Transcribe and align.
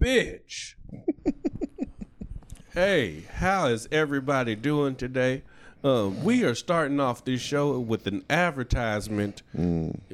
bitch. 0.00 0.74
hey, 2.74 3.24
how 3.34 3.66
is 3.66 3.88
everybody 3.90 4.54
doing 4.54 4.96
today? 4.96 5.42
Uh, 5.84 6.08
we 6.22 6.42
are 6.42 6.54
starting 6.54 6.98
off 6.98 7.24
this 7.24 7.40
show 7.40 7.78
with 7.78 8.06
an 8.06 8.24
advertisement. 8.28 9.42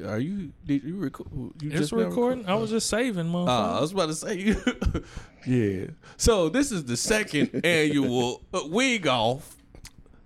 Are 0.05 0.19
you? 0.19 0.51
Did 0.65 0.83
you 0.83 0.97
record? 0.97 1.27
You 1.61 1.71
It's 1.71 1.91
now 1.91 1.99
recording. 1.99 2.45
I 2.45 2.55
was 2.55 2.69
just 2.69 2.89
saving, 2.89 3.33
Uh. 3.33 3.45
I 3.45 3.81
was 3.81 3.91
about 3.91 4.07
to 4.07 4.13
say 4.13 4.37
you. 4.37 4.61
yeah. 5.47 5.87
So 6.17 6.49
this 6.49 6.71
is 6.71 6.85
the 6.85 6.97
second 6.97 7.61
annual 7.65 8.43
uh, 8.53 8.61
Wing 8.65 9.07
Off, 9.07 9.57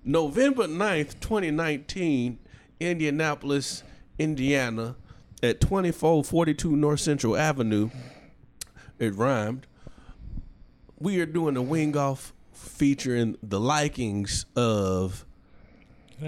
November 0.04 0.68
9th, 0.68 1.20
2019, 1.22 2.40
Indianapolis, 2.82 3.84
Indiana, 4.20 4.96
at 5.42 5.62
2442 5.62 6.76
North 6.76 7.00
Central 7.00 7.38
Avenue. 7.38 7.90
It 9.00 9.14
rhymed. 9.16 9.68
We 11.00 11.20
are 11.22 11.26
doing 11.26 11.56
a 11.58 11.62
Wing 11.62 11.96
Off 11.96 12.34
featuring 12.52 13.38
the 13.44 13.60
likings 13.60 14.46
of 14.56 15.26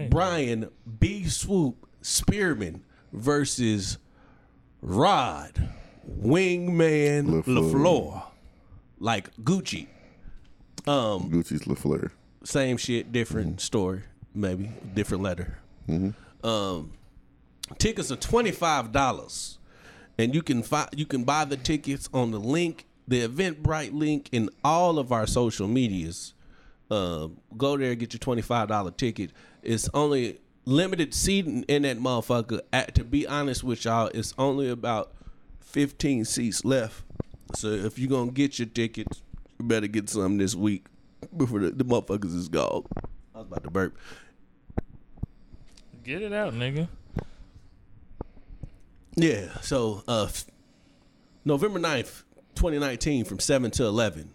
Brian 0.09 0.70
B. 1.00 1.26
Swoop 1.28 1.88
Spearman 2.02 2.84
versus 3.12 3.98
Rod 4.82 5.70
Wingman 6.22 7.44
LaFleur. 7.44 7.73
LaFleur. 7.73 8.23
Like 9.00 9.36
Gucci. 9.38 9.88
Um, 10.88 11.30
Gucci's 11.31 11.62
LaFleur. 11.66 12.12
same 12.44 12.78
shit, 12.78 13.12
different 13.12 13.62
story, 13.62 14.04
maybe 14.34 14.72
different 14.94 15.23
letter. 15.23 15.59
Um, 16.44 16.94
tickets 17.78 18.12
are 18.12 18.16
twenty 18.16 18.52
five 18.52 18.92
dollars, 18.92 19.59
and 20.20 20.36
you 20.36 20.41
can 20.44 20.62
fi- 20.62 20.90
you 20.94 21.05
can 21.05 21.23
buy 21.23 21.46
the 21.46 21.55
tickets 21.55 22.09
on 22.14 22.32
the 22.32 22.40
link, 22.40 22.86
the 23.08 23.26
Eventbrite 23.26 23.94
link, 23.94 24.28
in 24.34 24.50
all 24.66 25.00
of 25.00 25.14
our 25.14 25.26
social 25.26 25.66
medias. 25.68 26.34
Uh, 26.92 27.30
go 27.58 27.78
there, 27.78 27.95
get 27.95 28.14
your 28.14 28.20
twenty 28.20 28.42
five 28.42 28.67
dollar 28.67 28.92
ticket. 28.92 29.31
It's 29.64 29.90
only 29.94 30.42
limited 30.66 31.14
seating 31.14 31.64
in 31.64 31.84
that 31.84 32.00
motherfucker. 32.00 32.59
At, 32.73 32.95
to 32.95 33.06
be 33.06 33.25
honest 33.25 33.64
with 33.64 33.86
y'all, 33.86 34.12
it's 34.14 34.34
only 34.38 34.70
about 34.70 35.14
fifteen 35.62 36.25
seats 36.25 36.66
left. 36.66 37.03
So 37.56 37.70
if 37.70 37.97
you're 37.97 38.09
gonna 38.09 38.31
get 38.31 38.59
your 38.59 38.67
tickets, 38.67 39.22
you 39.58 39.66
better 39.66 39.88
get 39.88 40.09
some 40.09 40.38
this 40.38 40.53
week 40.53 40.86
before 41.36 41.59
the, 41.59 41.72
the 41.72 41.86
motherfuckers 41.86 42.36
is 42.36 42.50
gone. 42.50 42.84
I 43.34 43.38
was 43.38 43.47
about 43.47 43.64
to 43.64 43.72
burp. 43.72 43.97
Get 46.03 46.22
it 46.22 46.34
out, 46.34 46.53
nigga. 46.53 46.90
Yeah, 49.16 49.60
so 49.62 50.04
uh 50.08 50.28
November 51.46 51.80
9th, 51.80 52.24
2019 52.56 53.24
from 53.26 53.40
7 53.40 53.72
to 53.72 53.86
11. 53.86 54.34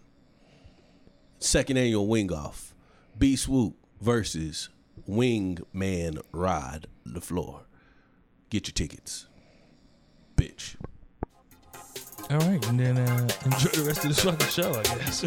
Second 1.39 1.77
annual 1.77 2.07
Wing 2.07 2.33
Off. 2.33 2.73
B 3.17 3.35
Swoop 3.35 3.75
versus 4.01 4.69
Wingman 5.07 6.21
Rod 6.31 6.87
the 7.05 7.21
Floor. 7.21 7.61
Get 8.49 8.67
your 8.67 8.73
tickets. 8.73 9.27
Bitch. 10.35 10.75
All 12.29 12.39
right, 12.39 12.65
and 12.67 12.79
then 12.79 12.97
uh, 12.97 13.27
enjoy 13.45 13.69
the 13.69 13.83
rest 13.85 14.03
of 14.03 14.09
this 14.09 14.23
fucking 14.23 14.47
show, 14.47 14.73
I 14.73 14.81
guess. 14.83 15.23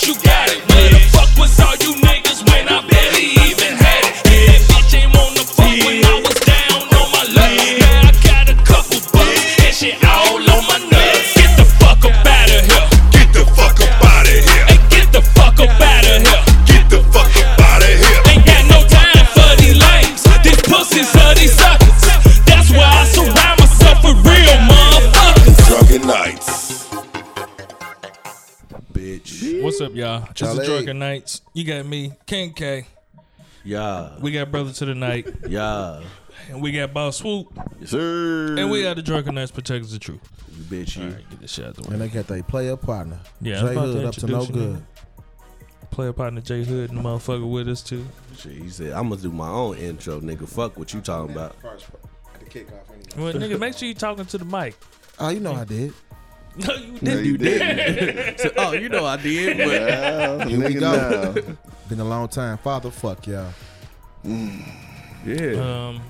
you 0.00 0.14
got 0.24 0.48
it. 0.48 0.58
Where 0.72 0.88
the 0.88 1.00
fuck 1.12 1.28
was 1.36 1.60
all 1.60 1.71
What's 29.72 29.80
up, 29.80 29.94
y'all? 29.94 30.20
This 30.20 30.32
Charlie. 30.34 30.60
is 30.60 30.68
Drunken 30.68 30.98
Knights. 30.98 31.40
You 31.54 31.64
got 31.64 31.86
me, 31.86 32.12
King 32.26 32.52
K. 32.52 32.86
Yeah. 33.64 34.18
We 34.20 34.30
got 34.30 34.50
Brother 34.50 34.70
to 34.70 34.84
the 34.84 34.94
Night, 34.94 35.26
Yeah. 35.48 36.02
and 36.50 36.60
we 36.60 36.72
got 36.72 36.92
Boss 36.92 37.16
Swoop, 37.16 37.58
Yes, 37.80 37.88
sir. 37.88 38.54
and 38.58 38.70
we 38.70 38.82
got 38.82 38.96
the 38.96 39.02
Drunken 39.02 39.34
Knights 39.34 39.50
Protectors 39.50 39.94
of 39.94 40.00
Truth. 40.00 40.20
You 40.54 40.64
bitch 40.64 40.96
you. 40.98 41.04
All 41.04 41.08
right, 41.14 41.30
get 41.30 41.40
this 41.40 41.52
shit 41.52 41.64
out 41.64 41.76
the 41.76 41.82
way. 41.88 41.94
And 41.94 42.02
they 42.02 42.08
got 42.08 42.26
their 42.26 42.42
player 42.42 42.76
partner. 42.76 43.18
Yeah, 43.40 43.60
I 43.60 43.60
J 43.60 43.72
about 43.72 43.80
to 43.86 43.92
Hood 43.92 44.04
up 44.04 44.14
to 44.16 44.26
no 44.26 44.40
introduce 44.40 44.48
you, 44.62 44.72
good. 44.72 44.84
Playa 45.90 46.12
Patna 46.12 46.40
J 46.42 46.64
Hood 46.64 46.90
and 46.90 46.98
the 46.98 47.02
motherfucker 47.02 47.50
with 47.50 47.66
us 47.66 47.80
too. 47.82 48.04
Shit, 48.36 48.52
he 48.52 48.68
said, 48.68 48.92
I'm 48.92 49.08
gonna 49.08 49.22
do 49.22 49.32
my 49.32 49.48
own 49.48 49.78
intro, 49.78 50.20
nigga. 50.20 50.46
Fuck 50.46 50.78
what 50.78 50.92
you 50.92 51.00
talking 51.00 51.34
about. 51.34 51.56
The 51.62 52.44
kickoff 52.44 52.72
anyway. 52.92 53.08
Well, 53.16 53.32
nigga, 53.32 53.58
make 53.58 53.74
sure 53.74 53.88
you 53.88 53.94
talking 53.94 54.26
to 54.26 54.36
the 54.36 54.44
mic. 54.44 54.76
Oh, 55.18 55.30
you 55.30 55.40
know 55.40 55.54
I 55.54 55.64
did. 55.64 55.94
No, 56.56 56.74
you 56.74 56.98
didn't. 56.98 57.24
you 57.24 57.36
didn't. 57.38 58.38
So, 58.40 58.50
oh, 58.56 58.72
you 58.72 58.88
know 58.88 59.04
I 59.06 59.16
did, 59.16 59.56
but 59.58 59.66
Well, 59.66 60.48
Here 60.48 60.58
we 60.58 60.64
nigga, 60.74 60.80
go. 60.80 61.40
now. 61.52 61.56
Been 61.88 62.00
a 62.00 62.04
long 62.04 62.28
time. 62.28 62.58
Father, 62.58 62.90
fuck 62.90 63.26
y'all. 63.26 63.52
yeah. 64.24 65.88
Um, 65.88 66.00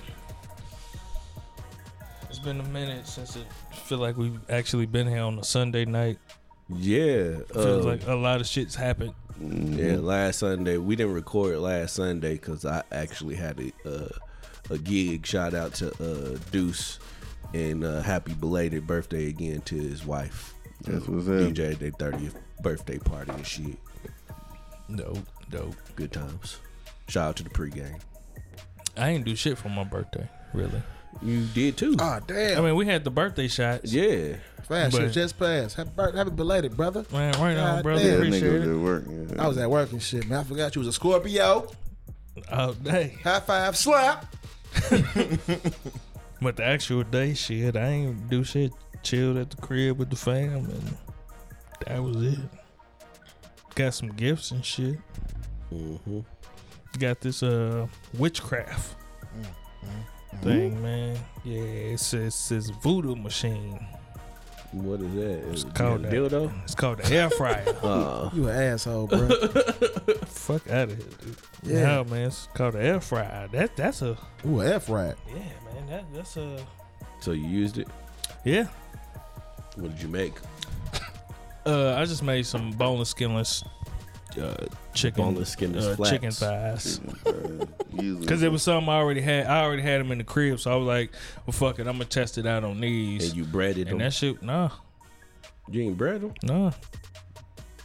it's 2.29 2.39
been 2.39 2.61
a 2.61 2.65
minute 2.65 3.07
since 3.07 3.37
it 3.37 3.47
feel 3.93 3.99
like 3.99 4.17
we've 4.17 4.39
actually 4.49 4.87
been 4.87 5.07
here 5.07 5.21
on 5.23 5.39
a 5.39 5.45
Sunday 5.45 5.85
night. 5.85 6.19
Yeah. 6.69 7.37
Feels 7.53 7.85
uh, 7.85 7.89
like 7.89 8.07
a 8.07 8.15
lot 8.15 8.41
of 8.41 8.47
shit's 8.47 8.75
happened. 8.75 9.13
Yeah, 9.41 9.97
last 9.97 10.39
Sunday 10.39 10.77
we 10.79 10.95
didn't 10.97 11.15
record 11.15 11.59
last 11.59 11.95
Sunday 11.97 12.35
because 12.35 12.65
I 12.65 12.83
actually 12.93 13.35
had 13.35 13.61
a 13.61 13.89
uh, 13.89 14.09
a 14.71 14.79
gig. 14.79 15.27
Shout 15.27 15.53
out 15.53 15.75
to 15.75 15.89
uh, 16.03 16.39
Deuce 16.51 16.99
and 17.55 17.85
uh, 17.85 18.01
happy 18.03 18.35
belated 18.35 18.87
birthday 18.87 19.29
again 19.29 19.61
to 19.63 19.75
his 19.77 20.05
wife. 20.05 20.55
That's 20.83 21.07
what's 21.07 21.29
up. 21.29 21.35
DJ 21.35 21.73
at 21.73 21.79
their 21.81 21.91
thirtieth 21.93 22.37
birthday 22.63 22.99
party 22.99 23.33
and 23.33 23.47
shit. 23.47 23.77
Dope, 24.95 25.19
dope. 25.51 25.75
Good 25.97 26.13
times. 26.13 26.59
Shout 27.09 27.29
out 27.31 27.37
to 27.37 27.45
the 27.45 27.51
pregame. 27.51 28.01
I 28.97 29.11
ain't 29.11 29.25
do 29.25 29.35
shit 29.37 29.57
for 29.59 29.69
my 29.69 29.85
birthday, 29.85 30.29
really. 30.53 30.83
You 31.23 31.45
did 31.55 31.77
too. 31.77 31.95
Ah, 31.99 32.21
damn. 32.27 32.59
I 32.59 32.61
mean, 32.67 32.75
we 32.77 32.87
had 32.87 33.05
the 33.05 33.11
birthday 33.11 33.49
shots. 33.49 33.93
yeah. 33.93 34.37
Fast 34.69 34.93
but- 34.93 35.03
shit 35.03 35.13
just 35.13 35.39
passed. 35.39 35.77
Happy, 35.77 35.91
birth- 35.95 36.15
happy 36.15 36.31
belated, 36.31 36.77
brother. 36.77 37.05
Man, 37.13 37.33
right 37.41 37.57
on, 37.57 37.83
brother. 37.83 38.03
damn. 38.03 38.11
That 38.21 38.27
Appreciate 38.27 38.43
nigga 38.53 38.61
it. 38.61 38.65
good 38.65 38.83
work. 38.83 39.05
Yeah. 39.37 39.45
I 39.45 39.49
was 39.49 39.59
at 39.59 39.71
work 39.71 39.93
and 39.93 40.03
shit, 40.03 40.27
man. 40.29 40.39
I 40.41 40.45
forgot 40.45 40.75
you 40.75 40.81
was 40.81 40.89
a 40.89 40.93
Scorpio. 40.93 41.71
Oh, 42.51 42.73
day. 42.75 43.19
High 43.23 43.41
five, 43.41 43.77
slap. 43.77 44.27
But 46.43 46.57
the 46.57 46.65
actual 46.65 47.05
day 47.05 47.35
shit, 47.35 47.77
I 47.77 47.87
ain't 47.87 48.29
do 48.29 48.43
shit. 48.43 48.73
Chilled 49.03 49.37
at 49.37 49.51
the 49.51 49.57
crib 49.57 49.99
with 49.99 50.11
the 50.11 50.17
fam, 50.17 50.65
and 50.65 50.97
that 51.87 52.03
was 52.03 52.17
it. 52.17 52.39
Got 53.75 53.95
some 53.95 54.11
gifts 54.11 54.51
and 54.51 54.65
shit. 54.65 54.99
Mm-hmm. 55.73 56.21
Got 56.99 57.21
this 57.21 57.43
uh 57.43 57.87
witchcraft 58.19 58.97
thing, 60.43 60.81
man. 60.83 61.19
Yeah, 61.45 61.63
it 61.63 62.01
says, 62.01 62.27
it 62.27 62.31
says 62.33 62.71
voodoo 62.71 63.17
machine. 63.17 63.85
What 64.73 65.01
is 65.01 65.15
that? 65.15 65.51
It's 65.51 65.65
Is 65.65 65.71
called 65.75 66.01
a 66.01 66.03
that. 66.09 66.13
dildo. 66.13 66.63
It's 66.65 66.75
called 66.75 66.99
the 66.99 67.15
air 67.15 67.29
fryer. 67.31 67.65
Uh, 67.83 68.31
You 68.33 68.49
an 68.49 68.57
asshole, 68.73 69.07
bro. 69.07 69.29
Fuck 70.27 70.71
out 70.71 70.89
of 70.91 70.97
here, 70.97 71.07
dude. 71.21 71.37
Yeah. 71.63 71.79
Yeah, 71.99 72.03
man. 72.05 72.23
It's 72.29 72.49
called 72.55 72.75
the 72.75 72.83
air 72.83 73.01
fryer. 73.01 73.49
That 73.53 73.77
that's 73.77 74.01
a 74.03 74.17
Ooh, 74.47 74.61
an 74.61 74.73
F 74.73 74.89
rat. 74.89 75.17
yeah, 75.29 75.35
man. 75.35 75.87
That 75.89 76.05
that's 76.15 76.37
a 76.39 76.65
so 77.21 77.33
you 77.33 77.47
used 77.47 77.79
it. 77.79 77.89
yeah. 78.45 78.67
What 79.77 79.91
did 79.93 80.03
you 80.03 80.09
make? 80.09 80.35
Uh, 81.65 81.95
I 81.95 82.05
just 82.07 82.23
made 82.23 82.45
some 82.47 82.73
boneless, 82.73 83.11
skinless, 83.11 83.63
uh, 84.39 84.55
chicken, 84.95 85.23
Boneless, 85.25 85.51
skinless 85.51 85.85
uh, 85.87 85.97
flats. 85.97 86.11
chicken 86.11 86.31
thighs. 86.31 87.01
Because 87.95 88.43
it 88.43 88.51
was 88.53 88.63
something 88.63 88.89
I 88.89 88.97
already 88.97 89.21
had. 89.21 89.47
I 89.47 89.63
already 89.63 89.83
had 89.83 90.01
them 90.01 90.13
in 90.13 90.19
the 90.19 90.25
crib, 90.25 90.61
so 90.61 90.73
I 90.73 90.77
was 90.77 90.87
like, 90.87 91.13
"Well, 91.47 91.53
fuck 91.53 91.79
it, 91.79 91.87
I'm 91.87 91.95
gonna 91.95 92.05
test 92.07 92.39
it 92.39 92.47
out 92.47 92.65
on 92.65 92.81
these." 92.81 93.29
And 93.29 93.37
you 93.37 93.45
breaded 93.45 93.87
them. 93.89 93.95
And 93.95 94.01
that 94.03 94.13
shit, 94.13 94.43
nah, 94.43 94.71
You 95.71 95.83
ain't 95.83 95.97
bread 95.99 96.21
them. 96.23 96.33
nah. 96.43 96.73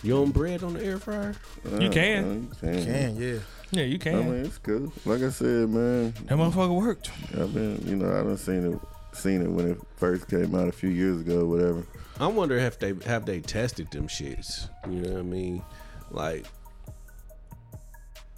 You 0.04 0.14
don't 0.14 0.32
bread 0.32 0.64
on 0.64 0.74
the 0.76 0.84
air 0.86 1.00
fryer. 1.00 1.34
You 1.80 1.88
Uh, 1.88 1.92
can. 1.92 2.52
uh, 2.64 2.68
you 2.68 2.72
can. 2.74 2.86
Can, 2.86 3.16
yeah. 3.22 3.40
Yeah, 3.72 3.84
you 3.84 3.98
can. 4.00 4.16
I 4.16 4.22
can. 4.22 4.32
mean, 4.32 4.46
it's 4.46 4.58
cool. 4.60 4.94
Like 5.06 5.22
I 5.24 5.30
said, 5.30 5.70
man, 5.70 6.14
that 6.26 6.38
motherfucker 6.38 6.80
worked. 6.80 7.10
I've 7.34 7.54
been, 7.54 7.82
you 7.86 7.96
know, 7.96 8.08
I 8.10 8.22
done 8.24 8.38
seen 8.38 8.74
it, 8.74 8.80
seen 9.18 9.42
it 9.42 9.50
when 9.50 9.72
it 9.72 9.80
first 9.98 10.30
came 10.30 10.54
out 10.56 10.68
a 10.68 10.72
few 10.72 10.90
years 10.90 11.22
ago, 11.22 11.46
whatever. 11.46 11.84
I 12.20 12.28
wonder 12.28 12.56
if 12.58 12.80
they 12.80 12.94
have 13.06 13.26
they 13.26 13.42
tested 13.42 13.90
them 13.92 14.08
shits. 14.08 14.70
You 14.90 15.02
know 15.02 15.10
what 15.14 15.20
I 15.20 15.24
mean? 15.24 15.64
Like 16.12 16.46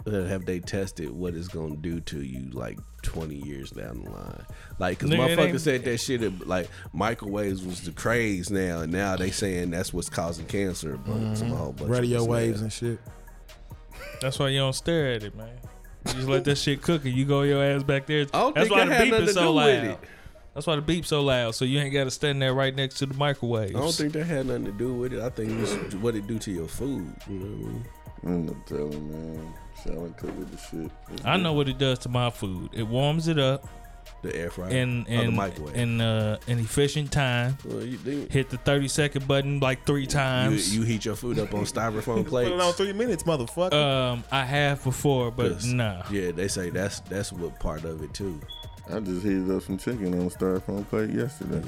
have 0.06 0.46
they 0.46 0.60
tested 0.60 1.12
what 1.12 1.34
it's 1.34 1.48
gonna 1.48 1.76
do 1.76 2.00
to 2.02 2.22
you 2.22 2.50
like 2.52 2.80
20 3.04 3.36
years 3.36 3.72
down 3.72 4.04
the 4.04 4.10
line? 4.10 4.46
Like, 4.78 5.00
cause 5.00 5.10
Nigga, 5.10 5.54
it 5.54 5.60
said 5.60 5.84
that 5.86 5.98
shit 6.00 6.48
like 6.48 6.70
microwaves 6.94 7.66
was 7.66 7.82
the 7.82 7.92
craze 7.92 8.50
now, 8.50 8.82
and 8.82 8.92
now 8.92 9.16
they 9.16 9.32
saying 9.32 9.72
that's 9.72 9.94
what's 9.94 10.10
causing 10.10 10.46
cancer. 10.46 10.98
But 10.98 11.36
some 11.36 11.50
mm-hmm. 11.50 11.58
whole 11.58 11.74
bunch 11.74 11.82
of 11.82 11.90
Radio 11.90 12.20
this 12.20 12.28
waves 12.28 12.60
now. 12.60 12.64
and 12.66 12.74
shit. 12.74 13.00
That's 14.22 14.40
why 14.40 14.50
you 14.50 14.60
don't 14.60 14.74
stare 14.74 15.14
at 15.14 15.24
it, 15.24 15.36
man. 15.36 15.50
You 16.08 16.14
just 16.14 16.28
let 16.28 16.46
that 16.46 16.58
shit 16.58 16.82
cook 16.82 17.06
and 17.06 17.14
you 17.14 17.26
go 17.26 17.42
your 17.42 17.64
ass 17.64 17.84
back 17.84 18.06
there. 18.06 18.22
I 18.34 18.40
don't 18.40 18.56
That's 18.56 18.70
think 18.70 18.80
why 18.80 18.86
that 18.86 19.06
the 19.06 19.12
beep 19.12 19.28
is 19.28 19.34
so 19.34 19.42
do 19.42 19.48
with 19.54 19.84
loud. 19.84 19.98
It. 20.60 20.66
That's 20.66 20.68
why 20.68 20.76
the 20.76 20.82
beep's 20.82 21.08
so 21.10 21.22
loud. 21.24 21.56
So 21.56 21.66
you 21.66 21.80
ain't 21.80 21.94
got 21.94 22.04
to 22.06 22.12
stand 22.12 22.42
there 22.42 22.54
right 22.54 22.76
next 22.76 22.96
to 23.00 23.06
the 23.06 23.14
microwave. 23.16 23.76
I 23.76 23.80
don't 23.80 23.94
think 23.94 24.14
that 24.14 24.26
had 24.26 24.46
nothing 24.48 24.66
to 24.66 24.72
do 24.72 24.94
with 24.94 25.14
it. 25.14 25.22
I 25.22 25.30
think 25.30 25.52
it's 25.60 25.96
what 25.96 26.16
it 26.16 26.28
do 26.28 26.38
to 26.40 26.52
your 26.52 26.68
food. 26.68 27.14
You 27.30 27.40
know 27.40 27.46
what 27.46 27.70
I 27.70 27.74
mean? 27.74 27.86
I'm 28.26 28.46
not 28.48 28.68
telling 28.68 29.12
man. 29.12 29.54
Shallow 29.84 30.14
cook 30.18 30.38
with 30.38 30.52
the 30.52 30.58
shit. 30.58 30.92
It's 31.14 31.26
I 31.26 31.38
know 31.38 31.54
what 31.54 31.70
it 31.70 31.78
does 31.78 32.00
to 32.00 32.10
my 32.10 32.30
food. 32.30 32.72
It 32.74 32.84
warms 32.84 33.30
it 33.30 33.40
up 33.40 33.66
The 34.24 34.36
air 34.36 34.50
fryer 34.50 34.70
in 34.72 35.06
or 35.10 35.24
the 35.26 35.32
microwave. 35.32 35.76
in 35.78 36.02
uh, 36.02 36.38
an 36.50 36.60
efficient 36.60 37.14
time. 37.14 37.58
well, 37.64 37.82
you, 37.86 37.98
then 38.00 38.28
Hit 38.30 38.50
the 38.50 38.58
thirty 38.58 38.90
second 38.90 39.26
button 39.26 39.62
like 39.62 39.86
three 39.86 40.06
times. 40.06 40.76
you 40.76 40.82
heat 40.84 41.06
your 41.06 41.16
food 41.16 41.40
up 41.40 41.54
on 41.54 41.64
styrofoam 41.64 42.28
plates. 42.28 42.50
Put 42.52 42.58
it 42.60 42.62
on 42.62 42.74
three 42.74 42.92
minutes, 42.92 43.24
motherfucker. 43.24 43.72
um, 43.72 44.26
I 44.34 44.44
have 44.44 44.84
before, 44.84 45.32
but 45.32 45.52
Yes. 45.52 45.66
nah. 45.68 46.04
Yeah, 46.12 46.32
they 46.32 46.50
say 46.50 46.70
that's 46.72 47.00
that's 47.02 47.32
what 47.32 47.58
part 47.62 47.86
of 47.86 48.04
it 48.04 48.14
too. 48.14 48.38
I 48.92 49.00
just 49.00 49.24
heated 49.24 49.52
up 49.52 49.62
some 49.64 49.78
chicken 49.78 50.14
on 50.14 50.28
a 50.28 50.30
styrofoam 50.30 50.88
plate 50.88 51.12
yesterday, 51.12 51.64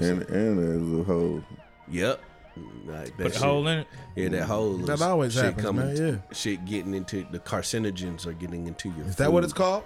Yeah, 0.00 0.06
and 0.08 0.22
and 0.22 0.58
there's 0.58 1.00
a 1.00 1.04
hole. 1.04 1.42
Yep. 1.88 2.20
Like 2.86 3.06
that 3.06 3.16
Put 3.16 3.26
a 3.26 3.30
shit- 3.30 3.42
hole 3.42 3.66
in 3.68 3.78
it. 3.80 3.86
Yeah, 4.16 4.28
that 4.30 4.44
whole 4.46 4.76
That 4.78 4.94
is- 4.94 5.02
always 5.02 5.32
shit 5.34 5.44
happens, 5.44 5.66
coming, 5.66 5.94
man, 5.94 6.22
Shit 6.32 6.64
getting 6.66 6.94
into 6.94 7.24
the 7.30 7.38
carcinogens 7.38 8.26
are 8.26 8.32
getting 8.32 8.66
into 8.66 8.88
your. 8.90 9.06
Is 9.06 9.16
that 9.16 9.32
what 9.32 9.44
it's 9.44 9.52
called? 9.52 9.84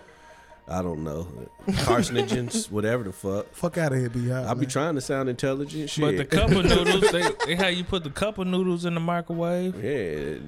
I 0.66 0.80
don't 0.80 1.04
know. 1.04 1.26
Carcinogens, 1.68 2.70
whatever 2.70 3.04
the 3.04 3.12
fuck. 3.12 3.52
Fuck 3.54 3.76
out 3.76 3.92
of 3.92 3.98
here, 3.98 4.08
be 4.08 4.30
hot. 4.30 4.46
I 4.46 4.54
be 4.54 4.64
trying 4.64 4.94
to 4.94 5.02
sound 5.02 5.28
intelligent. 5.28 5.90
Shit. 5.90 6.02
But 6.04 6.16
the 6.16 6.24
cup 6.24 6.50
of 6.50 6.64
noodles, 6.64 7.12
they, 7.12 7.22
they 7.46 7.54
how 7.54 7.66
you 7.66 7.84
put 7.84 8.02
the 8.02 8.08
cup 8.10 8.38
of 8.38 8.46
noodles 8.46 8.86
in 8.86 8.94
the 8.94 9.00
microwave. 9.00 9.82
Yeah, 9.84 10.38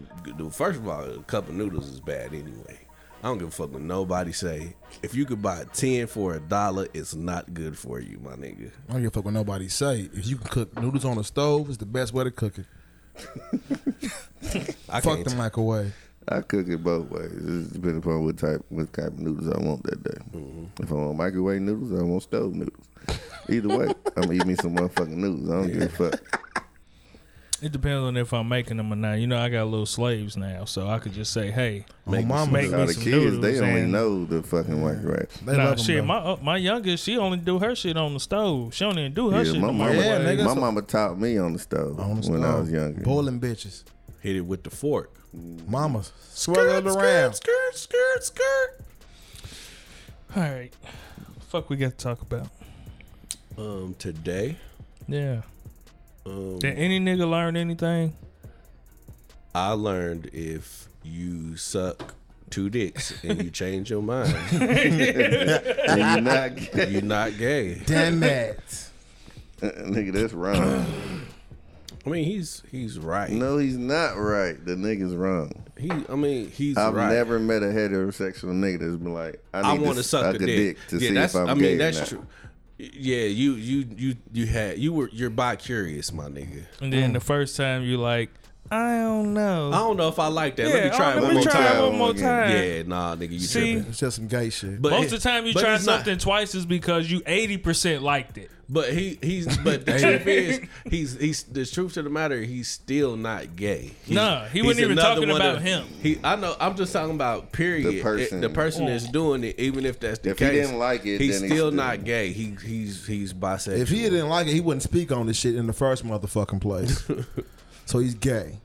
first 0.50 0.78
of 0.78 0.88
all, 0.88 1.04
a 1.04 1.22
cup 1.24 1.48
of 1.50 1.54
noodles 1.54 1.88
is 1.88 2.00
bad 2.00 2.32
anyway. 2.32 2.78
I 3.26 3.30
don't 3.30 3.38
give 3.38 3.48
a 3.48 3.50
fuck 3.50 3.72
what 3.72 3.82
nobody 3.82 4.30
say. 4.30 4.76
If 5.02 5.16
you 5.16 5.24
could 5.26 5.42
buy 5.42 5.64
ten 5.72 6.06
for 6.06 6.34
a 6.34 6.38
dollar, 6.38 6.86
it's 6.94 7.12
not 7.16 7.52
good 7.52 7.76
for 7.76 7.98
you, 7.98 8.20
my 8.20 8.34
nigga. 8.36 8.70
I 8.88 8.92
don't 8.92 9.02
give 9.02 9.08
a 9.08 9.14
fuck 9.14 9.24
what 9.24 9.34
nobody 9.34 9.66
say. 9.66 10.08
If 10.14 10.28
you 10.28 10.36
can 10.36 10.46
cook 10.46 10.80
noodles 10.80 11.04
on 11.04 11.16
the 11.16 11.24
stove, 11.24 11.66
it's 11.68 11.78
the 11.78 11.86
best 11.86 12.12
way 12.14 12.22
to 12.22 12.30
cook 12.30 12.54
it. 12.56 12.66
I 14.88 15.00
Fuck 15.00 15.16
can't. 15.16 15.24
the 15.28 15.34
microwave. 15.34 15.92
I 16.28 16.40
cook 16.40 16.68
it 16.68 16.84
both 16.84 17.10
ways. 17.10 17.32
It 17.32 17.46
just 17.46 17.72
depends 17.72 17.98
upon 17.98 18.24
what 18.26 18.38
type 18.38 18.64
what 18.68 18.92
type 18.92 19.06
of 19.08 19.18
noodles 19.18 19.52
I 19.52 19.58
want 19.58 19.82
that 19.82 20.04
day. 20.04 20.20
Mm-hmm. 20.32 20.84
If 20.84 20.92
I 20.92 20.94
want 20.94 21.16
microwave 21.18 21.62
noodles, 21.62 21.98
I 22.00 22.04
want 22.04 22.22
stove 22.22 22.54
noodles. 22.54 22.86
Either 23.48 23.76
way, 23.76 23.86
I'm 24.16 24.22
gonna 24.22 24.34
eat 24.34 24.46
me 24.46 24.54
some 24.54 24.76
motherfucking 24.76 25.08
noodles. 25.08 25.50
I 25.50 25.54
don't 25.54 25.72
give 25.72 25.82
a 25.82 25.88
fuck. 26.10 26.35
It 27.66 27.72
depends 27.72 28.04
on 28.04 28.16
if 28.16 28.32
I'm 28.32 28.48
making 28.48 28.76
them 28.76 28.92
or 28.92 28.96
not. 28.96 29.14
You 29.18 29.26
know, 29.26 29.38
I 29.38 29.48
got 29.48 29.64
little 29.66 29.86
slaves 29.86 30.36
now, 30.36 30.64
so 30.66 30.86
I 30.88 31.00
could 31.00 31.12
just 31.12 31.32
say, 31.32 31.50
"Hey, 31.50 31.84
Oh, 32.06 32.12
mama, 32.22 32.52
make 32.52 32.70
Now 32.70 32.78
me 32.78 32.86
the 32.86 32.92
some 32.92 33.02
kids, 33.02 33.16
noodles." 33.16 33.40
they 33.42 33.58
don't 33.58 33.76
even 33.76 33.90
know 33.90 34.24
the 34.24 34.42
fucking 34.44 34.80
microwave. 34.80 35.28
They 35.44 35.56
Nah, 35.56 35.74
shit. 35.74 35.96
though. 35.96 36.02
My 36.04 36.16
uh, 36.18 36.36
my 36.40 36.56
youngest, 36.58 37.02
she 37.02 37.18
only 37.18 37.38
do 37.38 37.58
her 37.58 37.74
shit 37.74 37.96
on 37.96 38.14
the 38.14 38.20
stove. 38.20 38.72
She 38.72 38.84
don't 38.84 38.96
even 38.98 39.14
do 39.14 39.30
her 39.30 39.42
Yeah, 39.42 39.52
shit. 39.52 39.60
my 39.60 39.72
mama, 39.72 39.94
Yeah, 39.94 40.18
nigga, 40.20 40.44
my 40.44 40.54
so- 40.54 40.60
mama 40.60 40.82
taught 40.82 41.18
me 41.18 41.38
on 41.38 41.54
the 41.54 41.58
stove 41.58 41.98
on 41.98 42.20
the 42.20 42.30
when 42.30 42.44
I 42.44 42.60
was 42.60 42.70
younger. 42.70 43.02
Boiling 43.02 43.40
bitches. 43.40 43.82
Hit 44.20 44.36
it 44.36 44.42
with 44.42 44.62
the 44.62 44.70
fork. 44.70 45.12
Mama, 45.66 46.04
swirl 46.30 46.70
it 46.70 46.86
around. 46.86 47.34
skirt, 47.34 47.74
skirt, 47.74 48.22
skirt. 48.24 48.80
All 50.36 50.42
right, 50.42 50.72
fuck, 51.48 51.68
we 51.68 51.76
got 51.76 51.90
to 51.90 51.96
talk 51.96 52.22
about. 52.22 52.48
Um, 53.58 53.96
today, 53.98 54.56
Yeah. 55.08 55.42
Um, 56.26 56.58
Did 56.58 56.76
any 56.76 57.00
nigga 57.00 57.28
learn 57.28 57.56
anything? 57.56 58.16
I 59.54 59.70
learned 59.72 60.30
if 60.32 60.88
you 61.02 61.56
suck 61.56 62.14
two 62.50 62.68
dicks 62.68 63.12
and 63.24 63.42
you 63.42 63.50
change 63.50 63.90
your 63.90 64.02
mind, 64.02 64.34
And 64.52 66.16
you 66.16 66.20
not, 66.20 66.74
you're 66.90 67.02
not 67.02 67.38
gay. 67.38 67.76
Damn 67.86 68.22
it. 68.22 68.60
nigga, 69.60 70.12
that's 70.12 70.32
wrong. 70.34 71.22
I 72.04 72.08
mean, 72.08 72.24
he's 72.24 72.62
he's 72.70 72.98
right. 73.00 73.30
No, 73.30 73.56
he's 73.58 73.76
not 73.76 74.16
right. 74.16 74.62
The 74.64 74.74
nigga's 74.76 75.14
wrong. 75.16 75.50
He, 75.78 75.90
I 76.08 76.14
mean, 76.14 76.50
he's 76.50 76.76
I've 76.76 76.94
right. 76.94 77.12
never 77.12 77.38
met 77.40 77.62
a 77.62 77.66
heterosexual 77.66 78.52
nigga 78.52 78.78
that's 78.80 78.96
been 78.96 79.12
like, 79.12 79.42
I 79.52 79.60
I 79.60 79.72
need 79.72 79.80
want 79.82 79.96
to 79.96 80.02
to 80.02 80.08
suck 80.08 80.34
a 80.34 80.38
dick. 80.38 80.78
to 80.88 80.98
yeah, 80.98 81.08
see 81.08 81.14
that's. 81.14 81.34
if 81.34 81.40
I'm 81.40 81.48
I 81.48 81.54
gay 81.54 81.60
mean, 81.60 81.74
or 81.74 81.78
that's 81.78 81.98
not. 81.98 82.08
true. 82.08 82.26
Yeah, 82.78 83.24
you 83.24 83.52
you 83.54 83.86
you 83.96 84.16
you 84.32 84.46
had 84.46 84.78
you 84.78 84.92
were 84.92 85.08
you're 85.12 85.30
bi 85.30 85.56
curious, 85.56 86.12
my 86.12 86.24
nigga. 86.28 86.64
And 86.80 86.92
Mm. 86.92 86.96
then 87.00 87.12
the 87.14 87.20
first 87.20 87.56
time 87.56 87.84
you 87.84 87.96
like, 87.96 88.28
I 88.70 88.98
don't 88.98 89.32
know. 89.32 89.70
I 89.72 89.76
don't 89.78 89.96
know 89.96 90.08
if 90.08 90.18
I 90.18 90.26
like 90.26 90.56
that. 90.56 90.68
yeah, 90.68 90.74
let 90.74 90.84
me 90.84 90.90
try 90.90 91.14
oh, 91.14 91.16
it 91.18 91.20
let 91.20 91.22
one 91.22 91.28
me 91.28 91.34
more 91.36 91.42
try 91.44 91.52
time. 91.68 91.76
it 91.76 91.80
one 91.88 91.96
more 91.98 92.12
time. 92.14 92.50
Yeah, 92.50 92.82
nah, 92.82 93.16
nigga, 93.16 93.30
you 93.30 93.38
See? 93.38 93.60
tripping. 93.74 93.88
It's 93.90 93.98
just 93.98 94.16
some 94.16 94.26
gay 94.26 94.50
shit. 94.50 94.82
But 94.82 94.90
Most 94.90 95.04
of 95.06 95.10
the 95.12 95.18
time 95.20 95.46
you 95.46 95.52
try 95.54 95.74
it's 95.76 95.86
not- 95.86 95.98
something 96.00 96.18
twice 96.18 96.54
is 96.54 96.66
because 96.66 97.10
you 97.10 97.22
eighty 97.26 97.56
percent 97.56 98.02
liked 98.02 98.36
it. 98.36 98.50
But 98.68 98.92
he 98.92 99.16
he's 99.22 99.56
but 99.58 99.86
the 99.86 99.98
truth 100.00 100.26
is 100.26 100.60
he's 100.90 101.16
he's 101.20 101.42
the 101.44 101.64
truth 101.64 101.94
to 101.94 102.02
the 102.02 102.10
matter 102.10 102.40
he's 102.42 102.66
still 102.66 103.16
not 103.16 103.54
gay. 103.54 103.92
He's, 104.04 104.16
Nah, 104.16 104.46
he 104.46 104.60
wasn't 104.62 104.86
even 104.86 104.98
another 104.98 105.14
talking 105.20 105.28
one 105.30 105.40
about 105.40 105.56
of- 105.58 105.62
him. 105.62 105.86
He 106.02 106.18
I 106.24 106.34
know 106.34 106.56
I'm 106.58 106.74
just 106.76 106.92
talking 106.92 107.14
about 107.14 107.52
period. 107.52 107.86
The 107.86 108.02
person. 108.02 108.40
the 108.40 108.48
person 108.48 108.86
that's 108.86 109.06
oh. 109.08 109.12
doing 109.12 109.44
it, 109.44 109.60
even 109.60 109.86
if 109.86 110.00
that's 110.00 110.18
the 110.18 110.34
case. 110.34 110.40
If 110.48 110.52
he 110.52 110.60
didn't 110.60 110.78
like 110.78 111.06
it, 111.06 111.20
he's 111.20 111.40
then 111.40 111.48
he's 111.48 111.56
still 111.58 111.68
still- 111.70 111.70
not 111.72 112.02
gay. 112.02 112.32
He 112.32 112.56
he's 112.64 113.06
he's 113.06 113.32
bisexual. 113.32 113.78
if 113.78 113.88
he 113.88 114.02
didn't 114.02 114.28
like 114.28 114.48
it, 114.48 114.52
he 114.54 114.60
wouldn't 114.60 114.82
speak 114.82 115.12
on 115.12 115.26
this 115.28 115.36
shit 115.36 115.54
in 115.54 115.68
the 115.68 115.72
first 115.72 116.04
motherfucking 116.04 116.60
place. 116.60 117.08
so 117.86 118.00
he's 118.00 118.14
gay. 118.14 118.58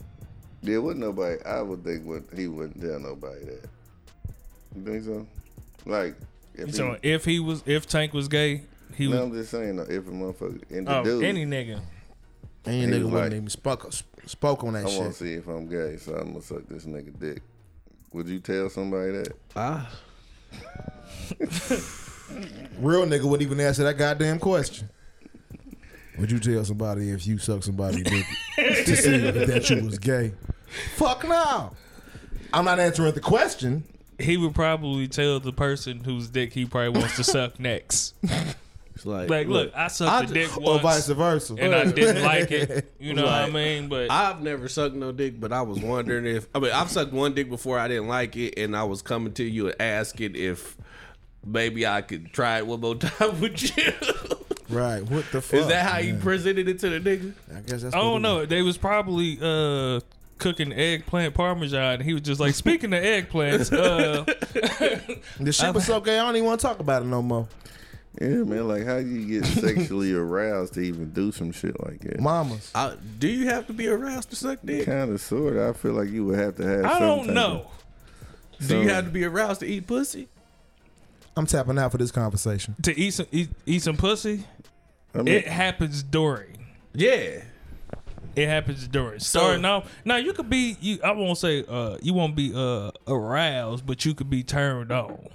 Yeah, 0.63 0.79
wouldn't 0.79 1.03
nobody? 1.05 1.43
I 1.45 1.61
would 1.61 1.83
think 1.83 2.05
would 2.07 2.25
he 2.35 2.47
wouldn't 2.47 2.81
tell 2.81 2.99
nobody 2.99 3.45
that. 3.45 3.69
You 4.75 4.83
think 4.83 5.03
so? 5.03 5.27
Like, 5.85 6.15
if 6.55 6.73
So 6.73 6.97
he, 7.01 7.11
if 7.11 7.25
he 7.25 7.39
was, 7.39 7.61
if 7.65 7.87
Tank 7.87 8.13
was 8.13 8.27
gay, 8.27 8.63
he 9.01 9.07
no, 9.09 9.17
would. 9.17 9.23
I'm 9.23 9.33
just 9.33 9.51
saying, 9.51 9.75
though, 9.75 9.83
if 9.83 10.07
a 10.07 10.11
motherfucker 10.11 10.61
and 10.71 10.87
the 10.87 10.97
Oh, 10.97 11.03
dude, 11.03 11.23
any 11.23 11.45
nigga. 11.45 11.79
Any 12.65 12.85
nigga 12.85 13.03
wouldn't 13.05 13.13
like- 13.13 13.31
even 13.33 13.49
spoke, 13.49 13.91
spoke 14.25 14.63
on 14.63 14.73
that 14.73 14.79
I 14.85 14.89
want 14.89 14.97
to 14.97 15.03
shit. 15.05 15.15
see 15.15 15.33
if 15.33 15.47
I'm 15.47 15.67
gay, 15.67 15.97
so 15.97 16.13
I'm 16.15 16.29
gonna 16.33 16.41
suck 16.41 16.67
this 16.67 16.85
nigga 16.85 17.17
dick. 17.19 17.41
Would 18.13 18.27
you 18.27 18.39
tell 18.39 18.69
somebody 18.69 19.11
that? 19.13 19.33
ah, 19.55 19.89
Real 22.79 23.05
nigga 23.05 23.23
wouldn't 23.23 23.41
even 23.41 23.59
answer 23.59 23.83
that 23.83 23.97
goddamn 23.97 24.39
question. 24.39 24.89
Would 26.19 26.31
you 26.31 26.39
tell 26.39 26.63
somebody 26.65 27.09
if 27.11 27.25
you 27.25 27.37
suck 27.37 27.63
somebody 27.63 28.03
dick 28.03 28.25
to 28.57 28.95
see 28.95 29.15
if 29.15 29.47
that 29.47 29.69
you 29.69 29.83
was 29.85 29.97
gay? 29.97 30.33
Fuck 30.95 31.27
no. 31.27 31.71
I'm 32.53 32.65
not 32.65 32.79
answering 32.79 33.13
the 33.13 33.21
question. 33.21 33.83
He 34.19 34.37
would 34.37 34.53
probably 34.53 35.07
tell 35.07 35.39
the 35.39 35.53
person 35.53 36.03
whose 36.03 36.29
dick 36.29 36.53
he 36.53 36.65
probably 36.65 36.99
wants 36.99 37.15
to 37.15 37.23
suck 37.23 37.59
next. 37.59 38.13
it's 39.01 39.05
like 39.05 39.29
Like, 39.29 39.47
look, 39.47 39.71
I 39.75 39.87
sucked 39.87 40.11
I 40.11 40.21
the 40.25 40.27
ju- 40.27 40.33
dick 40.47 40.57
Or 40.57 40.79
vice 40.79 41.07
once, 41.07 41.17
versa. 41.17 41.55
and 41.59 41.73
I 41.75 41.85
didn't 41.91 42.23
like 42.23 42.51
it. 42.51 42.93
You 42.99 43.13
know 43.15 43.23
what 43.23 43.33
I 43.33 43.49
mean? 43.49 43.89
But 43.89 44.11
I've 44.11 44.41
never 44.41 44.67
sucked 44.67 44.93
no 44.95 45.11
dick, 45.11 45.39
but 45.39 45.51
I 45.51 45.61
was 45.63 45.79
wondering 45.79 46.25
if 46.25 46.47
I 46.53 46.59
mean 46.59 46.71
I've 46.71 46.89
sucked 46.91 47.11
one 47.13 47.33
dick 47.33 47.49
before 47.49 47.79
I 47.79 47.87
didn't 47.87 48.07
like 48.07 48.35
it, 48.37 48.57
and 48.59 48.75
I 48.77 48.83
was 48.83 49.01
coming 49.01 49.33
to 49.33 49.43
you 49.43 49.67
and 49.67 49.81
asking 49.81 50.35
if 50.35 50.77
maybe 51.45 51.87
I 51.87 52.01
could 52.01 52.31
try 52.31 52.59
it 52.59 52.67
one 52.67 52.79
more 52.81 52.95
time 52.97 53.41
with 53.41 53.75
you. 53.77 53.91
Right. 54.69 55.01
What 55.01 55.25
the 55.31 55.41
fuck? 55.41 55.59
Is 55.59 55.67
that 55.67 55.85
how 55.89 55.97
you 55.99 56.15
presented 56.15 56.67
it 56.69 56.79
to 56.79 56.89
the 56.89 56.99
nigga? 56.99 57.33
I 57.55 57.59
guess 57.61 57.81
that's 57.81 57.95
I 57.95 57.99
don't 57.99 58.17
it 58.17 58.19
know. 58.21 58.45
They 58.45 58.61
was 58.61 58.77
probably 58.77 59.37
uh 59.41 59.99
cooking 60.37 60.71
eggplant 60.73 61.33
parmesan, 61.33 61.95
and 61.95 62.03
he 62.03 62.13
was 62.13 62.21
just 62.21 62.39
like, 62.39 62.53
"Speaking 62.55 62.93
of 62.93 63.03
eggplants, 63.03 63.71
uh. 63.73 64.23
The 65.39 65.51
shit 65.51 65.73
was 65.73 65.85
so 65.85 65.99
gay, 66.01 66.17
I 66.19 66.25
don't 66.25 66.35
even 66.35 66.45
want 66.47 66.61
to 66.61 66.67
talk 66.67 66.79
about 66.79 67.01
it 67.01 67.05
no 67.05 67.21
more. 67.21 67.47
Yeah, 68.19 68.27
man. 68.43 68.67
Like, 68.67 68.85
how 68.85 68.99
do 68.99 69.07
you 69.07 69.39
get 69.39 69.45
sexually 69.61 70.11
aroused 70.13 70.73
to 70.73 70.81
even 70.81 71.11
do 71.11 71.31
some 71.31 71.51
shit 71.51 71.81
like 71.85 72.01
that? 72.01 72.19
Mamas. 72.19 72.71
I, 72.75 72.95
do 73.19 73.27
you 73.27 73.47
have 73.47 73.67
to 73.67 73.73
be 73.73 73.87
aroused 73.87 74.29
to 74.31 74.35
suck 74.35 74.59
dick? 74.65 74.85
Kind 74.85 75.11
of, 75.11 75.21
sort. 75.21 75.57
I 75.57 75.71
feel 75.73 75.93
like 75.93 76.09
you 76.09 76.25
would 76.25 76.39
have 76.39 76.55
to 76.57 76.63
have. 76.63 76.85
I 76.85 76.99
don't 76.99 77.33
know." 77.33 77.67
Of, 78.59 78.67
Do 78.67 78.81
you 78.81 78.89
have 78.89 79.05
to 79.05 79.11
be 79.11 79.23
aroused 79.23 79.61
to 79.61 79.65
eat 79.65 79.87
pussy? 79.87 80.27
I'm 81.35 81.45
tapping 81.45 81.79
out 81.79 81.91
for 81.91 81.97
this 81.97 82.11
conversation. 82.11 82.75
To 82.83 82.99
eat 82.99 83.11
some 83.11 83.25
eat, 83.31 83.49
eat 83.65 83.81
some 83.81 83.97
pussy, 83.97 84.43
I 85.15 85.19
mean, 85.19 85.29
it 85.29 85.47
happens 85.47 86.03
during. 86.03 86.57
Yeah. 86.93 87.43
It 88.35 88.47
happens 88.47 88.87
during 88.87 89.19
starting 89.19 89.65
off. 89.65 89.91
Now 90.05 90.15
you 90.17 90.31
could 90.33 90.49
be 90.49 90.77
you. 90.79 90.99
I 91.03 91.11
won't 91.11 91.37
say 91.37 91.65
uh 91.67 91.97
you 92.01 92.13
won't 92.13 92.35
be 92.35 92.53
uh 92.55 92.91
aroused, 93.07 93.85
but 93.85 94.05
you 94.05 94.13
could 94.13 94.29
be 94.29 94.43
turned 94.43 94.91
on. 94.91 95.27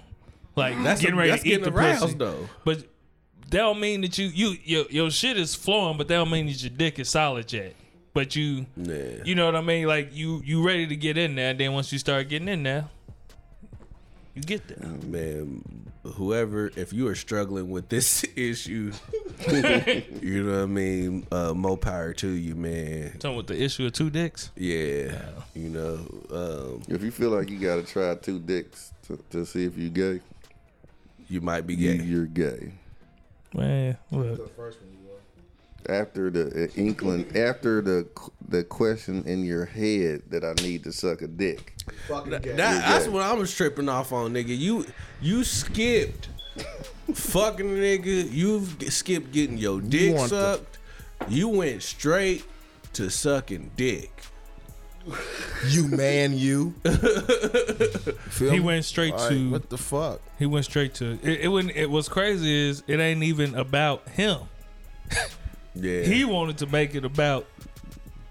Like 0.57 0.83
That's 0.83 1.01
getting 1.01 1.15
a- 1.17 1.19
ready 1.19 1.31
that's 1.33 1.43
to 1.43 1.49
eat 1.51 1.63
the 1.63 1.71
aroused, 1.73 2.01
pussy. 2.03 2.15
though. 2.17 2.49
But 2.65 2.79
that 3.51 3.59
don't 3.59 3.79
mean 3.79 4.01
that 4.01 4.17
you 4.19 4.27
you 4.27 4.57
your 4.65 4.85
your 4.91 5.11
shit 5.11 5.37
is 5.37 5.55
flowing, 5.55 5.99
but 5.99 6.09
that 6.09 6.17
don't 6.17 6.31
mean 6.31 6.47
that 6.47 6.63
your 6.63 6.71
dick 6.71 6.99
is 6.99 7.09
solid 7.11 7.53
yet. 7.53 7.75
But 8.15 8.35
you 8.35 8.67
Yeah. 8.77 9.23
you 9.25 9.35
know 9.35 9.45
what 9.47 9.55
I 9.55 9.61
mean? 9.61 9.87
Like 9.87 10.15
you 10.15 10.41
you 10.45 10.67
ready 10.67 10.87
to 10.87 10.97
get 10.97 11.19
in 11.19 11.35
there, 11.37 11.51
and 11.51 11.61
then 11.61 11.73
once 11.75 11.93
you 11.93 11.99
start 11.99 12.29
getting 12.31 12.49
in 12.49 12.63
there, 12.63 12.87
You 14.35 14.43
get 14.43 14.67
there. 14.69 14.89
man, 15.07 15.63
whoever, 16.15 16.71
if 16.77 16.93
you 16.93 17.07
are 17.09 17.15
struggling 17.15 17.69
with 17.71 17.89
this 17.91 18.25
issue, 18.37 18.93
you 19.49 20.43
know 20.43 20.53
what 20.53 20.63
I 20.63 20.67
mean. 20.67 21.27
Uh, 21.31 21.53
more 21.55 21.77
power 21.77 22.13
to 22.15 22.29
you, 22.29 22.55
man. 22.55 23.17
Talking 23.19 23.37
with 23.37 23.47
the 23.47 23.63
issue 23.63 23.87
of 23.87 23.93
two 23.93 24.11
dicks. 24.11 24.51
Yeah, 24.57 25.21
you 25.55 25.69
know. 25.69 25.99
Um, 26.31 26.83
If 26.89 27.03
you 27.03 27.11
feel 27.11 27.31
like 27.31 27.51
you 27.51 27.59
gotta 27.59 27.83
try 27.83 28.15
two 28.17 28.39
dicks 28.39 28.93
to, 29.07 29.19
to 29.31 29.45
see 29.47 29.65
if 29.65 29.77
you 29.79 29.89
gay, 29.91 30.21
you 31.29 31.41
might 31.41 31.67
be 31.67 31.75
you, 31.75 31.97
gay. 31.97 32.05
you're 32.05 32.27
gay. 32.27 32.73
Man, 33.55 33.97
look. 34.11 34.51
After 35.89 36.31
the 36.31 36.65
uh, 36.65 36.69
inkling, 36.81 37.37
after 37.37 37.81
the 37.81 38.09
the 38.49 38.65
question 38.65 39.23
in 39.25 39.45
your 39.45 39.65
head 39.65 40.23
that 40.31 40.43
I 40.45 40.53
need 40.63 40.83
to 40.85 40.93
suck 40.93 41.23
a 41.23 41.29
dick. 41.29 41.75
That- 42.09 42.43
that's 42.43 43.05
gay. 43.07 43.11
what 43.11 43.23
I 43.23 43.33
was 43.35 43.55
tripping 43.55 43.89
off 43.89 44.13
on, 44.13 44.35
nigga. 44.35 44.57
You 44.59 44.85
you 45.21 45.45
skipped 45.45 46.29
fucking 47.15 47.67
nigga. 47.69 48.29
You've 48.33 48.77
skipped 48.93 49.31
getting 49.31 49.59
your 49.59 49.81
dick 49.81 50.17
want 50.17 50.31
the- 50.31 50.57
sucked. 50.57 50.79
You 51.29 51.49
went 51.49 51.83
straight 51.83 52.45
to 52.95 53.09
sucking 53.09 53.71
dick. 53.77 54.11
You 55.69 55.89
man, 55.89 56.37
you. 56.37 56.73
Feel 58.31 58.51
He 58.51 58.59
me? 58.59 58.61
went 58.61 58.85
straight 58.85 59.15
Like, 59.15 59.29
to- 59.31 59.51
what 59.51 59.71
the 59.71 59.79
fuck? 59.79 60.21
He 60.39 60.47
went 60.47 60.65
straight 60.65 60.95
to 60.95 61.13
it. 61.23 61.25
It, 61.43 61.49
wouldn't- 61.49 61.77
it 61.77 61.89
was 61.91 62.09
crazy 62.09 62.69
is 62.69 62.83
it 62.87 62.99
ain't 63.01 63.23
even 63.23 63.55
about 63.55 64.09
him. 64.11 64.39
Yeah, 65.75 66.03
He 66.03 66.25
wanted 66.25 66.59
to 66.59 66.67
make 66.67 66.95
it 66.95 67.05
about 67.05 67.47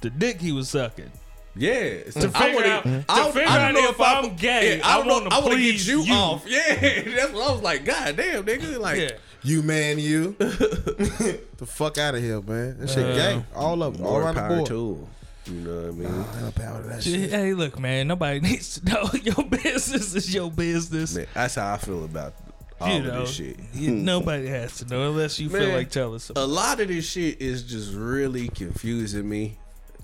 the 0.01 0.09
dick 0.09 0.41
he 0.41 0.51
was 0.51 0.69
sucking. 0.69 1.11
yeah. 1.55 2.03
To 2.11 2.31
I 2.33 2.43
figure 2.43 2.55
wanna- 2.55 2.67
out, 2.67 2.83
to 2.83 3.05
I 3.07 3.31
figure 3.31 3.47
I 3.49 3.57
don't 3.57 3.65
out 3.67 3.73
know 3.73 3.89
if, 3.89 4.01
I- 4.01 4.19
I'm 4.21 4.35
gay, 4.35 4.77
Yeah, 4.77 4.87
I 4.87 4.97
don't 4.97 5.07
wanna 5.07 5.29
I 5.35 5.39
want 5.39 5.53
to 5.53 5.57
get 5.59 5.71
please 5.71 5.87
you, 5.87 6.01
off. 6.13 6.43
Yeah, 6.47 6.75
that's 7.15 7.31
what 7.33 7.49
I 7.49 7.51
was 7.53 7.61
like. 7.61 7.85
God 7.85 8.15
damn, 8.17 8.43
nigga. 8.43 8.77
Like, 8.79 8.99
Yeah. 8.99 9.11
You 9.43 9.61
man, 9.61 9.99
you. 9.99 10.35
the 10.39 11.65
fuck 11.67 11.99
out 11.99 12.15
of 12.15 12.21
here, 12.23 12.41
man. 12.41 12.79
That 12.79 12.89
shit 12.89 13.05
Uh, 13.05 13.15
gay. 13.15 13.43
All 13.55 13.83
of 13.83 13.95
them. 13.97 14.05
All 14.05 14.13
more 14.13 14.21
around 14.23 14.35
the 14.35 14.41
power 14.41 14.55
board. 14.57 14.67
to 14.67 14.97
'em. 15.03 15.07
You 15.47 15.53
know 15.61 15.75
what 15.81 15.87
I 15.87 15.91
mean? 15.91 16.07
I 16.07 16.17
ain't 16.35 16.41
no 16.41 16.51
power 16.51 16.81
to 16.81 16.87
that 16.89 17.03
shit. 17.03 17.29
Hey, 17.29 17.53
look, 17.53 17.79
man. 17.79 18.07
Nobody 18.07 18.39
needs 18.41 18.79
to 18.79 18.85
know. 18.85 19.09
Your 19.23 19.45
business 19.47 20.15
is 20.15 20.33
your 20.33 20.49
business. 20.49 21.15
Man, 21.15 21.27
that's 21.33 21.55
how 21.55 21.73
I 21.73 21.77
feel 21.77 22.03
about 22.03 22.33
all 22.81 22.89
you 22.89 22.97
of 22.99 23.05
know, 23.05 23.19
this 23.21 23.33
shit. 23.35 23.57
you- 23.73 23.91
nobody 23.91 24.47
has 24.47 24.77
to 24.77 24.85
know 24.85 25.09
unless 25.11 25.39
you 25.39 25.49
feel 25.49 25.69
like 25.69 25.89
telling 25.91 26.19
A 26.35 26.45
lot 26.45 26.79
of 26.81 26.87
this 26.87 27.09
shit 27.09 27.41
is 27.41 27.63
just 27.63 27.93
really 27.93 28.47
confusing 28.49 29.27
me. 29.29 29.57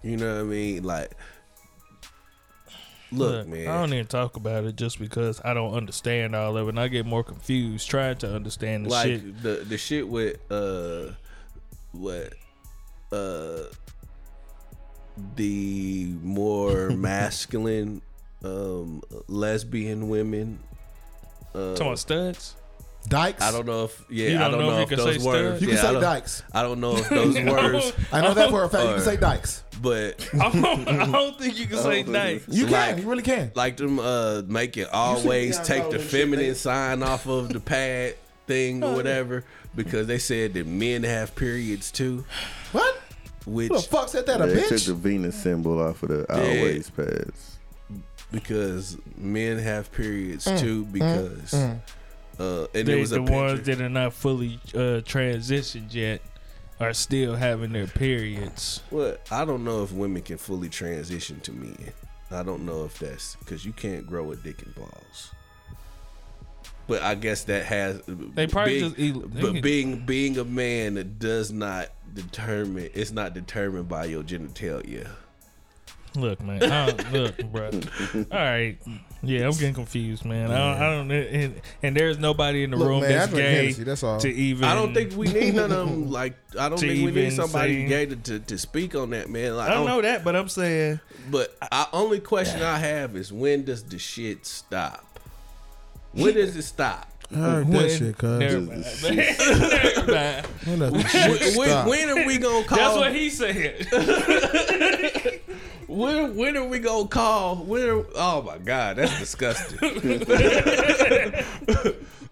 You 0.04 0.18
know 0.18 0.36
what 0.36 0.42
I 0.42 0.44
mean? 0.44 0.84
Like, 0.84 1.12
look, 3.12 3.46
Look, 3.46 3.48
man. 3.48 3.68
I 3.68 3.80
don't 3.80 3.94
even 3.94 4.08
talk 4.08 4.36
about 4.36 4.64
it 4.66 4.76
just 4.76 5.00
because 5.00 5.42
I 5.44 5.54
don't 5.54 5.74
understand 5.74 6.36
all 6.36 6.56
of 6.58 6.68
it. 6.68 6.70
And 6.70 6.80
I 6.80 6.88
get 6.88 7.06
more 7.06 7.24
confused 7.24 7.90
trying 7.90 8.18
to 8.20 8.34
understand 8.34 8.86
the 8.86 8.90
like 8.90 9.06
shit. 9.08 9.44
the 9.44 9.50
the 9.68 9.78
shit 9.78 10.08
with 10.08 10.38
uh 10.52 11.12
what 11.92 12.34
uh 13.12 13.64
the 15.36 16.13
more 16.22 16.90
masculine 16.92 18.01
um 18.44 19.01
lesbian 19.28 20.10
women 20.10 20.60
uh, 21.54 21.72
Talking 21.75 21.88
about 21.88 22.00
studs. 22.00 22.56
Dykes. 23.10 23.42
I 23.42 23.51
don't 23.51 23.66
know 23.66 23.86
if 23.86 24.04
yeah 24.10 24.30
You 24.30 24.36
I 24.38 24.42
don't 24.42 24.51
don't 24.51 24.60
know 24.62 24.70
know, 24.70 24.80
if 24.82 24.84
if, 24.84 24.92
you 24.92 24.98
can 24.98 25.06
those 25.06 25.22
say 25.24 25.28
words 25.28 25.58
stud? 25.58 25.62
You 25.62 25.68
can 25.70 25.78
I 25.78 25.82
say 25.82 25.94
don't, 25.94 26.01
dykes. 26.01 26.44
I 26.54 26.62
don't 26.62 26.80
know 26.80 26.98
if 26.98 27.10
those 27.10 27.36
words 27.44 27.94
I 28.12 28.22
know 28.22 28.34
that 28.36 28.50
for 28.51 28.63
a 28.63 28.70
fact. 28.70 28.84
You 28.88 28.94
can 28.94 29.01
say 29.04 29.18
dykes. 29.18 29.63
but 29.82 30.30
I 30.40 30.50
don't, 30.51 30.88
I 30.88 31.12
don't 31.12 31.40
think 31.40 31.58
you 31.60 31.66
can 31.66 31.78
say 31.80 32.04
think 32.04 32.10
nice. 32.10 32.46
You 32.48 32.68
Like- 32.68 32.74
can. 32.96 32.98
You 33.01 33.10
really 33.10 33.24
can. 33.24 33.51
like 33.56 33.78
them 33.78 33.98
uh 34.00 34.44
make 34.48 34.78
it 34.78 34.88
always 34.94 35.60
take 35.60 35.84
the 35.90 35.98
this 35.98 36.10
shit, 36.12 36.22
feminine 36.22 36.56
sign 36.56 37.01
off 37.04 37.25
of 37.28 37.50
the 37.50 37.60
pad 37.60 38.16
thing 38.48 38.84
or 38.84 38.96
whatever 38.96 39.44
because 39.75 40.06
they 40.08 40.20
said 40.20 40.54
that 40.54 40.68
men 40.68 41.04
have 41.04 41.36
periods 41.36 41.90
too 41.92 42.18
What? 42.18 42.25
Which 43.46 43.70
Who 43.70 43.76
the 43.78 43.82
fuck 43.82 44.10
said 44.10 44.26
that? 44.28 44.42
A 44.42 44.48
They 44.48 44.68
took 44.68 44.82
the 44.84 44.94
Venus 44.94 45.36
symbol 45.42 45.80
off 45.82 46.04
of 46.04 46.10
the 46.10 46.32
always 46.34 46.90
pads. 46.90 47.58
because 48.32 48.98
men 49.18 49.58
have 49.60 49.92
periods 49.92 50.46
Mm, 50.46 50.60
too 50.60 50.86
because 50.86 51.54
uh 51.54 51.68
and 52.40 52.60
it 52.74 52.86
They, 52.86 53.00
was 53.00 53.12
a 53.12 53.16
the 53.16 53.24
ones 53.24 53.66
that 53.66 53.82
are 53.82 53.90
not 53.90 54.14
fully 54.14 54.60
uh, 54.74 55.02
transitioned 55.04 55.94
yet 55.94 56.22
are 56.80 56.94
still 56.94 57.36
having 57.36 57.74
their 57.74 57.86
periods. 57.88 58.82
Well, 58.90 59.16
I 59.30 59.46
don't 59.46 59.64
know 59.64 59.84
if 59.84 59.92
women 59.92 60.22
can 60.24 60.38
fully 60.38 60.70
transition 60.70 61.40
to 61.42 61.52
men. 61.52 61.92
I 62.32 62.42
don't 62.44 62.66
know 62.66 62.86
if 62.86 62.98
that's 62.98 63.36
because 63.36 63.66
you 63.66 63.74
can't 63.74 64.08
grow 64.08 64.32
a 64.32 64.36
dick 64.36 64.64
and 64.64 64.74
balls. 64.74 65.32
But 66.88 67.04
I 67.04 67.16
guess 67.16 67.44
that 67.46 67.66
has 67.66 68.02
They 68.08 68.48
probably 68.48 68.80
being, 68.96 69.14
just 69.22 69.34
they 69.36 69.42
but 69.42 69.52
can- 69.54 69.62
being 69.62 70.06
being 70.06 70.38
a 70.38 70.44
man 70.46 70.96
that 70.96 71.20
does 71.20 71.52
not 71.52 71.90
determine. 72.13 72.89
It's 72.94 73.12
not 73.12 73.34
determined 73.34 73.89
by 73.89 74.06
your 74.06 74.24
genitalia. 74.24 75.10
Look, 76.15 76.41
man. 76.41 76.62
I 76.62 76.91
don't, 76.91 77.13
look, 77.13 77.38
bro. 77.51 77.68
All 78.15 78.25
right. 78.32 78.77
Yeah, 79.24 79.46
I'm 79.46 79.51
getting 79.51 79.74
confused, 79.75 80.25
man. 80.25 80.51
I 80.51 80.58
don't. 80.58 80.82
I 80.82 80.89
don't 80.89 81.12
and, 81.12 81.62
and 81.84 81.96
there's 81.96 82.18
nobody 82.18 82.63
in 82.63 82.72
the 82.72 82.77
Look, 82.77 82.88
room 82.88 83.01
man, 83.01 83.12
that's 83.12 83.34
gay 83.34 83.56
Hennessy, 83.56 83.84
that's 83.84 84.03
all. 84.03 84.20
to 84.20 84.27
even. 84.27 84.65
I 84.65 84.74
don't 84.74 84.94
think 84.96 85.15
we 85.15 85.27
need 85.27 85.53
none 85.53 85.72
of 85.72 85.88
them. 85.88 86.10
Like 86.12 86.36
I 86.60 86.68
don't 86.70 86.80
think 86.80 87.06
we 87.06 87.12
need 87.12 87.32
somebody 87.34 87.84
say- 87.84 87.88
gay 87.88 88.06
to, 88.08 88.15
to, 88.15 88.39
to 88.39 88.58
speak 88.58 88.96
on 88.96 89.12
that, 89.12 89.30
man. 89.30 89.56
Like 89.56 89.70
I 89.70 89.74
don't 89.75 89.86
know 89.86 90.01
that, 90.01 90.24
but 90.24 90.36
I'm 90.36 90.50
saying 90.50 91.00
But 91.30 91.56
I 91.72 91.88
only 91.94 92.20
question 92.20 92.62
I 92.63 92.77
have 92.80 93.15
is 93.15 93.32
when 93.32 93.63
does 93.63 93.84
the 93.84 94.00
shit 94.00 94.46
stop? 94.46 95.20
When 96.13 96.34
does 96.34 96.56
it 96.58 96.63
stop? 96.63 97.11
I 97.34 97.38
heard 97.38 97.70
when- 97.70 97.78
that 97.88 97.92
shit, 97.92 98.18
cuz. 98.18 98.40
Never 98.40 98.62
mind. 98.62 98.86
Never 100.08 100.12
mind. 100.12 100.48
When 100.66 100.80
When, 100.92 101.08
shit 101.08 101.58
when, 101.58 101.70
stop? 101.70 101.88
when 101.88 102.10
are 102.10 102.26
we 102.28 102.38
gonna 102.38 102.66
call? 102.66 102.78
That's 102.78 102.96
what 102.98 103.16
he 103.16 103.30
said. 103.32 103.88
when 105.88 106.36
when 106.36 106.56
are 106.58 106.66
we 106.66 106.80
gonna 106.80 107.08
call? 107.08 107.58
When? 107.58 107.90
Are, 107.90 108.06
oh 108.16 108.42
my 108.44 108.58
god, 108.60 108.98
that's 108.98 109.18
disgusting. 109.20 109.78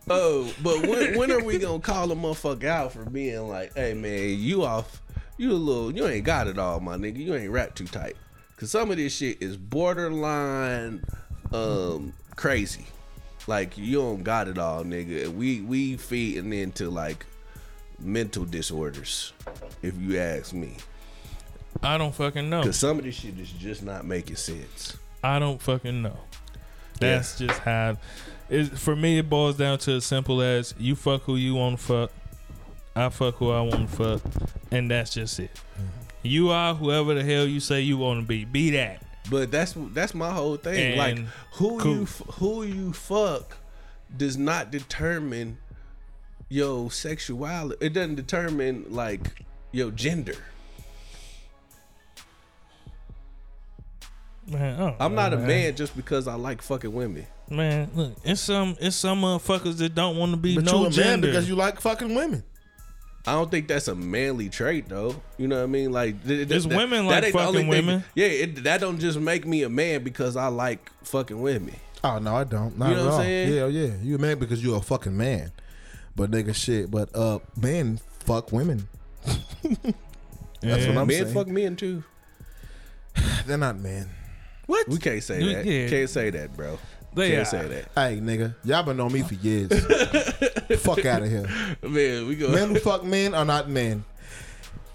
oh, 0.09 0.53
but 0.63 0.85
when 0.87 1.17
when 1.17 1.31
are 1.31 1.43
we 1.43 1.57
gonna 1.57 1.79
call 1.79 2.11
a 2.11 2.15
motherfucker 2.15 2.65
out 2.65 2.93
for 2.93 3.05
being 3.05 3.47
like, 3.47 3.73
hey 3.75 3.93
man, 3.93 4.37
you 4.39 4.63
off? 4.63 5.01
You 5.37 5.51
a 5.51 5.53
little, 5.53 5.91
you 5.91 6.05
ain't 6.05 6.25
got 6.25 6.47
it 6.47 6.59
all, 6.59 6.79
my 6.81 6.97
nigga. 6.97 7.17
You 7.17 7.33
ain't 7.35 7.49
wrapped 7.51 7.77
too 7.77 7.85
tight. 7.87 8.15
Cause 8.57 8.71
some 8.71 8.91
of 8.91 8.97
this 8.97 9.15
shit 9.15 9.41
is 9.41 9.57
borderline 9.57 11.03
um 11.53 12.13
crazy. 12.35 12.85
Like 13.47 13.77
you 13.77 13.97
don't 13.97 14.23
got 14.23 14.47
it 14.47 14.57
all, 14.57 14.83
nigga. 14.83 15.33
We 15.33 15.61
we 15.61 15.97
feeding 15.97 16.53
into 16.53 16.89
like 16.89 17.25
mental 17.99 18.45
disorders, 18.45 19.33
if 19.81 19.97
you 19.99 20.19
ask 20.19 20.53
me. 20.53 20.77
I 21.81 21.97
don't 21.97 22.13
fucking 22.13 22.49
know. 22.49 22.63
Cause 22.63 22.77
some 22.77 22.99
of 22.99 23.05
this 23.05 23.15
shit 23.15 23.39
is 23.39 23.51
just 23.51 23.83
not 23.83 24.05
making 24.05 24.35
sense. 24.35 24.97
I 25.23 25.39
don't 25.39 25.61
fucking 25.61 26.01
know. 26.01 26.17
That's 26.99 27.37
just 27.37 27.59
how. 27.59 27.97
It, 28.49 28.65
for 28.65 28.95
me, 28.95 29.19
it 29.19 29.29
boils 29.29 29.57
down 29.57 29.77
to 29.79 29.91
as 29.93 30.05
simple 30.05 30.41
as 30.41 30.73
you 30.77 30.95
fuck 30.95 31.23
who 31.23 31.35
you 31.35 31.55
want 31.55 31.79
to 31.79 31.85
fuck. 31.85 32.11
I 32.95 33.09
fuck 33.09 33.35
who 33.35 33.51
I 33.51 33.61
want 33.61 33.89
to 33.89 33.95
fuck, 33.95 34.21
and 34.71 34.89
that's 34.91 35.13
just 35.13 35.39
it. 35.39 35.51
Mm-hmm. 35.53 35.83
You 36.23 36.49
are 36.49 36.73
whoever 36.73 37.13
the 37.13 37.23
hell 37.23 37.45
you 37.45 37.59
say 37.59 37.81
you 37.81 37.97
want 37.97 38.21
to 38.21 38.27
be. 38.27 38.43
Be 38.43 38.71
that. 38.71 39.01
But 39.29 39.51
that's 39.51 39.75
that's 39.93 40.13
my 40.13 40.31
whole 40.31 40.55
thing. 40.57 40.93
And 40.93 40.97
like 40.97 41.17
who 41.53 41.77
cool. 41.79 41.93
you 41.95 42.05
who 42.05 42.63
you 42.63 42.93
fuck 42.93 43.57
does 44.15 44.37
not 44.37 44.71
determine 44.71 45.57
your 46.49 46.89
sexuality. 46.91 47.85
It 47.85 47.93
doesn't 47.93 48.15
determine 48.15 48.85
like 48.89 49.43
your 49.71 49.91
gender. 49.91 50.35
Man, 54.47 54.73
I 54.73 54.77
don't 54.77 54.95
I'm 54.99 55.13
know, 55.13 55.21
not 55.21 55.33
a 55.33 55.37
man. 55.37 55.47
man 55.47 55.75
just 55.75 55.95
because 55.95 56.27
I 56.27 56.33
like 56.35 56.61
fucking 56.61 56.91
women. 56.91 57.27
Man, 57.51 57.89
look, 57.93 58.13
it's 58.23 58.41
some 58.41 58.75
it's 58.79 58.95
some 58.95 59.21
motherfuckers 59.21 59.77
that 59.77 59.93
don't 59.93 60.17
want 60.17 60.31
to 60.31 60.37
be 60.37 60.55
But 60.55 60.65
no 60.65 60.71
you 60.71 60.77
a 60.79 60.83
man 60.85 60.91
gender. 60.93 61.27
because 61.27 61.47
you 61.47 61.55
like 61.55 61.79
fucking 61.81 62.15
women. 62.15 62.43
I 63.27 63.33
don't 63.33 63.51
think 63.51 63.67
that's 63.67 63.87
a 63.87 63.95
manly 63.95 64.49
trait 64.49 64.87
though. 64.89 65.21
You 65.37 65.47
know 65.47 65.57
what 65.57 65.63
I 65.63 65.67
mean? 65.67 65.91
Like 65.91 66.15
th- 66.23 66.37
th- 66.39 66.47
There's 66.47 66.65
that- 66.65 66.77
women 66.77 67.05
that 67.07 67.23
like 67.23 67.23
ain't 67.25 67.33
the 67.33 67.39
only 67.39 67.45
fucking 67.63 67.71
thing- 67.71 67.85
women. 67.87 68.03
Yeah, 68.15 68.27
it, 68.27 68.63
that 68.63 68.79
don't 68.81 68.99
just 68.99 69.19
make 69.19 69.45
me 69.45 69.63
a 69.63 69.69
man 69.69 70.03
because 70.03 70.35
I 70.35 70.47
like 70.47 70.89
fucking 71.03 71.39
women. 71.39 71.75
Oh 72.03 72.17
no, 72.19 72.35
I 72.35 72.43
don't. 72.45 72.77
Not 72.77 72.89
You 72.89 72.95
know 72.95 73.05
what 73.05 73.13
I'm 73.15 73.21
saying? 73.21 73.53
Yeah, 73.53 73.67
yeah. 73.67 73.93
You 74.01 74.15
a 74.15 74.19
man 74.19 74.39
because 74.39 74.63
you're 74.63 74.77
a 74.77 74.81
fucking 74.81 75.15
man. 75.17 75.51
But 76.15 76.31
nigga 76.31 76.55
shit. 76.55 76.89
But 76.89 77.13
uh 77.15 77.39
men 77.61 77.99
fuck 78.25 78.51
women. 78.51 78.87
That's 80.61 80.87
what 80.87 80.97
I'm 80.97 81.07
men 81.07 81.09
saying. 81.09 81.23
Men 81.25 81.33
fuck 81.33 81.47
men 81.47 81.75
too. 81.75 82.03
They're 83.45 83.57
not 83.57 83.77
men. 83.79 84.09
What? 84.65 84.87
We 84.87 84.97
can't 84.97 85.23
say 85.23 85.41
You- 85.43 85.53
that. 85.55 85.65
yeah. 85.65 85.89
Can't 85.89 86.09
say 86.09 86.29
that, 86.29 86.55
bro. 86.55 86.77
They 87.13 87.29
can't 87.31 87.41
are. 87.41 87.45
say 87.45 87.67
that. 87.67 87.85
Hey 87.95 88.19
nigga, 88.21 88.55
y'all 88.63 88.83
been 88.83 88.99
on 88.99 89.11
me 89.11 89.21
for 89.23 89.33
years. 89.35 89.69
fuck 90.81 91.05
out 91.05 91.23
of 91.23 91.29
here. 91.29 91.47
Man, 91.81 92.27
we 92.27 92.35
go. 92.35 92.49
Men 92.49 92.69
who 92.69 92.79
fuck 92.79 93.03
men 93.03 93.33
are 93.33 93.45
not 93.45 93.69
men. 93.69 94.03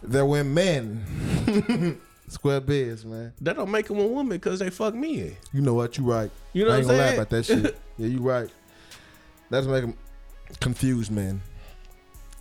They're 0.03 0.25
when 0.27 0.53
men. 0.55 1.99
Square 2.29 2.63
biz, 2.63 3.05
man. 3.05 3.33
That 3.41 3.57
don't 3.57 3.71
make 3.71 3.87
them 3.89 3.99
a 3.99 4.07
woman 4.07 4.29
because 4.39 4.59
they 4.59 4.71
fuck 4.71 4.95
men. 4.95 5.37
You 5.53 5.61
know 5.61 5.75
what? 5.75 5.99
You 5.99 6.05
right. 6.05 6.31
You 6.53 6.65
know 6.65 6.71
I 6.73 6.79
ain't 6.79 6.87
what 6.87 6.95
I'm 6.95 6.99
gonna 6.99 6.99
lie 6.99 7.09
saying? 7.09 7.19
about 7.21 7.31
that 7.31 7.45
shit. 7.47 7.79
Yeah, 7.99 8.07
you 8.09 8.19
right. 8.19 8.51
That's 9.51 9.67
make 9.69 9.83
them 9.83 9.95
confused, 10.61 11.13
man. 11.13 11.41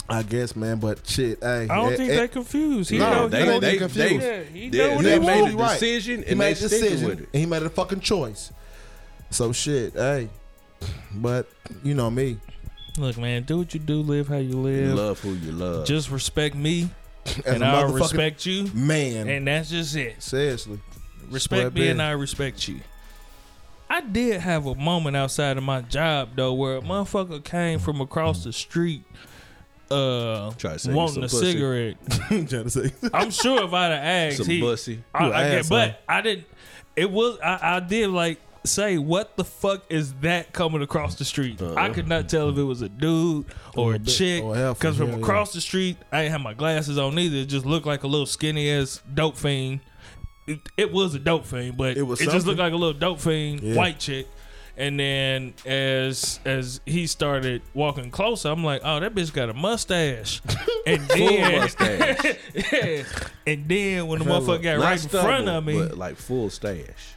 I 0.09 0.23
guess, 0.23 0.55
man. 0.55 0.79
But 0.79 1.05
shit, 1.07 1.39
hey. 1.43 1.67
I 1.69 1.75
don't 1.75 1.93
eh, 1.93 1.95
think 1.97 2.11
eh, 2.11 2.15
they 2.21 2.27
confused. 2.27 2.89
He 2.89 2.97
No, 2.97 3.11
know, 3.13 3.27
they 3.27 3.43
he 3.43 3.49
won't 3.49 3.61
know- 3.61 3.71
get 3.71 3.79
confused. 3.79 4.21
Yeah, 4.25 4.43
he 4.43 4.65
Yeah, 4.69 4.87
know 4.87 4.95
what 4.95 5.03
they 5.03 5.13
he 5.13 5.19
made 5.19 5.41
want. 5.41 5.53
a 5.53 5.57
right. 5.57 5.73
decision 5.79 6.23
He 6.23 6.33
made 6.35 6.55
they 6.57 6.65
a 6.65 6.69
decision, 6.69 7.07
with 7.07 7.19
it. 7.21 7.29
and 7.33 7.39
he 7.39 7.45
made 7.45 7.61
a 7.63 7.69
fucking 7.69 7.99
choice. 7.99 8.51
So 9.33 9.51
shit, 9.51 9.93
hey. 9.93 10.29
But 11.15 11.47
you 11.83 11.93
know 11.93 12.09
me, 12.11 12.37
Look, 12.97 13.17
man, 13.17 13.43
do 13.43 13.57
what 13.57 13.73
you 13.73 13.79
do, 13.79 14.01
live 14.01 14.27
how 14.27 14.37
you 14.37 14.57
live. 14.57 14.93
Love 14.95 15.19
who 15.19 15.33
you 15.33 15.51
love. 15.51 15.87
Just 15.87 16.11
respect 16.11 16.55
me, 16.55 16.89
as 17.25 17.37
and 17.55 17.63
I'll 17.65 17.91
respect 17.91 18.45
you, 18.45 18.69
man. 18.73 19.27
and 19.27 19.47
that's 19.47 19.69
just 19.69 19.95
it. 19.95 20.21
seriously, 20.21 20.79
Respect 21.29 21.71
Square 21.71 21.71
me, 21.71 21.87
and. 21.89 22.01
I 22.01 22.11
respect 22.11 22.67
you. 22.67 22.81
I 23.89 24.01
did 24.01 24.41
have 24.41 24.65
a 24.67 24.75
moment 24.75 25.15
outside 25.15 25.57
of 25.57 25.63
my 25.63 25.81
job 25.81 26.29
though, 26.35 26.53
where 26.53 26.77
a 26.77 26.81
motherfucker 26.81 27.43
came 27.43 27.79
from 27.79 28.01
across 28.01 28.43
the 28.43 28.53
street, 28.53 29.03
uh, 29.89 30.51
Try 30.51 30.73
to 30.73 30.79
sell 30.79 30.93
wanting 30.95 31.23
a 31.23 31.27
pussy. 31.27 31.53
cigarette. 31.53 31.97
trying 32.27 32.45
to 32.47 32.69
say. 32.69 32.91
I'm 33.13 33.31
sure 33.31 33.63
if 33.63 33.73
I'd 33.73 33.91
have 33.91 34.03
asked, 34.03 34.37
Some 34.37 34.45
he, 34.47 34.61
pussy. 34.61 35.03
I, 35.13 35.25
You 35.25 35.33
I 35.33 35.61
but 35.69 36.01
I 36.07 36.21
didn't. 36.21 36.45
It 36.95 37.09
was 37.09 37.39
I, 37.39 37.77
I 37.77 37.79
did 37.79 38.09
like 38.09 38.39
say 38.65 38.97
what 38.97 39.37
the 39.37 39.43
fuck 39.43 39.83
is 39.89 40.13
that 40.15 40.53
coming 40.53 40.81
across 40.81 41.15
the 41.15 41.25
street? 41.25 41.61
Uh, 41.61 41.75
I 41.75 41.89
could 41.89 42.07
not 42.07 42.29
tell 42.29 42.49
if 42.49 42.57
it 42.57 42.63
was 42.63 42.81
a 42.81 42.89
dude 42.89 43.45
or 43.75 43.91
a 43.91 43.95
oh, 43.95 43.95
a 43.95 43.99
chick 43.99 44.43
oh, 44.43 44.73
because 44.73 44.97
from 44.97 45.09
yeah, 45.09 45.15
yeah. 45.15 45.21
across 45.21 45.53
the 45.53 45.61
street 45.61 45.97
I 46.11 46.23
didn't 46.23 46.31
have 46.33 46.41
my 46.41 46.53
glasses 46.53 46.97
on 46.97 47.17
either. 47.17 47.37
It 47.37 47.45
just 47.45 47.65
looked 47.65 47.85
like 47.85 48.03
a 48.03 48.07
little 48.07 48.25
skinny 48.25 48.69
ass 48.69 49.01
dope 49.13 49.37
fiend. 49.37 49.81
It, 50.45 50.59
it 50.75 50.91
was 50.91 51.15
a 51.15 51.19
dope 51.19 51.45
fiend, 51.45 51.77
but 51.77 51.91
It 51.91 51.99
it, 51.99 52.03
was 52.03 52.19
just 52.19 52.45
looked 52.45 52.59
like 52.59 52.73
a 52.73 52.77
little 52.77 52.93
dope 52.97 53.19
fiend 53.19 53.61
Yeah. 53.61 53.75
white 53.75 53.99
chick. 53.99 54.27
And 54.75 54.99
then 54.99 55.53
as 55.65 56.39
as 56.45 56.81
he 56.85 57.05
started 57.05 57.61
walking 57.75 58.09
closer, 58.09 58.49
I'm 58.49 58.63
like, 58.63 58.81
oh, 58.83 58.99
that 58.99 59.13
bitch 59.13 59.31
got 59.31 59.49
a 59.49 59.53
mustache. 59.53 60.41
And 60.85 61.01
Full 61.03 61.15
then, 61.17 61.51
mustache. 61.61 62.37
yeah. 62.73 63.03
And 63.47 63.69
then 63.69 64.07
when 64.07 64.19
the 64.19 64.25
motherfucker 64.25 64.63
got 64.63 64.79
right 64.79 65.01
in 65.01 65.09
front 65.09 65.47
of 65.47 65.63
me, 65.63 65.81
like 65.81 66.17
full 66.17 66.49
stash. 66.49 67.13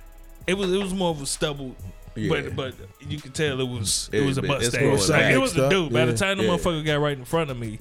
It 0.47 0.55
was 0.55 0.73
it 0.73 0.79
was 0.79 0.95
more 0.95 1.11
of 1.11 1.21
a 1.23 1.27
stubble, 1.27 1.75
Yeah. 2.15 2.29
but 2.29 2.57
but 2.57 2.75
you 3.01 3.19
could 3.19 3.35
tell 3.35 3.61
it 3.61 3.69
was 3.69 4.09
it, 4.13 4.21
It- 4.23 4.27
was 4.27 4.39
a 4.39 4.41
it's 4.41 4.49
mustache. 4.49 4.81
growing 4.81 5.09
Like, 5.09 5.35
it 5.35 5.39
was 5.39 5.57
a 5.57 5.69
dude. 5.69 5.93
By 5.93 6.05
the 6.07 6.15
time 6.17 6.39
the 6.39 6.45
Yeah. 6.45 6.51
motherfucker 6.51 6.85
got 6.85 7.01
right 7.01 7.17
in 7.19 7.25
front 7.25 7.51
of 7.51 7.59
me, 7.59 7.79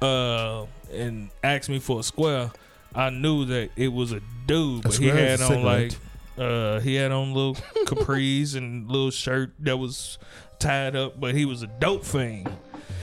uh, 0.00 0.66
and 0.92 1.30
asked 1.42 1.68
me 1.68 1.78
for 1.78 2.00
a 2.00 2.02
square, 2.02 2.50
I 2.94 3.10
knew 3.10 3.44
that 3.46 3.70
it 3.76 3.88
was 3.92 4.12
a 4.12 4.20
dude. 4.46 4.82
But 4.82 4.96
he 4.96 5.06
had 5.08 5.40
on 5.40 5.62
like 5.62 5.92
uh 6.38 6.80
he 6.80 6.94
had 6.94 7.12
on 7.12 7.32
little 7.34 7.54
capris 7.86 8.56
and 8.56 8.88
little 8.90 9.10
shirt 9.10 9.52
that 9.60 9.76
was 9.78 10.18
tied 10.58 10.96
up, 10.96 11.18
but 11.20 11.34
he 11.34 11.44
was 11.44 11.62
a 11.62 11.66
dope 11.66 12.04
fiend. 12.04 12.48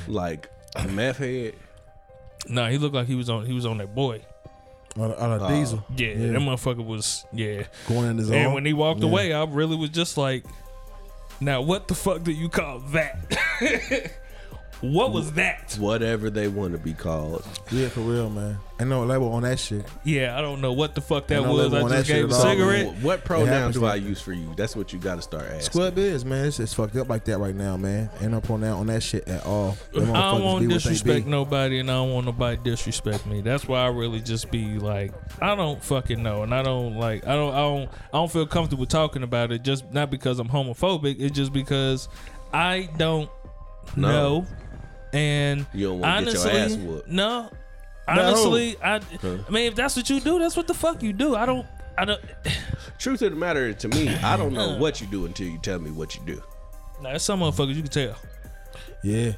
Like 0.07 0.49
a 0.75 0.87
meth 0.87 1.17
head. 1.17 1.53
No, 2.47 2.67
he 2.69 2.77
looked 2.77 2.95
like 2.95 3.07
he 3.07 3.15
was 3.15 3.29
on 3.29 3.45
he 3.45 3.53
was 3.53 3.65
on 3.65 3.77
that 3.79 3.93
boy. 3.95 4.21
On, 4.97 5.11
a- 5.11 5.15
on 5.15 5.31
a 5.39 5.43
Oh. 5.45 5.49
diesel 5.49 5.85
Yeah, 5.95 6.07
Yeah. 6.07 6.15
that 6.33 6.39
motherfucker 6.39 6.85
was 6.85 7.25
yeah. 7.33 7.63
going 7.87 8.09
in 8.11 8.17
his 8.17 8.29
And 8.29 8.47
own. 8.47 8.53
when 8.53 8.65
he 8.65 8.73
walked 8.73 9.01
Yeah. 9.01 9.07
away, 9.09 9.33
I 9.33 9.43
really 9.43 9.75
was 9.77 9.89
just 9.89 10.17
like, 10.17 10.45
now 11.39 11.61
what 11.61 11.87
the 11.87 11.95
fuck 11.95 12.23
do 12.23 12.31
you 12.31 12.49
call 12.49 12.79
that? 12.91 13.37
what 14.81 15.11
was 15.11 15.33
that? 15.33 15.75
Whatever 15.79 16.29
they 16.29 16.47
want 16.47 16.71
to 16.73 16.77
be 16.79 16.93
called. 16.93 17.45
yeah, 17.71 17.89
for 17.89 18.01
real, 18.01 18.29
man. 18.29 18.57
Ain't 18.79 18.89
no 18.89 19.03
label 19.03 19.33
on 19.33 19.43
that 19.43 19.59
shit. 19.59 19.85
Yeah, 20.05 20.37
I 20.37 20.41
don't 20.41 20.61
know 20.61 20.71
what 20.71 20.95
the 20.95 21.01
fuck 21.01 21.27
that 21.27 21.39
Ain't 21.39 21.47
no 21.47 21.53
was. 21.53 21.63
label 21.65 21.77
I 21.77 21.81
on 21.81 21.89
just 21.89 22.07
that 22.07 22.13
gave 22.13 22.23
a 22.23 22.27
at 22.27 22.33
all. 22.33 22.41
cigarette. 22.41 22.95
What 23.01 23.25
pronouns 23.25 23.49
happens 23.49 23.75
do 23.75 23.83
I 23.85 23.89
like- 23.89 24.03
use 24.03 24.21
for 24.21 24.31
you? 24.31 24.53
That's 24.55 24.73
what 24.73 24.93
you 24.93 24.99
got 24.99 25.15
to 25.15 25.21
start 25.21 25.43
asking. 25.47 25.61
Square 25.63 25.91
biz, 25.91 26.23
man. 26.23 26.45
It's, 26.45 26.61
it's 26.61 26.73
fucked 26.73 26.95
up 26.95 27.09
like 27.09 27.25
that 27.25 27.39
right 27.39 27.53
now, 27.55 27.75
man. 27.75 28.09
Ain't 28.21 28.31
no 28.31 28.39
pronoun 28.39 28.79
on 28.79 28.87
that 28.87 29.03
shit 29.03 29.27
at 29.27 29.45
all. 29.45 29.75
Them 29.91 30.03
I 30.03 30.31
don't 30.31 30.39
motherfuckers 30.39 30.43
want 30.45 30.59
be 30.61 30.67
to 30.67 30.73
what 30.75 30.83
they 30.83 30.89
disrespect 30.91 31.25
be. 31.25 31.31
nobody, 31.31 31.79
and 31.79 31.91
I 31.91 31.95
don't 31.95 32.13
want 32.13 32.25
nobody 32.27 32.55
to 32.57 32.63
disrespect 32.63 33.25
me. 33.25 33.41
That's 33.41 33.67
why 33.67 33.81
I 33.81 33.87
really 33.87 34.21
just 34.21 34.49
be 34.49 34.79
like, 34.79 35.11
I 35.41 35.55
don't 35.55 35.83
fucking 35.83 36.23
know, 36.23 36.43
and 36.43 36.55
I 36.55 36.63
don't 36.63 36.95
like, 36.95 37.27
I 37.27 37.35
don't, 37.35 37.53
I 37.53 37.57
don't, 37.59 37.89
I 37.91 38.17
don't 38.17 38.31
feel 38.31 38.47
comfortable 38.47 38.85
talking 38.85 39.23
about 39.23 39.51
it. 39.51 39.61
Just 39.63 39.91
not 39.91 40.09
because 40.09 40.39
I'm 40.39 40.47
homophobic. 40.47 41.17
It's 41.19 41.35
just 41.35 41.51
because 41.51 42.07
I 42.53 42.87
don't 42.97 43.29
No. 43.97 44.07
know, 44.09 44.45
and 45.13 45.65
You 45.73 45.87
don't 45.87 45.99
wanna 45.99 46.25
get 46.25 46.33
your 46.33 46.41
honestly, 46.41 46.59
ass 46.59 46.75
whooped. 46.75 47.07
no. 47.07 47.49
Honestly, 48.07 48.75
I, 48.83 48.99
Huh? 49.21 49.37
I 49.47 49.51
mean, 49.51 49.67
if 49.67 49.75
that's 49.75 49.95
what 49.95 50.09
you 50.09 50.19
do, 50.19 50.39
that's 50.39 50.57
what 50.57 50.67
the 50.67 50.73
fuck 50.73 51.03
you 51.03 51.13
do. 51.13 51.35
I 51.35 51.45
don't, 51.45 51.65
I 51.97 52.05
don't. 52.05 52.21
Truth 52.99 53.21
of 53.21 53.31
the 53.31 53.37
matter, 53.37 53.71
to 53.71 53.87
me, 53.87 54.09
I 54.09 54.35
don't 54.35 54.53
know 54.53 54.77
what 54.77 54.99
you 54.99 55.07
do 55.07 55.25
until 55.25 55.47
you 55.47 55.59
tell 55.59 55.79
me 55.79 55.91
what 55.91 56.15
you 56.15 56.21
do. 56.25 56.41
Nah, 57.01 57.09
there's 57.09 57.23
some 57.23 57.39
motherfuckers 57.41 57.75
you 57.75 57.83
can 57.83 57.91
tell. 57.91 58.15
Yeah. 59.03 59.33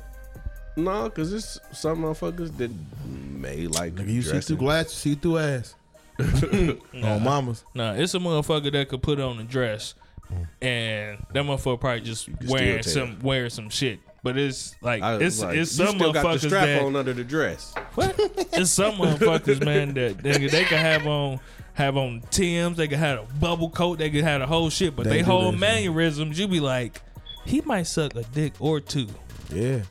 No, 0.77 1.03
because 1.03 1.33
it's 1.33 1.59
some 1.73 1.99
motherfuckers 2.03 2.55
that 2.57 2.71
may 3.05 3.67
like 3.67 3.95
Nigga, 3.95 4.07
you 4.07 4.21
see 4.21 4.39
through 4.39 4.57
glass, 4.57 4.85
you 4.85 5.13
see 5.13 5.15
through 5.15 5.37
ass. 5.37 5.75
on 6.19 7.23
mamas. 7.23 7.65
Nah, 7.73 7.93
it's 7.93 8.13
a 8.13 8.19
motherfucker 8.19 8.71
that 8.71 8.89
could 8.89 9.01
put 9.01 9.19
on 9.19 9.39
a 9.39 9.43
dress, 9.43 9.95
mm. 10.31 10.47
and 10.61 11.25
that 11.33 11.43
motherfucker 11.43 11.79
probably 11.79 12.01
just 12.01 12.29
wearing 12.47 12.83
some 12.83 13.19
wearing 13.21 13.49
some 13.49 13.69
shit. 13.69 13.99
But 14.23 14.37
it's 14.37 14.75
like 14.81 15.01
I 15.01 15.17
it's 15.17 15.41
like, 15.41 15.57
it's 15.57 15.77
you 15.77 15.85
some 15.85 15.95
still 15.95 16.13
got 16.13 16.21
the 16.21 16.29
motherfuckers 16.29 16.47
strap 16.47 16.65
that 16.65 16.81
on 16.83 16.95
under 16.95 17.13
the 17.13 17.23
dress. 17.23 17.73
what? 17.95 18.15
It's 18.53 18.69
some 18.69 18.95
motherfuckers, 18.95 19.63
man, 19.65 19.95
that 19.95 20.19
they, 20.19 20.47
they 20.47 20.63
can 20.63 20.77
have 20.77 21.07
on 21.07 21.39
have 21.73 21.97
on 21.97 22.21
Tim's, 22.29 22.77
they 22.77 22.87
can 22.87 22.99
have 22.99 23.19
a 23.19 23.33
bubble 23.39 23.69
coat, 23.69 23.97
they 23.97 24.09
can 24.09 24.23
have 24.23 24.41
the 24.41 24.47
whole 24.47 24.69
shit, 24.69 24.95
but 24.95 25.05
They 25.05 25.17
they, 25.17 25.21
whole 25.21 25.51
mannerisms, 25.51 26.37
you 26.37 26.47
be 26.47 26.59
like, 26.59 27.01
he 27.45 27.61
might 27.61 27.83
suck 27.83 28.15
a 28.15 28.23
dick 28.23 28.53
or 28.59 28.79
two. 28.79 29.07
Yeah. 29.51 29.81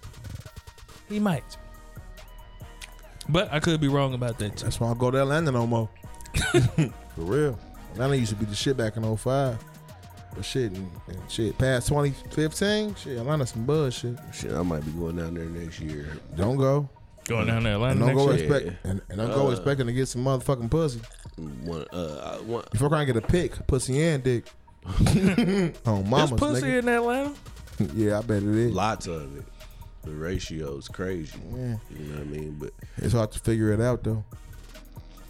He 1.09 1.19
might. 1.19 1.43
But 3.29 3.53
I 3.53 3.61
could 3.61 3.81
be 3.81 3.89
wrong 3.89 4.15
about 4.15 4.39
that 4.39 4.57
too. 4.57 4.65
That's 4.65 4.79
why 4.79 4.91
I 4.91 4.95
go 4.95 5.11
to 5.11 5.21
Atlanta 5.23 5.51
no 5.51 5.67
more. 5.67 5.89
For 6.35 6.91
real. 7.17 7.59
Atlanta 7.93 8.17
used 8.17 8.31
to 8.31 8.37
be 8.37 8.45
the 8.45 8.55
shit 8.55 8.77
back 8.77 8.97
in 8.97 9.17
05. 9.17 9.59
But 10.35 10.45
shit, 10.45 10.73
and, 10.73 10.91
and 11.09 11.19
shit, 11.29 11.59
past 11.59 11.89
2015, 11.89 12.95
shit, 12.95 13.19
Atlanta 13.19 13.47
some 13.47 13.65
bullshit. 13.67 14.17
Shit, 14.33 14.53
I 14.53 14.63
might 14.63 14.85
be 14.85 14.93
going 14.93 15.17
down 15.17 15.35
there 15.35 15.45
next 15.47 15.81
year. 15.81 16.09
Don't 16.37 16.57
go. 16.57 16.89
Going 17.27 17.47
down 17.49 17.63
there, 17.65 17.75
Atlanta 17.75 17.93
And 17.93 18.01
don't 18.01 18.09
next 18.09 18.19
go 18.19 18.31
year. 18.33 18.45
year. 18.45 18.57
expect 18.71 18.87
and, 18.87 19.01
and 19.09 19.19
don't 19.19 19.31
go 19.31 19.49
Uh. 19.49 19.51
expecting 19.51 19.87
to 19.89 19.93
get 19.93 20.07
some 20.09 20.25
motherfucking 20.25 20.71
pussy. 20.71 21.01
One, 21.65 21.85
uh, 21.93 22.39
I 22.39 22.43
want, 22.43 22.67
You 22.73 22.79
fuck 22.81 22.93
around 22.93 23.07
get 23.07 23.17
a 23.17 23.21
pick, 23.21 23.67
pussy 23.67 24.01
and 24.03 24.23
dick. 24.23 24.45
on 24.87 24.95
There's 25.05 25.85
mamas, 25.87 26.31
pussy 26.33 26.63
nigga. 26.67 26.79
in 26.81 26.89
Atlanta. 26.89 27.35
Yeah, 27.95 28.19
I 28.19 28.23
bet 28.23 28.43
it 28.43 28.49
is. 28.49 28.73
lots 28.73 29.07
of 29.07 29.37
it. 29.39 29.45
The 30.03 30.11
ratio 30.11 30.77
is 30.77 30.87
crazy. 30.89 31.39
Yeah. 31.55 31.77
You 31.91 32.07
know 32.07 32.19
what 32.19 32.21
I 32.21 32.25
mean? 32.25 32.57
But 32.59 32.73
It's 32.99 33.13
hard 33.15 33.33
to 33.33 33.39
figure 33.39 33.73
it 33.73 33.81
out 33.81 34.03
though. 34.05 34.23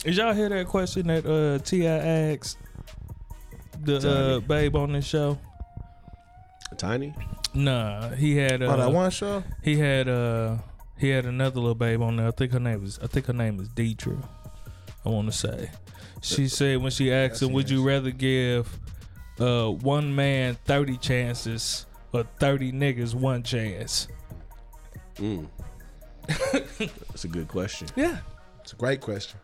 Did 0.05 0.17
y'all 0.17 0.33
hear 0.33 0.49
that 0.49 0.67
question 0.67 1.07
that 1.09 1.25
uh, 1.27 1.59
T.I. 1.65 1.87
asked 1.89 2.59
the 3.85 4.37
uh, 4.37 4.41
babe 4.41 4.77
on 4.77 4.93
this 4.93 5.05
show? 5.05 5.39
tiny. 6.77 7.15
Nah, 7.53 8.11
he 8.11 8.37
had 8.37 8.63
uh, 8.63 8.67
oh, 8.67 8.77
that 8.77 8.93
one 8.93 9.11
show? 9.11 9.43
he 9.63 9.77
had 9.77 10.09
uh 10.09 10.57
he 10.99 11.09
had 11.09 11.27
another 11.27 11.61
little 11.61 11.75
babe 11.75 12.01
on 12.03 12.17
there. 12.17 12.29
I 12.29 12.31
think 12.31 12.53
her 12.53 12.61
name 12.61 12.85
is 12.85 12.99
I 13.03 13.07
think 13.07 13.27
her 13.27 13.33
name 13.33 13.61
is 13.61 13.69
Deetra. 13.69 14.23
I 15.05 15.09
want 15.09 15.31
to 15.31 15.37
say. 15.37 15.71
She 16.23 16.49
said 16.49 16.79
when 16.83 16.91
she 16.91 17.13
asked 17.13 17.43
him, 17.43 17.53
"Would 17.53 17.71
you 17.71 17.83
rather 17.87 18.11
give 18.11 18.79
uh 19.39 19.71
one 19.71 20.15
man 20.15 20.57
thirty 20.65 20.97
chances 20.97 21.87
or 22.13 22.25
thirty 22.39 22.73
niggas 22.73 23.15
one 23.15 23.43
chance?" 23.43 24.09
Mm. 25.17 25.49
That's 26.29 27.25
a 27.25 27.29
good 27.29 27.49
question. 27.49 27.89
Yeah, 27.97 28.19
It's 28.63 28.73
a 28.73 28.77
great 28.77 29.01
question. 29.01 29.39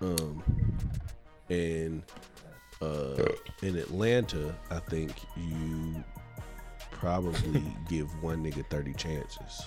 Um, 0.00 0.42
and 1.48 2.02
uh, 2.84 3.26
in 3.66 3.76
Atlanta, 3.76 4.54
I 4.70 4.78
think 4.80 5.12
you 5.36 6.02
probably 6.90 7.62
give 7.88 8.08
one 8.22 8.42
nigga 8.44 8.64
thirty 8.68 8.92
chances. 8.94 9.66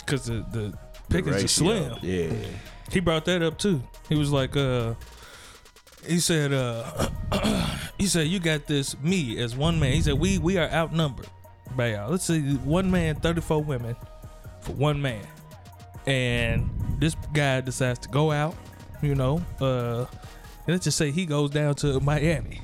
because 0.00 0.24
the 0.26 0.44
the 0.52 0.72
The 1.08 1.22
pick 1.22 1.26
is 1.26 1.42
just 1.42 1.56
slim. 1.56 1.96
Yeah. 2.02 2.32
He 2.90 3.00
brought 3.00 3.24
that 3.26 3.42
up 3.42 3.58
too. 3.58 3.82
He 4.08 4.14
was 4.14 4.30
like, 4.30 4.56
uh, 4.56 4.94
he 6.06 6.18
said, 6.20 6.52
uh, 6.52 7.08
he 7.98 8.06
said, 8.06 8.26
you 8.28 8.38
got 8.40 8.66
this 8.66 8.98
me 9.00 9.38
as 9.38 9.56
one 9.56 9.80
man. 9.80 9.92
He 9.92 10.02
said, 10.02 10.14
we 10.14 10.38
we 10.38 10.58
are 10.58 10.68
outnumbered 10.70 11.28
by 11.76 11.92
y'all. 11.94 12.10
Let's 12.10 12.24
see, 12.24 12.40
one 12.56 12.90
man, 12.90 13.16
thirty 13.16 13.40
four 13.40 13.62
women 13.62 13.96
for 14.60 14.72
one 14.72 15.00
man, 15.00 15.26
and 16.06 16.70
this 16.98 17.16
guy 17.32 17.60
decides 17.62 17.98
to 18.00 18.08
go 18.08 18.30
out. 18.30 18.54
You 19.02 19.14
know, 19.14 19.42
uh, 19.60 20.06
and 20.66 20.74
let's 20.74 20.84
just 20.84 20.96
say 20.98 21.10
he 21.10 21.26
goes 21.26 21.50
down 21.50 21.74
to 21.76 22.00
Miami. 22.00 22.60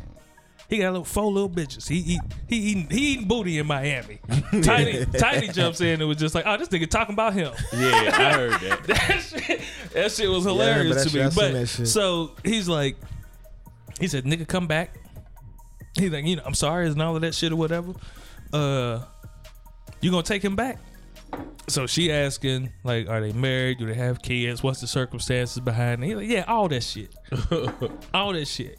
He 0.68 0.78
got 0.78 0.92
little 0.92 1.04
four 1.04 1.32
little 1.32 1.50
bitches. 1.50 1.88
He 1.88 1.96
eat 2.14 2.20
he 2.48 2.56
eating 2.56 2.88
he 2.90 2.98
eating 3.14 3.26
booty 3.28 3.58
in 3.58 3.66
Miami. 3.66 4.20
Tiny 4.62 5.04
Tiny 5.04 5.48
jumps 5.48 5.80
in 5.80 6.00
and 6.00 6.08
was 6.08 6.16
just 6.16 6.32
like, 6.34 6.44
oh, 6.46 6.56
this 6.56 6.68
nigga 6.68 6.88
talking 6.88 7.14
about 7.14 7.32
him 7.34 7.52
Yeah, 7.72 7.90
I 8.14 8.32
heard 8.32 8.52
that. 8.60 8.82
that 8.86 9.20
shit, 9.20 9.60
that 9.94 10.12
shit 10.12 10.30
was 10.30 10.44
hilarious 10.44 11.04
that 11.04 11.10
to 11.10 11.24
me. 11.24 11.30
But 11.34 11.66
so 11.66 12.36
he's 12.44 12.68
like, 12.68 12.96
he 13.98 14.06
said, 14.06 14.24
"Nigga, 14.24 14.46
come 14.46 14.68
back." 14.68 14.96
He's 15.98 16.12
like, 16.12 16.24
you 16.24 16.36
know, 16.36 16.42
I'm 16.46 16.54
sorry, 16.54 16.86
and 16.86 17.02
all 17.02 17.16
of 17.16 17.22
that 17.22 17.34
shit 17.34 17.50
or 17.52 17.56
whatever. 17.56 17.92
Uh, 18.52 19.00
You 20.00 20.12
gonna 20.12 20.22
take 20.22 20.44
him 20.44 20.54
back? 20.54 20.78
So 21.68 21.86
she 21.86 22.10
asking, 22.10 22.72
like, 22.82 23.08
are 23.08 23.20
they 23.20 23.32
married? 23.32 23.78
Do 23.78 23.86
they 23.86 23.94
have 23.94 24.22
kids? 24.22 24.62
What's 24.62 24.80
the 24.80 24.88
circumstances 24.88 25.60
behind 25.60 26.02
it? 26.02 26.08
He's 26.08 26.16
like, 26.16 26.28
yeah, 26.28 26.44
all 26.48 26.68
that 26.68 26.82
shit. 26.82 27.14
all 28.14 28.32
that 28.32 28.46
shit. 28.46 28.78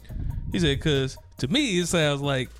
He 0.52 0.58
said, 0.58 0.78
because 0.78 1.16
to 1.38 1.48
me, 1.48 1.78
it 1.78 1.86
sounds 1.86 2.20
like 2.20 2.50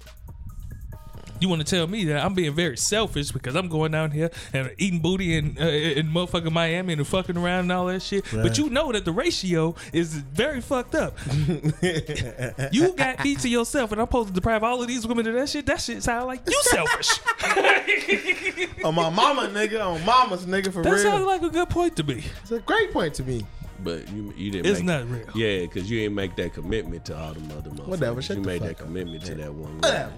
you 1.43 1.49
want 1.49 1.67
to 1.67 1.77
tell 1.77 1.87
me 1.87 2.05
that 2.05 2.25
I'm 2.25 2.35
being 2.35 2.55
very 2.55 2.77
selfish 2.77 3.33
because 3.33 3.57
I'm 3.57 3.69
going 3.69 3.93
down 3.93 4.11
here 4.11 4.31
and 4.53 4.73
eating 4.79 5.01
booty 5.01 5.37
and 5.37 5.59
uh, 5.61 5.65
in 5.65 6.07
motherfucking 6.09 6.53
Miami 6.53 6.93
and 6.95 7.07
fucking 7.07 7.37
around 7.37 7.61
and 7.61 7.73
all 7.73 7.87
that 7.87 8.03
shit. 8.03 8.25
But 8.33 8.59
you 8.59 8.71
know 8.71 8.93
that 8.93 9.05
the 9.05 9.13
ratio 9.13 9.75
is 9.93 10.15
very 10.15 10.61
fucked 10.61 10.95
up. 10.95 11.17
you 12.73 12.93
got 12.93 13.25
me 13.25 13.35
to 13.37 13.49
yourself 13.49 13.93
and 13.93 14.01
I'm 14.01 14.07
supposed 14.07 14.29
to 14.29 14.35
deprive 14.35 14.63
all 14.63 14.81
of 14.81 14.89
these 14.89 15.07
women 15.07 15.27
of 15.27 15.35
that 15.35 15.49
shit. 15.49 15.67
That 15.67 15.81
shit 15.81 16.03
sound 16.03 16.27
like 16.27 16.43
you 16.47 16.63
selfish. 16.65 17.11
On 18.85 18.95
my 18.95 19.11
mama, 19.11 19.49
nigga. 19.49 19.85
On 19.85 20.05
mama's 20.05 20.47
nigga 20.47 20.73
for 20.73 20.83
that 20.83 20.91
real. 20.91 21.03
That 21.03 21.03
sounds 21.03 21.27
like 21.27 21.43
a 21.43 21.51
good 21.51 21.69
point 21.69 21.97
to 21.97 22.05
me. 22.05 22.25
it's 22.43 22.51
a 22.53 22.61
great 22.61 22.93
point 22.93 23.15
to 23.15 23.25
me. 23.25 23.45
But 23.83 24.09
you 24.11 24.33
you 24.37 24.51
didn't. 24.51 24.67
It's 24.67 24.81
make, 24.81 24.87
not 24.87 25.09
real. 25.09 25.27
Yeah, 25.35 25.63
because 25.63 25.91
you 25.91 26.01
didn't 26.01 26.15
make 26.15 26.37
that 26.37 26.55
commitment 26.55 27.05
to 27.07 27.19
all 27.19 27.35
the 27.35 27.41
other 27.57 27.71
motherfuckers. 27.71 27.87
Whatever, 27.89 28.23
shut 28.23 28.37
you 28.37 28.43
the 28.43 28.49
made 28.49 28.59
fuck 28.61 28.69
that 28.69 28.81
up. 28.81 28.87
commitment 28.87 29.25
to 29.25 29.35
that 29.35 29.53
one. 29.53 29.77
Whatever. 29.77 30.13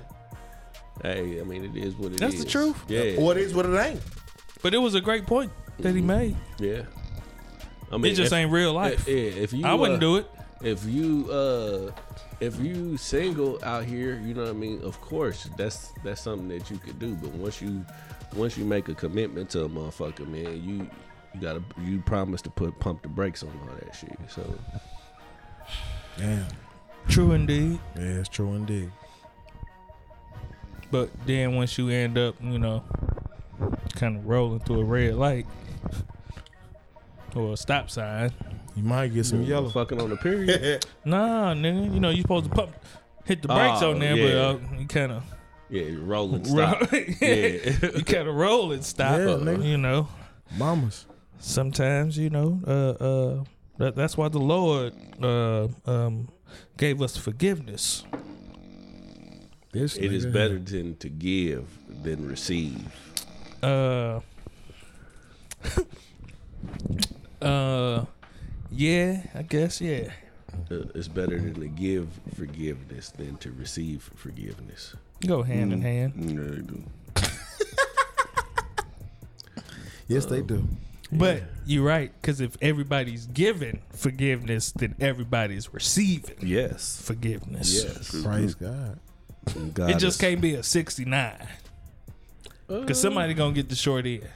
Woman. 1.03 1.17
Hey, 1.17 1.41
I 1.41 1.45
mean, 1.45 1.65
it 1.65 1.77
is 1.77 1.95
what 1.97 2.13
it 2.13 2.15
is. 2.15 2.21
That's 2.21 2.39
the 2.43 2.49
truth. 2.49 2.83
Yeah. 2.89 3.21
What 3.21 3.37
is 3.37 3.55
what 3.55 3.67
it 3.67 3.77
ain't. 3.77 4.01
But 4.63 4.75
it 4.75 4.79
was 4.79 4.95
a 4.95 5.01
great 5.01 5.27
point 5.27 5.53
that 5.79 5.95
he 5.95 6.01
made. 6.01 6.37
Yeah. 6.59 6.83
I 7.93 7.97
mean, 7.97 8.13
It 8.13 8.17
just 8.17 8.33
if- 8.33 8.39
ain't 8.39 8.51
real 8.51 8.73
life. 8.73 9.07
Yeah, 9.07 9.15
if 9.15 9.53
you, 9.53 9.67
I 9.67 9.75
wouldn't 9.75 9.99
uh, 9.99 10.01
do 10.01 10.17
it. 10.17 10.31
If 10.63 10.85
you, 10.87 11.31
uh, 11.31 11.91
if 12.41 12.59
you 12.59 12.97
single 12.97 13.63
out 13.63 13.85
here, 13.85 14.19
you 14.25 14.33
know 14.35 14.43
what 14.43 14.51
I 14.51 14.55
mean. 14.55 14.83
Of 14.83 14.99
course, 15.01 15.49
that's 15.59 15.93
that's 16.03 16.23
something 16.23 16.49
that 16.49 16.71
you 16.71 16.79
could 16.79 16.99
do. 16.99 17.15
But 17.15 17.31
once 17.33 17.61
you, 17.61 17.85
once 18.35 18.57
you 18.57 18.65
make 18.65 18.89
a 18.89 18.95
commitment 18.95 19.51
to 19.51 19.65
a 19.65 19.69
motherfucker, 19.69 20.27
man, 20.27 20.63
you 20.65 20.89
you 21.35 21.41
gotta 21.41 21.63
you 21.83 22.01
promise 22.01 22.41
to 22.43 22.51
put 22.51 22.79
pump 22.81 23.03
the 23.03 23.09
brakes 23.09 23.43
on 23.43 23.51
all 23.69 23.75
that 23.77 23.95
shit. 23.95 24.17
So 24.31 24.43
Damn. 26.17 26.47
True 27.09 27.33
indeed. 27.33 27.79
Yeah, 27.97 28.03
it's 28.03 28.29
true 28.29 28.55
indeed. 28.55 28.91
But 30.95 31.11
then 31.27 31.57
once 31.57 31.77
you 31.77 31.89
end 31.89 32.17
up, 32.17 32.37
you 32.41 32.57
know, 32.57 32.85
kind 33.97 34.17
of 34.17 34.27
rolling 34.29 34.61
through 34.61 34.83
a 34.83 34.85
red 34.85 35.17
light 35.17 35.45
or 37.35 37.55
a 37.55 37.57
stop 37.57 37.91
sign, 37.91 38.31
You 38.77 38.85
might 38.85 39.09
get 39.13 39.27
some 39.27 39.43
yellow. 39.43 39.71
fucking 39.71 40.01
on 40.01 40.11
the 40.11 40.17
period. 40.29 40.87
nah, 41.05 41.53
nigga, 41.53 41.93
you 41.93 41.99
know 41.99 42.11
you 42.11 42.23
supposed 42.23 42.45
to 42.45 42.51
pump, 42.53 42.71
hit 43.25 43.43
the 43.43 43.49
brakes 43.49 43.83
Oh, 43.83 43.91
on 43.91 43.99
there, 43.99 44.17
yeah. 44.17 44.53
but 44.53 44.73
uh, 44.73 44.79
you 44.79 44.87
kind 44.87 45.11
of 45.11 45.25
yeah, 45.69 45.83
rolling 45.99 46.45
stop. 46.45 46.93
yeah. 46.93 47.09
you 47.97 48.05
kind 48.07 48.29
of 48.29 48.37
roll 48.37 48.71
and 48.71 48.85
stop. 48.85 49.19
Yeah, 49.19 49.25
uh, 49.31 49.39
nigga. 49.41 49.67
you 49.67 49.77
know, 49.79 50.07
Mamas. 50.57 51.07
sometimes 51.41 52.17
you 52.17 52.31
know, 52.31 52.61
uh, 52.65 52.71
uh, 53.05 53.45
that, 53.79 53.97
that's 53.97 54.17
why 54.17 54.29
the 54.29 54.39
Lord 54.39 54.93
uh, 55.21 55.67
um, 55.87 56.29
gave 56.77 57.03
us 57.03 57.17
forgiveness. 57.17 58.05
This 59.75 59.97
It 59.97 60.13
is 60.13 60.25
nigga. 60.27 60.33
better 60.33 60.59
than 60.61 60.97
to 60.99 61.09
give 61.09 61.67
than 62.05 62.29
receive. 62.29 62.87
Uh, 63.63 64.21
uh, 67.43 68.05
yeah, 68.71 69.23
I 69.35 69.43
guess 69.43 69.81
yeah. 69.81 70.13
Uh, 70.71 70.85
it's 70.95 71.09
better 71.09 71.41
than 71.41 71.55
to 71.55 71.67
give 71.67 72.09
forgiveness 72.37 73.11
than 73.11 73.37
to 73.39 73.51
receive 73.51 74.09
forgiveness. 74.15 74.95
Go 75.27 75.43
hand 75.43 75.73
in 75.73 75.83
hand. 75.83 76.13
Yeah, 76.17 76.41
they 76.55 76.63
do. 76.63 76.85
Yes, 80.07 80.27
they 80.27 80.43
do. 80.43 80.69
But 81.11 81.45
you're 81.65 81.83
right, 81.83 82.13
because 82.21 82.41
if 82.43 82.59
everybody's 82.61 83.25
giving 83.27 83.81
forgiveness, 83.91 84.71
then 84.73 84.95
everybody's 85.01 85.73
receiving 85.73 86.37
Yes. 86.43 87.01
forgiveness. 87.01 87.83
Yes. 87.83 88.23
Praise 88.23 88.55
God. 88.55 88.99
God 89.75 89.91
It 89.91 89.99
just 89.99 90.17
is- 90.17 90.17
can't 90.21 90.41
be 90.41 90.55
a 90.55 90.63
69. 90.63 91.49
Because 92.67 93.01
somebody 93.01 93.35
going 93.35 93.55
to 93.55 93.61
get 93.61 93.69
the 93.69 93.77
short 93.77 94.07
end. 94.07 94.27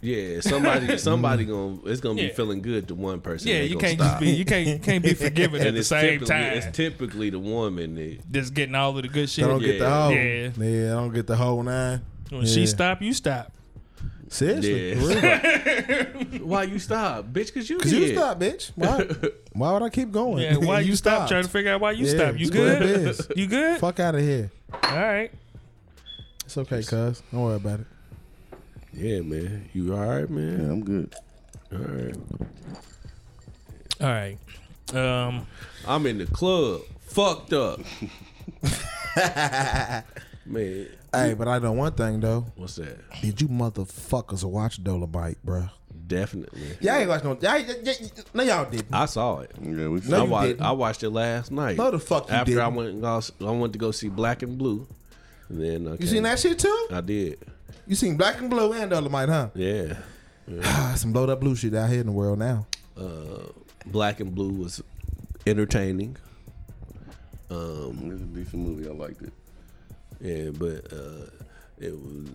Yeah, 0.00 0.40
somebody, 0.40 0.98
somebody 0.98 1.44
gonna 1.44 1.78
it's 1.84 2.00
gonna 2.00 2.16
be 2.16 2.28
feeling 2.30 2.60
good 2.60 2.88
to 2.88 2.94
one 2.96 3.20
person. 3.20 3.46
Yeah, 3.48 3.60
you 3.60 3.78
can't 3.78 3.96
stop. 4.00 4.18
just 4.18 4.20
be 4.20 4.30
you 4.30 4.44
can't 4.44 4.66
you 4.66 4.78
can't 4.80 5.04
be 5.04 5.14
forgiven 5.26 5.64
at 5.64 5.74
the 5.74 5.84
same 5.84 6.24
time. 6.24 6.54
It's 6.54 6.76
typically 6.76 7.30
the 7.30 7.38
woman 7.38 7.94
that 7.94 8.32
just 8.32 8.52
getting 8.52 8.74
all 8.74 8.96
of 8.96 9.02
the 9.02 9.08
good 9.08 9.30
shit. 9.30 9.44
They 9.44 9.48
don't 9.50 9.60
get 9.60 9.78
the 9.78 9.84
Yeah. 9.84 10.02
whole. 10.02 10.12
Yeah. 10.12 10.50
Yeah, 10.58 10.86
I 10.92 11.00
don't 11.02 11.14
get 11.14 11.28
the 11.28 11.36
whole 11.36 11.62
nine. 11.62 12.00
When 12.30 12.46
she 12.46 12.66
stop, 12.66 13.00
you 13.00 13.12
stop. 13.14 13.52
Seriously. 14.32 14.92
Yeah. 14.92 16.04
for 16.04 16.38
why 16.44 16.62
you 16.62 16.78
stop, 16.78 17.26
bitch? 17.26 17.52
Cause 17.52 17.68
you 17.68 17.78
Cause 17.78 17.90
did. 17.90 18.00
you 18.02 18.16
stop, 18.16 18.40
bitch. 18.40 18.70
Why? 18.76 19.06
Why 19.52 19.72
would 19.72 19.82
I 19.82 19.90
keep 19.90 20.10
going? 20.10 20.38
Yeah, 20.42 20.56
why 20.56 20.80
you, 20.88 20.96
stop 20.96 21.28
trying 21.28 21.42
to 21.42 21.48
figure 21.50 21.72
out 21.72 21.80
why 21.82 21.90
you 21.92 22.06
Yeah, 22.06 22.14
stop? 22.14 22.38
You 22.38 22.46
it's 22.48 22.56
what 22.56 22.66
it 22.66 22.78
good? 22.78 23.08
is. 23.08 23.28
You 23.36 23.46
good? 23.46 23.78
Fuck 23.78 24.00
out 24.00 24.14
of 24.14 24.22
here. 24.22 24.50
All 24.72 24.96
right. 24.96 25.30
It's 26.46 26.56
okay, 26.56 26.82
cuz. 26.82 27.22
Don't 27.30 27.42
worry 27.42 27.56
about 27.56 27.80
it. 27.80 27.86
Yeah, 28.94 29.20
man. 29.20 29.68
You 29.74 29.92
all 29.94 30.00
right, 30.00 30.20
Yeah, 30.20 30.26
man? 30.34 30.70
I'm 30.70 30.82
good. 30.84 31.14
All 31.70 31.78
right. 31.78 32.16
All 34.00 34.08
right. 34.08 34.38
Um 34.94 35.46
I'm 35.86 36.06
in 36.06 36.16
the 36.16 36.26
club, 36.26 36.80
fucked 37.00 37.52
up. 37.52 37.80
Man, 40.52 40.86
Hey, 41.12 41.34
but 41.34 41.48
I 41.48 41.58
know 41.58 41.72
one 41.72 41.92
thing 41.92 42.20
though. 42.20 42.46
what's 42.56 42.76
that? 42.76 42.98
Did 43.20 43.40
you 43.40 43.48
motherfuckers 43.48 44.44
watch 44.44 44.82
Dolomite, 44.82 45.38
bruh? 45.44 45.70
Definitely. 46.06 46.60
Y'all 46.80 46.94
ain't 46.96 47.08
watch 47.08 47.24
no. 47.24 47.30
Y'all, 47.40 47.52
y- 47.52 47.64
y- 47.68 47.94
y- 48.00 48.08
no, 48.34 48.42
y'all 48.42 48.70
didn't. 48.70 48.92
I 48.92 49.06
saw 49.06 49.40
it. 49.40 49.50
Yeah, 49.60 49.88
we 49.88 50.00
No, 50.00 50.20
I 50.20 50.24
you 50.24 50.30
watched. 50.30 50.46
didn't. 50.48 50.62
I 50.62 50.70
watched 50.72 51.02
it 51.02 51.10
last 51.10 51.50
night. 51.50 51.76
No, 51.76 51.90
the 51.90 51.98
fuck 51.98 52.28
you 52.28 52.34
After 52.34 52.52
I 52.60 52.64
didn't. 52.64 52.74
went, 52.76 52.88
and 52.90 53.00
go, 53.02 53.20
I 53.46 53.50
went 53.50 53.72
to 53.72 53.78
go 53.78 53.90
see 53.92 54.08
Black 54.08 54.42
and 54.42 54.58
Blue. 54.58 54.86
And 55.48 55.60
then 55.62 55.88
I 55.88 55.96
You 56.00 56.06
seen 56.06 56.22
that 56.24 56.38
shit 56.38 56.58
too? 56.58 56.88
I 56.90 57.00
did. 57.00 57.38
You 57.86 57.94
seen 57.94 58.16
Black 58.16 58.38
and 58.40 58.48
Blue 58.50 58.72
and 58.72 58.90
Dolomite, 58.90 59.28
huh? 59.28 59.48
Yeah. 59.54 59.94
Ah, 60.64 60.94
some 60.96 61.12
blowed 61.12 61.30
up 61.30 61.40
blue 61.40 61.54
shit 61.56 61.74
out 61.74 61.88
here 61.88 62.00
in 62.00 62.06
the 62.06 62.12
world 62.12 62.38
now. 62.38 62.66
Uh, 62.96 63.48
Black 63.86 64.20
and 64.20 64.34
Blue 64.34 64.52
was 64.52 64.82
entertaining. 65.46 66.16
Um, 67.50 68.10
It's 68.12 68.22
a 68.22 68.24
decent 68.24 68.54
movie. 68.66 68.88
I 68.88 68.92
liked 68.92 69.22
it. 69.22 69.32
Yeah, 70.22 70.50
but 70.50 70.92
uh, 70.92 71.26
it 71.78 71.92
was. 71.92 72.30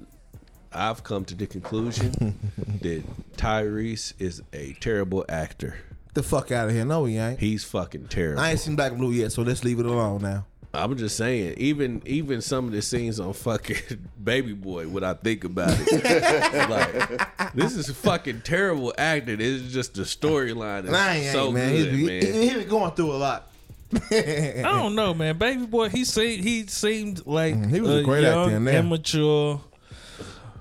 I've 0.72 1.04
come 1.04 1.26
to 1.26 1.36
the 1.36 1.48
conclusion 1.48 2.12
that 2.82 3.04
Tyrese 3.38 4.14
is 4.20 4.44
a 4.54 4.74
terrible 4.74 5.26
actor. 5.30 5.78
The 6.14 6.22
fuck 6.24 6.52
out 6.52 6.68
of 6.68 6.74
here. 6.74 6.86
No, 6.86 7.06
he 7.06 7.18
ain't. 7.18 7.40
He's 7.40 7.64
fucking 7.64 8.08
terrible. 8.10 8.42
I 8.42 8.52
ain't 8.52 8.60
seen 8.60 8.76
Black 8.76 8.92
and 8.92 9.00
Blue 9.00 9.12
yet, 9.12 9.32
so 9.32 9.42
let's 9.44 9.64
leave 9.64 9.80
it 9.80 9.86
alone 9.86 10.22
now. 10.22 10.46
I'm 10.74 10.96
just 10.98 11.16
saying, 11.16 11.56
even 11.58 12.02
even 12.06 12.42
some 12.42 12.66
of 12.66 12.72
the 12.72 12.82
scenes 12.82 13.20
on 13.20 13.34
fucking 13.34 14.08
Baby 14.24 14.54
Boy, 14.54 14.88
when 14.88 15.04
I 15.04 15.14
think 15.14 15.44
about 15.44 15.70
it, 15.72 16.70
like 16.70 17.54
this 17.56 17.76
is 17.76 17.90
fucking 17.90 18.42
terrible 18.42 18.94
acting. 18.98 19.40
It's 19.40 19.72
just 19.72 19.96
the 19.96 20.04
storyline 20.04 20.86
Nah, 20.86 21.32
so 21.32 21.52
man. 21.52 21.72
good, 21.72 21.94
he, 21.94 22.06
man. 22.06 22.60
He, 22.60 22.64
going 22.66 22.92
through 22.92 23.14
a 23.14 23.18
lot. 23.18 23.52
I 23.94 24.62
don't 24.64 24.96
know, 24.96 25.14
man. 25.14 25.38
Baby 25.38 25.66
boy, 25.66 25.90
he 25.90 26.04
seemed 26.06 26.44
he 26.44 26.68
seemed 26.68 27.26
like 27.26 27.56
Mm, 27.56 27.70
he 27.72 27.82
was 27.82 27.96
a 27.96 28.04
great 28.04 28.24
young, 28.24 28.46
actor 28.46 28.56
in 28.58 28.66
there. 28.66 28.80
immature 28.80 29.62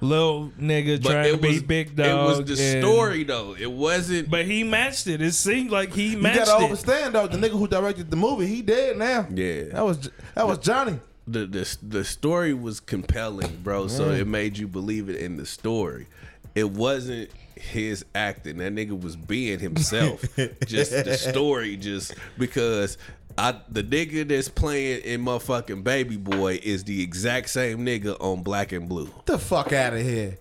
little 0.00 0.50
nigga 0.60 1.02
but 1.02 1.10
trying 1.10 1.34
it 1.34 1.40
to 1.42 1.48
was 1.48 1.60
be 1.62 1.66
big 1.66 1.96
dog. 1.96 2.06
It 2.06 2.14
was 2.44 2.56
the 2.58 2.62
and- 2.76 2.82
story 2.84 3.24
though. 3.24 3.56
It 3.58 3.70
wasn't. 3.70 4.30
But 4.30 4.44
he 4.44 4.62
matched 4.62 5.06
it. 5.06 5.20
It 5.22 5.32
seemed 5.32 5.70
like 5.70 5.92
he 5.92 6.14
matched 6.16 6.16
it. 6.16 6.18
You 6.18 6.22
matched 6.22 6.46
gotta 6.46 6.60
it. 6.62 6.64
understand 6.64 7.14
though, 7.14 7.26
the 7.26 7.38
nigga 7.38 7.58
who 7.58 7.66
directed 7.66 8.10
the 8.10 8.16
movie, 8.16 8.46
he 8.46 8.62
dead 8.62 8.96
now. 8.98 9.26
Yeah. 9.32 9.64
That 9.72 9.84
was 9.84 10.10
that 10.34 10.46
was 10.46 10.58
Johnny. 10.58 11.00
the 11.26 11.46
the 11.46 11.76
the 11.82 12.04
story 12.04 12.54
was 12.54 12.78
compelling, 12.80 13.60
bro. 13.62 13.88
So 13.88 14.10
it 14.10 14.26
made 14.26 14.58
you 14.58 14.68
believe 14.68 15.08
it 15.08 15.16
in 15.16 15.36
the 15.36 15.46
story. 15.46 16.06
It 16.54 16.70
wasn't 16.70 17.30
his 17.54 18.04
acting. 18.14 18.58
That 18.58 18.74
nigga 18.74 18.98
was 18.98 19.16
being 19.16 19.58
himself. 19.58 20.22
just 20.66 20.90
the 20.92 21.16
story, 21.18 21.76
just 21.76 22.14
because 22.38 22.96
I 23.38 23.54
the 23.70 23.82
nigga 23.82 24.26
that's 24.28 24.48
playing 24.48 25.02
in 25.02 25.24
motherfucking 25.24 25.84
Baby 25.84 26.16
Boy 26.16 26.58
is 26.62 26.84
the 26.84 27.02
exact 27.02 27.50
same 27.50 27.84
nigga 27.84 28.16
on 28.20 28.42
Black 28.42 28.72
and 28.72 28.88
Blue. 28.88 29.06
Get 29.06 29.26
the 29.26 29.38
fuck 29.38 29.72
out 29.72 29.92
of 29.94 30.00
here. 30.02 30.38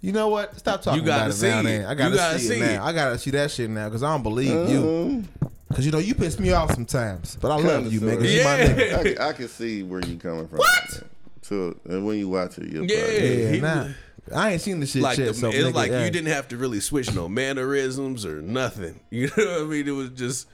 You 0.00 0.12
know 0.12 0.28
what? 0.28 0.58
Stop 0.58 0.82
talking 0.82 1.00
You 1.00 1.06
gotta 1.06 1.22
about 1.22 1.30
it 1.30 1.32
see 1.34 1.48
now. 1.48 1.60
it. 1.60 1.62
Then. 1.62 1.84
I 1.86 1.94
gotta, 1.94 2.10
You 2.10 2.16
gotta 2.16 2.38
see, 2.38 2.48
see 2.48 2.54
it 2.56 2.62
it. 2.62 2.74
now. 2.76 2.84
I 2.84 2.92
gotta 2.92 3.18
see 3.18 3.30
that 3.30 3.50
shit 3.50 3.70
now 3.70 3.88
because 3.88 4.02
I 4.02 4.12
don't 4.12 4.22
believe 4.22 4.68
you. 4.68 5.24
Uh-huh. 5.40 5.48
Because 5.68 5.86
you 5.86 5.92
know 5.92 5.98
you 5.98 6.14
piss 6.14 6.38
me 6.38 6.52
off 6.52 6.72
sometimes, 6.74 7.36
but 7.40 7.50
I 7.50 7.56
love 7.58 7.90
you, 7.92 7.98
Kinda, 8.00 8.16
nigga. 8.18 8.30
You 8.32 8.44
my 8.44 8.58
Yeah. 8.58 8.66
nigga. 8.68 8.98
I, 8.98 9.02
can- 9.02 9.18
I 9.22 9.32
can 9.32 9.48
see 9.48 9.82
where 9.82 10.00
you 10.06 10.18
coming 10.18 10.46
from. 10.46 10.58
What? 10.58 11.02
So 11.42 11.74
and 11.86 12.06
when 12.06 12.18
you 12.18 12.28
watch 12.28 12.58
it, 12.58 12.70
you'll 12.70 12.84
Yeah. 12.84 12.98
probably- 13.00 13.42
Yeah, 13.44 13.50
He 13.52 13.60
nah. 13.60 13.88
I 14.34 14.52
ain't 14.52 14.60
seen 14.60 14.80
the 14.80 14.86
shit 14.86 15.02
Like 15.02 15.18
yet, 15.18 15.28
the, 15.28 15.34
so 15.34 15.48
it's 15.48 15.56
nigga, 15.58 15.74
like 15.74 15.90
hey. 15.90 16.04
you 16.04 16.10
didn't 16.10 16.32
have 16.32 16.48
to 16.48 16.56
really 16.58 16.80
switch 16.80 17.12
no 17.14 17.28
mannerisms 17.28 18.24
or 18.26 18.40
nothing. 18.42 19.00
You 19.10 19.26
know 19.36 19.44
what 19.44 19.60
I 19.62 19.64
mean? 19.64 19.88
It 19.88 19.90
was 19.92 20.10
just 20.10 20.46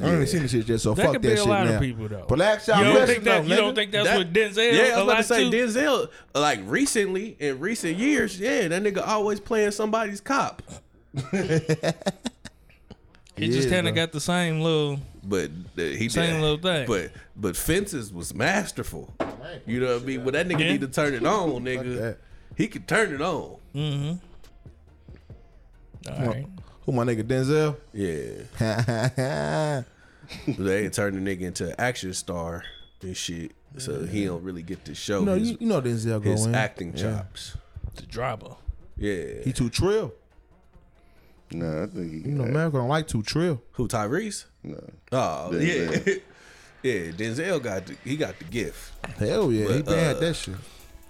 I 0.00 0.04
ain't 0.04 0.14
even 0.14 0.26
seen 0.26 0.42
this 0.42 0.50
shit 0.52 0.66
yet, 0.68 0.80
so 0.80 0.94
That 0.94 1.02
fuck 1.02 1.12
could 1.14 1.22
that 1.22 1.28
be 1.28 1.34
a 1.34 1.36
shit 1.36 1.46
lot 1.46 1.66
now. 1.66 1.74
of 1.74 1.80
people 1.82 2.08
though. 2.08 2.24
But 2.26 2.40
ask 2.40 2.68
you 2.68 2.74
y'all 2.74 2.84
don't 2.94 3.06
think 3.06 3.24
that? 3.24 3.44
You 3.46 3.56
don't 3.56 3.74
think 3.74 3.92
that's 3.92 4.08
That- 4.08 4.16
what 4.18 4.32
Denzel? 4.32 4.72
Yeah, 4.72 4.82
I 4.94 4.96
was 4.96 5.02
about 5.04 5.16
to 5.18 5.22
say 5.24 5.50
to? 5.50 5.56
Denzel. 5.56 6.08
Like 6.34 6.60
recently, 6.64 7.36
in 7.38 7.60
recent 7.60 7.98
years, 7.98 8.38
yeah, 8.40 8.68
that 8.68 8.82
nigga 8.82 9.06
always 9.06 9.40
playing 9.40 9.72
somebody's 9.72 10.20
cop. 10.20 10.62
He 13.36 13.46
just 13.48 13.68
Yeah, 13.68 13.74
kind 13.76 13.84
bro. 13.84 13.88
of 13.90 13.94
got 13.94 14.12
the 14.12 14.20
same 14.20 14.60
little. 14.60 14.98
But 15.24 15.50
uh, 15.78 15.82
he 15.82 16.08
Same 16.10 16.34
did. 16.34 16.40
little 16.42 16.58
thing. 16.58 16.86
But 16.86 17.10
but 17.36 17.56
fences 17.56 18.12
was 18.12 18.34
masterful. 18.34 19.14
You 19.66 19.80
know 19.80 19.94
what 19.94 20.02
I 20.02 20.04
mean? 20.06 20.24
But 20.24 20.34
that 20.34 20.46
nigga 20.46 20.60
Yeah. 20.60 20.72
need 20.72 20.80
to 20.82 20.88
turn 20.88 21.14
it 21.14 21.24
on, 21.24 21.62
nigga. 21.64 21.96
that. 21.98 22.18
He 22.56 22.68
could 22.68 22.86
turn 22.86 23.14
it 23.14 23.22
on. 23.22 23.56
All 26.10 26.26
right. 26.26 26.46
Who 26.90 26.96
my 26.96 27.04
nigga 27.04 27.22
Denzel? 27.22 27.76
Yeah. 27.92 29.82
they 30.58 30.84
ain't 30.84 30.92
turned 30.94 31.24
the 31.24 31.36
nigga 31.36 31.42
into 31.42 31.68
an 31.68 31.74
action 31.78 32.12
star 32.14 32.64
and 33.00 33.16
shit. 33.16 33.52
So 33.78 34.04
he 34.04 34.24
don't 34.24 34.42
really 34.42 34.64
get 34.64 34.84
to 34.86 34.94
show 34.96 35.20
you 35.20 35.26
know, 35.26 35.34
his, 35.36 35.50
you, 35.52 35.56
you 35.60 35.66
know 35.68 35.80
Denzel 35.80 36.20
go 36.20 36.32
his 36.32 36.46
in. 36.46 36.54
acting 36.56 36.92
Yeah. 36.96 37.02
chops. 37.18 37.56
The 37.94 38.02
drama. 38.06 38.56
Yeah. 38.96 39.42
He 39.44 39.52
too 39.52 39.70
trill. 39.70 40.12
Nah, 41.52 41.84
I 41.84 41.86
think 41.86 42.10
he 42.12 42.18
You 42.28 42.34
know, 42.34 42.42
act. 42.42 42.50
America 42.50 42.76
don't 42.78 42.88
like 42.88 43.06
too 43.06 43.22
trill. 43.22 43.62
Who 43.74 43.86
Tyrese? 43.86 44.46
Nah. 44.64 44.76
Oh 45.12 45.50
Denzel. 45.52 46.06
yeah. 46.06 46.14
yeah, 46.82 47.12
Denzel 47.12 47.62
got 47.62 47.86
the, 47.86 47.96
he 48.02 48.16
got 48.16 48.36
the 48.36 48.46
gift. 48.46 48.92
Hell 49.16 49.52
yeah, 49.52 49.68
he 49.68 49.82
But, 49.82 49.84
been 49.84 49.94
uh, 49.94 50.02
had 50.02 50.18
that 50.18 50.34
shit. 50.34 50.56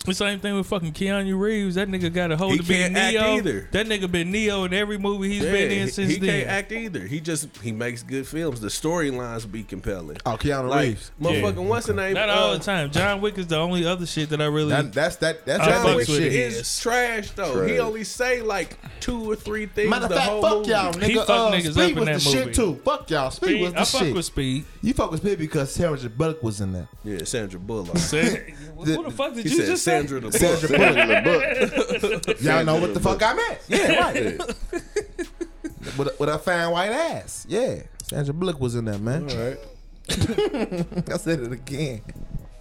The 0.07 0.15
same 0.15 0.41
thing 0.41 0.55
with 0.57 0.67
fucking 0.67 0.95
Keanu 0.95 1.39
Reeves. 1.39 1.75
That 1.75 1.87
nigga 1.89 2.11
got 2.13 2.33
a 2.33 2.37
hold 2.37 2.53
He 2.53 2.59
to 2.59 2.65
being 2.65 2.95
can't 2.95 2.97
act 2.97 3.13
Neo. 3.13 3.37
either. 3.37 3.69
That 3.73 3.87
nigga 3.87 4.11
been 4.11 4.33
Neo 4.33 4.65
in 4.65 4.73
every 4.73 4.97
movie 4.97 5.29
he's 5.29 5.45
Yeah, 5.45 5.53
been 5.53 5.71
in 5.71 5.91
since 5.91 6.11
he 6.13 6.19
then. 6.19 6.25
He 6.25 6.37
can't 6.41 6.49
act 6.49 6.73
either. 6.73 7.01
He 7.01 7.21
just 7.21 7.55
he 7.59 7.71
makes 7.71 8.03
good 8.03 8.27
films. 8.27 8.63
The 8.63 8.69
storylines 8.69 9.51
be 9.51 9.63
compelling. 9.63 10.17
Oh, 10.25 10.39
Keanu 10.39 10.71
Like 10.71 10.89
Reeves. 10.89 11.11
motherfucking 11.21 11.67
what's 11.67 11.87
the 11.87 11.93
name? 11.93 12.15
Not 12.15 12.31
all 12.31 12.53
Uh, 12.53 12.57
the 12.57 12.65
time. 12.65 12.91
John 12.91 13.21
Wick 13.21 13.37
is 13.37 13.47
the 13.49 13.59
only 13.59 13.85
other 13.85 14.07
shit 14.07 14.31
that 14.31 14.41
I 14.41 14.47
really. 14.47 14.71
That, 14.71 14.91
that's 14.95 15.17
that. 15.17 15.45
That's 15.45 15.63
I 15.65 15.71
John 15.71 15.85
Wick 15.85 15.97
with 16.09 16.17
shit. 16.17 16.33
it. 16.33 16.33
is 16.35 16.81
trash 16.81 17.31
though. 17.33 17.53
Trash. 17.59 17.71
He 17.71 17.79
only 17.79 18.05
say 18.05 18.41
like 18.41 18.79
two 19.01 19.31
or 19.31 19.37
three 19.37 19.67
things 19.67 19.91
Matter 19.91 20.05
of 20.05 20.09
the 20.13 20.17
fact, 20.17 20.31
whole 20.31 20.43
fuck 20.43 20.53
movie. 20.61 20.71
y'all, 20.71 20.93
nigga. 20.95 21.03
He 21.05 21.15
fuck 21.17 21.29
uh, 21.29 21.51
niggas 21.53 21.73
Speed 21.73 21.83
up 21.83 21.91
in 21.91 21.97
was 21.97 22.25
the 22.25 22.31
that 22.31 22.45
shit 22.47 22.55
too. 22.55 22.75
Fuck 22.87 23.11
y'all. 23.11 23.31
Speed, 23.31 23.47
Speed, 23.51 23.63
was 23.63 23.73
the 23.75 23.81
I 23.81 23.85
fuck 23.85 24.15
with 24.15 24.25
Speed. 24.25 24.65
You 24.81 24.95
fuck 24.95 25.11
with 25.11 25.21
Speed 25.21 25.39
because 25.39 25.75
Sarah 25.75 25.99
Bullock 26.09 26.43
was 26.43 26.63
in 26.63 26.73
there. 26.73 26.89
Yeah, 27.05 27.25
Sandra 27.25 27.61
Bullock. 27.61 27.99
Said- 27.99 28.55
Who 28.81 29.03
the 29.05 29.11
fuck 29.11 29.35
did 29.35 29.45
you 29.45 29.51
said 29.59 29.67
just 29.67 29.85
Sandra 29.91 30.33
say? 30.33 30.39
the 30.39 30.39
Sandra 30.39 30.69
Bullock. 30.79 31.25
Bullock. 32.27 32.41
Y'all 32.43 32.65
know 32.65 32.81
what 32.81 32.95
the 32.95 33.01
fuck 33.01 33.23
I 33.23 33.35
meant. 33.35 33.59
Yeah, 33.69 33.93
right. 34.01 34.39
with, 35.99 36.09
a, 36.09 36.15
with 36.19 36.29
a 36.29 36.39
fine 36.39 36.71
white 36.71 36.91
ass. 36.93 37.47
Yeah. 37.49 37.83
Sandra 38.03 38.35
Bullock 38.35 38.61
was 38.61 38.75
in 38.75 38.85
there, 38.87 38.99
man. 38.99 39.31
All 39.31 39.37
right. 39.37 39.59
I 41.13 41.17
said 41.19 41.41
it 41.41 41.53
again. 41.53 42.03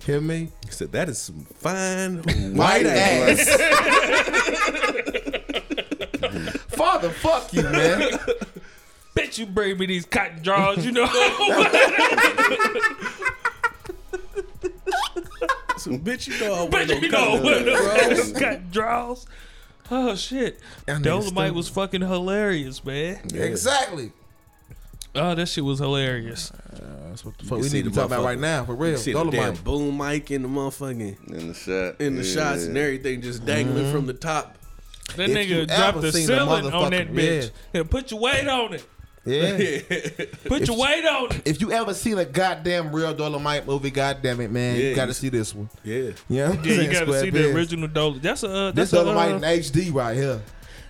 Hear 0.05 0.21
me? 0.21 0.49
He 0.65 0.71
said 0.71 0.91
that 0.93 1.09
is 1.09 1.17
some 1.19 1.45
fine 1.55 2.17
White 2.17 2.53
white 2.53 2.85
ass. 2.85 3.47
ass. 3.49 3.57
Father, 6.75 7.09
fuck 7.09 7.51
you, 7.53 7.63
man. 7.63 8.01
Bitch, 9.15 9.37
you 9.37 9.45
bring 9.45 9.77
me 9.77 9.85
these 9.87 10.05
cotton 10.05 10.41
drawers, 10.41 10.85
you 10.85 10.91
know. 10.93 11.05
So 15.79 15.91
bitch, 15.91 16.27
you 16.27 16.39
know 16.45 16.53
I 16.53 16.59
want 16.61 16.71
Bitch, 16.73 16.87
no 16.89 16.95
you 16.95 17.09
know 17.09 17.17
cotton 17.17 17.43
what 17.43 17.63
drawers. 17.65 18.33
the 18.33 18.39
cotton 18.39 18.67
drawers. 18.71 19.25
Oh 19.91 20.15
shit. 20.15 20.59
Y'all 20.87 20.97
niggas 20.97 21.03
Dolomite 21.03 21.53
was 21.53 21.67
fucking 21.69 22.01
hilarious, 22.01 22.83
man. 22.85 23.19
Exactly. 23.33 24.11
Oh, 25.15 25.33
that 25.33 25.47
shit 25.47 25.63
was 25.65 25.79
hilarious. 25.79 26.51
That's 27.09 27.25
what 27.25 27.35
the 27.39 27.43
You 27.43 27.49
fuck 27.49 27.61
we 27.61 27.69
need 27.69 27.85
to 27.85 27.91
talk 27.91 28.05
about 28.05 28.23
right 28.23 28.37
now, 28.37 28.65
for 28.65 28.75
real. 28.75 28.91
You 28.91 28.97
see 28.97 29.13
the 29.13 29.23
damn 29.23 29.55
boom 29.55 29.97
mic 29.97 30.29
in 30.29 30.43
the 30.43 30.47
motherfucking 30.47 31.31
In 31.33 31.47
the 31.47 31.53
shot. 31.55 31.99
in 31.99 32.15
the 32.15 32.23
Yeah. 32.23 32.33
shots 32.51 32.63
and 32.65 32.77
everything 32.77 33.21
just 33.21 33.43
dangling 33.45 33.85
Mm-hmm. 33.85 33.91
from 33.91 34.05
the 34.05 34.13
top. 34.13 34.55
That 35.15 35.27
If 35.31 35.35
nigga 35.35 35.65
dropped 35.75 36.01
the 36.01 36.11
seen 36.11 36.27
the 36.27 36.35
ceiling 36.37 36.71
on 36.71 36.91
that 36.91 37.07
motherfucking- 37.11 37.15
bitch. 37.15 37.51
And 37.73 37.89
put 37.89 38.11
your 38.11 38.19
weight 38.19 38.47
on 38.47 38.73
it. 38.75 38.85
Yeah. 39.25 39.57
Put 40.45 40.67
your 40.67 40.77
weight 40.77 41.05
on 41.05 41.31
it. 41.31 41.41
if 41.45 41.61
you 41.61 41.71
ever 41.71 41.93
seen 41.93 42.17
a 42.17 42.25
goddamn 42.25 42.93
real 42.93 43.13
Dolomite 43.13 43.67
movie, 43.67 43.91
goddamn 43.91 44.41
it, 44.41 44.51
man, 44.51 44.75
Yeah, 44.75 44.81
you 44.89 44.95
got 44.95 45.07
to 45.07 45.13
see 45.13 45.29
this 45.29 45.53
one. 45.53 45.69
Yeah. 45.83 46.11
Yeah, 46.27 46.53
Yeah, 46.63 46.73
you 46.81 46.91
gotta 46.91 47.19
see 47.19 47.29
the 47.29 47.53
original 47.53 47.87
Dolomite. 47.87 48.21
That's 48.23 48.43
a 48.43 48.49
uh, 48.49 48.71
This 48.71 48.91
that's 48.91 49.01
a, 49.01 49.05
Dolomite 49.05 49.31
uh, 49.31 49.35
in 49.35 49.41
HD 49.59 49.93
right 49.93 50.15
here. 50.15 50.41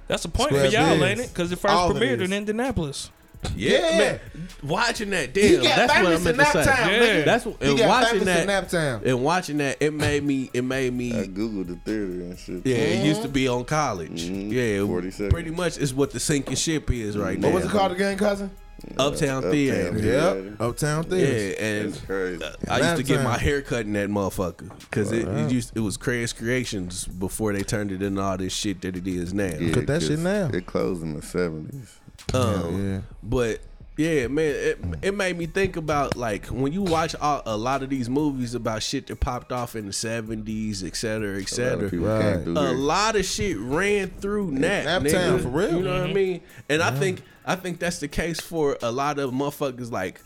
that's 0.08 0.26
a 0.26 0.30
point 0.30 0.50
Square 0.50 0.66
for 0.68 0.72
y'all, 0.72 0.96
biz. 0.96 1.04
ain't 1.04 1.20
it? 1.20 1.30
Because 1.30 1.52
it 1.52 1.60
first 1.60 1.74
All 1.74 1.92
of 1.92 1.98
it 1.98 2.04
premiered 2.04 2.24
in 2.24 2.34
Indianapolis. 2.34 3.10
Yeah, 3.56 3.72
Yeah. 3.72 3.98
man. 3.98 4.20
Watching 4.64 5.10
that, 5.12 5.36
He 5.36 5.54
damn, 5.54 5.64
got 5.64 5.76
that's 5.76 5.94
what 5.94 5.98
I 6.00 6.04
famous 6.18 6.24
meant 6.26 6.40
in 6.40 6.46
to 6.46 6.52
say. 6.52 6.60
Naptown, 6.72 6.88
Yeah. 7.18 7.22
That's 7.26 7.46
what, 7.46 7.56
He 7.64 7.70
and 7.70 7.78
got 7.78 7.88
watching 7.88 8.20
famous 8.20 8.40
in 8.42 8.48
that, 8.48 8.70
Naptown. 8.70 9.06
and 9.06 9.24
watching 9.24 9.58
that, 9.60 9.78
it 9.80 9.94
made 9.94 10.24
me, 10.24 10.50
it 10.54 10.64
made 10.64 10.88
I 10.88 10.90
me. 10.96 11.12
googled 11.12 11.68
the 11.68 11.76
theater 11.86 12.04
and 12.04 12.38
shit. 12.38 12.62
Yeah, 12.66 12.76
it 12.76 13.06
used 13.06 13.22
to 13.22 13.30
be 13.30 13.48
on 13.48 13.64
college. 13.66 14.30
Mhm. 14.30 14.52
Yeah, 14.52 14.86
40 14.86 15.12
seconds. 15.12 15.34
pretty 15.34 15.52
much 15.52 15.78
is 15.78 15.94
what 15.94 16.12
the 16.12 16.20
sinking 16.20 16.56
ship 16.56 16.92
is 16.92 17.18
right 17.18 17.40
now. 17.40 17.48
What 17.48 17.56
was 17.56 17.66
it 17.66 17.72
called 17.72 17.92
again, 17.94 18.18
cousin? 18.18 18.52
Uptown 18.98 19.14
Uptown 19.44 19.52
Theater. 19.52 19.94
Theater. 19.94 20.44
Yep, 20.48 20.62
Uptown 20.62 21.04
Theater. 21.04 21.34
Yeah, 21.34 21.38
Theater. 21.50 21.86
and 21.86 22.06
crazy. 22.08 22.44
I 22.70 22.78
used 22.80 22.96
to 22.96 23.04
get 23.04 23.24
my 23.26 23.38
hair 23.38 23.62
cut 23.62 23.82
in 23.82 23.92
that 23.94 24.08
motherfucker 24.10 24.70
because 24.80 25.12
it, 25.12 25.28
it 25.28 25.52
used 25.52 25.74
it 25.76 25.82
was 25.82 25.98
Craig's 25.98 26.32
Creations 26.32 27.04
before 27.06 27.52
they 27.52 27.62
turned 27.62 27.92
it 27.92 28.02
into 28.02 28.22
all 28.22 28.38
this 28.38 28.54
shit 28.54 28.80
that 28.84 28.96
it 28.96 29.06
is 29.06 29.34
now. 29.34 29.52
Yeah, 29.60 29.74
Cut 29.74 29.88
that 29.88 30.02
shit 30.02 30.12
'cause 30.12 30.20
now. 30.20 30.50
It 30.54 30.66
closed 30.66 31.04
in 31.04 31.14
the 31.14 31.22
seventies. 31.22 31.90
Um, 32.34 32.94
yeah. 32.94 33.02
But 33.24 33.62
yeah, 33.98 34.28
man, 34.28 34.46
it, 34.56 34.80
it 35.02 35.14
made 35.16 35.38
me 35.38 35.46
think 35.46 35.76
about 35.76 36.16
like 36.16 36.46
when 36.48 36.72
you 36.72 36.84
watch 36.84 37.16
all, 37.20 37.42
a 37.46 37.58
lot 37.58 37.84
of 37.84 37.90
these 37.90 38.10
movies 38.10 38.56
about 38.56 38.82
shit 38.82 39.08
that 39.08 39.20
popped 39.20 39.52
off 39.52 39.76
in 39.76 39.88
the 39.88 39.94
seventies, 39.94 40.84
et 40.84 40.96
cetera, 40.96 41.34
et 41.36 41.38
A 41.38 41.40
lot 41.42 41.50
cetera. 41.50 41.86
of 41.88 41.94
Right. 41.94 42.48
a 42.48 42.72
lot 42.72 43.16
of 43.18 43.26
shit 43.26 43.58
ran 43.60 44.10
through 44.10 44.52
Nat, 44.52 44.86
Naptown, 44.86 45.40
nigga. 45.40 45.42
for 45.44 45.50
real. 45.50 45.72
You 45.78 45.82
know 45.82 46.02
what 46.02 46.10
I 46.10 46.14
mean? 46.14 46.42
And 46.70 46.82
I 46.82 46.92
think 46.92 47.24
I 47.46 47.56
think 47.56 47.80
that's 47.80 48.00
the 48.00 48.08
case 48.08 48.40
for 48.40 48.78
a 48.82 48.92
lot 48.92 49.20
of 49.20 49.32
motherfuckers 49.32 49.92
like 49.92 50.22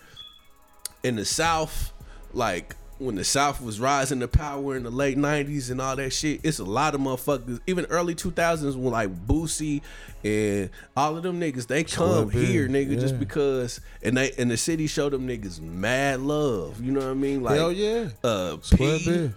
in 1.04 1.16
the 1.16 1.26
South, 1.26 1.92
like 2.34 2.76
when 3.04 3.16
the 3.16 3.24
South 3.24 3.62
was 3.62 3.80
rising 3.80 4.20
to 4.22 4.28
power 4.28 4.76
in 4.76 4.84
the 4.84 4.90
late 4.90 5.18
'90s 5.18 5.70
and 5.70 5.82
all 5.82 5.96
that 5.96 6.12
shit. 6.12 6.40
It's 6.44 6.60
a 6.60 6.64
lot 6.64 6.96
of 6.96 7.02
motherfuckers, 7.02 7.60
even 7.68 7.86
early 7.86 8.16
2000s, 8.16 8.76
when 8.76 8.92
like 8.92 9.10
Boosie 9.28 9.82
and 10.24 10.70
all 10.96 11.18
of 11.18 11.24
them 11.24 11.40
niggas, 11.40 11.68
they 11.68 11.84
come 11.84 12.30
big, 12.30 12.48
here, 12.48 12.68
nigga, 12.68 13.00
just 13.00 13.20
because, 13.20 13.82
and 14.02 14.16
they 14.18 14.32
and 14.34 14.50
the 14.50 14.58
city 14.58 14.88
showed 14.88 15.12
them 15.14 15.28
niggas 15.28 15.60
mad 15.62 16.22
love. 16.22 16.82
You 16.82 16.92
know 16.92 17.02
what 17.02 17.10
I 17.10 17.14
mean? 17.14 17.44
Like, 17.44 17.56
Hell 17.56 17.72
yeah. 17.72 18.08
uh, 18.24 18.58
Square 18.62 19.00
P, 19.00 19.06
biz. 19.06 19.32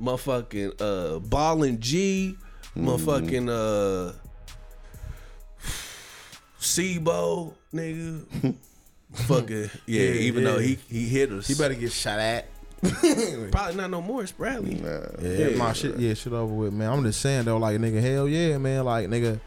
motherfucking 0.00 0.80
uh 0.80 1.18
Ballin' 1.20 1.80
G, 1.80 2.36
motherfucking 2.76 3.48
uh 3.48 4.12
Sibo, 6.60 7.52
nigga. 7.74 8.54
fucking 9.12 9.70
yeah, 9.86 10.00
even 10.00 10.44
though 10.44 10.58
he 10.58 10.78
he 10.88 11.06
hit 11.08 11.30
us. 11.32 11.46
He 11.46 11.54
better 11.54 11.74
get 11.74 11.92
shot 11.92 12.18
at. 12.18 12.46
probably 13.52 13.76
not 13.76 13.90
no 13.90 14.02
more, 14.02 14.22
it's 14.22 14.32
Bradley. 14.32 14.74
Nah. 14.74 15.00
Yeah, 15.20 15.48
Yeah. 15.48 15.56
my 15.56 15.72
shit. 15.72 15.96
Yeah, 15.98 16.14
shit 16.14 16.32
over 16.32 16.52
with, 16.52 16.72
man. 16.72 16.90
I'm 16.92 17.02
just 17.04 17.20
saying 17.20 17.44
though, 17.44 17.58
like 17.58 17.78
nigga, 17.78 18.00
hell 18.02 18.28
yeah, 18.28 18.58
man. 18.58 18.84
Like 18.84 19.08
nigga, 19.08 19.38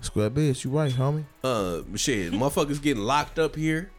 square 0.00 0.30
bitch, 0.30 0.64
you 0.64 0.70
right, 0.70 0.92
homie. 0.92 1.24
Uh 1.42 1.80
shit, 1.96 2.32
motherfuckers 2.32 2.80
getting 2.80 3.02
locked 3.02 3.38
up 3.38 3.56
here. 3.56 3.90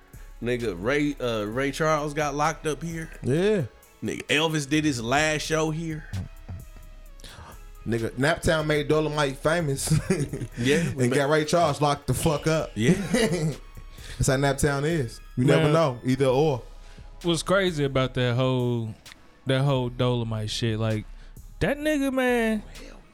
Nigga, 0.41 0.75
Ray 0.77 1.15
uh 1.19 1.45
Ray 1.45 1.71
Charles 1.71 2.13
got 2.13 2.35
locked 2.35 2.65
up 2.67 2.81
here. 2.81 3.09
Yeah, 3.21 3.63
Nigga, 4.03 4.23
Elvis 4.27 4.67
did 4.69 4.85
his 4.85 5.01
last 5.01 5.41
show 5.41 5.69
here. 5.71 6.05
nigga. 7.87 8.11
Naptown 8.11 8.65
made 8.65 8.87
Dolomite 8.87 9.35
famous, 9.37 9.91
Yeah. 10.57 10.77
and 10.97 11.11
got 11.11 11.29
Ray 11.29 11.45
Charles 11.45 11.81
locked 11.81 12.07
the 12.07 12.13
fuck 12.13 12.47
up. 12.47 12.71
Yeah. 12.75 12.93
That's 14.17 14.27
how 14.27 14.35
Naptown 14.37 14.83
is. 14.85 15.19
You 15.35 15.45
never 15.45 15.69
know, 15.71 15.99
either 16.05 16.25
or. 16.27 16.61
What's 17.23 17.43
crazy 17.43 17.83
about 17.85 18.13
that 18.15 18.35
whole 18.35 18.93
that 19.47 19.61
whole 19.61 19.89
Dolomite 19.89 20.49
shit? 20.49 20.77
Like 20.79 21.05
that 21.59 21.77
nigga, 21.79 22.11
man. 22.13 22.63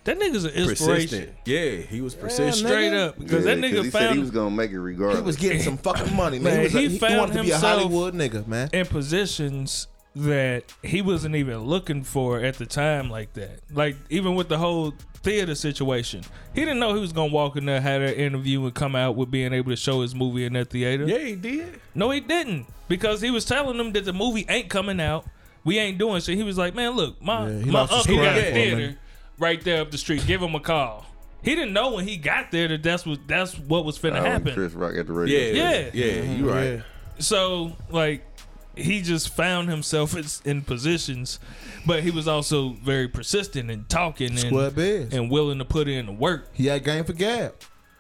That 0.06 0.18
nigga's 0.18 0.46
an 0.46 0.52
inspiration. 0.52 0.86
Persistent. 1.20 1.30
Yeah, 1.46 1.70
he 1.76 2.02
was 2.02 2.16
persistent. 2.16 2.56
Straight 2.56 2.94
up, 2.94 3.20
because 3.20 3.46
Yeah, 3.46 3.54
that 3.56 3.62
'cause 3.62 3.72
nigga 3.72 3.84
he 3.84 3.90
said 3.92 4.02
he 4.02 4.08
found 4.08 4.20
was 4.22 4.32
gonna 4.32 4.50
make 4.56 4.72
it 4.72 4.80
regardless. 4.80 5.20
He 5.20 5.26
was 5.26 5.36
getting 5.36 5.62
some 5.62 5.78
fucking 5.78 6.16
money, 6.16 6.40
man. 6.40 6.54
Man, 6.58 6.60
he, 6.62 6.64
was 6.66 6.76
a, 6.76 6.80
he 6.80 6.88
he, 6.90 6.98
found 6.98 7.18
wanted 7.18 7.34
to 7.34 7.42
be 7.44 7.50
a 7.52 7.54
himself- 7.54 7.82
Hollywood 7.82 8.14
nigga, 8.16 8.48
man. 8.48 8.70
in 8.74 8.86
positions 8.88 9.88
that 10.16 10.64
he 10.84 11.02
wasn't 11.02 11.36
even 11.36 11.60
looking 11.60 12.04
for 12.04 12.40
at 12.40 12.56
the 12.56 12.66
time 12.66 13.10
like 13.10 13.34
that. 13.34 13.60
Like 13.72 13.96
even 14.10 14.36
with 14.36 14.50
the 14.50 14.58
whole 14.58 14.94
theater 15.22 15.56
situation. 15.56 16.24
He 16.54 16.62
didn't 16.62 16.80
know 16.80 16.94
he 16.94 17.02
was 17.02 17.14
gonna 17.14 17.32
walk 17.32 17.56
in 17.56 17.66
there, 17.66 17.82
have 17.82 18.02
an 18.02 18.14
interview 18.14 18.64
and 18.64 18.74
come 18.74 18.96
out 18.96 19.16
with 19.16 19.30
being 19.30 19.54
able 19.54 19.72
to 19.72 19.76
show 19.76 20.02
his 20.02 20.16
movie 20.16 20.46
in 20.46 20.54
that 20.54 20.70
theater. 20.70 21.06
Yeah, 21.06 21.20
he 21.20 21.36
did. 21.36 21.80
No, 21.94 22.10
he 22.12 22.20
didn't. 22.20 22.68
Because 22.88 23.22
he 23.22 23.32
was 23.32 23.46
telling 23.46 23.78
them 23.78 23.92
that 23.94 24.06
the 24.06 24.14
movie 24.14 24.46
ain't 24.50 24.70
coming 24.70 25.00
out. 25.00 25.26
We 25.64 25.78
ain't 25.78 25.98
doing 25.98 26.22
shit. 26.22 26.38
He 26.38 26.44
was 26.44 26.58
like, 26.58 26.74
Man, 26.74 26.92
look, 26.92 27.22
my 27.22 27.50
Yeah, 27.50 27.72
my 27.72 27.82
uncle 27.82 28.16
got 28.18 28.38
a 28.38 28.52
theater 28.52 28.98
right 29.38 29.62
there 29.62 29.82
up 29.82 29.92
the 29.92 29.98
street. 29.98 30.26
Give 30.26 30.42
him 30.42 30.56
a 30.56 30.60
call. 30.60 31.06
He 31.42 31.56
didn't 31.56 31.74
know 31.74 31.94
when 31.94 32.08
he 32.08 32.18
got 32.18 32.52
there 32.52 32.68
that 32.68 32.84
that's 32.84 33.06
what 33.06 33.20
that's 33.28 33.58
what 33.58 33.86
was 33.86 33.98
finna 33.98 34.14
when 34.14 34.26
happen. 34.26 34.54
Chris 34.54 34.74
Rock 34.74 34.96
at 34.96 35.08
the 35.08 35.14
radio. 35.14 35.40
Yeah. 35.40 35.54
Yeah. 35.54 35.90
Yeah, 35.94 36.06
you 36.06 36.22
mm-hmm. 36.22 36.46
right. 36.46 36.72
Yeah. 36.74 36.82
so 37.20 37.74
like 37.90 38.26
he 38.76 39.02
just 39.02 39.30
found 39.36 39.70
himself 39.70 40.16
in, 40.46 40.62
positions, 40.62 41.40
but 41.86 42.04
he 42.04 42.12
was 42.12 42.28
also 42.28 42.70
very 42.84 43.08
persistent 43.08 43.70
and 43.70 43.88
talking 43.90 44.38
Square 44.38 44.68
and, 44.68 44.76
biz. 44.76 45.14
and 45.14 45.30
willing 45.32 45.58
to 45.60 45.66
put 45.66 45.88
in 45.88 46.06
the 46.06 46.12
work. 46.12 46.50
He 46.54 46.68
had 46.68 46.84
game 46.84 47.04
for 47.04 47.14
gab. 47.14 47.54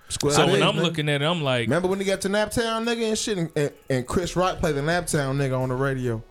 Square 0.10 0.34
So 0.34 0.48
when 0.48 0.64
I'm 0.64 0.76
nigga. 0.76 0.82
looking 0.84 1.10
at 1.10 1.22
it, 1.22 1.26
I'm 1.26 1.44
like, 1.44 1.68
Remember 1.68 1.88
when 1.88 2.00
he 2.00 2.06
got 2.06 2.22
to 2.22 2.30
Naptown 2.30 2.84
nigga 2.86 3.10
and 3.10 3.18
shit, 3.18 3.38
and, 3.38 3.52
and, 3.56 3.72
and 3.90 4.08
Chris 4.08 4.36
Rock 4.36 4.60
played 4.60 4.76
the 4.76 4.82
Naptown 4.82 5.36
nigga 5.38 5.60
on 5.60 5.70
the 5.70 5.76
radio. 5.76 6.24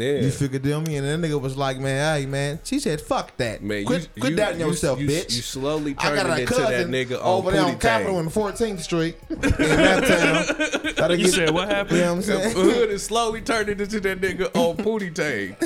Yeah. 0.00 0.20
You 0.20 0.30
figured 0.30 0.62
them 0.62 0.84
me, 0.84 0.96
and 0.96 1.06
that 1.06 1.28
nigga 1.28 1.40
was 1.40 1.56
like, 1.56 1.78
"Man, 1.78 2.16
hey 2.20 2.26
man," 2.26 2.60
she 2.64 2.78
said, 2.80 3.00
"Fuck 3.00 3.36
that, 3.36 3.62
Man, 3.62 3.84
quit, 3.84 4.08
you, 4.14 4.20
quit 4.20 4.30
you, 4.32 4.36
doubting 4.36 4.60
you- 4.60 4.66
yourself, 4.68 4.98
you, 5.00 5.06
bitch." 5.06 5.36
You 5.36 5.42
slowly 5.42 5.94
I 5.98 6.08
turning 6.16 6.38
into 6.42 6.54
that 6.54 6.86
nigga 6.86 7.16
on 7.20 7.26
over 7.26 7.50
there 7.50 7.62
on 7.62 7.78
Capitol 7.78 8.18
and 8.18 8.30
14th 8.30 8.80
Street 8.80 9.16
in 9.28 9.38
That'll 9.40 11.16
you 11.18 11.24
get- 11.26 11.34
said 11.34 11.50
what 11.50 11.68
happened? 11.68 11.96
You 11.98 12.02
know 12.04 12.14
what 12.14 12.16
I'm 12.16 12.22
saying? 12.22 12.54
Hood 12.56 12.90
is 12.90 13.02
slowly 13.02 13.42
turning 13.42 13.78
into 13.80 14.00
that 14.00 14.20
nigga 14.20 14.50
on 14.56 14.76
Pootie 14.84 15.14
Tang. 15.14 15.56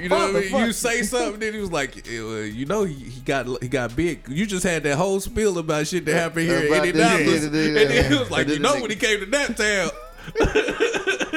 You 0.00 0.08
know 0.10 0.16
what 0.18 0.36
I 0.36 0.40
mean? 0.40 0.50
Motherfucker. 0.50 0.66
You 0.66 0.72
say 0.72 1.02
something, 1.02 1.40
then 1.40 1.54
he 1.54 1.60
was 1.60 1.72
like, 1.72 2.06
eh, 2.08 2.12
you 2.44 2.66
know, 2.66 2.84
he, 2.84 2.94
he 2.94 3.20
got 3.22 3.46
he 3.62 3.68
got 3.68 3.96
big. 3.96 4.20
You 4.28 4.44
just 4.46 4.62
had 4.64 4.82
that 4.82 4.96
whole 4.96 5.18
spiel 5.20 5.56
about 5.58 5.86
shit 5.86 6.04
that 6.04 6.14
happened 6.14 6.46
here 6.46 6.58
in 6.60 6.66
About 6.66 6.82
this 6.82 6.94
Indianapolis, 6.94 7.42
shit, 7.44 7.52
and 7.54 7.76
then 7.76 8.12
he 8.12 8.18
was 8.18 8.30
like, 8.30 8.48
you 8.48 8.58
know, 8.58 8.74
when 8.80 8.90
he 8.90 8.96
came 8.96 9.20
to 9.20 9.26
that 9.26 9.56
town, 9.56 9.90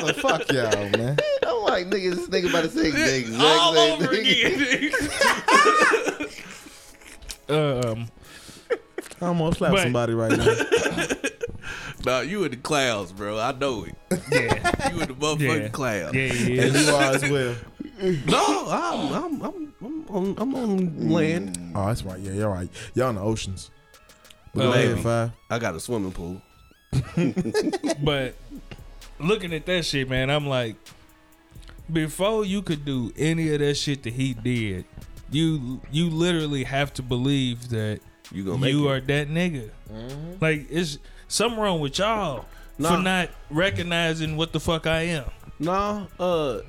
Father, 0.00 0.12
fuck 0.14 0.52
y'all, 0.56 0.88
man. 0.90 1.16
I'm 1.46 1.62
like, 1.62 1.86
nigga, 1.86 2.14
this 2.14 2.28
nigga 2.28 2.48
about 2.50 2.64
to 2.64 2.70
say 2.70 2.90
the 2.90 3.16
exact 3.18 3.50
all 3.50 3.74
same 3.74 3.92
over 4.02 4.14
thing. 4.14 4.26
again. 4.26 6.28
Um, 7.50 8.08
I 9.22 9.26
almost 9.26 9.56
slapped 9.58 9.74
But- 9.74 9.82
somebody 9.84 10.12
right 10.12 10.30
now. 10.36 10.54
nah, 12.04 12.20
you 12.20 12.44
in 12.44 12.50
the 12.50 12.58
clouds, 12.58 13.10
bro. 13.12 13.38
I 13.38 13.52
know 13.52 13.84
it. 13.84 13.94
yeah, 14.30 14.90
You 14.92 15.00
in 15.00 15.08
the 15.08 15.14
motherfucking 15.14 15.62
yeah, 15.62 15.68
clouds. 15.68 16.14
yeah, 16.14 16.24
yeah. 16.32 16.62
and 16.64 16.76
you 16.76 16.94
are 16.94 17.14
as 17.14 17.22
well. 17.22 17.54
No, 18.26 18.66
I'm 18.70 19.14
I'm 19.14 19.42
I'm, 19.42 19.74
I'm 19.80 20.06
on 20.10 20.34
I'm 20.36 20.54
on 20.54 21.08
land. 21.08 21.72
Oh, 21.74 21.86
that's 21.86 22.02
right. 22.02 22.20
Yeah, 22.20 22.32
you're 22.32 22.50
right. 22.50 22.68
Y'all 22.94 23.08
in 23.08 23.14
the 23.16 23.22
oceans. 23.22 23.70
But 24.54 24.60
Uh, 24.60 24.64
go 24.64 24.72
ahead, 24.72 24.88
maybe. 24.90 25.02
five. 25.02 25.30
I 25.50 25.58
got 25.58 25.74
a 25.74 25.80
swimming 25.80 26.12
pool. 26.12 26.42
But 28.02 28.34
looking 29.18 29.52
at 29.52 29.66
that 29.66 29.84
shit, 29.84 30.08
man, 30.08 30.30
I'm 30.30 30.46
like, 30.46 30.76
before 31.92 32.44
you 32.44 32.62
could 32.62 32.84
do 32.84 33.12
any 33.16 33.52
of 33.52 33.60
that 33.60 33.74
shit 33.76 34.02
that 34.02 34.12
he 34.14 34.34
did, 34.34 34.84
you 35.30 35.80
you 35.90 36.10
literally 36.10 36.64
have 36.64 36.92
to 36.94 37.02
believe 37.02 37.68
that 37.70 38.00
You 38.30 38.44
gonna 38.44 38.58
make 38.58 38.72
you 38.72 38.88
it. 38.88 38.92
are 38.92 39.00
that 39.00 39.28
nigga. 39.28 39.70
Like 40.40 40.66
it's 40.70 40.98
something 41.28 41.58
wrong 41.58 41.80
with 41.80 41.98
y'all 41.98 42.44
Nah. 42.78 42.96
for 42.96 43.02
not 43.02 43.30
recognizing 43.50 44.36
what 44.36 44.52
the 44.52 44.60
fuck 44.60 44.86
I 44.86 45.00
am. 45.02 45.24
No, 45.58 46.06
uh, 46.20 46.60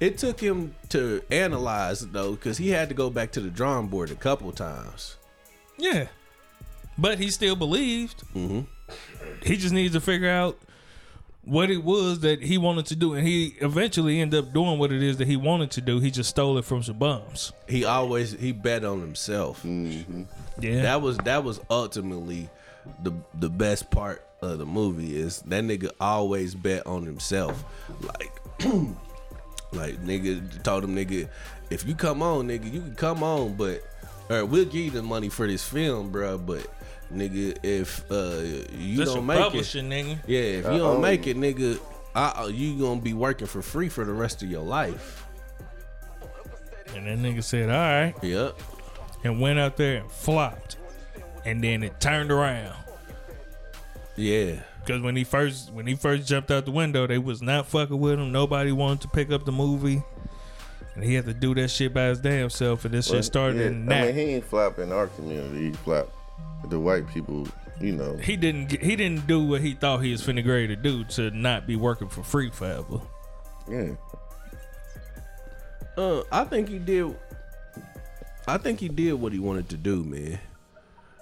it 0.00 0.16
took 0.16 0.40
him 0.40 0.74
to 0.90 1.20
analyze 1.30 2.02
it 2.02 2.12
though, 2.12 2.32
because 2.32 2.56
he 2.58 2.70
had 2.70 2.88
to 2.88 2.94
go 2.94 3.10
back 3.10 3.32
to 3.32 3.40
the 3.40 3.50
drawing 3.50 3.88
board 3.88 4.10
a 4.10 4.14
couple 4.14 4.50
times. 4.52 5.16
Yeah, 5.76 6.06
but 6.96 7.18
he 7.18 7.30
still 7.30 7.54
believed. 7.56 8.22
Mhm. 8.34 8.66
He 9.44 9.56
just 9.56 9.74
needs 9.74 9.92
to 9.94 10.00
figure 10.00 10.30
out 10.30 10.58
what 11.48 11.70
it 11.70 11.82
was 11.82 12.20
that 12.20 12.42
he 12.42 12.58
wanted 12.58 12.86
to 12.86 12.96
do, 12.96 13.14
and 13.14 13.26
he 13.26 13.54
eventually 13.60 14.20
ended 14.20 14.44
up 14.44 14.52
doing 14.52 14.78
what 14.78 14.92
it 14.92 15.02
is 15.02 15.16
that 15.16 15.26
he 15.26 15.36
wanted 15.36 15.70
to 15.72 15.80
do. 15.80 15.98
He 15.98 16.10
just 16.10 16.30
stole 16.30 16.58
it 16.58 16.64
from 16.64 16.82
some 16.82 16.98
bums. 16.98 17.52
He 17.66 17.84
always 17.84 18.32
he 18.32 18.52
bet 18.52 18.84
on 18.84 19.00
himself. 19.00 19.62
Mm-hmm. 19.62 20.24
Yeah, 20.60 20.82
That 20.82 21.02
was 21.02 21.16
that 21.18 21.44
was 21.44 21.60
ultimately 21.70 22.48
the 23.02 23.12
the 23.34 23.48
best 23.48 23.90
part 23.90 24.24
of 24.42 24.58
the 24.58 24.66
movie 24.66 25.16
is 25.16 25.40
that 25.42 25.64
nigga 25.64 25.90
always 26.00 26.54
bet 26.54 26.86
on 26.86 27.04
himself. 27.04 27.64
Like 28.02 28.32
like 29.72 29.96
nigga 30.04 30.62
told 30.62 30.84
him 30.84 30.94
nigga, 30.94 31.28
if 31.70 31.86
you 31.86 31.94
come 31.94 32.22
on, 32.22 32.48
nigga, 32.48 32.72
you 32.72 32.80
can 32.80 32.94
come 32.94 33.22
on, 33.22 33.54
but 33.54 33.82
or 34.28 34.44
we'll 34.44 34.64
give 34.64 34.74
you 34.74 34.90
the 34.90 35.02
money 35.02 35.28
for 35.28 35.46
this 35.46 35.66
film, 35.66 36.12
bruh, 36.12 36.44
but 36.44 36.66
nigga, 37.12 37.56
if 37.62 38.04
uh 38.10 38.40
you 38.76 38.98
That's 38.98 39.10
don't 39.10 39.18
some 39.18 39.26
make 39.26 39.54
it, 39.54 39.64
nigga. 39.64 40.18
yeah, 40.26 40.38
if 40.40 40.64
you 40.64 40.70
Uh-oh. 40.70 40.78
don't 40.78 41.00
make 41.00 41.26
it, 41.26 41.36
nigga, 41.36 41.80
I, 42.14 42.46
you 42.46 42.78
gonna 42.78 43.00
be 43.00 43.14
working 43.14 43.46
for 43.46 43.62
free 43.62 43.88
for 43.88 44.04
the 44.04 44.12
rest 44.12 44.42
of 44.42 44.50
your 44.50 44.62
life. 44.62 45.24
And 46.96 47.06
that 47.06 47.18
nigga 47.18 47.42
said, 47.44 47.68
"All 47.70 47.76
right," 47.76 48.14
Yep. 48.22 48.58
and 49.24 49.40
went 49.40 49.58
out 49.58 49.76
there 49.76 49.98
and 50.00 50.10
flopped, 50.10 50.76
and 51.44 51.62
then 51.62 51.82
it 51.82 52.00
turned 52.00 52.30
around. 52.32 52.74
Yeah. 54.16 54.56
Because 54.84 55.02
when 55.02 55.14
he 55.16 55.22
first 55.24 55.70
when 55.72 55.86
he 55.86 55.94
first 55.94 56.26
jumped 56.26 56.50
out 56.50 56.64
the 56.64 56.70
window, 56.70 57.06
they 57.06 57.18
was 57.18 57.42
not 57.42 57.66
fucking 57.66 57.98
with 57.98 58.18
him. 58.18 58.32
Nobody 58.32 58.72
wanted 58.72 59.02
to 59.02 59.08
pick 59.08 59.30
up 59.30 59.44
the 59.44 59.52
movie, 59.52 60.02
and 60.94 61.04
he 61.04 61.12
had 61.14 61.26
to 61.26 61.34
do 61.34 61.54
that 61.56 61.68
shit 61.70 61.92
by 61.92 62.04
his 62.06 62.20
damn 62.20 62.48
self. 62.48 62.84
And 62.86 62.94
this 62.94 63.08
Well, 63.10 63.18
shit 63.18 63.24
started 63.26 63.60
yeah, 63.60 63.66
in 63.66 63.92
I 63.92 63.94
that. 64.06 64.06
mean, 64.06 64.14
he 64.28 64.34
ain't 64.34 64.44
flopping 64.44 64.90
our 64.90 65.08
community. 65.08 65.66
He 65.68 65.72
flop 65.74 66.10
the 66.66 66.78
white 66.78 67.06
people, 67.08 67.46
you 67.80 67.92
know. 67.92 68.16
he 68.16 68.36
didn't 68.36 68.68
get, 68.68 68.82
he 68.82 68.96
didn't 68.96 69.26
do 69.26 69.44
what 69.44 69.60
he 69.60 69.74
thought 69.74 69.98
he 69.98 70.12
was 70.12 70.22
finna 70.22 70.42
grade 70.42 70.68
to 70.68 70.76
do 70.76 71.04
to 71.04 71.30
not 71.30 71.66
be 71.66 71.76
working 71.76 72.08
for 72.08 72.22
free 72.22 72.50
forever. 72.50 73.00
Yeah. 73.68 73.94
Uh, 75.96 76.22
I 76.30 76.44
think 76.44 76.68
he 76.68 76.78
did. 76.78 77.16
I 78.46 78.56
think 78.56 78.80
he 78.80 78.88
did 78.88 79.14
what 79.14 79.32
he 79.32 79.38
wanted 79.38 79.68
to 79.70 79.76
do, 79.76 80.02
man. 80.04 80.38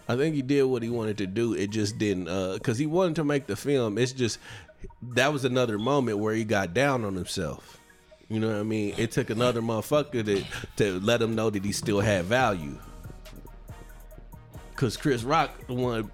I 0.08 0.16
think 0.16 0.36
he 0.36 0.42
did 0.42 0.62
what 0.64 0.82
he 0.82 0.90
wanted 0.90 1.18
to 1.18 1.26
do. 1.26 1.54
It 1.54 1.70
just 1.70 1.98
didn't, 1.98 2.28
uh, 2.28 2.58
cause 2.62 2.78
he 2.78 2.86
wanted 2.86 3.16
to 3.16 3.24
make 3.24 3.46
the 3.46 3.56
film. 3.56 3.98
It's 3.98 4.12
just 4.12 4.38
that 5.14 5.32
was 5.32 5.44
another 5.44 5.78
moment 5.78 6.18
where 6.18 6.34
he 6.34 6.44
got 6.44 6.74
down 6.74 7.04
on 7.04 7.14
himself. 7.14 7.78
You 8.28 8.40
know 8.40 8.48
what 8.48 8.58
I 8.58 8.62
mean? 8.64 8.94
It 8.96 9.12
took 9.12 9.30
another 9.30 9.62
motherfucker 9.62 10.24
to 10.24 10.44
to 10.76 11.00
let 11.00 11.22
him 11.22 11.34
know 11.34 11.50
that 11.50 11.64
he 11.64 11.72
still 11.72 12.00
had 12.00 12.24
value. 12.24 12.78
Cause 14.76 14.96
Chris 14.96 15.22
Rock, 15.24 15.66
the 15.66 15.74
one 15.74 16.10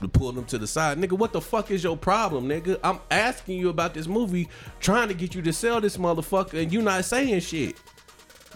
to 0.00 0.08
pull 0.08 0.30
him 0.30 0.44
to 0.46 0.58
the 0.58 0.66
side, 0.66 0.98
nigga. 0.98 1.12
What 1.12 1.32
the 1.32 1.40
fuck 1.40 1.70
is 1.70 1.84
your 1.84 1.96
problem, 1.96 2.48
nigga? 2.48 2.78
I'm 2.82 2.98
asking 3.10 3.58
you 3.58 3.68
about 3.68 3.94
this 3.94 4.06
movie, 4.06 4.48
trying 4.80 5.08
to 5.08 5.14
get 5.14 5.34
you 5.34 5.42
to 5.42 5.52
sell 5.52 5.80
this 5.80 5.96
motherfucker, 5.96 6.60
and 6.60 6.72
you 6.72 6.82
not 6.82 7.04
saying 7.04 7.40
shit. 7.40 7.76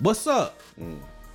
What's 0.01 0.27
up? 0.27 0.61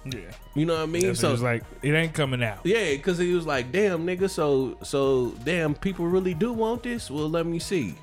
Yeah, 0.04 0.20
You 0.56 0.66
know 0.66 0.74
what 0.76 0.84
I 0.84 0.86
mean? 0.88 1.16
so 1.16 1.30
it 1.30 1.32
was 1.32 1.42
like 1.42 1.64
it 1.82 1.94
ain't 1.94 2.14
coming 2.14 2.44
out. 2.44 2.60
Yeah, 2.64 2.92
because 2.92 3.18
he 3.18 3.34
was 3.34 3.46
like, 3.46 3.72
damn, 3.72 4.06
nigga, 4.06 4.30
so 4.30 4.78
so 4.84 5.30
damn, 5.44 5.74
people 5.76 6.08
really 6.08 6.34
do 6.34 6.52
want 6.54 6.84
this? 6.84 7.10
Well, 7.10 7.30
let 7.30 7.46
me 7.46 7.60
see. 7.60 7.96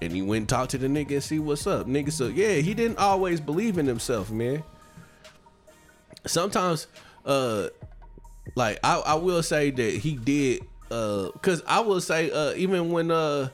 And 0.00 0.12
he 0.12 0.20
went 0.20 0.40
and 0.42 0.48
talked 0.48 0.72
to 0.72 0.78
the 0.78 0.88
nigga 0.88 1.12
and 1.12 1.22
see 1.22 1.38
what's 1.38 1.66
up. 1.66 1.86
Nigga, 1.86 2.10
so 2.10 2.26
yeah, 2.26 2.54
he 2.54 2.74
didn't 2.74 2.98
always 2.98 3.40
believe 3.40 3.78
in 3.78 3.86
himself, 3.86 4.30
man. 4.32 4.64
Sometimes, 6.26 6.88
uh, 7.24 7.68
like 8.54 8.78
I, 8.84 8.98
I 8.98 9.14
will 9.14 9.42
say 9.42 9.70
that 9.70 9.94
he 9.94 10.16
did, 10.16 10.62
uh, 10.90 11.30
cause 11.42 11.62
I 11.66 11.80
will 11.80 12.00
say, 12.00 12.30
uh, 12.30 12.54
even 12.54 12.90
when 12.92 13.10
uh 13.10 13.48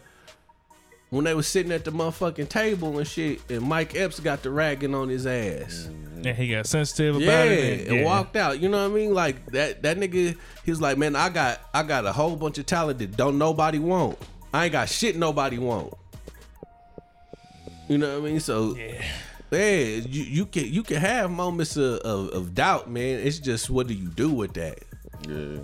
when 1.11 1.25
they 1.25 1.33
was 1.35 1.47
sitting 1.47 1.73
at 1.73 1.85
the 1.87 1.91
motherfucking 1.91 2.49
table 2.51 2.99
and 2.99 3.07
shit, 3.09 3.41
and 3.51 3.63
Mike 3.63 3.95
Epps 3.97 4.21
got 4.21 4.43
the 4.43 4.51
ragging 4.51 4.95
on 4.95 5.09
his 5.09 5.27
ass. 5.27 5.89
And 6.25 6.27
he 6.37 6.51
got 6.51 6.67
sensitive 6.67 7.17
about 7.17 7.25
Yeah, 7.47 7.53
it. 7.55 7.89
and 7.89 8.05
walked 8.05 8.35
out. 8.37 8.61
You 8.61 8.69
know 8.69 8.83
what 8.87 8.91
I 8.93 8.95
mean? 8.95 9.15
Like 9.15 9.47
that 9.53 9.83
that 9.85 9.97
nigga, 9.99 10.37
he's 10.67 10.81
like, 10.81 10.99
man, 10.99 11.15
I 11.17 11.29
got 11.31 11.61
I 11.73 11.83
got 11.85 12.05
a 12.05 12.13
whole 12.13 12.37
bunch 12.37 12.59
of 12.59 12.67
talent 12.67 12.99
that 12.99 13.17
don't 13.17 13.39
nobody 13.39 13.79
want. 13.79 14.19
I 14.53 14.65
ain't 14.65 14.73
got 14.73 14.89
shit 14.89 15.17
nobody 15.17 15.59
want. 15.59 15.95
You 17.89 17.99
know 17.99 18.19
what 18.21 18.27
I 18.29 18.31
mean? 18.31 18.41
So 18.41 18.75
Yeah. 18.77 19.03
yeah, 19.51 19.75
you, 19.77 20.23
you 20.25 20.47
can 20.47 20.65
you 20.67 20.83
can 20.83 20.97
have 20.99 21.31
moments 21.31 21.77
of, 21.77 22.01
of, 22.01 22.31
of 22.31 22.55
doubt, 22.55 22.91
man. 22.91 23.21
It's 23.21 23.39
just 23.39 23.71
what 23.71 23.87
do 23.87 23.95
you 23.95 24.09
do 24.09 24.31
with 24.31 24.53
that? 24.55 24.81
Yeah. 25.27 25.59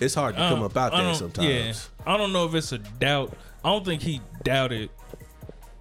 It's 0.00 0.14
hard 0.14 0.36
to 0.36 0.42
I 0.42 0.48
come 0.50 0.60
don't- 0.60 0.70
up 0.70 0.76
out 0.76 0.94
I 0.94 1.02
there 1.02 1.14
sometimes. 1.14 1.48
Yeah, 1.48 2.12
I 2.12 2.16
don't 2.16 2.32
know 2.32 2.46
if 2.46 2.54
it's 2.54 2.70
a 2.72 2.78
doubt. 2.78 3.32
I 3.64 3.70
don't 3.70 3.84
think 3.84 4.02
he 4.02 4.20
doubted 4.44 4.90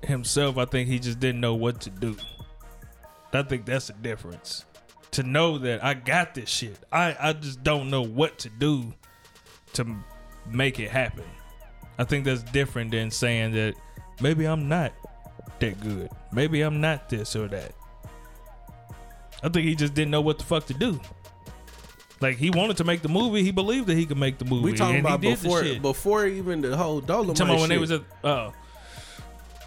himself. 0.03 0.57
I 0.57 0.65
think 0.65 0.89
he 0.89 0.97
just 0.99 1.19
didn't 1.19 1.41
know 1.41 1.53
what 1.53 1.81
to 1.81 1.89
do. 1.91 2.17
I 3.33 3.43
think 3.43 3.65
that's 3.65 3.88
the 3.88 3.93
difference. 3.93 4.65
To 5.11 5.23
know 5.23 5.59
that 5.59 5.83
I 5.83 5.93
got 5.93 6.33
this 6.33 6.49
shit, 6.49 6.77
I 6.91 7.15
I 7.19 7.33
just 7.33 7.63
don't 7.63 7.89
know 7.91 8.01
what 8.01 8.39
to 8.39 8.49
do 8.49 8.93
to 9.73 9.85
make 10.49 10.79
it 10.79 10.89
happen. 10.89 11.25
I 11.99 12.03
think 12.03 12.25
that's 12.25 12.41
different 12.43 12.91
than 12.91 13.11
saying 13.11 13.51
that 13.53 13.75
maybe 14.19 14.45
I'm 14.45 14.67
not 14.67 14.93
that 15.59 15.79
good. 15.81 16.09
Maybe 16.31 16.61
I'm 16.61 16.81
not 16.81 17.09
this 17.09 17.35
or 17.35 17.47
that. 17.49 17.73
I 19.43 19.49
think 19.49 19.65
he 19.67 19.75
just 19.75 19.93
didn't 19.93 20.11
know 20.11 20.21
what 20.21 20.39
the 20.39 20.45
fuck 20.45 20.65
to 20.67 20.73
do. 20.73 20.99
Like 22.19 22.38
he 22.38 22.49
wanted 22.49 22.77
to 22.77 22.83
make 22.83 23.01
the 23.01 23.09
movie, 23.09 23.43
he 23.43 23.51
believed 23.51 23.88
that 23.88 23.95
he 23.95 24.05
could 24.05 24.17
make 24.17 24.38
the 24.39 24.45
movie. 24.45 24.71
We 24.71 24.73
talking 24.73 24.99
about 24.99 25.21
before 25.21 25.63
before 25.75 26.25
even 26.25 26.61
the 26.61 26.75
whole 26.75 27.01
Dolemite 27.01 27.35
Talking 27.35 27.53
about 27.53 27.59
when 27.59 27.69
they 27.69 27.77
was 27.77 27.91
at 27.91 28.01
oh. 28.23 28.53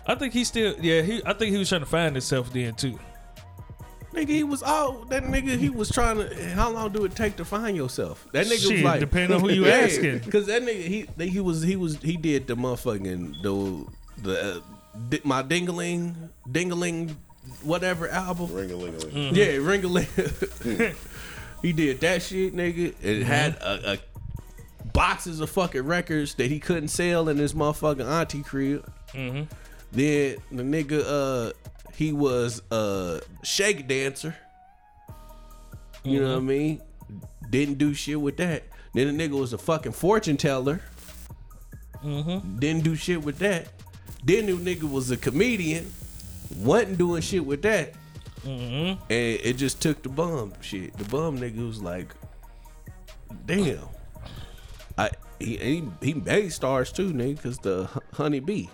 I 0.07 0.15
think 0.17 0.33
he 0.33 0.43
still 0.45 0.75
yeah, 0.81 1.03
he 1.03 1.23
I 1.25 1.33
think 1.33 1.53
he 1.53 1.59
was 1.59 1.69
trying 1.69 1.83
to 1.83 1.87
find 1.87 2.15
himself 2.15 2.53
then 2.53 2.75
too. 2.75 2.99
Nigga, 4.13 4.29
he 4.29 4.43
was 4.43 4.65
all 4.65 5.05
that 5.05 5.23
nigga. 5.23 5.57
He 5.57 5.71
was 5.71 5.89
trying 5.89 6.17
to. 6.17 6.51
How 6.51 6.69
long 6.71 6.91
do 6.93 7.05
it 7.05 7.15
take 7.15 7.37
to 7.37 7.45
find 7.45 7.77
yourself? 7.77 8.27
That 8.33 8.47
nigga 8.47 8.73
was 8.73 8.83
like, 8.83 8.99
depending 8.99 9.37
on 9.37 9.41
who 9.41 9.53
you 9.53 9.67
asking. 9.69 10.19
Because 10.19 10.47
that 10.47 10.63
nigga, 10.63 10.83
he 10.83 11.29
he 11.29 11.39
was 11.39 11.63
he 11.63 11.77
was 11.77 11.97
he 12.03 12.17
did 12.17 12.49
the 12.49 12.57
motherfucking 12.57 13.41
the 13.43 13.87
the 14.23 14.57
uh, 14.57 15.19
my 15.23 15.43
dingling 15.43 16.31
dingling 16.51 17.15
whatever 17.63 18.09
album. 18.09 18.53
Ring-a-ling-a-ling. 18.53 19.11
Mm-hmm. 19.11 19.35
Yeah, 19.35 19.57
ring 19.57 19.85
a 19.85 19.89
ling. 19.89 20.95
He 21.63 21.73
did 21.73 22.01
that 22.01 22.23
shit, 22.23 22.55
nigga. 22.55 22.95
It 23.03 23.03
mm-hmm. 23.03 23.23
had 23.23 23.55
a, 23.57 23.93
a 23.93 23.99
boxes 24.93 25.41
of 25.41 25.51
fucking 25.51 25.83
records 25.83 26.35
that 26.37 26.51
he 26.51 26.59
couldn't 26.59 26.89
sell 26.89 27.29
in 27.29 27.37
his 27.37 27.53
motherfucking 27.53 28.07
auntie 28.07 28.43
crib. 28.43 28.91
Mm-hmm. 29.13 29.43
Then 29.93 30.37
the 30.51 30.63
nigga, 30.63 31.03
uh, 31.07 31.53
he 31.95 32.13
was 32.13 32.63
a 32.71 33.21
shake 33.43 33.87
dancer. 33.87 34.35
You 36.03 36.21
know 36.21 36.35
what 36.35 36.39
I 36.39 36.41
mean? 36.41 36.83
Didn't 37.51 37.77
do 37.77 37.93
shit 37.93 38.21
with 38.21 38.39
that. 38.39 38.63
Then 38.95 39.15
the 39.15 39.29
nigga 39.29 39.39
was 39.39 39.53
a 39.53 39.59
fucking 39.59 39.93
fortune 39.93 40.39
teller. 40.39 40.81
Didn't 42.03 42.85
do 42.85 42.95
shit 42.95 43.23
with 43.23 43.39
that. 43.41 43.69
Then 44.25 44.47
the 44.47 44.53
nigga 44.53 44.91
was 44.91 45.11
a 45.11 45.17
comedian. 45.17 45.93
Wasn't 46.57 46.99
doing 46.99 47.23
shit 47.23 47.45
with 47.45 47.63
that. 47.63 47.95
And 48.45 48.99
it 49.09 49.55
just 49.59 49.81
took 49.83 50.03
the 50.03 50.09
bum 50.09 50.53
shit. 50.61 50.97
The 50.97 51.05
bum 51.05 51.39
nigga 51.39 51.67
was 51.67 51.83
like, 51.83 52.15
damn. 53.47 53.79
I 54.99 55.11
he 55.39 55.57
he, 55.57 55.89
he 56.03 56.15
made 56.15 56.51
stars 56.53 56.91
too, 56.93 57.13
nigga, 57.13 57.43
cause 57.43 57.59
the 57.59 57.89
Honey 58.13 58.41
Bee, 58.41 58.69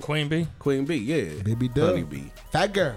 Queen 0.00 0.28
Bee. 0.28 0.46
Queen 0.58 0.84
Bee, 0.84 0.96
yeah, 0.96 1.42
Baby 1.42 1.68
Dub. 1.68 1.90
Honey 1.90 2.02
Bee. 2.04 2.32
Fat 2.52 2.72
girl. 2.72 2.96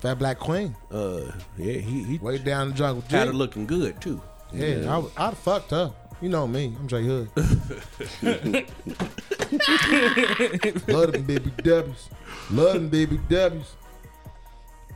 Fat 0.00 0.18
black 0.18 0.38
queen. 0.38 0.74
Uh, 0.90 1.30
yeah, 1.58 1.74
he 1.74 2.04
he 2.04 2.18
Way 2.18 2.38
down 2.38 2.68
the 2.68 2.74
jungle. 2.74 3.02
had 3.08 3.26
her 3.28 3.34
looking 3.34 3.66
good 3.66 4.00
too. 4.00 4.20
Yeah, 4.52 5.02
I, 5.16 5.28
I'd 5.28 5.36
fucked 5.36 5.70
her. 5.72 5.92
You 6.20 6.28
know 6.28 6.46
me. 6.46 6.76
I'm 6.78 6.86
Jay 6.86 7.02
Hood. 7.02 7.30
Love 10.88 11.12
them 11.12 11.22
baby 11.22 11.50
W's. 11.62 12.10
Love 12.50 12.74
them 12.74 12.88
baby 12.90 13.18
W's. 13.28 13.74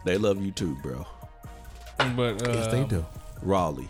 They 0.05 0.19
love 0.19 0.45
you 0.45 0.53
too, 0.53 0.77
bro. 0.83 1.07
But 1.97 2.47
uh, 2.47 2.53
Yes, 2.53 2.71
they 2.71 2.85
do. 2.85 3.07
Raleigh. 3.41 3.89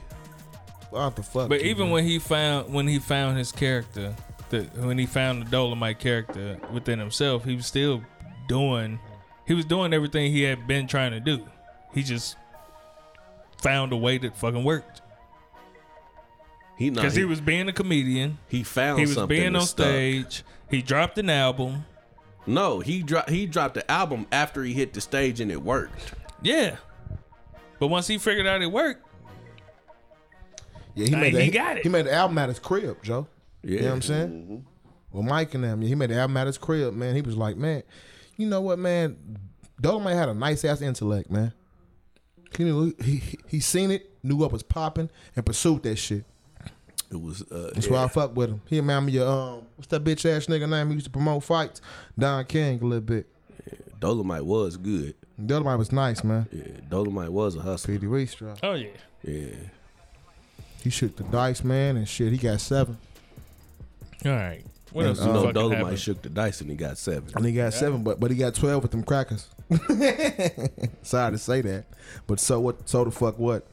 What 0.91 1.17
the 1.17 1.25
fuck? 1.25 1.49
But 1.49 1.63
even 1.63 1.87
man? 1.87 1.93
when 1.93 2.05
he 2.05 2.21
found 2.21 2.73
when 2.73 2.87
he 2.87 3.01
found 3.01 3.37
his 3.37 3.51
character, 3.51 4.15
the, 4.51 4.63
when 4.77 4.97
he 4.97 5.07
found 5.07 5.45
the 5.45 5.57
Dolemite 5.57 5.99
character 5.99 6.57
within 6.73 7.01
himself, 7.01 7.45
he 7.45 7.57
was 7.57 7.67
still 7.67 8.01
doing 8.47 9.01
he 9.45 9.55
was 9.55 9.65
doing 9.65 9.93
everything 9.93 10.31
he 10.31 10.43
had 10.43 10.69
been 10.69 10.87
trying 10.87 11.11
to 11.11 11.21
do. 11.21 11.45
He 11.93 12.05
just 12.05 12.37
found 13.61 13.93
a 13.93 13.97
way 13.97 14.19
that 14.19 14.37
fucking 14.37 14.63
worked. 14.63 15.01
He 16.77 16.91
not 16.91 17.03
Because 17.03 17.15
he, 17.15 17.21
he 17.21 17.25
was 17.25 17.41
being 17.41 17.69
a 17.69 17.73
comedian, 17.73 18.39
he 18.49 18.63
found 18.63 18.99
something. 18.99 18.99
he 18.99 19.07
was 19.07 19.15
something 19.15 19.37
being 19.37 19.53
that 19.53 19.59
on 19.61 19.67
stuck. 19.67 19.87
stage, 19.87 20.43
he 20.71 20.83
dropped 20.83 21.19
an 21.19 21.31
album. 21.31 21.85
No, 22.47 22.81
he 22.81 23.03
dropped 23.03 23.31
he 23.31 23.47
dropped 23.47 23.75
the 23.75 23.91
album 23.91 24.27
after 24.33 24.63
he 24.63 24.73
hit 24.75 24.93
the 24.93 25.01
stage 25.01 25.41
and 25.41 25.51
it 25.51 25.63
worked. 25.63 26.15
Yeah. 26.43 26.77
But 27.79 27.89
once 27.89 28.07
he 28.07 28.19
figured 28.19 28.47
out 28.47 28.61
it 28.63 28.71
worked, 28.71 29.07
yeah, 30.95 31.07
he 31.07 31.11
Nah, 31.13 31.21
made 31.21 31.35
he 31.35 31.51
got 31.51 31.77
it. 31.79 31.83
He 31.83 31.89
made 31.89 32.07
the 32.07 32.13
album 32.13 32.39
at 32.39 32.49
his 32.49 32.59
crib, 32.59 33.03
Joe. 33.03 33.27
Yeah, 33.63 33.71
You 33.71 33.79
know 33.81 33.87
what 33.89 33.95
I'm 33.95 34.03
saying? 34.03 34.29
Mm-hmm. 34.29 34.57
Well, 35.13 35.23
Mike 35.23 35.55
and 35.55 35.65
them, 35.65 35.81
he 35.81 35.95
made 35.95 36.11
the 36.11 36.17
album 36.19 36.37
at 36.37 36.47
his 36.47 36.59
crib, 36.59 36.93
man. 36.95 37.15
He 37.15 37.23
was 37.23 37.37
like, 37.37 37.57
man, 37.57 37.83
you 38.37 38.47
know 38.49 38.61
what, 38.61 38.79
man? 38.79 39.39
Dolemite 39.81 40.15
had 40.15 40.29
a 40.29 40.35
nice 40.35 40.65
ass 40.65 40.83
intellect, 40.83 41.31
man. 41.31 41.53
He 42.57 42.65
knew 42.65 42.95
he 43.03 43.17
he, 43.17 43.39
he 43.49 43.61
seen 43.61 43.91
it, 43.91 44.11
knew 44.23 44.37
what 44.37 44.53
was 44.53 44.63
popping, 44.63 45.11
and 45.35 45.45
pursued 45.47 45.83
that 45.85 45.97
shit. 45.97 46.25
It 47.15 47.21
was 47.21 47.43
uh, 47.51 47.71
That's 47.75 47.87
yeah. 47.87 47.93
why 47.93 48.05
I 48.05 48.09
fuck 48.09 48.37
with 48.37 48.51
him. 48.51 48.61
He 48.69 48.77
remind 48.81 49.07
me 49.07 49.19
of 49.19 49.29
um, 49.29 49.63
what's 49.77 49.87
that 49.89 50.03
bitch 50.05 50.25
ass 50.31 50.47
nigga 50.47 50.69
name? 50.69 50.89
He 50.89 50.95
used 50.95 51.07
to 51.07 51.11
promote 51.11 51.43
fights. 51.45 51.81
Don 52.19 52.45
King 52.45 52.81
a 52.83 52.85
little 52.85 53.01
bit. 53.01 53.27
Dolemite 54.01 54.43
was 54.45 54.77
good. 54.77 55.15
Dolemite 55.41 55.79
was 55.79 55.91
nice, 55.93 56.23
man. 56.23 56.47
Yeah, 56.53 56.63
Dolemite 56.89 57.31
was 57.31 57.57
a 57.57 57.61
hustler. 57.61 57.95
P.D. 57.95 58.07
Reese 58.07 58.35
drop. 58.35 58.59
oh 58.63 58.75
yeah. 58.75 58.89
Yeah. 59.23 59.49
He 60.83 60.91
shook 60.91 61.17
the 61.17 61.23
dice, 61.25 61.65
man, 61.65 61.97
and 61.97 62.07
shit. 62.07 62.31
He 62.31 62.37
got 62.39 62.61
seven, 62.61 62.99
All 64.27 64.33
right. 64.33 64.63
What 64.93 65.07
And, 65.07 65.17
else? 65.17 65.27
You 65.27 65.33
know, 65.33 65.53
Dolemite 65.53 65.77
happened? 65.79 65.99
shook 65.99 66.21
the 66.23 66.29
dice 66.29 66.61
and 66.61 66.69
he 66.71 66.77
got 66.77 66.99
seven. 66.99 67.31
and 67.35 67.45
he 67.47 67.53
got 67.53 67.73
seven, 67.73 68.03
but 68.05 68.21
but 68.21 68.31
he 68.31 68.37
got 68.37 68.55
twelve 68.55 68.83
with 68.83 68.91
them 68.93 69.03
crackers. 69.03 69.49
Sorry 71.03 71.33
to 71.33 71.39
say 71.39 71.63
that, 71.63 71.85
but 72.27 72.39
so 72.41 72.61
what? 72.61 72.89
So 72.89 73.05
the 73.05 73.11
fuck 73.11 73.39
what? 73.39 73.67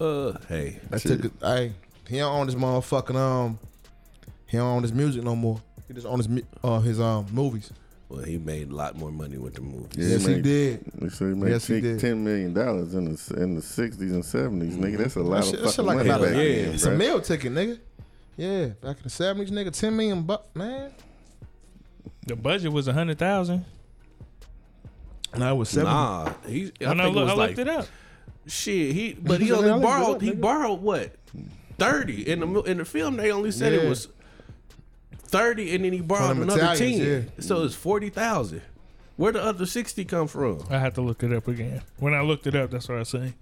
Uh, 0.00 0.32
hey, 0.48 0.78
That 0.90 1.00
took 1.02 1.24
it. 1.26 1.32
Hey, 1.42 1.72
he 2.10 2.18
don't 2.18 2.32
own 2.34 2.46
his 2.46 2.56
motherfucking 2.56 3.14
um. 3.16 3.58
He 4.46 4.56
don't 4.56 4.66
own 4.66 4.82
his 4.82 4.92
music 4.92 5.22
no 5.22 5.36
more. 5.36 5.60
He 5.88 5.94
just 5.94 6.06
own 6.06 6.18
his 6.18 6.28
uh 6.64 6.80
his 6.80 7.00
um 7.00 7.26
movies. 7.32 7.72
well, 8.08 8.22
he 8.22 8.36
made 8.38 8.70
a 8.70 8.74
lot 8.74 8.96
more 8.96 9.10
money 9.12 9.38
with 9.38 9.54
the 9.54 9.60
movies. 9.60 9.90
Yeah, 9.96 10.08
yes, 10.08 10.26
he 10.26 10.34
made- 10.34 10.42
did. 10.42 10.84
They 10.94 11.08
say 11.08 11.24
he 11.28 11.34
made 11.34 11.50
Yes, 11.50 11.66
he 11.66 11.80
did. 11.80 12.00
ten 12.00 12.22
million 12.24 12.52
dollars 12.52 12.94
in 12.94 13.04
the 13.14 13.34
in 13.42 13.54
the 13.54 13.62
sixties 13.62 14.12
and 14.12 14.24
seventies, 14.24 14.76
nigga. 14.76 14.98
That's 14.98 15.16
a 15.16 15.20
lot 15.20 15.36
That 15.36 15.44
shit, 15.44 15.54
of 15.54 15.60
that 15.60 15.66
shit 15.68 15.76
fucking 15.76 15.86
like 15.86 15.96
money 15.98 16.08
a 16.08 16.12
lot 16.12 16.20
back 16.22 16.30
of, 16.30 16.36
yeah, 16.36 16.62
then, 16.64 16.74
It's 16.74 16.84
a 16.84 16.90
bruh. 16.90 16.96
meal 16.98 17.20
ticket, 17.20 17.52
nigga. 17.52 17.78
Yeah, 18.36 18.66
back 18.80 18.96
in 18.98 19.02
the 19.04 19.10
seventies, 19.10 19.50
nigga, 19.52 19.72
ten 19.72 19.96
million 19.96 20.22
bucks, 20.22 20.48
man. 20.54 20.90
The 22.26 22.36
budget 22.36 22.72
was 22.72 22.88
a 22.88 22.92
hundred 22.92 23.18
thousand. 23.18 23.64
No, 25.36 25.54
it 25.54 25.58
was 25.58 25.68
seven. 25.68 25.92
Nah, 25.92 26.32
he. 26.46 26.72
I 26.84 26.88
When 26.88 27.00
I, 27.00 27.04
think 27.04 27.16
look, 27.16 27.28
it 27.28 27.30
I 27.30 27.34
was 27.34 27.38
looked 27.38 27.38
like 27.38 27.58
it 27.58 27.68
up. 27.68 27.86
shit. 28.46 28.92
He, 28.94 29.12
but 29.14 29.40
he 29.40 29.52
only 29.52 29.70
I 29.70 29.74
looked 29.74 29.82
it 29.84 29.86
borrowed. 29.86 30.16
up, 30.16 30.22
He 30.22 30.30
nigga. 30.32 30.40
borrowed 30.40 30.80
what? 30.82 31.14
Thirty 31.80 32.22
in 32.30 32.40
the 32.40 32.62
in 32.62 32.78
the 32.78 32.84
film. 32.84 33.16
They 33.16 33.32
only 33.32 33.50
said 33.50 33.72
it 33.72 33.88
was 33.88 34.06
thirty, 35.16 35.74
and 35.74 35.84
then 35.84 35.92
he 35.92 36.00
borrowed 36.00 36.30
them 36.36 36.42
another 36.42 36.60
Italians, 36.74 37.26
ten. 37.30 37.42
So 37.42 37.64
it's 37.64 37.74
forty 37.74 38.10
thousand. 38.10 38.62
Where 39.16 39.32
the 39.32 39.42
other 39.42 39.66
sixty 39.66 40.04
come 40.04 40.28
from? 40.28 40.62
I 40.70 40.78
had 40.78 40.94
to 40.96 41.00
look 41.00 41.22
it 41.22 41.32
up 41.32 41.48
again. 41.48 41.82
When 41.98 42.14
I 42.14 42.20
looked 42.20 42.46
it 42.46 42.54
up, 42.54 42.70
that's 42.70 42.88
what 42.88 42.98
I 42.98 43.02
say. 43.04 43.32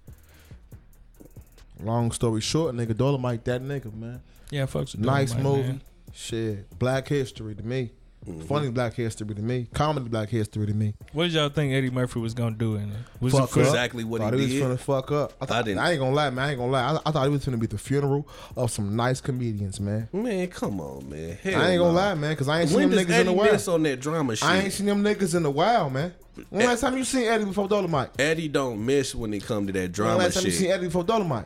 Long 1.81 2.11
story 2.11 2.41
short, 2.41 2.75
nigga, 2.75 2.93
Dolemite, 2.93 3.43
that 3.45 3.61
nigga, 3.61 3.93
man. 3.93 4.21
Yeah, 4.51 4.63
fucks 4.65 4.93
with 4.95 4.99
Nice 5.05 5.35
movie. 5.35 5.61
man. 5.63 5.81
Shit, 6.13 6.77
Black 6.79 7.07
History 7.07 7.55
to 7.55 7.63
me. 7.63 7.91
Mm-hmm. 8.29 8.41
Funny 8.47 8.69
Black 8.69 8.93
History 8.93 9.33
to 9.33 9.41
me. 9.41 9.67
Comedy 9.73 10.07
Black 10.07 10.29
History 10.29 10.67
to 10.67 10.73
me. 10.73 10.93
What 11.13 11.23
did 11.25 11.33
y'all 11.33 11.49
think 11.49 11.73
Eddie 11.73 11.89
Murphy 11.89 12.19
was 12.19 12.33
gonna 12.33 12.55
do 12.55 12.75
in 12.75 12.89
it? 12.91 12.95
Was 13.19 13.33
Fuck 13.33 13.43
it 13.49 13.51
for 13.51 13.59
up. 13.61 13.65
Exactly 13.67 14.03
what 14.03 14.21
thought 14.21 14.33
he 14.35 14.45
he, 14.45 14.59
did. 14.59 14.67
was 14.69 14.77
finna 14.77 14.81
fuck 14.83 15.11
up. 15.11 15.33
I, 15.41 15.45
thought, 15.45 15.57
I, 15.57 15.61
didn't- 15.63 15.83
ain't 15.83 15.99
gonna 15.99 16.15
lie, 16.15 16.29
man. 16.29 16.45
I 16.45 16.49
ain't 16.51 16.59
gonna 16.59 16.71
lie. 16.71 16.83
I, 16.93 17.09
I 17.09 17.11
thought 17.11 17.23
he 17.23 17.29
was 17.29 17.43
gonna 17.45 17.57
be 17.57 17.67
the 17.67 17.77
funeral 17.77 18.27
of 18.55 18.69
some 18.71 18.95
nice 18.95 19.19
comedians, 19.19 19.79
man. 19.79 20.07
Man, 20.13 20.47
come 20.47 20.79
on, 20.79 21.09
man. 21.09 21.37
Hell 21.41 21.59
I 21.61 21.69
ain't 21.71 21.79
gonna 21.79 21.91
no. 21.91 21.97
lie, 21.99 22.13
man, 22.13 22.31
because 22.33 22.47
I 22.47 22.61
ain't 22.61 22.69
seen 22.69 22.77
When 22.79 22.89
them 22.91 22.97
does 22.99 23.07
niggas 23.07 23.09
in 23.09 23.13
Eddie 23.15 23.29
a 23.29 23.33
while. 23.33 23.51
miss 23.51 23.67
on 23.67 23.83
that 23.83 23.99
drama 23.99 24.35
shit? 24.35 24.47
I 24.47 24.57
ain't 24.59 24.73
seen 24.73 24.85
them 24.85 25.03
niggas 25.03 25.35
in 25.35 25.45
a 25.45 25.51
while, 25.51 25.89
man. 25.89 26.13
When 26.49 26.65
last 26.65 26.81
time 26.81 26.97
you 26.97 27.03
seen 27.03 27.23
Eddie 27.27 27.45
before 27.45 27.67
Dolemite? 27.67 28.11
Eddie 28.19 28.47
don't 28.47 28.85
miss 28.85 29.13
when 29.13 29.33
it 29.33 29.43
come 29.43 29.67
to 29.67 29.73
that 29.73 29.91
drama 29.91 30.15
When 30.17 30.25
last 30.25 30.35
time 30.35 30.45
you 30.45 30.51
seen. 30.51 30.71
Eddie 30.71 30.85
before 30.85 31.03
Dolemite? 31.03 31.45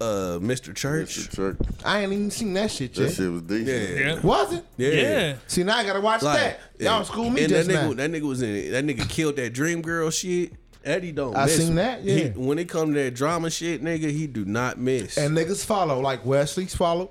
Uh, 0.00 0.38
Mr. 0.38 0.70
Mr. 0.70 0.74
Church. 0.74 1.30
Church. 1.30 1.56
I 1.84 2.00
ain't 2.00 2.12
even 2.12 2.30
seen 2.30 2.54
that 2.54 2.70
shit 2.70 2.96
yet. 2.96 3.02
That 3.02 3.02
yet. 3.08 3.14
shit 3.16 3.30
was 3.30 3.42
decent. 3.42 3.68
Yeah. 3.98 4.14
Yeah. 4.14 4.20
Was 4.22 4.52
it? 4.54 4.64
Yeah. 4.78 4.88
Yeah. 4.92 5.36
See, 5.46 5.62
now 5.62 5.76
I 5.76 5.84
gotta 5.84 6.00
watch 6.00 6.22
Like, 6.22 6.38
that. 6.38 6.60
Y'all 6.78 6.98
yeah. 6.98 7.02
school 7.02 7.28
me 7.28 7.42
and 7.42 7.50
just 7.50 7.68
that 7.68 7.74
now. 7.74 7.90
nigga, 7.90 7.96
that 7.96 8.10
nigga 8.10 8.22
was 8.28 8.40
in 8.40 8.48
it. 8.56 8.70
That 8.70 8.84
nigga 8.84 9.06
killed 9.08 9.36
that 9.36 9.52
dream 9.52 9.82
girl 9.82 10.08
shit. 10.10 10.52
Eddie 10.82 11.12
don't. 11.12 11.36
I 11.36 11.44
miss. 11.44 11.56
seen 11.58 11.74
that, 11.74 12.00
He- 12.00 12.22
yeah. 12.22 12.28
when 12.30 12.58
it 12.58 12.66
come 12.66 12.94
to 12.94 13.02
that 13.04 13.14
drama 13.14 13.50
shit, 13.50 13.84
nigga, 13.84 14.10
he 14.10 14.26
do 14.26 14.46
not 14.46 14.78
miss. 14.78 15.18
And 15.18 15.36
niggas 15.36 15.62
follow, 15.62 16.00
like 16.00 16.24
Wesley's 16.24 16.74
followed, 16.74 17.10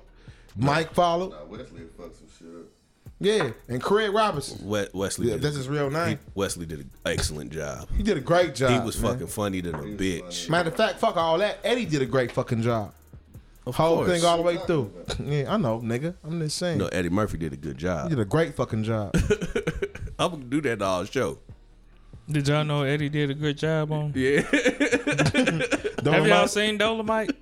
Mike 0.56 0.92
followed, 0.92 1.30
Nah, 1.30 1.44
Wesley 1.44 1.82
fucked 1.96 2.16
some 2.16 2.19
shit 2.19 2.19
up. 2.19 2.19
Yeah, 3.22 3.50
and 3.68 3.82
Craig 3.82 4.12
Robinson. 4.12 4.66
We- 4.66 4.86
Wesley, 4.94 5.26
Yeah, 5.28 5.34
did 5.34 5.42
that's 5.42 5.54
a- 5.56 5.58
his 5.58 5.68
real 5.68 5.88
he- 5.90 5.94
name. 5.94 6.18
Wesley 6.34 6.64
did 6.64 6.80
an 6.80 6.90
excellent 7.04 7.52
job. 7.52 7.86
He 7.96 8.02
did 8.02 8.16
a 8.16 8.20
great 8.20 8.54
job. 8.54 8.70
He 8.72 8.78
was 8.80 8.98
man. 9.00 9.12
fucking 9.12 9.26
funny 9.26 9.60
than 9.60 9.74
a 9.74 9.78
bitch. 9.82 10.48
Matter 10.48 10.70
of 10.70 10.76
fact, 10.76 10.98
fuck 11.00 11.16
all 11.18 11.36
that. 11.38 11.58
Eddie 11.62 11.84
did 11.84 12.00
a 12.00 12.06
great 12.06 12.32
fucking 12.32 12.62
job. 12.62 12.92
Of 13.66 13.76
Whole 13.76 13.96
course. 13.98 14.10
thing 14.10 14.24
all 14.24 14.38
the 14.38 14.42
way 14.42 14.56
through. 14.56 14.90
yeah, 15.22 15.52
I 15.52 15.58
know, 15.58 15.80
nigga. 15.80 16.14
I'm 16.24 16.40
just 16.40 16.56
saying. 16.56 16.78
No, 16.78 16.86
Eddie 16.86 17.10
Murphy 17.10 17.36
did 17.36 17.52
a 17.52 17.56
good 17.56 17.76
job. 17.76 18.04
He 18.08 18.16
did 18.16 18.20
a 18.22 18.24
great 18.24 18.54
fucking 18.56 18.84
job. 18.84 19.14
I'm 20.18 20.30
gonna 20.30 20.44
do 20.44 20.62
that 20.62 20.80
all 20.80 21.04
show. 21.04 21.38
Did 22.28 22.48
y'all 22.48 22.64
know 22.64 22.84
Eddie 22.84 23.10
did 23.10 23.30
a 23.30 23.34
good 23.34 23.58
job 23.58 23.92
on? 23.92 24.12
Yeah. 24.14 24.40
Have 24.50 26.26
y'all 26.26 26.46
Dolemite, 26.46 26.48
seen 26.48 26.78
Dolemite? 26.78 27.34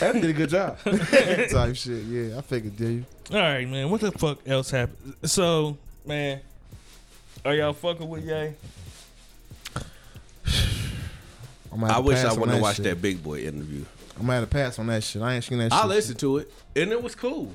Eddie 0.00 0.20
did 0.20 0.30
a 0.30 0.32
good 0.32 0.48
job. 0.50 0.78
Type 0.84 1.76
shit. 1.76 2.04
Yeah, 2.04 2.38
I 2.38 2.40
figured, 2.42 2.76
did 2.76 2.90
you? 2.90 3.04
All 3.32 3.38
right, 3.38 3.68
man. 3.68 3.90
What 3.90 4.00
the 4.00 4.12
fuck 4.12 4.46
else 4.46 4.70
happened? 4.70 5.14
So, 5.24 5.76
man, 6.06 6.40
are 7.44 7.54
y'all 7.54 7.72
fucking 7.72 8.08
with 8.08 8.24
Ye? 8.24 8.54
I'm 11.72 11.84
I 11.84 11.98
wish 12.00 12.18
I 12.18 12.22
pass 12.24 12.32
on 12.34 12.40
wouldn't 12.40 12.54
have 12.56 12.62
watched 12.62 12.82
that 12.82 13.00
Big 13.00 13.22
Boy 13.22 13.40
interview. 13.40 13.84
I'm 14.16 14.26
gonna 14.26 14.40
have 14.40 14.48
to 14.48 14.54
pass 14.54 14.78
on 14.78 14.88
that 14.88 15.02
shit. 15.02 15.22
I 15.22 15.34
ain't 15.34 15.44
seen 15.44 15.58
that 15.58 15.72
shit. 15.72 15.84
I 15.84 15.86
listened 15.86 16.18
to 16.20 16.38
it 16.38 16.52
and 16.76 16.92
it 16.92 17.02
was 17.02 17.14
cool. 17.14 17.50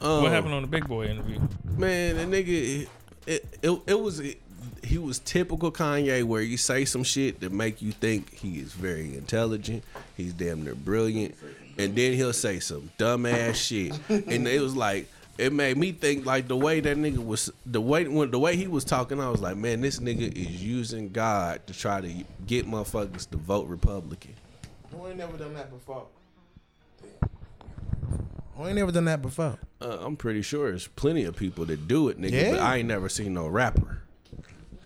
Um, 0.00 0.22
What 0.24 0.32
happened 0.32 0.54
on 0.54 0.62
the 0.62 0.68
Big 0.68 0.86
Boy 0.88 1.06
interview? 1.06 1.38
Man, 1.76 2.16
the 2.16 2.24
nigga, 2.36 2.82
it, 2.82 2.88
it, 3.26 3.58
it, 3.62 3.80
it 3.86 4.00
was, 4.00 4.18
it, 4.18 4.41
he 4.82 4.98
was 4.98 5.18
typical 5.20 5.70
Kanye, 5.70 6.24
where 6.24 6.42
you 6.42 6.56
say 6.56 6.84
some 6.84 7.04
shit 7.04 7.40
that 7.40 7.52
make 7.52 7.80
you 7.80 7.92
think 7.92 8.32
he 8.34 8.58
is 8.58 8.72
very 8.72 9.16
intelligent. 9.16 9.84
He's 10.16 10.32
damn 10.32 10.64
near 10.64 10.74
brilliant, 10.74 11.36
and 11.78 11.94
then 11.94 12.14
he'll 12.14 12.32
say 12.32 12.60
some 12.60 12.90
dumbass 12.98 13.54
shit, 13.54 13.98
and 14.08 14.46
it 14.46 14.60
was 14.60 14.76
like. 14.76 15.08
It 15.38 15.50
made 15.50 15.78
me 15.78 15.92
think 15.92 16.26
like 16.26 16.46
the 16.46 16.56
way 16.56 16.80
that 16.80 16.96
nigga 16.98 17.24
was 17.24 17.50
the 17.64 17.80
way 17.80 18.06
when 18.06 18.30
the 18.30 18.38
way 18.38 18.54
he 18.54 18.66
was 18.66 18.84
talking. 18.84 19.18
I 19.18 19.30
was 19.30 19.40
like, 19.40 19.56
man, 19.56 19.80
this 19.80 19.98
nigga 19.98 20.30
is 20.30 20.62
using 20.62 21.08
God 21.08 21.66
to 21.68 21.72
try 21.72 22.02
to 22.02 22.24
get 22.46 22.66
motherfuckers 22.66 23.28
to 23.30 23.38
vote 23.38 23.66
Republican. 23.66 24.34
Who 24.90 25.06
ain't 25.06 25.16
never 25.16 25.38
done 25.38 25.54
that 25.54 25.70
before? 25.70 26.04
Who 28.56 28.66
ain't 28.66 28.76
never 28.76 28.92
done 28.92 29.06
that 29.06 29.22
before? 29.22 29.58
Uh, 29.80 29.98
I'm 30.02 30.16
pretty 30.16 30.42
sure 30.42 30.68
there's 30.68 30.88
plenty 30.88 31.24
of 31.24 31.34
people 31.34 31.64
that 31.64 31.88
do 31.88 32.10
it, 32.10 32.20
nigga. 32.20 32.32
Yeah? 32.32 32.50
But 32.50 32.60
I 32.60 32.76
ain't 32.76 32.88
never 32.88 33.08
seen 33.08 33.32
no 33.32 33.48
rapper 33.48 34.01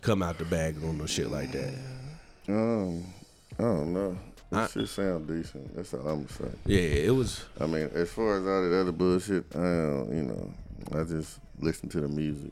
come 0.01 0.21
out 0.23 0.37
the 0.37 0.45
bag 0.45 0.75
on 0.83 0.97
no 0.97 1.05
shit 1.05 1.29
like 1.29 1.51
that. 1.51 1.73
Um, 2.49 3.03
I 3.59 3.63
don't 3.63 3.93
know. 3.93 4.17
This 4.51 4.59
I- 4.59 4.67
shit 4.79 4.87
sound 4.89 5.27
decent. 5.27 5.75
That's 5.75 5.93
all 5.93 6.07
I'm 6.07 6.27
saying. 6.29 6.57
Yeah, 6.65 6.79
it 6.79 7.15
was. 7.15 7.43
I 7.59 7.65
mean, 7.67 7.89
as 7.93 8.09
far 8.09 8.37
as 8.37 8.45
all 8.47 8.69
that 8.69 8.79
other 8.81 8.91
bullshit, 8.91 9.45
I 9.53 9.57
don't, 9.59 10.09
you 10.15 10.23
know, 10.23 10.53
I 10.99 11.03
just 11.03 11.39
listen 11.59 11.89
to 11.89 12.01
the 12.01 12.07
music. 12.07 12.51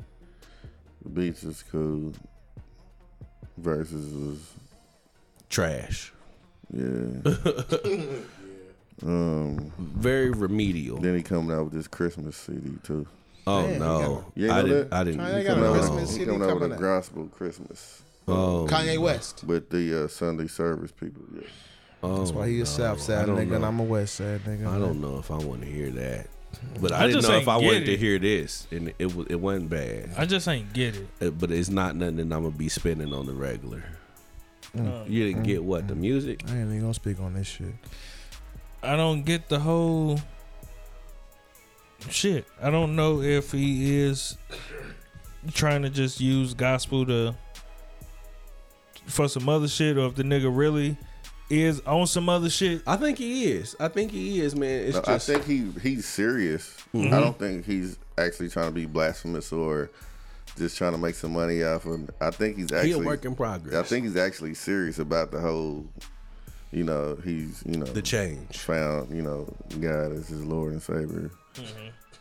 The 1.03 1.09
beats 1.09 1.43
is 1.43 1.63
cool. 1.71 2.13
Verses 3.57 4.13
was, 4.13 4.39
trash. 5.49 6.11
yeah. 6.73 6.83
um, 9.03 9.71
Very 9.77 10.31
remedial. 10.31 10.97
then 10.99 11.15
he 11.15 11.23
coming 11.23 11.55
out 11.55 11.65
with 11.65 11.73
this 11.73 11.87
Christmas 11.87 12.35
CD 12.35 12.71
too. 12.83 13.07
Oh 13.47 13.67
Damn, 13.67 13.79
no, 13.79 14.25
you 14.35 14.49
I 14.51 14.61
know 14.61 14.67
didn't. 14.67 14.89
that? 14.89 14.95
I 14.95 15.03
didn't. 15.03 15.19
Kanye 15.21 15.37
He 15.37 15.43
got 15.43 15.51
a 15.51 15.53
coming 15.55 15.65
out 15.65 15.71
with- 15.73 15.81
Christmas 15.81 16.09
he 16.11 16.15
CD 16.19 16.25
coming 16.25 16.41
out 16.41 16.47
with 16.47 16.53
coming 16.63 16.71
a 16.71 16.75
out. 16.75 16.81
gospel 16.81 17.27
Christmas 17.27 18.01
Oh, 18.27 18.67
Kanye 18.69 18.97
West. 18.97 19.43
with 19.43 19.69
the 19.69 20.05
uh, 20.05 20.07
Sunday 20.07 20.47
service 20.47 20.91
people. 20.91 21.21
Yeah. 21.35 21.41
oh, 22.01 22.17
That's 22.19 22.31
why 22.31 22.47
he 22.47 22.55
a 22.55 22.59
no. 22.59 22.63
South 22.65 22.99
Side 23.01 23.27
don't 23.27 23.37
nigga 23.37 23.57
and. 23.57 23.65
I'm 23.65 23.79
a 23.79 23.83
West 23.83 24.15
Side 24.15 24.41
nigga. 24.45 24.67
I 24.67 24.79
don't 24.79 24.99
know 24.99 25.19
if 25.19 25.29
I 25.29 25.37
want 25.37 25.61
to 25.61 25.67
hear 25.67 25.91
that, 25.91 26.27
but 26.81 26.91
I, 26.91 27.03
I 27.03 27.07
didn't 27.07 27.21
know 27.21 27.37
if 27.37 27.47
I 27.47 27.59
get 27.59 27.65
wanted 27.67 27.85
to 27.85 27.97
hear 27.97 28.17
this, 28.17 28.65
and 28.71 28.91
it 28.97 29.15
was 29.15 29.27
it 29.29 29.35
wasn't 29.39 29.69
bad. 29.69 30.09
I 30.17 30.25
just 30.25 30.47
ain't 30.47 30.73
get 30.73 30.95
it. 30.95 31.07
Uh, 31.21 31.29
But 31.29 31.51
it's 31.51 31.69
not 31.69 31.95
nothing 31.95 32.15
that 32.17 32.23
I'm 32.23 32.29
gonna 32.43 32.49
be 32.49 32.67
spending 32.69 33.13
on 33.13 33.27
the 33.27 33.33
regular. 33.33 33.83
Uh, 34.75 35.03
You 35.07 35.27
didn't 35.27 35.43
get 35.43 35.63
what 35.63 35.87
the 35.87 35.93
music? 35.95 36.41
I 36.47 36.53
ain't 36.53 36.61
even 36.69 36.81
gonna 36.81 36.93
speak 36.95 37.19
on 37.19 37.35
this 37.35 37.45
shit. 37.47 37.75
I 38.81 38.95
don't 38.95 39.21
get 39.23 39.49
the 39.49 39.59
whole 39.59 40.19
shit. 42.10 42.45
I 42.62 42.70
don't 42.70 42.95
know 42.95 43.22
if 43.22 43.51
he 43.51 43.99
is 43.99 44.38
trying 45.53 45.84
to 45.84 45.89
just 45.89 46.20
use 46.20 46.53
gospel 46.53 47.06
to 47.06 47.36
for 49.06 49.28
some 49.28 49.47
other 49.47 49.68
shit, 49.68 49.97
or 49.97 50.08
if 50.08 50.16
the 50.16 50.24
nigga 50.24 50.56
really 50.56 50.97
is 51.49 51.82
on 51.82 52.08
some 52.08 52.30
other 52.30 52.49
shit. 52.49 52.82
I 52.88 52.97
think 52.97 53.18
he 53.18 53.51
is. 53.51 53.76
I 53.80 53.88
think 53.88 54.12
he 54.12 54.41
is, 54.41 54.56
man. 54.56 54.88
It's 54.88 55.08
No, 55.08 55.14
I 55.14 55.18
think 55.18 55.45
he 55.45 55.72
he's 55.82 56.06
serious. 56.06 56.78
Mm-hmm. 56.93 57.14
I 57.14 57.20
don't 57.20 57.38
think 57.38 57.66
he's 57.66 57.97
actually 58.18 58.49
trying 58.49 58.68
to 58.68 58.74
be 58.74 58.86
blasphemous 58.86 59.51
or 59.51 59.89
just 60.58 60.78
trying 60.78 60.93
to 60.93 60.97
make 60.97 61.16
some 61.16 61.34
money 61.34 61.64
off 61.64 61.86
of. 61.86 62.10
I 62.22 62.32
think 62.32 62.58
he's 62.58 62.70
he 62.70 62.76
actually. 62.76 62.91
a 62.93 62.99
work 62.99 63.26
in 63.26 63.36
progress. 63.36 63.76
I 63.76 63.84
think 63.84 64.06
he's 64.06 64.18
actually 64.18 64.53
serious 64.53 64.99
about 64.99 65.32
the 65.32 65.39
whole. 65.39 65.86
You 66.72 66.84
know, 66.84 67.18
he's 67.24 67.64
you 67.66 67.78
know 67.78 67.86
the 67.86 68.01
change. 68.01 68.58
found 68.58 69.16
you 69.16 69.22
know 69.22 69.53
God 69.80 70.12
as 70.12 70.28
his 70.28 70.43
Lord 70.43 70.74
and 70.74 70.82
Savior, 70.82 71.32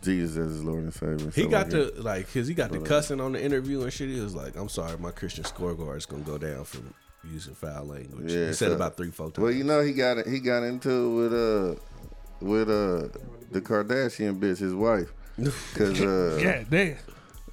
Jesus 0.04 0.36
as 0.36 0.52
his 0.52 0.64
Lord 0.64 0.82
and 0.84 0.92
Savior. 0.94 1.30
He 1.34 1.46
got 1.46 1.70
the 1.70 1.92
like, 1.96 2.32
cause 2.32 2.46
he 2.46 2.54
got 2.54 2.70
the 2.70 2.80
cussing 2.80 3.20
on 3.20 3.32
the 3.32 3.42
interview 3.42 3.82
and 3.82 3.92
shit. 3.92 4.08
He 4.10 4.20
was 4.20 4.34
like, 4.34 4.56
"I'm 4.56 4.68
sorry, 4.68 4.96
my 4.98 5.10
Christian 5.10 5.44
scorecard 5.44 5.96
is 5.96 6.06
gonna 6.06 6.22
go 6.22 6.38
down 6.38 6.64
from 6.64 6.92
using 7.30 7.54
foul 7.54 7.84
language." 7.86 8.30
Yeah, 8.32 8.46
he 8.48 8.52
said 8.52 8.68
so- 8.68 8.74
about 8.74 8.96
three, 8.96 9.10
four 9.10 9.30
times. 9.30 9.38
Well, 9.38 9.52
you 9.52 9.64
know, 9.64 9.80
he 9.80 9.92
got 9.92 10.18
it. 10.18 10.26
He 10.26 10.40
got 10.40 10.62
into 10.62 10.90
it 10.90 11.14
with 11.16 11.32
uh 11.34 11.80
with 12.40 12.68
uh 12.68 13.08
the 13.50 13.60
Kardashian 13.60 14.38
bitch, 14.38 14.58
his 14.58 14.74
wife, 14.74 15.12
because 15.36 16.00
uh 16.00 16.38
Yeah, 16.40 16.64
damn. 16.68 16.96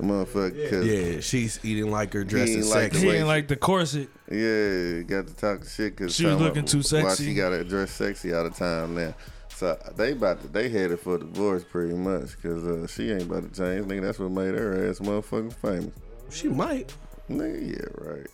motherfucker. 0.01 0.69
Cause, 0.69 0.85
yeah, 0.85 1.19
she's 1.19 1.59
eating 1.63 1.91
like 1.91 2.13
her, 2.13 2.23
dress 2.23 2.49
ain't 2.49 2.65
like 2.65 2.91
the 2.91 2.97
sexy. 2.97 2.99
He 2.99 3.07
way 3.07 3.17
ain't 3.19 3.27
like 3.27 3.47
the 3.47 3.55
corset. 3.55 4.09
Yeah, 4.31 5.01
got 5.01 5.27
to 5.27 5.33
talk 5.35 5.67
shit 5.67 5.95
because 5.95 6.15
She 6.15 6.25
was 6.25 6.37
looking 6.37 6.65
too 6.65 6.81
sexy. 6.81 7.05
Why 7.05 7.15
she 7.15 7.33
got 7.35 7.49
to 7.49 7.63
dress 7.63 7.91
sexy 7.91 8.33
all 8.33 8.43
the 8.45 8.49
time 8.49 8.95
now? 8.95 9.13
So 9.61 9.77
they 9.95 10.13
about 10.13 10.41
to 10.41 10.47
they 10.47 10.69
headed 10.69 10.99
for 11.01 11.19
divorce 11.19 11.63
pretty 11.63 11.93
much 11.93 12.35
because 12.35 12.63
uh, 12.65 12.87
she 12.87 13.11
ain't 13.11 13.21
about 13.21 13.43
to 13.43 13.49
change. 13.49 13.85
Nigga, 13.85 14.01
that's 14.01 14.17
what 14.17 14.31
made 14.31 14.55
her 14.55 14.89
ass 14.89 14.97
motherfucking 14.97 15.53
famous. 15.53 15.93
she 16.31 16.47
might. 16.47 16.91
Nigga, 17.29 17.69
yeah, 17.69 17.85
right. 18.03 18.27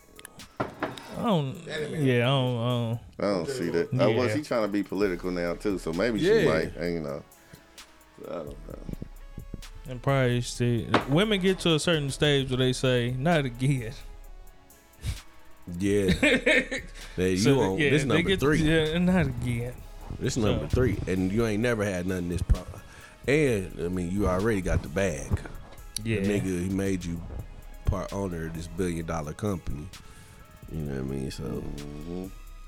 I 1.20 1.24
don't. 1.24 1.54
Yeah, 1.92 2.24
I 2.24 2.30
don't. 2.30 2.58
I 2.58 2.70
don't 2.70 3.00
I 3.20 3.24
don't 3.24 3.50
see 3.50 3.70
that. 3.72 3.88
Uh, 3.88 3.98
well, 3.98 4.12
Yeah. 4.28 4.36
she 4.36 4.42
trying 4.42 4.62
to 4.62 4.70
be 4.70 4.84
political 4.84 5.30
now 5.30 5.56
too, 5.56 5.78
so 5.80 5.92
maybe 5.92 6.18
Yeah. 6.22 6.40
she 6.44 6.48
might. 6.48 6.76
and, 6.78 6.94
You 6.94 7.00
know, 7.02 7.24
I 8.30 8.34
don't 8.36 8.48
know. 8.48 8.80
and 9.90 10.02
probably 10.02 10.40
see 10.40 10.88
women 11.10 11.42
get 11.42 11.60
to 11.60 11.74
a 11.74 11.80
certain 11.82 12.10
stage 12.10 12.50
where 12.50 12.58
they 12.58 12.72
say, 12.72 13.12
"Not 13.20 13.44
again." 13.44 13.92
Yeah, 15.78 16.12
Hey, 17.18 17.32
you 17.32 17.38
So, 17.38 17.60
on 17.60 17.78
yeah, 17.80 17.90
this 17.90 18.04
they 18.04 18.08
number 18.08 18.30
get- 18.30 18.40
three. 18.40 18.60
Yeah, 18.62 18.98
not 19.00 19.26
again. 19.26 19.74
This 20.20 20.38
number 20.38 20.66
So- 20.70 20.76
three, 20.76 20.98
and 21.08 21.32
you 21.32 21.46
ain't 21.46 21.62
never 21.62 21.84
had 21.86 22.08
nothing 22.08 22.30
this 22.30 22.42
pro. 22.42 22.62
And 23.28 23.72
I 23.80 23.88
mean, 23.90 24.12
you 24.12 24.28
already 24.28 24.62
got 24.62 24.82
the 24.82 24.90
bag. 24.90 25.40
Yeah, 26.04 26.22
The 26.22 26.40
nigga, 26.40 26.64
he 26.64 26.70
made 26.70 27.04
you 27.04 27.22
part 27.86 28.14
owner 28.14 28.48
of 28.48 28.54
this 28.54 28.68
billion 28.68 29.06
dollar 29.06 29.34
company. 29.34 29.88
You 30.72 30.80
know 30.80 30.94
what 30.94 31.00
I 31.00 31.16
mean? 31.16 31.32
So 31.32 31.64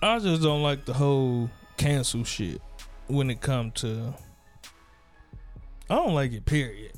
I 0.02 0.20
just 0.20 0.42
don't 0.42 0.62
like 0.64 0.86
the 0.86 0.94
whole 0.94 1.50
cancel 1.78 2.24
shit 2.24 2.62
when 3.08 3.30
it 3.30 3.42
come 3.42 3.72
to. 3.72 4.14
I 5.90 5.96
don't 5.96 6.14
like 6.14 6.32
it. 6.34 6.46
Period. 6.46 6.92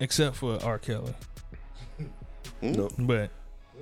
Except 0.00 0.36
for 0.36 0.62
R. 0.62 0.78
Kelly, 0.78 1.14
no, 2.60 2.90
but 2.98 3.30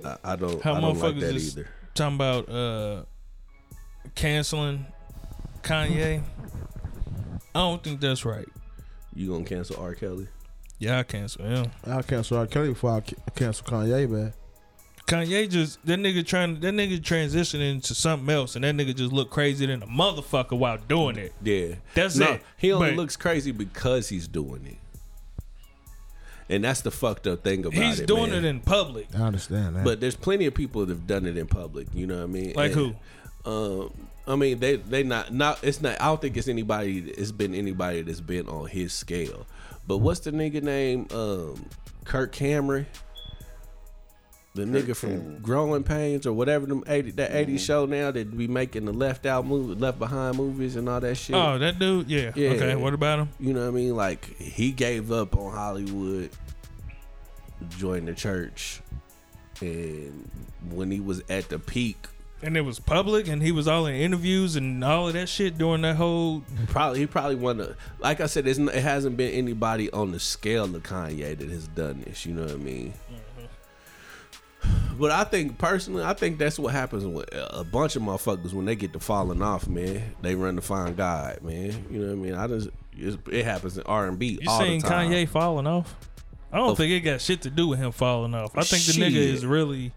I, 0.05 0.15
I 0.23 0.35
don't. 0.37 0.61
How 0.61 0.75
I 0.75 0.81
don't 0.81 0.97
like 0.97 1.15
motherfuckers 1.15 1.19
that 1.21 1.33
just- 1.33 1.57
either. 1.57 1.69
talking 1.93 2.15
about 2.15 2.49
uh 2.49 3.03
canceling 4.15 4.85
Kanye, 5.65 6.21
I 7.53 7.59
don't 7.59 7.83
think 7.83 7.99
that's 7.99 8.23
right. 8.23 8.47
You 9.13 9.29
gonna 9.31 9.43
cancel 9.45 9.77
R. 9.81 9.95
Kelly? 9.95 10.27
Yeah, 10.77 10.99
I 10.99 11.03
cancel 11.03 11.45
him. 11.45 11.71
I'll 11.87 12.03
cancel 12.03 12.37
R. 12.37 12.47
Kelly 12.47 12.69
before 12.69 12.91
I 12.97 12.99
ca- 13.01 13.15
cancel 13.35 13.65
Kanye, 13.65 14.09
man. 14.09 14.33
Kanye 15.07 15.49
just 15.49 15.83
that 15.85 15.99
nigga 15.99 16.25
trying 16.25 16.59
that 16.59 16.73
nigga 16.73 16.99
transitioning 16.99 17.81
to 17.83 17.95
something 17.95 18.29
else, 18.29 18.55
and 18.55 18.63
that 18.65 18.75
nigga 18.75 18.95
just 18.95 19.11
look 19.13 19.29
crazy 19.29 19.65
than 19.65 19.81
a 19.83 19.87
motherfucker 19.87 20.57
while 20.57 20.77
doing 20.77 21.17
it. 21.17 21.33
Yeah, 21.43 21.75
That's 21.93 22.15
no, 22.15 22.33
it. 22.33 22.41
He 22.57 22.71
only 22.71 22.89
But- 22.91 22.97
looks 22.97 23.15
crazy 23.15 23.51
because 23.51 24.09
he's 24.09 24.27
doing 24.27 24.65
it, 24.65 24.77
and 26.49 26.63
that's 26.63 26.81
the 26.81 26.91
fucked 26.91 27.25
up 27.27 27.43
thing 27.43 27.65
about 27.65 27.73
it. 27.77 27.83
He's 27.83 27.99
it. 28.01 28.07
doing 28.07 28.31
man. 28.31 28.45
it 28.45 28.47
in 28.47 28.59
public. 28.61 29.07
I 29.15 29.21
understand 29.21 29.75
that. 29.77 29.83
But 29.83 29.99
there's 30.01 30.15
plenty 30.15 30.45
of 30.47 30.53
people 30.53 30.81
that 30.85 30.89
have 30.89 31.07
done 31.07 31.25
it 31.25 31.37
in 31.37 31.47
public. 31.47 31.87
You 31.93 32.05
know 32.07 32.17
what 32.17 32.23
I 32.23 32.27
mean? 32.27 32.53
Like 32.55 32.75
And, 32.75 32.95
Um, 33.45 33.91
I 34.27 34.35
mean, 34.35 34.59
they 34.59 34.77
they 34.77 35.03
not 35.03 35.33
not. 35.33 35.63
It's 35.63 35.81
not. 35.81 36.01
I 36.01 36.05
don't 36.05 36.19
think 36.21 36.35
it's 36.37 36.47
anybody. 36.47 36.99
It's 37.11 37.31
been 37.31 37.53
anybody 37.53 38.01
that's 38.01 38.21
been 38.21 38.47
on 38.49 38.67
his 38.67 38.91
scale. 38.93 39.45
But 39.87 39.97
what's 39.99 40.21
the 40.21 40.31
nigga 40.31 40.63
name? 40.63 41.07
Um, 41.13 41.69
Kirk 42.05 42.31
Cameron. 42.31 42.87
The 44.55 44.63
nigga 44.63 44.95
from 44.95 45.09
Cameron. 45.19 45.39
Growing 45.41 45.83
Pains 45.83 46.25
or 46.25 46.33
whatever 46.33 46.65
them 46.65 46.83
eighty 46.87 47.11
that 47.11 47.31
80 47.35 47.51
Mm-hmm. 47.51 47.57
show 47.57 47.85
now 47.85 48.09
that 48.11 48.35
be 48.37 48.47
making 48.47 48.85
the 48.85 48.93
left 48.93 49.25
out 49.25 49.45
movie, 49.45 49.75
left 49.79 49.99
behind 49.99 50.37
movies 50.37 50.75
and 50.77 50.87
all 50.89 51.01
that 51.01 51.15
shit. 51.15 51.35
Oh, 51.35 51.57
that 51.59 51.77
dude. 51.77 52.09
Yeah. 52.09 52.31
Yeah. 52.35 52.51
Okay. 52.51 52.75
What 52.75 52.93
about 52.93 53.19
him? 53.19 53.29
You 53.39 53.53
know 53.53 53.61
what 53.61 53.67
I 53.67 53.71
mean? 53.71 53.95
Like 53.95 54.25
he 54.37 54.71
gave 54.71 55.11
up 55.11 55.35
on 55.35 55.51
Hollywood, 55.53 56.29
joined 57.77 58.07
the 58.07 58.13
church, 58.13 58.79
and 59.61 60.29
when 60.71 60.89
he 60.89 60.99
was 60.99 61.21
at 61.29 61.49
the 61.49 61.59
peak, 61.59 62.07
And 62.41 62.55
it 62.57 62.61
was 62.61 62.79
public, 62.79 63.27
and 63.27 63.41
he 63.41 63.51
was 63.51 63.67
all 63.67 63.85
in 63.87 63.95
interviews 63.95 64.55
and 64.55 64.83
all 64.83 65.07
of 65.07 65.13
that 65.13 65.29
shit 65.29 65.57
during 65.57 65.81
that 65.81 65.95
whole. 65.95 66.43
probably 66.67 66.99
he 66.99 67.07
probably 67.07 67.35
one 67.35 67.59
of 67.59 67.75
like 67.99 68.19
I 68.21 68.27
said, 68.27 68.45
it 68.47 68.57
hasn't 68.57 69.17
been 69.17 69.31
anybody 69.33 69.89
on 69.91 70.11
the 70.11 70.19
scale 70.19 70.65
of 70.65 70.83
Kanye 70.83 71.37
that 71.37 71.49
has 71.49 71.67
done 71.69 72.03
this. 72.05 72.25
You 72.25 72.33
know 72.35 72.43
what 72.43 72.51
I 72.51 72.57
mean? 72.57 72.93
Mm-hmm. 74.63 74.97
But 74.99 75.11
I 75.11 75.23
think 75.23 75.57
personally, 75.57 76.03
I 76.03 76.13
think 76.13 76.37
that's 76.37 76.57
what 76.59 76.73
happens 76.73 77.05
with 77.05 77.27
a 77.33 77.63
bunch 77.63 77.95
of 77.95 78.01
motherfuckers 78.01 78.53
when 78.53 78.65
they 78.65 78.75
get 78.75 78.93
to 78.93 78.99
falling 78.99 79.41
off, 79.41 79.67
man. 79.67 80.15
They 80.21 80.35
run 80.35 80.55
to 80.55 80.61
find 80.61 80.95
God, 80.95 81.41
man. 81.41 81.85
You 81.89 81.99
know 81.99 82.07
what 82.07 82.13
I 82.13 82.15
mean? 82.15 82.35
I 82.35 82.47
just 82.47 82.69
it 83.31 83.45
happens 83.45 83.77
in 83.77 83.83
R 83.83 84.07
and 84.07 84.17
B 84.17 84.39
You 84.41 84.49
all 84.49 84.59
seen 84.61 84.81
the 84.81 84.87
time. 84.87 85.09
Kanye 85.11 85.27
falling 85.27 85.67
off? 85.67 85.95
I 86.51 86.57
don't 86.57 86.69
Of- 86.71 86.77
think 86.77 86.91
it 86.91 87.01
got 87.01 87.21
shit 87.21 87.41
to 87.41 87.49
do 87.49 87.67
with 87.67 87.79
him 87.79 87.91
falling 87.91 88.33
off. 88.33 88.57
I 88.57 88.61
think 88.63 88.83
the 88.85 88.93
Shit. 88.93 89.13
nigga 89.13 89.17
is 89.17 89.45
really 89.45 89.91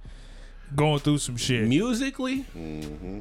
going 0.74 1.00
through 1.00 1.18
some 1.18 1.36
shit. 1.36 1.66
musically, 1.66 2.44
mm-hmm. 2.56 3.20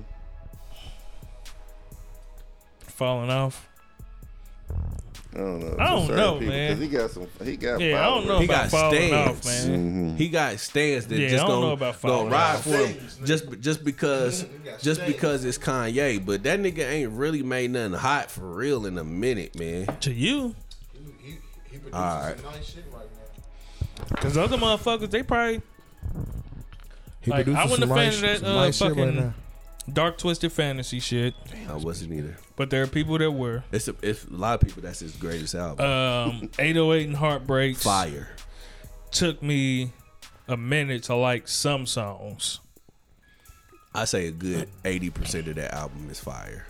falling 2.81 3.29
off. 3.29 3.67
I 5.33 5.39
don't 5.39 5.59
know. 5.59 5.75
I 5.77 5.85
don't 5.91 6.07
know, 6.15 6.33
people, 6.39 6.47
man. 6.53 6.71
'cause 6.71 6.81
he 6.81 6.87
got 6.87 7.11
some. 7.11 7.27
He 7.43 7.57
got. 7.57 7.79
Yeah, 7.79 7.99
I 8.01 8.05
don't 8.05 8.27
know. 8.27 8.39
He 8.39 8.45
about 8.45 8.71
got 8.71 8.71
falling 8.71 9.13
off, 9.13 9.43
stands. 9.43 9.67
man. 9.67 9.79
Mm-hmm. 10.09 10.15
He 10.17 10.29
got 10.29 10.59
stands 10.59 11.07
that 11.07 11.19
Yeah, 11.19 11.27
just 11.29 11.41
don't 11.45 11.49
gonna, 11.49 11.65
know 11.67 11.73
about 11.73 12.01
gonna 12.01 12.29
ride 12.29 12.55
off. 12.55 12.63
for 12.63 12.75
him 12.77 12.97
just 13.23 13.59
just 13.59 13.83
because 13.83 14.45
just 14.81 15.05
because 15.05 15.45
it's 15.45 15.59
Kanye. 15.59 16.25
But 16.25 16.41
that 16.43 16.59
nigga 16.59 16.89
ain't 16.89 17.11
really 17.11 17.43
made 17.43 17.69
nothing 17.71 17.93
hot 17.99 18.31
for 18.31 18.49
real 18.51 18.87
in 18.87 18.97
a 18.97 19.03
minute, 19.03 19.55
man. 19.55 19.85
To 20.01 20.11
you, 20.11 20.55
he, 20.93 21.31
he, 21.31 21.37
he 21.71 21.79
All 21.93 22.01
right. 22.21 22.43
Nice 22.43 22.71
shit 22.73 22.85
right 22.91 23.05
because 24.09 24.37
other 24.37 24.57
motherfuckers, 24.57 25.11
they 25.11 25.21
probably 25.23 25.61
He 27.27 27.31
Like, 27.31 27.47
I 27.49 27.63
wasn't 27.65 27.81
some 27.81 27.91
a 27.91 27.95
fan 27.95 28.05
nice- 28.05 28.15
of 28.15 28.21
that, 28.41 28.43
uh, 28.49 28.53
nice 28.55 28.77
shit 28.77 28.87
fucking- 28.89 29.15
now. 29.17 29.33
dark 29.91 30.17
twisted 30.17 30.51
fantasy 30.53 30.99
shit. 31.01 31.33
I 31.69 31.75
wasn't 31.75 32.13
either. 32.13 32.37
But 32.55 32.69
there 32.69 32.81
are 32.83 32.87
people 32.87 33.17
that 33.17 33.31
were. 33.31 33.63
It's 33.71 33.89
a, 33.89 33.95
it's 34.01 34.23
a 34.25 34.33
lot 34.33 34.55
of 34.61 34.65
people. 34.67 34.81
That's 34.81 34.99
his 34.99 35.11
greatest 35.17 35.53
album. 35.53 35.85
Um, 35.85 36.49
808 36.59 37.07
and 37.07 37.15
Heartbreaks 37.17 37.83
Fire. 37.83 38.29
took 39.11 39.43
me 39.43 39.91
a 40.47 40.55
minute 40.55 41.03
to 41.03 41.15
like 41.15 41.49
some 41.49 41.85
songs. 41.85 42.61
I 43.93 44.05
say 44.05 44.27
a 44.27 44.31
good 44.31 44.69
eighty 44.85 45.09
percent 45.09 45.47
of 45.49 45.55
that 45.55 45.73
album 45.73 46.07
is 46.09 46.19
fire. 46.19 46.65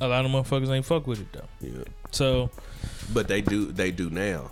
A 0.00 0.06
lot 0.08 0.24
of 0.24 0.30
motherfuckers 0.30 0.68
ain't 0.70 0.84
fuck 0.86 1.06
with 1.06 1.20
it 1.20 1.32
though. 1.32 1.48
Yeah. 1.60 1.84
So 2.12 2.50
But 3.12 3.28
they 3.28 3.40
do 3.42 3.72
they 3.72 3.90
do 3.90 4.08
now. 4.08 4.50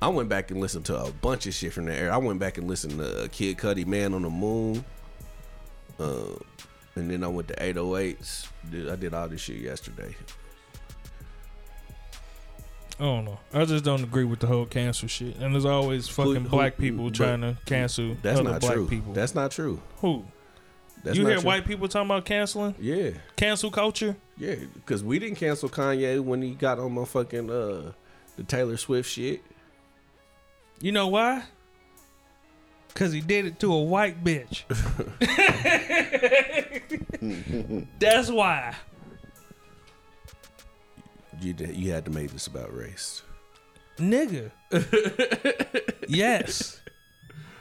I 0.00 0.08
went 0.08 0.28
back 0.28 0.50
and 0.50 0.60
listened 0.60 0.84
to 0.86 0.96
a 1.02 1.10
bunch 1.10 1.46
of 1.46 1.54
shit 1.54 1.72
from 1.72 1.86
that 1.86 1.98
era. 1.98 2.14
I 2.14 2.18
went 2.18 2.38
back 2.38 2.56
and 2.58 2.68
listened 2.68 2.98
to 2.98 3.24
uh, 3.24 3.28
Kid 3.32 3.56
Cudi, 3.58 3.84
Man 3.86 4.14
on 4.14 4.22
the 4.22 4.30
Moon. 4.30 4.84
Uh, 5.98 6.36
and 6.94 7.10
then 7.10 7.24
I 7.24 7.28
went 7.28 7.48
to 7.48 7.54
808s. 7.54 8.46
Did, 8.70 8.88
I 8.88 8.96
did 8.96 9.12
all 9.14 9.28
this 9.28 9.40
shit 9.40 9.56
yesterday. 9.56 10.14
I 13.00 13.04
don't 13.04 13.24
know. 13.24 13.38
I 13.52 13.64
just 13.64 13.84
don't 13.84 14.02
agree 14.02 14.24
with 14.24 14.40
the 14.40 14.48
whole 14.48 14.66
cancel 14.66 15.06
shit. 15.08 15.36
And 15.36 15.54
there's 15.54 15.64
always 15.64 16.08
fucking 16.08 16.44
who- 16.44 16.48
black 16.48 16.76
people 16.76 17.04
but 17.06 17.14
trying 17.14 17.40
to 17.42 17.56
cancel 17.64 18.16
That's 18.22 18.40
other 18.40 18.50
not 18.50 18.60
black 18.60 18.74
true. 18.74 18.88
people. 18.88 19.12
That's 19.12 19.34
not 19.34 19.50
true. 19.52 19.80
Who? 19.98 20.24
That's 21.04 21.16
you 21.16 21.24
hear 21.26 21.36
true. 21.36 21.44
white 21.46 21.64
people 21.64 21.86
talking 21.86 22.06
about 22.10 22.24
canceling? 22.24 22.74
Yeah, 22.80 23.10
Cancel 23.36 23.70
culture? 23.70 24.16
yeah. 24.36 24.56
Because 24.74 25.04
we 25.04 25.20
didn't 25.20 25.36
cancel 25.36 25.68
Kanye 25.68 26.18
when 26.20 26.42
he 26.42 26.54
got 26.54 26.80
on 26.80 26.92
my 26.92 27.04
fucking 27.04 27.48
uh 27.50 27.92
the 28.36 28.42
Taylor 28.42 28.76
Swift 28.76 29.08
shit. 29.08 29.42
You 30.80 30.92
know 30.92 31.08
why? 31.08 31.42
Cause 32.94 33.12
he 33.12 33.20
did 33.20 33.46
it 33.46 33.60
to 33.60 33.72
a 33.72 33.82
white 33.82 34.24
bitch. 34.24 34.64
That's 37.98 38.30
why. 38.30 38.74
You 41.40 41.52
did, 41.52 41.76
you 41.76 41.92
had 41.92 42.04
to 42.06 42.10
make 42.10 42.32
this 42.32 42.48
about 42.48 42.74
race. 42.74 43.22
Nigga. 43.98 44.50
yes. 46.08 46.80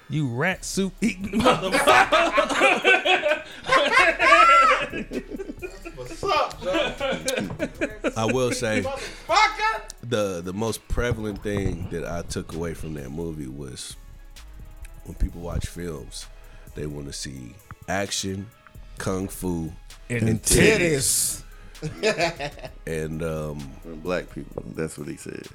You 0.10 0.34
rat 0.34 0.64
soup 0.64 0.94
eating 1.02 1.26
motherfucker. 1.42 3.44
I 8.16 8.26
will 8.26 8.52
say 8.52 8.86
the 10.04 10.42
the 10.42 10.54
most 10.54 10.88
prevalent 10.88 11.42
thing 11.44 11.88
that 11.92 12.06
I 12.06 12.22
took 12.24 12.54
away 12.54 12.74
from 12.74 12.94
that 12.96 13.10
movie 13.10 13.48
was 13.48 13.96
when 15.06 15.16
people 15.16 15.42
watch 15.42 15.66
films, 15.68 16.28
they 16.76 16.86
want 16.86 17.08
to 17.08 17.14
see 17.14 17.54
action, 17.88 18.48
kung 18.98 19.28
fu, 19.28 19.72
And 20.10 20.42
Titties. 20.42 21.44
and 22.88 23.22
um, 23.24 23.72
And 23.84 24.02
black 24.02 24.30
people. 24.34 24.64
That's 24.76 24.98
what 24.98 25.08
he 25.08 25.16
said. 25.16 25.48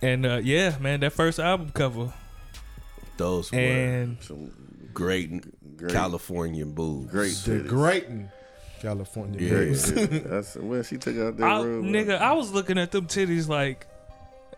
And 0.00 0.24
uh, 0.24 0.40
yeah, 0.42 0.76
man, 0.80 1.00
that 1.00 1.12
first 1.12 1.38
album 1.40 1.70
cover. 1.70 2.12
those 3.16 3.50
were 3.50 3.58
And 3.58 4.16
Some 4.22 4.52
great, 4.94 5.76
great, 5.76 5.92
Californian 5.92 6.70
boobs. 6.72 7.10
great 7.10 7.32
The 7.44 7.50
titties. 7.64 7.68
Greaton, 7.68 8.30
California. 8.80 9.40
Yeah. 9.40 9.48
Great 9.50 9.68
boys. 9.70 9.92
titties. 9.92 10.28
That's 10.28 10.56
when 10.56 10.82
she 10.84 10.96
took 10.96 11.16
out 11.18 11.36
that 11.36 11.44
I, 11.44 11.58
robe. 11.62 11.84
nigga, 11.84 12.18
I 12.18 12.32
was 12.32 12.52
looking 12.52 12.78
at 12.78 12.90
them 12.90 13.06
titties 13.06 13.48
like 13.48 13.86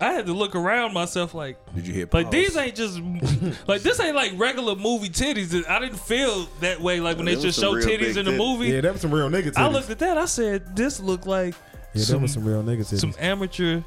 I 0.00 0.12
had 0.12 0.24
to 0.26 0.32
look 0.32 0.54
around 0.56 0.94
myself 0.94 1.34
like 1.34 1.58
Did 1.74 1.86
you 1.86 1.92
hear? 1.92 2.08
like 2.10 2.26
Pause? 2.26 2.32
these 2.32 2.56
ain't 2.56 2.74
just 2.74 2.98
like 3.68 3.82
this 3.82 4.00
ain't 4.00 4.16
like 4.16 4.32
regular 4.36 4.74
movie 4.74 5.10
titties. 5.10 5.68
I 5.68 5.78
didn't 5.78 5.98
feel 6.00 6.46
that 6.60 6.80
way 6.80 7.00
like 7.00 7.16
when 7.18 7.26
Them 7.26 7.34
they 7.34 7.40
just 7.42 7.58
some 7.60 7.80
show 7.80 7.86
titties 7.86 8.16
in 8.16 8.24
the 8.24 8.32
movie. 8.32 8.68
Yeah, 8.68 8.80
that 8.80 8.92
was 8.92 9.02
some 9.02 9.12
real 9.12 9.28
nigga 9.28 9.50
titties. 9.52 9.58
I 9.58 9.68
looked 9.68 9.90
at 9.90 9.98
that. 9.98 10.16
I 10.16 10.24
said, 10.24 10.74
"This 10.74 11.00
looked 11.00 11.26
like 11.26 11.54
yeah, 11.92 12.02
some- 12.02 12.16
that 12.16 12.22
was 12.22 12.32
some 12.32 12.44
real 12.44 12.62
nigga 12.62 12.80
titties. 12.80 13.00
some 13.00 13.14
amateur 13.18 13.82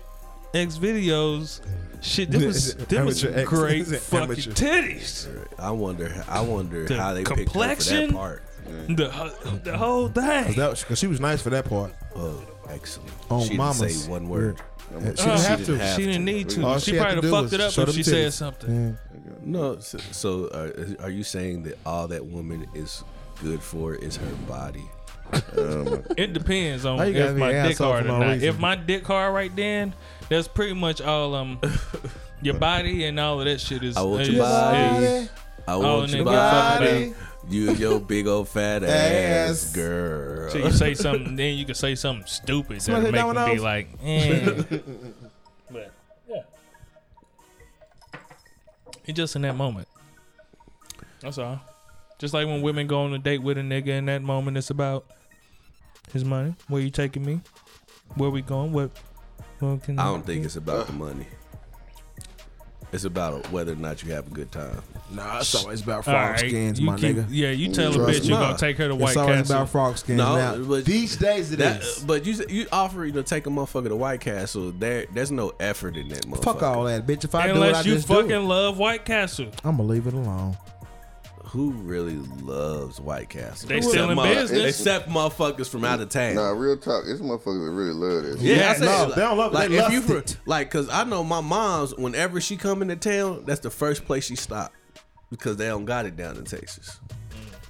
X 0.54 0.78
videos." 0.78 1.62
Shit, 2.02 2.30
this 2.32 2.44
was 2.44 2.76
them 2.90 3.06
was 3.06 3.24
Amateur 3.24 3.40
X- 3.40 3.50
great 3.50 3.80
is 3.82 4.06
fucking 4.08 4.24
amateur? 4.24 4.52
titties. 4.52 5.48
I 5.58 5.72
wonder. 5.72 6.24
I 6.28 6.42
wonder 6.42 6.86
The 6.86 6.98
how 6.98 7.14
they 7.14 7.24
picked 7.24 7.40
her 7.54 7.76
for 7.76 7.84
that 7.84 8.12
part. 8.12 8.44
The 8.90 9.10
ho- 9.10 9.58
the 9.64 9.78
whole 9.78 10.08
thing. 10.10 10.54
That 10.54 10.78
because 10.80 11.00
she 11.00 11.08
was 11.08 11.20
nice 11.20 11.42
for 11.42 11.50
that 11.52 11.66
part. 11.66 11.94
Oh, 12.16 12.42
excellent. 12.70 13.12
On 13.30 13.42
she 13.42 13.50
didn't 13.58 13.74
say 13.74 14.10
one 14.10 14.28
word. 14.30 14.62
Yeah, 14.92 14.98
Uh, 14.98 15.02
she 15.02 15.08
didn't 15.08 15.16
she 15.16 15.28
have 15.48 15.60
didn't 15.60 15.66
to. 15.66 15.78
have 15.84 15.96
she 15.96 16.06
didn't 16.06 16.26
need 16.26 16.50
to. 16.50 16.66
All 16.66 16.80
she 16.80 16.92
she 16.92 16.98
probably 16.98 17.22
to 17.22 17.32
fucked 17.32 17.54
it 17.54 17.62
up 17.62 17.72
show 17.72 17.82
if 17.82 17.88
them 17.88 17.96
she 17.96 18.04
said 18.04 18.34
something. 18.34 18.98
Yeah. 19.16 19.32
No. 19.42 19.80
So, 19.80 19.98
so 20.12 20.50
are, 20.54 21.06
are 21.06 21.10
you 21.10 21.24
saying 21.24 21.64
that 21.64 21.78
all 21.86 22.08
that 22.10 22.26
woman 22.26 22.68
is 22.76 23.04
good 23.42 23.62
for 23.62 23.96
is 23.96 24.18
her 24.18 24.36
body? 24.48 24.84
It 26.18 26.34
depends 26.34 26.86
on 26.86 26.98
How 27.00 27.06
you 27.06 27.14
gotta 27.14 27.32
if 27.32 27.38
my 27.38 27.52
dick 27.52 27.78
hard 27.78 28.06
for 28.06 28.12
or 28.12 28.20
not. 28.20 28.28
reason? 28.34 28.50
If 28.50 28.60
my 28.60 28.76
dick 28.76 29.06
hard 29.08 29.34
right 29.34 29.56
then, 29.56 29.94
that's 30.30 30.48
pretty 30.48 30.74
much 30.74 31.02
all 31.02 31.34
um 31.36 31.60
your 32.42 32.56
body 32.56 33.06
and 33.06 33.20
all 33.20 33.40
of 33.40 33.46
that 33.46 33.60
shit 33.60 33.84
is. 33.84 33.98
I 33.98 34.02
want 34.02 34.22
is- 34.24 34.30
your 34.30 34.44
body. 34.44 35.06
is- 35.06 35.30
I 35.66 35.74
Oh, 35.76 35.80
want 35.80 36.12
your 36.12 36.26
nigga, 36.26 36.26
body. 36.26 37.14
Fuck 37.44 37.52
You 37.54 37.70
and 37.70 37.80
your 37.80 38.00
big 38.00 38.28
old 38.28 38.48
fat 38.50 38.84
ass 38.84 39.66
Ass. 39.66 39.74
girl. 39.74 40.50
So 40.50 40.58
you 40.58 40.72
say 40.72 40.94
something, 40.94 41.36
then 41.36 41.56
you 41.58 41.66
can 41.66 41.76
say 41.76 41.96
something 41.96 42.26
stupid 42.28 42.82
Somebody 42.82 43.12
that 43.12 43.22
say 43.22 43.34
make 43.34 43.48
me 43.48 43.54
be 43.56 43.60
like, 43.60 43.88
eh. 44.04 44.64
but 45.72 45.92
yeah, 46.30 46.42
it's 49.06 49.16
just 49.18 49.36
in 49.36 49.42
that 49.44 49.56
moment. 49.56 49.88
That's 51.22 51.38
all. 51.38 51.60
Just 52.20 52.34
like 52.34 52.48
when 52.48 52.62
women 52.62 52.88
go 52.88 53.02
on 53.04 53.14
a 53.14 53.20
date 53.20 53.42
with 53.42 53.58
a 53.58 53.62
nigga 53.62 53.88
in 53.88 54.06
that 54.06 54.22
moment, 54.22 54.58
it's 54.58 54.70
about 54.70 55.06
his 56.12 56.24
money. 56.24 56.54
Where 56.68 56.82
you 56.82 56.90
taking 56.90 57.26
me? 57.26 57.42
Where 58.16 58.30
we 58.30 58.42
going? 58.42 58.72
What? 58.72 58.92
what 59.60 59.84
can 59.84 59.98
I 60.00 60.06
don't 60.06 60.26
think 60.26 60.46
it's 60.46 60.56
about 60.56 60.88
the 60.88 60.94
money. 60.94 61.28
It's 62.94 63.06
about 63.06 63.52
whether 63.52 63.74
or 63.74 63.76
not 63.76 64.04
you 64.04 64.12
have 64.14 64.28
a 64.28 64.30
good 64.30 64.52
time. 64.52 64.82
Nah, 65.12 65.40
it's 65.40 65.54
always 65.56 65.82
about 65.82 65.96
All 65.98 66.02
frog 66.04 66.30
right, 66.32 66.40
skins, 66.40 66.80
you 66.80 66.86
my 66.86 66.96
keep- 66.96 67.16
nigga. 67.18 67.26
Yeah, 67.30 67.50
you 67.50 67.72
tell 67.74 67.92
a 67.92 67.98
bitch 68.08 68.24
you're 68.28 68.38
Nah. 68.40 68.46
gonna 68.48 68.58
take 68.58 68.78
her 68.78 68.88
to 68.88 68.96
White 68.96 69.10
It's 69.10 69.18
always 69.18 69.38
Castle. 69.40 69.56
about 69.56 69.70
frog 69.70 69.98
skins. 69.98 70.18
No, 70.18 70.36
now, 70.36 70.56
but- 70.58 70.86
these 70.86 71.16
days 71.18 71.52
it 71.52 71.58
That, 71.58 71.82
is. 71.82 72.04
but 72.06 72.26
you 72.26 72.36
you 72.50 72.68
offer 72.72 73.04
you 73.06 73.12
to 73.14 73.24
take 73.24 73.48
a 73.48 73.50
motherfucker 73.50 73.90
to 73.90 73.96
White 73.96 74.22
Castle. 74.22 74.72
There, 74.78 75.06
there's 75.14 75.32
no 75.32 75.54
effort 75.60 75.98
in 75.98 76.08
that 76.10 76.28
motherfucker. 76.28 76.44
Fuck 76.44 76.64
all 76.64 76.84
that, 76.86 77.06
bitch. 77.08 77.24
If 77.24 77.34
I 77.36 77.48
do 77.48 77.50
it, 77.50 77.54
I 77.54 77.66
Unless 77.68 77.86
you 77.86 77.94
just 77.96 78.08
do 78.08 78.14
fucking 78.14 78.32
it. 78.32 78.38
love 78.40 78.78
White 78.78 79.06
Castle. 79.06 79.48
I'm 79.64 79.78
gonna 79.78 79.90
leave 79.90 80.06
it 80.08 80.14
alone. 80.14 80.56
Who 81.54 81.70
really 81.72 82.18
loves 82.42 83.00
White 83.00 83.30
Castle? 83.30 83.70
They 83.70 83.78
Except 83.78 83.94
still 83.94 84.10
in 84.10 84.16
mo- 84.16 84.24
business. 84.24 84.70
Except 84.80 85.08
motherfuckers 85.08 85.70
from 85.70 85.86
out 85.86 86.00
of 86.02 86.10
town. 86.10 86.34
Nah, 86.36 86.50
real 86.50 86.76
talk. 86.78 87.04
It's 87.08 87.22
motherfuckers 87.22 87.64
that 87.66 87.72
really 87.72 87.94
love 87.94 88.24
this. 88.24 88.42
Yeah, 88.42 88.56
Yeah, 88.56 88.70
I 88.72 88.74
said, 88.74 88.86
no, 88.86 89.06
like, 89.06 89.16
they 89.16 89.22
don't 89.22 89.38
love 89.38 89.52
it, 89.52 89.56
Like 89.56 89.70
they 89.70 89.78
if 89.78 89.92
you 89.92 90.02
for, 90.02 90.18
it. 90.18 90.38
like, 90.48 90.72
cause 90.72 90.90
I 90.90 91.04
know 91.04 91.24
my 91.24 91.42
mom's. 91.42 91.96
Whenever 91.96 92.42
she 92.42 92.58
come 92.58 92.82
into 92.82 92.96
town, 92.96 93.44
that's 93.46 93.60
the 93.60 93.70
first 93.70 94.04
place 94.06 94.26
she 94.26 94.36
stop 94.36 94.74
because 95.30 95.58
they 95.58 95.68
don't 95.68 95.86
got 95.86 96.08
it 96.08 96.16
down 96.18 96.38
in 96.38 96.44
Texas. 96.46 97.00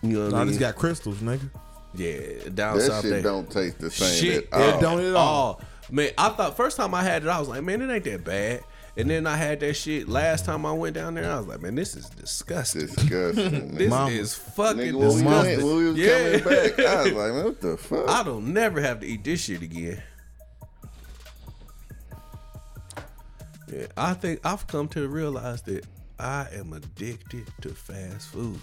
You 0.02 0.18
know 0.20 0.26
what 0.28 0.34
I 0.34 0.38
I 0.38 0.44
mean? 0.46 0.48
just 0.58 0.60
got 0.62 0.76
Krystals, 0.76 1.16
nigga. 1.16 1.50
yeah, 1.94 2.50
down 2.54 2.78
That 2.78 2.84
south 2.88 3.02
shit 3.02 3.12
they 3.12 3.22
don't 3.22 3.52
taste 3.52 3.80
the 3.80 3.92
same 3.92 4.22
shit. 4.24 4.50
at 4.54 4.62
all. 4.62 4.78
It 4.78 4.82
don't 4.82 5.00
at 5.06 5.16
all. 5.16 5.60
Oh 5.62 5.66
man, 5.92 6.12
I 6.18 6.30
thought 6.30 6.56
first 6.56 6.78
time 6.78 6.94
I 6.96 7.04
had 7.04 7.24
it, 7.24 7.28
I 7.30 7.38
was 7.38 7.50
like, 7.50 7.64
man, 7.64 7.82
it 7.82 7.94
ain't 7.94 8.04
that 8.06 8.24
bad. 8.24 8.64
And 8.96 9.10
then 9.10 9.26
I 9.26 9.36
had 9.36 9.60
that 9.62 9.74
shit 9.74 10.08
last 10.08 10.46
time 10.46 10.66
I 10.68 10.72
went 10.72 10.94
down 10.96 11.16
there. 11.16 11.30
I 11.32 11.38
was 11.40 11.48
like, 11.48 11.62
man, 11.62 11.74
this 11.74 11.96
is 11.96 12.10
disgusting. 12.10 12.82
Disgusting. 12.88 13.76
This 13.76 13.90
Mama. 13.90 14.12
is 14.12 14.36
fucking 14.36 14.82
Nigga, 14.82 14.94
when 14.94 15.08
we, 15.08 15.14
disgusting. 15.16 15.58
went, 15.58 15.64
when 15.64 15.78
we 15.78 15.90
was 15.90 15.98
yeah. 15.98 16.40
coming 16.40 16.44
back, 16.44 16.80
I 16.80 17.04
was 17.04 17.12
like, 17.14 17.34
man, 17.34 17.44
what 17.46 17.62
the 17.62 17.78
fuck? 17.78 18.08
I 18.10 18.24
don't 18.24 18.54
never 18.54 18.82
have 18.82 19.00
to 19.00 19.08
eat 19.08 19.24
this 19.24 19.42
shit 19.44 19.64
again. 19.64 20.02
Yeah, 23.72 23.88
I 23.98 24.14
think 24.14 24.42
I've 24.46 24.68
come 24.68 24.88
to 24.90 25.08
realize 25.08 25.64
that 25.64 25.88
I 26.20 26.48
am 26.54 26.74
addicted 26.74 27.48
to 27.62 27.70
fast 27.70 28.28
food. 28.30 28.60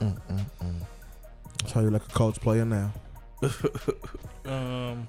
That's 0.00 1.72
how 1.72 1.80
you're 1.80 1.90
like 1.90 2.04
a 2.04 2.12
coach 2.12 2.38
player 2.40 2.64
now. 2.64 2.92
Um, 4.44 5.06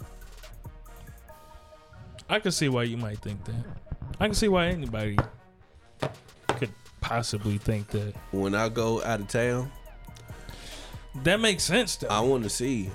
I 2.28 2.40
can 2.40 2.52
see 2.52 2.68
why 2.68 2.84
you 2.84 2.98
might 2.98 3.20
think 3.20 3.42
that. 3.46 3.56
I 4.20 4.26
can 4.26 4.34
see 4.34 4.48
why 4.48 4.68
anybody 4.68 5.18
could 6.48 6.72
possibly 7.02 7.58
think 7.58 7.88
that. 7.90 8.14
When 8.32 8.56
I 8.56 8.70
go 8.70 9.02
out 9.04 9.20
of 9.22 9.28
town, 9.28 9.72
That 11.24 11.40
makes 11.40 11.64
sense 11.64 11.96
though. 11.98 12.08
I 12.10 12.20
want 12.20 12.44
to 12.44 12.50
see. 12.50 12.90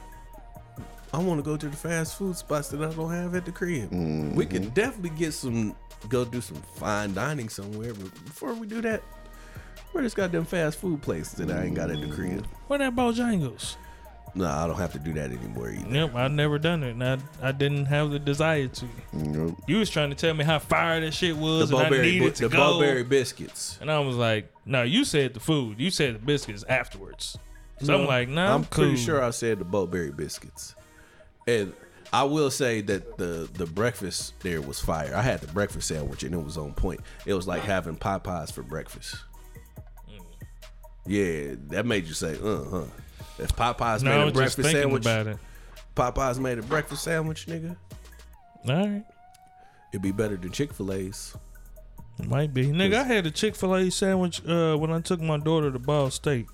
I 1.12 1.19
want 1.19 1.39
to 1.39 1.43
go 1.45 1.57
to 1.57 1.69
the 1.69 1.77
fast 1.77 2.17
food 2.17 2.37
spots 2.37 2.69
that 2.71 2.83
I 2.83 2.93
don't 2.93 3.11
have 3.12 3.35
at 3.35 3.45
the 3.45 3.53
crib. 3.53 3.91
We 3.91 3.97
Mm-hmm. 3.97 4.41
could 4.41 4.75
definitely 4.75 5.17
get 5.19 5.33
some, 5.33 5.75
go 6.09 6.25
do 6.25 6.41
some 6.41 6.57
fine 6.77 7.15
dining 7.15 7.49
somewhere. 7.49 7.95
But 7.95 8.12
before 8.25 8.55
we 8.55 8.67
do 8.67 8.81
that, 8.83 9.03
where 9.93 10.03
this 10.03 10.15
goddamn 10.15 10.45
fast 10.45 10.79
food 10.79 11.03
place 11.03 11.31
that 11.33 11.51
I 11.51 11.65
ain't 11.67 11.75
got 11.75 11.91
at 11.91 12.01
the 12.01 12.09
crib? 12.09 12.47
What 12.67 12.79
that 12.79 12.97
Bojangles? 12.97 13.77
No, 14.37 14.47
I 14.49 14.66
don't 14.66 14.76
have 14.76 14.93
to 14.95 14.99
do 14.99 15.12
that 15.12 15.30
anymore 15.30 15.70
either. 15.70 15.89
Yep, 15.89 16.14
I 16.16 16.26
never 16.28 16.59
done 16.59 16.82
it, 16.82 16.91
and 16.91 17.05
I, 17.05 17.18
I 17.41 17.53
didn't 17.53 17.85
have 17.87 18.11
the 18.11 18.18
desire 18.18 18.66
to. 18.66 18.87
Nope. 19.12 19.57
You 19.68 19.76
was 19.76 19.89
trying 19.91 20.11
to 20.11 20.16
tell 20.16 20.35
me 20.35 20.43
how 20.45 20.59
fire 20.59 21.01
that 21.01 21.14
shit 21.14 21.37
The 21.37 21.41
was, 21.41 21.70
and 21.70 21.80
I 21.80 21.89
needed 21.89 22.35
to 22.37 22.49
the 22.49 22.57
go. 22.57 23.05
Biscuits. 23.05 23.78
And 23.80 23.91
I 23.91 24.01
was 24.01 24.16
like, 24.16 24.51
"No, 24.66 24.82
you 24.82 25.05
said 25.05 25.35
the 25.35 25.41
food. 25.41 25.78
You 25.78 25.91
said 25.91 26.16
the 26.16 26.18
biscuits 26.18 26.64
afterwards." 26.68 27.39
So 27.80 27.95
I'm 27.95 28.03
No, 28.03 28.09
like, 28.09 28.28
"Nah, 28.28 28.47
I'm, 28.47 28.61
I'm 28.62 28.64
pretty 28.64 28.97
sure 28.97 29.22
I 29.22 29.30
said 29.30 29.59
the 29.61 29.64
Bo-Berry 29.64 30.11
biscuits. 30.11 30.74
And 31.47 31.72
I 32.12 32.24
will 32.24 32.51
say 32.51 32.80
that 32.82 33.18
the 33.18 33.49
the 33.53 33.66
breakfast 33.66 34.35
there 34.41 34.61
was 34.62 34.80
fire. 34.80 35.12
I 35.14 35.22
had 35.22 35.41
the 35.43 35.53
breakfast 35.53 35.89
sandwich 35.89 36.22
and 36.24 36.35
it 36.35 36.39
was 36.43 36.57
on 36.57 36.72
point. 36.72 37.01
It 37.26 37.35
was 37.35 37.47
like 37.47 37.62
having 37.62 37.97
Popeyes 37.97 38.53
for 38.53 38.62
breakfast. 38.62 39.16
Yeah, 41.07 41.55
that 41.68 41.85
made 41.85 42.07
you 42.07 42.14
say, 42.14 42.39
uh 42.43 42.64
huh. 42.70 42.85
If 43.39 43.55
Popeyes 43.57 44.03
No, 44.03 44.11
made 44.11 44.16
a 44.20 44.24
was 44.24 44.32
just 44.32 44.35
breakfast 44.35 44.57
thinking 44.59 44.82
sandwich, 44.82 45.03
about 45.03 45.26
it. 45.26 45.39
Popeyes 45.97 46.39
made 46.39 46.59
a 46.59 46.62
breakfast 46.62 47.03
sandwich, 47.05 47.47
nigga, 47.47 47.76
All 48.68 48.74
right, 48.76 49.05
it'd 49.93 50.03
be 50.03 50.12
better 50.12 50.37
than 50.37 50.51
Chick 50.53 50.72
Fil 50.72 50.93
A's. 50.93 51.35
might 52.26 52.53
be. 52.55 52.66
Nigga, 52.66 52.95
I 52.95 53.03
had 53.05 53.26
a 53.26 53.30
Chick 53.30 53.55
Fil 53.57 53.74
A 53.74 53.91
sandwich 53.91 54.45
uh, 54.47 54.76
when 54.76 54.91
I 54.93 55.01
took 55.01 55.20
my 55.20 55.37
daughter 55.39 55.70
to 55.72 55.78
Ball 55.78 56.11
State. 56.11 56.47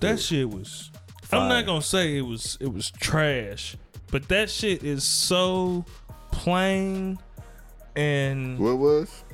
That 0.00 0.20
shit 0.20 0.48
was. 0.50 0.90
I'm 1.32 1.48
not 1.48 1.66
gonna 1.66 1.82
say 1.82 2.16
it 2.16 2.22
was 2.22 2.56
it 2.60 2.72
was 2.72 2.90
trash, 2.92 3.76
but 4.12 4.28
that 4.28 4.48
shit 4.50 4.84
is 4.84 5.02
so 5.02 5.84
plain 6.30 7.18
and 7.96 8.58
What 8.58 8.78
was? 8.78 9.24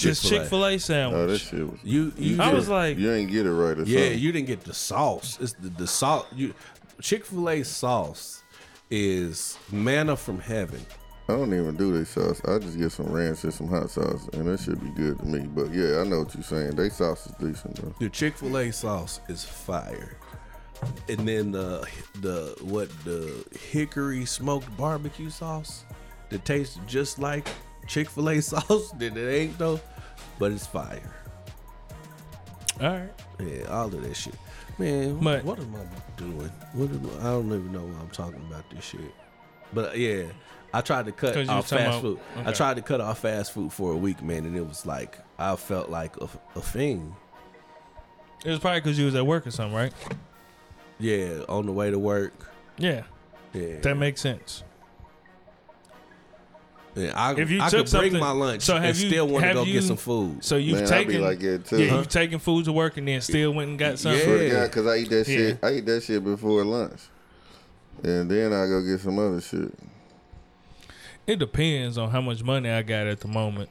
Just 0.00 0.22
Chick-fil-A. 0.28 0.72
Chick 0.78 0.80
Fil 0.86 1.04
Oh, 1.14 1.26
that 1.26 1.38
sandwich. 1.38 1.40
shit 1.42 1.70
was. 1.70 1.78
You, 1.84 2.12
you, 2.16 2.40
I 2.42 2.52
was 2.52 2.68
like, 2.68 2.98
You 2.98 3.12
ain't 3.12 3.30
get 3.30 3.46
it 3.46 3.52
right 3.52 3.78
or 3.78 3.82
Yeah, 3.82 4.00
something. 4.00 4.18
you 4.18 4.32
didn't 4.32 4.46
get 4.48 4.64
the 4.64 4.74
sauce. 4.74 5.38
It's 5.40 5.52
the, 5.54 5.68
the 5.68 5.86
salt. 5.86 6.26
You 6.34 6.54
Chick 7.00 7.24
Fil 7.24 7.48
A 7.48 7.62
sauce 7.62 8.42
is 8.90 9.56
manna 9.70 10.16
from 10.16 10.40
heaven. 10.40 10.84
I 11.28 11.34
don't 11.34 11.54
even 11.54 11.76
do 11.76 11.92
this 11.96 12.08
sauce. 12.08 12.40
I 12.44 12.58
just 12.58 12.76
get 12.76 12.90
some 12.90 13.06
ranch 13.06 13.44
and 13.44 13.54
some 13.54 13.68
hot 13.68 13.88
sauce, 13.88 14.28
and 14.32 14.48
that 14.48 14.58
should 14.58 14.82
be 14.82 14.90
good 15.00 15.16
to 15.20 15.24
me. 15.24 15.46
But 15.46 15.72
yeah, 15.72 16.00
I 16.00 16.04
know 16.04 16.20
what 16.24 16.34
you're 16.34 16.42
saying. 16.42 16.74
They 16.74 16.88
sauce 16.88 17.26
is 17.26 17.32
decent 17.38 17.76
though. 17.76 17.94
The 18.00 18.08
Chick 18.08 18.36
Fil 18.36 18.58
A 18.58 18.72
sauce 18.72 19.20
is 19.28 19.44
fire, 19.44 20.16
and 21.08 21.28
then 21.28 21.52
the 21.52 21.86
the 22.20 22.56
what 22.62 22.88
the 23.04 23.44
hickory 23.70 24.24
smoked 24.24 24.76
barbecue 24.76 25.30
sauce 25.30 25.84
that 26.30 26.44
tastes 26.44 26.80
just 26.88 27.20
like 27.20 27.46
Chick 27.86 28.08
Fil 28.10 28.28
A 28.30 28.40
sauce. 28.42 28.90
That 28.92 29.16
it 29.16 29.30
ain't 29.32 29.58
though, 29.58 29.80
but 30.38 30.52
it's 30.52 30.66
fire. 30.66 31.00
all 32.80 32.88
right. 32.90 33.10
Yeah, 33.38 33.64
all 33.68 33.86
of 33.86 34.02
that 34.02 34.14
shit. 34.14 34.34
Man, 34.78 35.18
But- 35.18 35.44
what 35.44 35.58
am 35.58 35.74
I 35.74 35.80
doing? 36.18 36.50
What 36.72 36.90
am 36.90 37.10
I, 37.18 37.28
I 37.28 37.32
don't 37.32 37.46
even 37.46 37.72
know 37.72 37.80
why 37.84 38.00
I'm 38.00 38.08
talking 38.10 38.40
about 38.48 38.68
this 38.70 38.84
shit. 38.84 39.14
But 39.72 39.96
yeah, 39.98 40.24
I 40.72 40.80
tried 40.80 41.06
to 41.06 41.12
cut 41.12 41.36
off 41.48 41.68
fast 41.68 41.72
about- 41.72 42.00
food. 42.02 42.20
I 42.36 42.52
tried 42.52 42.76
to 42.76 42.82
cut 42.82 43.00
off 43.00 43.18
fast 43.20 43.52
food 43.52 43.72
for 43.72 43.92
a 43.92 43.96
week, 43.96 44.22
man, 44.22 44.44
and 44.46 44.56
it 44.56 44.66
was 44.66 44.86
like 44.86 45.18
I 45.38 45.56
felt 45.56 45.90
like 45.90 46.16
a, 46.18 46.28
a 46.56 46.60
fiend. 46.62 47.14
It 48.44 48.50
was 48.50 48.58
probably 48.58 48.80
because 48.80 48.98
you 48.98 49.04
was 49.04 49.14
at 49.14 49.26
work 49.26 49.46
or 49.46 49.50
something, 49.50 49.76
right? 49.76 49.92
Yeah, 50.98 51.44
on 51.48 51.66
the 51.66 51.72
way 51.72 51.90
to 51.90 51.98
work. 51.98 52.32
Yeah, 52.78 53.02
Yeah, 53.52 53.76
that 53.80 53.96
makes 53.96 54.20
sense. 54.22 54.62
Yeah 56.94 57.12
I, 57.14 57.34
If 57.40 57.50
you 57.50 57.60
I 57.62 57.68
took 57.68 57.86
could 57.86 57.90
bring 57.98 58.12
something- 58.12 58.20
my 58.20 58.30
lunch 58.32 58.62
so 58.62 58.74
have 58.74 58.84
and 58.84 58.96
you- 58.98 59.08
still 59.08 59.28
want 59.28 59.42
to 59.42 59.46
have 59.48 59.56
go 59.56 59.62
you- 59.64 59.72
get 59.74 59.84
some 59.84 59.96
food. 59.96 60.44
So 60.44 60.56
you've 60.56 60.80
Man, 60.80 60.88
taken 60.88 61.20
like 61.22 61.38
that 61.40 61.64
too. 61.66 61.82
yeah, 61.82 61.90
Huh? 61.90 61.96
you've 61.98 62.08
taken 62.08 62.38
food 62.38 62.64
to 62.66 62.72
work 62.72 62.96
and 62.96 63.06
then 63.06 63.20
still 63.20 63.52
went 63.52 63.70
and 63.70 63.78
got 63.78 63.98
something. 63.98 64.22
Swear 64.22 64.42
Yeah. 64.46 64.64
Because 64.66 64.86
I 64.86 64.96
eat 64.96 65.10
that 65.10 65.28
Yeah. 65.28 65.36
shit. 65.36 65.58
I 65.62 65.70
eat 65.74 65.86
that 65.86 66.02
shit 66.02 66.22
before 66.24 66.64
lunch, 66.64 67.00
and 68.02 68.30
then 68.30 68.52
I 68.52 68.66
go 68.66 68.82
get 68.82 69.00
some 69.00 69.18
other 69.18 69.40
shit. 69.40 69.72
It 71.26 71.38
depends 71.38 71.96
on 71.98 72.10
how 72.10 72.20
much 72.20 72.42
money 72.42 72.68
I 72.70 72.82
got 72.82 73.06
at 73.06 73.20
the 73.20 73.28
moment. 73.28 73.68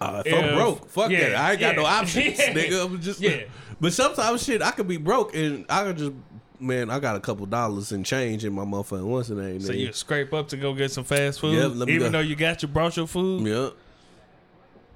Uh, 0.00 0.22
if 0.24 0.32
I'm 0.34 0.54
broke, 0.54 0.88
fuck 0.88 1.10
yeah, 1.10 1.30
that. 1.30 1.34
I 1.36 1.50
ain't 1.52 1.60
got 1.60 1.76
no 1.76 1.84
options, 1.84 2.38
nigga. 2.38 2.84
I'm 2.86 3.00
just 3.00 3.20
Yeah. 3.20 3.42
But 3.80 3.92
sometimes 3.92 4.42
shit, 4.44 4.62
I 4.62 4.70
could 4.70 4.86
be 4.88 4.96
broke 4.96 5.34
and 5.34 5.64
I 5.68 5.84
could 5.84 5.98
just 5.98 6.12
man, 6.60 6.90
I 6.90 6.98
got 6.98 7.16
a 7.16 7.20
couple 7.20 7.46
dollars 7.46 7.92
in 7.92 8.04
change 8.04 8.44
in 8.44 8.52
my 8.52 8.64
motherfucking 8.64 9.04
what's 9.04 9.28
the 9.28 9.34
name? 9.36 9.60
So 9.60 9.72
you 9.72 9.92
scrape 9.92 10.32
up 10.32 10.48
to 10.48 10.56
go 10.56 10.74
get 10.74 10.90
some 10.90 11.04
fast 11.04 11.40
food, 11.40 11.76
me 11.76 11.94
even 11.94 12.12
go. 12.12 12.18
though 12.18 12.20
you 12.20 12.36
got 12.36 12.62
your 12.62 12.68
brought 12.68 12.96
your 12.96 13.06
food. 13.06 13.46
Yep. 13.46 13.72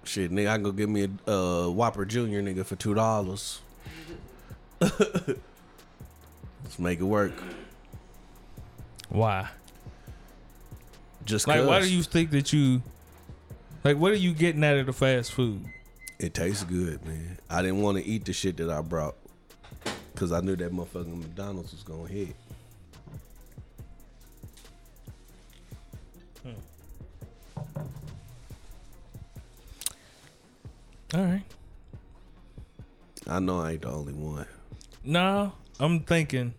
Shit, 0.04 0.30
nigga, 0.30 0.48
I 0.48 0.54
can 0.56 0.64
go 0.64 0.72
get 0.72 0.88
me 0.88 1.08
a 1.26 1.30
uh, 1.30 1.68
Whopper 1.70 2.04
Junior, 2.04 2.42
nigga, 2.42 2.64
for 2.64 2.76
two 2.76 2.94
dollars. 2.94 3.60
Let's 4.80 4.98
make 6.78 7.00
it 7.00 7.04
work. 7.04 7.32
Why? 9.08 9.48
Just 11.24 11.48
Like, 11.48 11.66
why 11.66 11.80
do 11.80 11.90
you 11.90 12.02
think 12.02 12.30
that 12.32 12.52
you? 12.52 12.82
Like, 13.82 13.96
what 13.96 14.12
are 14.12 14.16
you 14.16 14.32
getting 14.32 14.62
out 14.62 14.76
of 14.76 14.86
the 14.86 14.92
fast 14.92 15.32
food? 15.32 15.64
it 16.18 16.32
tastes 16.32 16.64
good, 16.64 17.04
man. 17.04 17.38
I 17.50 17.60
didn't 17.62 17.82
want 17.82 17.98
to 17.98 18.04
eat 18.04 18.24
the 18.24 18.32
shit 18.32 18.56
that 18.58 18.70
I 18.70 18.80
brought 18.80 19.16
because 20.24 20.32
I 20.32 20.40
knew 20.40 20.56
that 20.56 20.72
motherfucking 20.72 21.18
McDonald's 21.18 21.72
was 21.72 21.82
gonna 21.82 22.08
hit. 22.08 22.34
Hmm. 26.42 26.50
All 31.14 31.24
right. 31.24 31.42
I 33.26 33.38
know 33.38 33.60
I 33.60 33.72
ain't 33.72 33.82
the 33.82 33.90
only 33.90 34.14
one. 34.14 34.46
No, 35.04 35.52
I'm 35.78 36.00
thinking, 36.00 36.54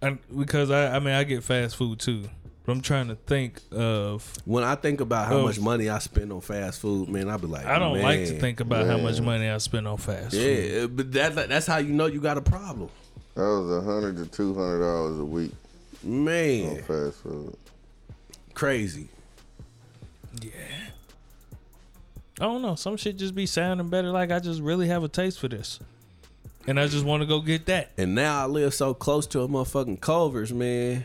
I, 0.00 0.16
because 0.34 0.70
I, 0.70 0.96
I 0.96 0.98
mean, 0.98 1.12
I 1.12 1.24
get 1.24 1.44
fast 1.44 1.76
food 1.76 1.98
too, 2.00 2.30
but 2.64 2.72
I'm 2.72 2.80
trying 2.80 3.08
to 3.08 3.14
think 3.14 3.60
of. 3.72 4.32
When 4.44 4.62
I 4.64 4.74
think 4.74 5.00
about 5.00 5.28
how 5.28 5.38
Oh. 5.38 5.42
much 5.44 5.58
money 5.60 5.88
I 5.88 5.98
spend 5.98 6.32
on 6.32 6.40
fast 6.40 6.80
food, 6.80 7.08
man, 7.08 7.28
I 7.28 7.36
be 7.36 7.46
like, 7.46 7.66
I 7.66 7.78
don't 7.78 8.00
like 8.00 8.26
to 8.26 8.38
think 8.38 8.60
about 8.60 8.86
how 8.86 8.98
much 8.98 9.20
money 9.20 9.48
I 9.48 9.58
spend 9.58 9.88
on 9.88 9.96
fast 9.96 10.32
food. 10.32 10.70
Yeah, 10.72 10.86
but 10.86 11.12
that, 11.12 11.48
that's 11.48 11.66
how 11.66 11.78
you 11.78 11.92
know 11.92 12.06
you 12.06 12.20
got 12.20 12.36
a 12.38 12.42
problem, 12.42 12.90
That 13.34 13.42
was 13.42 13.70
a 13.70 13.80
hundred 13.82 14.16
to 14.18 14.26
two 14.26 14.54
hundred 14.54 14.80
dollars 14.80 15.18
a 15.18 15.24
week 15.24 15.52
on 16.04 16.24
man. 16.24 16.82
fast 16.82 17.16
food. 17.22 17.56
Crazy. 18.54 19.08
Yeah. 20.42 20.50
I 22.40 22.44
don't 22.44 22.62
know. 22.62 22.74
Some 22.74 22.96
shit 22.96 23.16
just 23.16 23.34
be 23.34 23.46
sounding 23.46 23.88
better. 23.88 24.10
Like 24.10 24.30
I 24.30 24.38
just 24.38 24.60
really 24.60 24.88
have 24.88 25.02
a 25.04 25.08
taste 25.08 25.38
for 25.38 25.48
this, 25.48 25.78
and 26.66 26.80
I 26.80 26.86
just 26.86 27.04
want 27.04 27.22
to 27.22 27.26
go 27.26 27.40
get 27.40 27.66
that. 27.66 27.90
And 27.98 28.14
now 28.14 28.42
I 28.42 28.46
live 28.46 28.72
so 28.72 28.94
close 28.94 29.26
to 29.28 29.40
a 29.42 29.48
motherfucking 29.48 30.00
Culver's, 30.00 30.52
man. 30.52 31.04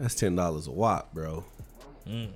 That's 0.00 0.14
ten 0.14 0.34
dollars 0.34 0.66
a 0.66 0.70
watt, 0.72 1.12
bro. 1.14 1.44
Ten, 2.06 2.32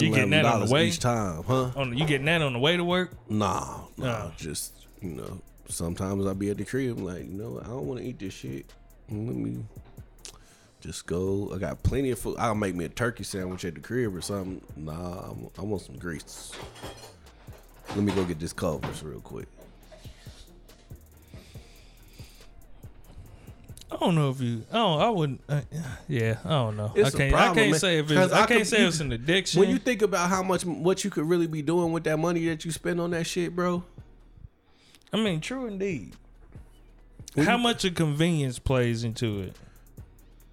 Mm. 0.00 0.02
You 0.02 0.10
getting 0.10 0.12
eleven 0.12 0.30
that 0.30 0.44
on 0.44 0.44
the 0.44 0.50
dollars 0.58 0.70
way? 0.70 0.86
each 0.88 0.98
time, 1.00 1.42
huh? 1.44 1.70
On 1.74 1.96
you 1.96 2.04
getting 2.04 2.26
that 2.26 2.42
on 2.42 2.52
the 2.52 2.58
way 2.58 2.76
to 2.76 2.84
work? 2.84 3.12
Nah, 3.30 3.80
nah. 3.96 4.30
Just 4.36 4.74
you 5.00 5.10
know, 5.10 5.40
sometimes 5.68 6.26
I'll 6.26 6.34
be 6.34 6.50
at 6.50 6.58
the 6.58 6.64
crib 6.66 6.98
I'm 6.98 7.04
like, 7.04 7.24
you 7.24 7.32
know, 7.32 7.58
I 7.64 7.68
don't 7.68 7.86
want 7.86 8.00
to 8.00 8.06
eat 8.06 8.18
this 8.18 8.34
shit. 8.34 8.66
Let 9.08 9.18
me 9.34 9.64
just 10.82 11.06
go. 11.06 11.50
I 11.54 11.58
got 11.58 11.82
plenty 11.82 12.10
of 12.10 12.18
food. 12.18 12.36
I'll 12.38 12.54
make 12.54 12.74
me 12.74 12.84
a 12.84 12.88
turkey 12.90 13.24
sandwich 13.24 13.64
at 13.64 13.74
the 13.74 13.80
crib 13.80 14.14
or 14.14 14.20
something. 14.20 14.60
Nah, 14.76 15.30
I'm, 15.30 15.48
I 15.58 15.62
want 15.62 15.80
some 15.82 15.96
grease. 15.96 16.52
Let 17.96 18.04
me 18.04 18.12
go 18.12 18.22
get 18.24 18.38
this 18.38 18.52
Culver's 18.52 19.02
real 19.02 19.20
quick. 19.20 19.48
I 23.92 23.96
don't 23.96 24.14
know 24.14 24.30
if 24.30 24.40
you. 24.40 24.64
Oh, 24.72 24.98
I 24.98 25.08
wouldn't. 25.10 25.40
Uh, 25.48 25.62
yeah, 26.08 26.38
I 26.44 26.48
don't 26.50 26.76
know. 26.76 26.92
It's 26.94 27.12
I 27.12 27.18
a 27.18 27.18
can't. 27.18 27.32
problem, 27.32 27.52
I 27.52 27.54
can't 27.60 27.70
man. 27.72 27.80
say 27.80 27.98
if 27.98 28.06
'Cause 28.08 28.16
it's. 28.26 28.32
I, 28.32 28.42
I 28.42 28.46
can't 28.46 28.60
could- 28.60 28.66
say 28.68 28.80
you- 28.82 28.88
it's 28.88 29.00
an 29.00 29.12
addiction. 29.12 29.60
When 29.60 29.68
you 29.70 29.78
think 29.78 30.02
about 30.02 30.28
how 30.30 30.42
much 30.42 30.64
what 30.64 31.02
you 31.04 31.10
could 31.10 31.24
really 31.28 31.46
be 31.48 31.60
doing 31.62 31.92
with 31.92 32.04
that 32.04 32.18
money 32.18 32.46
that 32.46 32.64
you 32.64 32.70
spend 32.70 33.00
on 33.00 33.10
that 33.10 33.26
shit, 33.26 33.54
bro. 33.56 33.82
I 35.12 35.16
mean, 35.16 35.40
true 35.40 35.66
indeed. 35.66 36.14
How 37.36 37.56
much 37.56 37.84
of 37.84 37.94
convenience 37.94 38.58
plays 38.58 39.02
into 39.04 39.40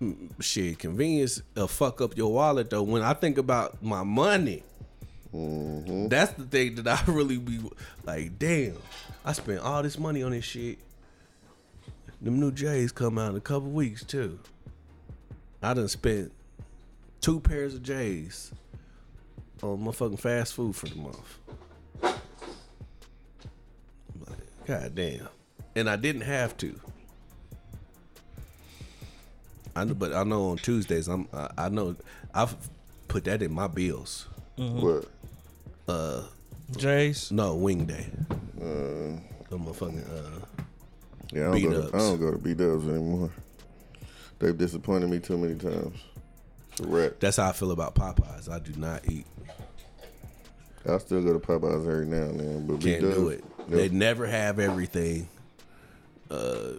it? 0.02 0.24
Shit, 0.40 0.80
convenience 0.80 1.42
will 1.56 1.68
fuck 1.68 2.02
up 2.02 2.16
your 2.18 2.32
wallet 2.34 2.70
though. 2.70 2.84
When 2.84 3.02
I 3.02 3.14
think 3.14 3.38
about 3.38 3.82
my 3.84 4.04
money, 4.04 4.64
that's 5.34 6.34
the 6.34 6.46
thing 6.50 6.76
that 6.76 6.88
I 6.88 7.04
really 7.12 7.38
be 7.38 7.60
like, 8.04 8.38
damn, 8.40 8.78
I 9.26 9.34
spent 9.34 9.60
all 9.60 9.82
this 9.84 9.98
money 10.00 10.22
on 10.24 10.32
this 10.32 10.46
shit. 10.46 10.80
Them 12.22 12.40
new 12.40 12.52
J's 12.52 12.92
come 12.92 13.18
out 13.18 13.32
in 13.32 13.38
a 13.38 13.42
couple 13.42 13.70
weeks 13.70 14.04
too. 14.04 14.40
I 15.62 15.74
done 15.74 15.88
spent 15.88 16.32
two 17.22 17.40
pairs 17.40 17.76
of 17.76 17.84
J's 17.84 18.52
on 19.62 19.80
motherfucking 19.80 20.20
fast 20.20 20.54
food 20.54 20.76
for 20.76 20.88
the 20.88 20.96
month. 20.96 21.40
God 24.66 24.96
damn. 24.96 25.28
And 25.76 25.90
I 25.90 25.96
didn't 25.96 26.22
have 26.22 26.58
to. 26.58 26.80
I 29.76 29.84
know, 29.86 29.94
but 29.94 30.14
I 30.14 30.24
know 30.24 30.50
on 30.50 30.58
Tuesdays 30.58 31.08
I'm 31.08 31.28
I, 31.32 31.50
I 31.58 31.70
know 31.70 31.96
I've 32.34 32.56
put 33.08 33.26
that 33.26 33.42
in 33.44 33.54
my 33.54 33.68
bills. 33.68 34.28
What? 34.58 35.08
Jace. 36.72 37.32
No 37.32 37.56
wing 37.56 37.86
day. 37.86 38.08
Uh, 38.60 39.22
the 39.50 39.58
motherfucking 39.58 40.04
uh, 40.10 40.66
Yeah, 41.32 41.52
I 41.52 41.60
don't, 41.60 41.62
go 41.62 41.70
to, 41.70 41.76
B-dubs. 41.76 41.94
I 41.94 41.98
don't 41.98 42.20
go 42.20 42.32
to 42.32 42.38
B 42.38 42.54
Dubs 42.54 42.88
anymore. 42.88 43.32
They've 44.40 44.58
disappointed 44.58 45.10
me 45.10 45.20
too 45.20 45.38
many 45.38 45.56
times. 45.56 45.98
Wreck. 46.82 47.20
that's 47.20 47.38
how 47.38 47.50
I 47.50 47.54
feel 47.54 47.72
about 47.72 47.96
Popeyes. 47.96 48.50
I 48.50 48.60
do 48.60 48.74
not 48.80 49.10
eat. 49.10 49.26
I 50.88 50.98
still 51.00 51.24
go 51.24 51.34
to 51.34 51.40
Popeyes 51.40 51.88
every 51.88 52.06
now 52.06 52.18
and 52.18 52.40
then, 52.40 52.68
but 52.68 52.82
Can't 52.82 53.02
B-Dubs, 53.02 53.16
do 53.16 53.30
it. 53.30 53.44
They 53.70 53.90
never 53.90 54.26
have 54.26 54.60
everything. 54.60 55.28
Uh, 56.30 56.74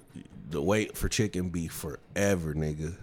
the 0.51 0.63
wait 0.63 0.97
for 0.97 1.09
chicken 1.09 1.51
be 1.51 1.69
forever, 1.69 2.55
nigga. 2.55 2.95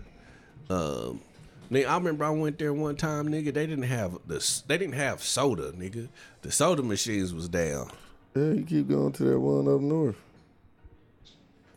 Um, 0.69 1.21
nigga, 1.69 1.87
I 1.87 1.95
remember 1.95 2.25
I 2.25 2.29
went 2.31 2.57
there 2.57 2.73
one 2.73 2.95
time, 2.95 3.27
nigga. 3.27 3.53
They 3.53 3.67
didn't 3.67 3.83
have 3.83 4.17
the 4.25 4.63
they 4.67 4.77
didn't 4.77 4.95
have 4.95 5.21
soda, 5.21 5.71
nigga. 5.73 6.07
The 6.41 6.51
soda 6.51 6.81
machines 6.81 7.33
was 7.33 7.47
down. 7.49 7.91
Yeah, 8.35 8.53
you 8.53 8.63
keep 8.63 8.87
going 8.89 9.11
to 9.13 9.23
that 9.23 9.39
one 9.39 9.67
up 9.73 9.81
north. 9.81 10.17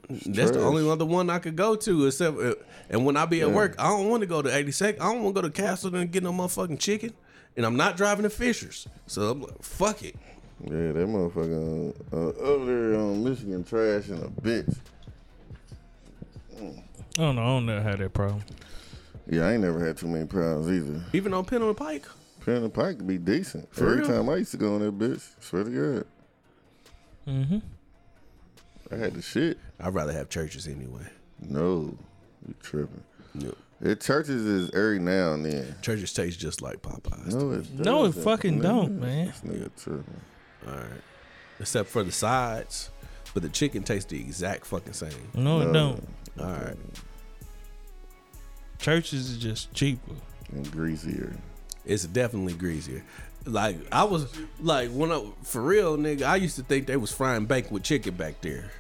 That's 0.09 0.53
the 0.53 0.61
only 0.61 0.89
other 0.89 1.05
one 1.05 1.29
I 1.29 1.39
could 1.39 1.55
go 1.57 1.77
to. 1.77 2.07
Except, 2.07 2.39
uh, 2.39 2.55
and 2.89 3.05
when 3.05 3.17
I 3.17 3.27
be 3.27 3.43
at 3.43 3.49
Yeah. 3.49 3.55
work, 3.55 3.75
I 3.79 3.89
don't 3.89 4.09
want 4.09 4.23
to 4.23 4.27
go 4.27 4.41
to 4.41 4.49
82nd. 4.49 5.01
I 5.01 5.13
don't 5.13 5.23
want 5.23 5.37
to 5.37 5.43
go 5.43 5.49
to 5.49 5.53
Castle 5.53 5.95
and 5.95 6.11
get 6.11 6.23
no 6.23 6.33
motherfucking 6.33 6.79
chicken. 6.79 7.13
And 7.57 7.67
I'm 7.67 7.77
not 7.77 7.97
driving 7.97 8.23
to 8.23 8.31
Fishers, 8.31 8.87
so 9.07 9.31
I'm 9.33 9.43
like, 9.43 9.63
fuck 9.63 10.03
it. 10.05 10.15
Yeah, 10.65 10.93
that 10.93 11.07
motherfucker 11.09 11.93
uh, 12.13 12.17
uh, 12.17 12.33
over 12.41 12.65
there 12.91 13.01
on 13.01 13.23
Michigan 13.25 13.65
trash 13.65 14.09
and 14.09 14.23
a 14.23 14.29
bitch. 14.29 14.77
I 16.57 16.61
don't 17.17 17.37
know. 17.37 17.43
I 17.43 17.47
don't 17.47 17.67
know 17.67 17.83
how 17.83 17.97
that 17.97 18.13
problem. 18.15 18.43
Yeah, 19.31 19.47
I 19.47 19.53
ain't 19.55 19.63
never 19.63 19.85
had 19.85 19.97
too 19.99 20.07
many 20.09 20.25
problems 20.27 20.69
either. 20.69 21.05
Even 21.13 21.35
on 21.35 21.45
Penn 21.45 21.63
on 21.63 21.75
Pike. 21.75 22.07
Penn 22.45 22.63
and 22.63 22.73
Pike 22.73 22.99
could 22.99 23.07
be 23.07 23.19
decent. 23.19 23.73
For 23.75 23.85
Every 23.91 23.99
real? 23.99 24.09
time 24.09 24.29
I 24.31 24.37
used 24.37 24.53
to 24.53 24.57
go 24.57 24.75
on 24.77 24.81
that 24.81 24.97
bitch, 24.99 25.23
swear 25.41 25.65
to 25.65 25.71
God. 25.71 26.07
Mm-hmm. 27.29 27.59
I 28.91 28.97
had 28.97 29.14
the 29.14 29.22
shit. 29.22 29.59
I'd 29.80 29.95
rather 29.95 30.12
have 30.12 30.28
Church's 30.28 30.66
anyway. 30.66 31.07
No, 31.41 31.97
you 32.47 32.55
tripping. 32.62 33.03
Yep. 33.34 33.55
It 33.80 34.01
Church's 34.01 34.45
is 34.45 34.70
every 34.70 34.99
now 34.99 35.34
and 35.34 35.45
then. 35.45 35.76
Church's 35.82 36.12
taste 36.12 36.41
just 36.41 36.62
like 36.62 36.82
Popeyes. 36.82 37.32
No, 37.32 37.53
it 37.53 37.70
No, 37.72 38.05
it 38.05 38.09
doesn't. 38.09 38.22
fucking 38.24 38.61
don't, 38.61 38.99
man. 38.99 39.26
This 39.26 39.41
nigga 39.43 39.70
tripping. 39.82 40.20
All 40.66 40.74
right. 40.74 41.03
Except 41.61 41.89
for 41.89 42.03
the 42.03 42.11
sides, 42.11 42.91
but 43.34 43.43
the 43.43 43.49
chicken 43.49 43.82
tastes 43.84 44.11
the 44.11 44.18
exact 44.18 44.66
fucking 44.66 44.95
same. 44.95 45.12
No, 45.34 45.61
it 45.61 45.72
don't. 45.72 46.09
All 46.41 46.47
right. 46.47 46.76
Church's 48.78 49.30
is 49.30 49.39
just 49.39 49.72
cheaper. 49.74 50.14
And 50.53 50.70
greasier. 50.72 51.36
It's 51.84 52.05
definitely 52.07 52.55
greasier. 52.55 53.05
Like 53.49 53.77
I 53.93 54.05
was 54.05 54.27
like 54.61 54.91
when 54.91 55.11
I 55.13 55.25
for 55.43 55.63
real 55.63 55.97
nigga, 55.97 56.23
I 56.23 56.37
used 56.37 56.57
to 56.57 56.63
think 56.63 56.87
they 56.87 56.97
was 56.97 57.13
frying 57.13 57.47
bacon 57.47 57.73
with 57.75 57.83
chicken 57.83 58.15
back 58.15 58.41
there. 58.41 58.71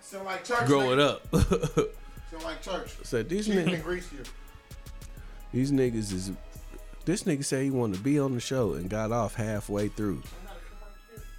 Sound 0.00 0.24
like 0.24 0.44
church. 0.44 0.66
Growing 0.66 1.00
up. 1.00 1.22
Sound 1.32 2.44
like 2.44 2.62
church. 2.62 2.94
so 3.02 3.22
these 3.22 3.48
niggas 3.48 3.84
and 3.84 4.28
these 5.52 5.72
niggas 5.72 6.12
is 6.12 6.32
this 7.04 7.22
nigga 7.22 7.44
said 7.44 7.62
he 7.62 7.70
wanted 7.70 7.96
to 7.98 8.02
be 8.02 8.18
on 8.18 8.34
the 8.34 8.40
show 8.40 8.72
and 8.74 8.90
got 8.90 9.12
off 9.12 9.34
halfway 9.34 9.88
through. 9.88 10.22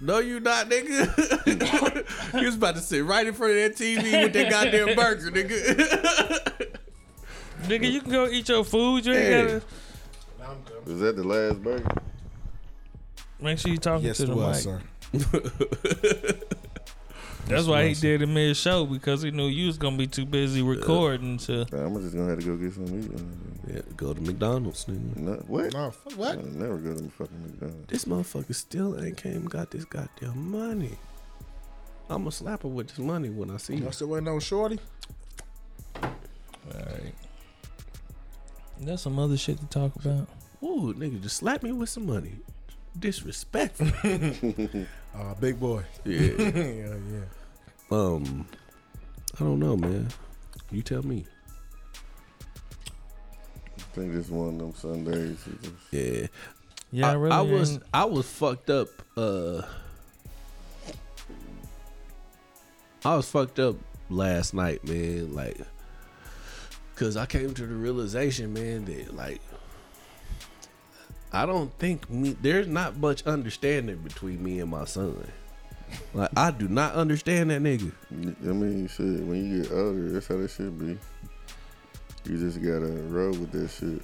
No, 0.00 0.18
you 0.20 0.38
not, 0.38 0.68
nigga. 0.70 2.32
he 2.38 2.46
was 2.46 2.54
about 2.54 2.76
to 2.76 2.80
sit 2.80 3.04
right 3.04 3.26
in 3.26 3.34
front 3.34 3.52
of 3.54 3.58
that 3.58 3.76
TV 3.76 4.22
with 4.22 4.32
that 4.32 4.48
goddamn 4.50 4.94
burger, 4.94 5.30
nigga. 5.30 6.76
Nigga, 7.64 7.90
you 7.90 8.00
can 8.00 8.12
go 8.12 8.28
eat 8.28 8.48
your 8.48 8.64
food. 8.64 9.04
You 9.04 9.12
ain't 9.14 9.22
Hey. 9.24 9.60
gotta 10.38 10.56
Was 10.86 11.00
that 11.00 11.16
the 11.16 11.24
last 11.24 11.62
burger? 11.62 11.84
Make 13.40 13.58
sure 13.58 13.70
you 13.70 13.78
talking 13.78 14.06
Yes, 14.06 14.16
to 14.18 14.26
the 14.26 14.34
was, 14.36 14.66
mic. 14.66 14.80
sir. 14.80 14.82
That's 17.46 17.66
why 17.66 17.88
he 17.88 17.94
did 17.94 18.20
it 18.20 18.26
mid 18.26 18.54
show 18.58 18.84
because 18.84 19.22
he 19.22 19.30
knew 19.30 19.46
you 19.46 19.68
was 19.68 19.78
gonna 19.78 19.96
be 19.96 20.06
too 20.06 20.26
busy 20.26 20.60
recording 20.60 21.38
to. 21.38 21.62
I'm 21.72 21.94
just 22.02 22.14
gonna 22.14 22.28
have 22.28 22.40
to 22.40 22.44
go 22.44 22.56
get 22.56 22.74
some 22.74 22.84
meat. 22.94 23.10
yeah, 23.66 23.80
go 23.96 24.12
to 24.12 24.20
McDonald's, 24.20 24.84
nigga. 24.84 25.16
No, 25.16 25.32
what? 25.46 25.72
No, 25.72 25.90
fuck 25.90 26.12
I 26.12 26.16
what? 26.16 26.44
never 26.44 26.76
go 26.76 26.94
to 26.94 27.08
fucking 27.08 27.42
McDonald's. 27.42 27.86
This 27.86 28.04
motherfucker 28.04 28.54
still 28.54 29.02
ain't 29.02 29.16
came 29.16 29.36
and 29.36 29.50
got 29.50 29.70
this 29.70 29.86
goddamn 29.86 30.50
money. 30.50 30.98
I'ma 32.10 32.28
slap 32.30 32.64
her 32.64 32.68
with 32.68 32.88
this 32.88 32.98
money 32.98 33.30
when 33.30 33.50
I 33.50 33.56
see 33.56 33.76
her. 33.76 33.84
Y'all 33.84 33.92
still 33.92 34.08
waiting 34.08 34.28
on 34.28 34.40
Shorty? 34.40 34.78
All 36.02 36.10
right. 36.74 37.14
That's 38.80 39.02
some 39.02 39.18
other 39.18 39.38
shit 39.38 39.58
to 39.58 39.66
talk 39.66 39.96
about. 39.96 40.28
Ooh, 40.62 40.92
nigga, 40.94 41.22
just 41.22 41.38
slap 41.38 41.62
me 41.62 41.72
with 41.72 41.88
some 41.88 42.04
money. 42.06 42.36
Disrespectful. 42.98 43.88
Uh, 45.14 45.34
big 45.40 45.58
boy. 45.58 45.82
yeah. 46.04 46.20
yeah, 46.38 46.94
yeah. 47.10 47.24
Um, 47.90 48.46
I 49.34 49.42
don't 49.42 49.58
know, 49.58 49.76
man. 49.76 50.08
You 50.70 50.80
tell 50.82 51.02
me. 51.02 51.24
I 53.78 53.82
think 53.94 54.12
this 54.12 54.28
one 54.28 54.50
of 54.50 54.58
them 54.58 54.74
Sundays. 54.74 55.38
Yeah. 55.90 56.26
Yeah, 56.92 57.08
I, 57.08 57.10
I, 57.10 57.14
really 57.14 57.32
I 57.34 57.40
was 57.40 57.72
ain't- 57.72 57.82
I 57.92 58.04
was 58.04 58.30
fucked 58.30 58.70
up. 58.70 58.88
Uh, 59.16 59.62
I 63.04 63.16
was 63.16 63.28
fucked 63.28 63.58
up 63.58 63.74
last 64.10 64.54
night, 64.54 64.84
man. 64.86 65.34
Like, 65.34 65.58
cause 66.94 67.16
I 67.16 67.26
came 67.26 67.54
to 67.54 67.66
the 67.66 67.74
realization, 67.74 68.52
man, 68.52 68.84
that 68.84 69.16
like, 69.16 69.40
I 71.32 71.46
don't 71.46 71.72
think 71.78 72.08
me. 72.10 72.36
There's 72.40 72.66
not 72.66 72.96
much 72.96 73.24
understanding 73.26 73.96
between 73.98 74.42
me 74.42 74.60
and 74.60 74.70
my 74.70 74.84
son. 74.84 75.30
Like, 76.12 76.30
I 76.36 76.50
do 76.50 76.68
not 76.68 76.94
understand 76.94 77.50
that 77.50 77.62
nigga. 77.62 77.92
I 78.10 78.52
mean, 78.52 78.88
shit. 78.88 79.04
When 79.24 79.44
you 79.44 79.62
get 79.62 79.72
older, 79.72 80.10
that's 80.10 80.26
how 80.28 80.36
that 80.36 80.50
should 80.50 80.78
be. 80.78 80.98
You 82.30 82.38
just 82.38 82.62
gotta 82.62 82.86
roll 83.08 83.30
with 83.30 83.52
that 83.52 83.68
shit 83.70 84.02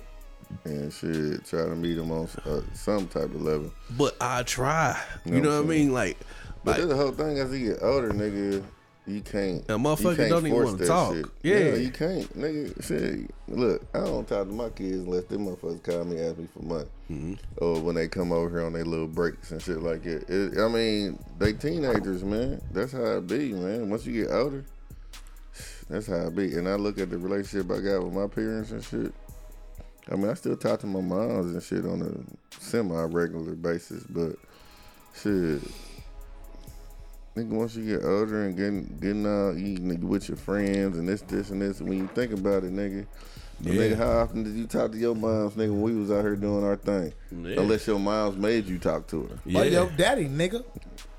and 0.64 0.93
shit. 0.93 1.45
Try 1.47 1.64
to 1.64 1.75
meet 1.77 1.99
him 1.99 2.11
on 2.11 2.29
uh, 2.47 2.61
some 2.72 3.07
type 3.09 3.25
of 3.25 3.43
level. 3.43 3.70
But 3.99 4.16
I 4.20 4.43
try. 4.45 4.99
You 5.25 5.35
You 5.35 5.41
know 5.41 5.51
know 5.51 5.57
what 5.59 5.66
what 5.66 5.75
I 5.75 5.79
mean? 5.79 5.93
Like, 5.93 6.18
But 6.62 6.79
like 6.79 6.89
the 6.89 6.97
whole 6.97 7.12
thing. 7.12 7.39
As 7.39 7.53
you 7.53 7.72
get 7.72 7.83
older, 7.83 8.11
nigga, 8.11 8.62
you 9.07 9.20
can't. 9.20 9.62
A 9.68 9.74
motherfucker 9.74 10.16
can't 10.16 10.30
don't 10.30 10.46
even 10.46 10.64
wanna 10.64 10.86
talk. 10.86 11.14
shit. 11.14 11.26
Yeah. 11.42 11.74
you 11.74 11.90
can't, 11.90 12.38
nigga. 12.38 12.82
Shit, 12.82 13.30
look, 13.48 13.82
I 13.94 13.98
don't 14.00 14.26
talk 14.26 14.46
to 14.48 14.52
my 14.52 14.70
kids 14.70 15.05
unless 15.05 15.24
them 15.24 15.46
motherfuckers 15.46 15.82
call 15.82 16.05
me 16.05 16.20
ask 16.20 16.38
me 16.38 16.48
for 16.55 16.62
money, 16.62 16.88
Mm-hmm. 17.11 17.34
or 17.59 17.80
when 17.80 17.94
they 17.96 18.09
come 18.09 18.32
over 18.32 18.48
here 18.48 18.64
on 18.66 18.72
their 18.72 18.84
little 18.86 19.07
breaks 19.07 19.50
and 19.50 19.61
shit 19.61 19.82
like 19.82 20.05
that. 20.05 20.28
It, 20.30 20.59
I 20.59 20.68
mean, 20.68 21.18
they 21.38 21.52
teenagers, 21.52 22.24
man. 22.24 22.62
That's 22.72 22.92
how 22.92 23.18
it 23.18 23.26
be, 23.26 23.52
man. 23.52 23.90
Once 23.90 24.07
you 24.07 24.24
get 24.24 24.32
older, 24.32 24.64
that's 25.90 26.07
how 26.07 26.28
it 26.28 26.34
be. 26.34 26.55
And 26.55 26.66
I 26.66 26.76
look 26.76 26.98
at 26.98 27.11
the 27.11 27.18
relationship 27.18 27.70
I 27.70 27.80
got 27.80 28.02
with 28.05 28.14
my 28.14 28.26
parents 28.26 28.70
and 28.70 28.82
shit. 28.82 29.12
I 30.11 30.16
mean, 30.16 30.30
I 30.30 30.34
still 30.34 30.57
talk 30.57 30.80
to 30.80 30.86
my 30.86 31.00
moms 31.02 31.52
and 31.52 31.62
shit 31.62 31.84
on 31.84 32.00
a 32.02 32.61
semi 32.61 33.02
regular 33.05 33.55
basis, 33.55 34.05
but 34.05 34.36
shit. 35.14 35.61
Nigga, 37.37 37.49
once 37.49 37.74
you 37.74 37.85
get 37.97 38.05
older 38.07 38.45
and 38.45 38.57
getting 38.57 38.97
getting 39.01 39.26
out 39.26 39.57
eating 39.57 40.09
with 40.09 40.28
your 40.28 40.37
friends 40.37 40.97
and 40.97 41.09
this, 41.09 41.22
this, 41.22 41.51
and 41.51 41.61
this, 41.61 41.80
when 41.80 41.99
you 41.99 42.07
think 42.14 42.32
about 42.32 42.62
it, 42.62 42.72
nigga, 42.72 43.07
Yeah. 43.61 43.72
nigga, 43.72 43.97
how 43.97 44.18
often 44.18 44.45
did 44.45 44.55
you 44.55 44.66
talk 44.68 44.93
to 44.93 44.99
your 44.99 45.16
moms, 45.16 45.55
nigga, 45.55 45.70
when 45.70 45.82
we 45.82 45.95
was 45.95 46.12
out 46.12 46.22
here 46.22 46.37
doing 46.37 46.62
our 46.64 46.76
thing? 46.76 47.12
Yeah. 47.32 47.61
Unless 47.61 47.89
your 47.89 47.99
moms 47.99 48.37
made 48.37 48.66
you 48.66 48.78
talk 48.78 49.09
to 49.09 49.24
her, 49.24 49.39
Like 49.47 49.72
your 49.72 49.91
daddy, 49.97 50.28
nigga. 50.28 50.64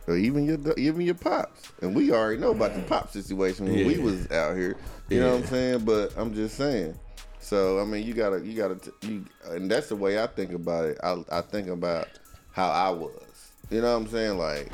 or 0.08 0.16
even 0.16 0.46
your 0.46 0.58
even 0.78 1.02
your 1.02 1.16
pops. 1.16 1.74
And 1.82 1.94
we 1.94 2.12
already 2.12 2.40
know 2.40 2.52
about 2.52 2.76
the 2.76 2.82
pop 2.84 3.12
situation 3.12 3.66
when 3.66 3.86
we 3.86 3.98
was 3.98 4.32
out 4.32 4.56
here. 4.56 4.78
You 5.10 5.20
know 5.20 5.34
what 5.34 5.42
I'm 5.42 5.48
saying? 5.48 5.80
But 5.84 6.14
I'm 6.18 6.34
just 6.34 6.56
saying. 6.56 6.98
So 7.42 7.80
I 7.82 7.84
mean, 7.84 8.08
you 8.08 8.14
gotta 8.14 8.40
you 8.46 8.56
gotta 8.56 8.76
t- 8.76 8.92
you, 9.08 9.26
and 9.50 9.70
that's 9.70 9.90
the 9.90 9.98
way 9.98 10.22
I 10.22 10.28
think 10.28 10.54
about 10.54 10.86
it. 10.86 10.98
I 11.04 11.22
I 11.30 11.42
think 11.42 11.68
about 11.68 12.08
how 12.54 12.70
I 12.70 12.90
was. 12.90 13.52
You 13.70 13.82
know 13.82 13.92
what 14.00 14.06
I'm 14.06 14.08
saying? 14.08 14.38
Like, 14.38 14.72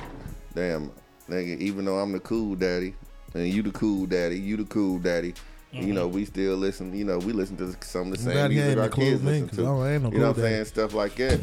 damn, 0.53 0.91
nigga. 1.29 1.57
Even 1.59 1.85
though 1.85 1.97
I'm 1.99 2.11
the 2.11 2.19
cool 2.19 2.55
daddy, 2.55 2.93
and 3.33 3.47
you 3.47 3.61
the 3.61 3.71
cool 3.71 4.05
daddy, 4.05 4.39
you 4.39 4.57
the 4.57 4.65
cool 4.65 4.99
daddy. 4.99 5.33
You 5.73 5.93
know, 5.93 6.05
we 6.05 6.25
still 6.25 6.57
listen. 6.57 6.93
You 6.93 7.05
know, 7.05 7.17
we 7.17 7.31
listen 7.31 7.55
to 7.57 7.73
some 7.85 8.11
of 8.11 8.17
the 8.17 8.23
same 8.23 8.33
glad 8.33 8.49
music 8.51 8.77
our 8.77 8.85
include 8.85 9.07
kids 9.07 9.23
me, 9.23 9.31
listen 9.31 9.47
'cause 9.47 9.57
to. 9.57 9.65
I 9.67 9.91
ain't 9.93 10.03
no 10.03 10.11
you 10.11 10.17
know 10.17 10.23
cool 10.25 10.27
what 10.27 10.37
I'm 10.37 10.43
saying? 10.43 10.65
Stuff 10.65 10.93
like 10.93 11.15
that. 11.15 11.39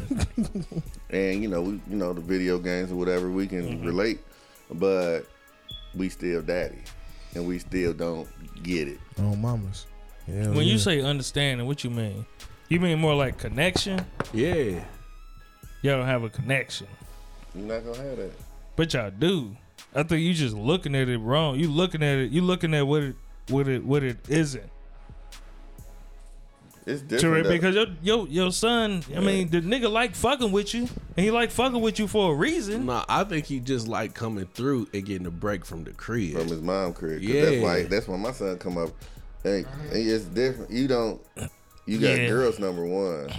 and 1.09 1.41
you 1.41 1.47
know, 1.49 1.61
we 1.63 1.71
you 1.89 1.95
know 1.95 2.13
the 2.13 2.21
video 2.21 2.59
games 2.59 2.91
or 2.91 2.95
whatever 2.95 3.31
we 3.31 3.47
can 3.47 3.63
Mm-hmm. 3.63 3.85
relate, 3.87 4.19
but 4.71 5.21
we 5.95 6.09
still 6.09 6.43
daddy, 6.43 6.77
and 7.33 7.47
we 7.47 7.57
still 7.57 7.91
don't 7.93 8.27
get 8.61 8.87
it. 8.87 8.99
Oh, 9.17 9.35
mamas. 9.35 9.87
Yeah, 10.27 10.49
when 10.49 10.67
you 10.67 10.77
say 10.77 11.01
understanding, 11.01 11.65
what 11.65 11.83
you 11.83 11.89
mean? 11.89 12.23
You 12.67 12.79
mean 12.79 12.99
more 12.99 13.15
like 13.15 13.39
connection? 13.39 14.05
Yeah. 14.31 14.83
Y'all 15.81 15.97
don't 15.97 16.05
have 16.05 16.21
a 16.23 16.29
connection, 16.29 16.85
You're 17.55 17.65
not 17.65 17.83
gonna 17.83 17.97
have 18.07 18.17
that. 18.17 18.31
but 18.75 18.93
y'all 18.93 19.09
do. 19.09 19.55
I 19.95 20.03
think 20.03 20.21
you 20.21 20.33
just 20.33 20.55
looking 20.55 20.95
at 20.95 21.09
it 21.09 21.17
wrong. 21.17 21.59
You 21.59 21.69
looking 21.71 22.03
at 22.03 22.17
it. 22.19 22.31
You 22.31 22.41
looking 22.41 22.73
at 22.73 22.85
what 22.85 23.03
it 23.03 23.15
what 23.49 23.67
it 23.67 23.83
what 23.83 24.03
it 24.03 24.17
isn't. 24.29 24.69
It's 26.85 27.01
To 27.01 27.07
different. 27.07 27.43
though. 27.45 27.49
because 27.51 27.75
your 27.75 27.85
your 28.01 28.27
your 28.27 28.51
son, 28.51 29.03
I 29.15 29.19
mean, 29.19 29.49
the 29.49 29.61
nigga 29.61 29.91
like 29.91 30.15
fucking 30.15 30.51
with 30.51 30.73
you, 30.73 30.81
and 31.17 31.23
he 31.25 31.29
like 31.31 31.51
fucking 31.51 31.79
with 31.81 31.99
you 31.99 32.07
for 32.07 32.31
a 32.31 32.35
reason. 32.35 32.85
Nah, 32.87 33.05
I 33.07 33.23
think 33.25 33.45
he 33.45 33.59
just 33.59 33.87
like 33.87 34.13
coming 34.13 34.45
through 34.53 34.87
and 34.93 35.05
getting 35.05 35.27
a 35.27 35.31
break 35.31 35.65
from 35.65 35.83
the 35.83 35.91
crib. 35.91 36.33
from 36.37 36.47
his 36.47 36.61
mom 36.61 36.93
crib. 36.93 37.21
'Cause 37.21 37.29
Yeah. 37.29 37.45
That's 37.45 37.61
why 37.61 37.83
that's 37.83 38.07
when 38.07 38.19
my 38.21 38.31
son 38.31 38.57
come 38.57 38.77
up. 38.77 38.89
Hey, 39.43 39.65
and 39.91 40.09
it's 40.09 40.25
different. 40.25 40.71
You 40.71 40.87
don't. 40.87 41.21
You 41.85 41.99
got 41.99 42.17
Yeah. 42.17 42.27
girls 42.27 42.59
number 42.59 42.85
one, 42.85 43.29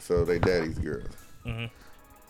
so 0.00 0.24
they 0.24 0.38
daddy's 0.38 0.78
girls. 0.78 1.06
Mm-hmm. 1.46 1.66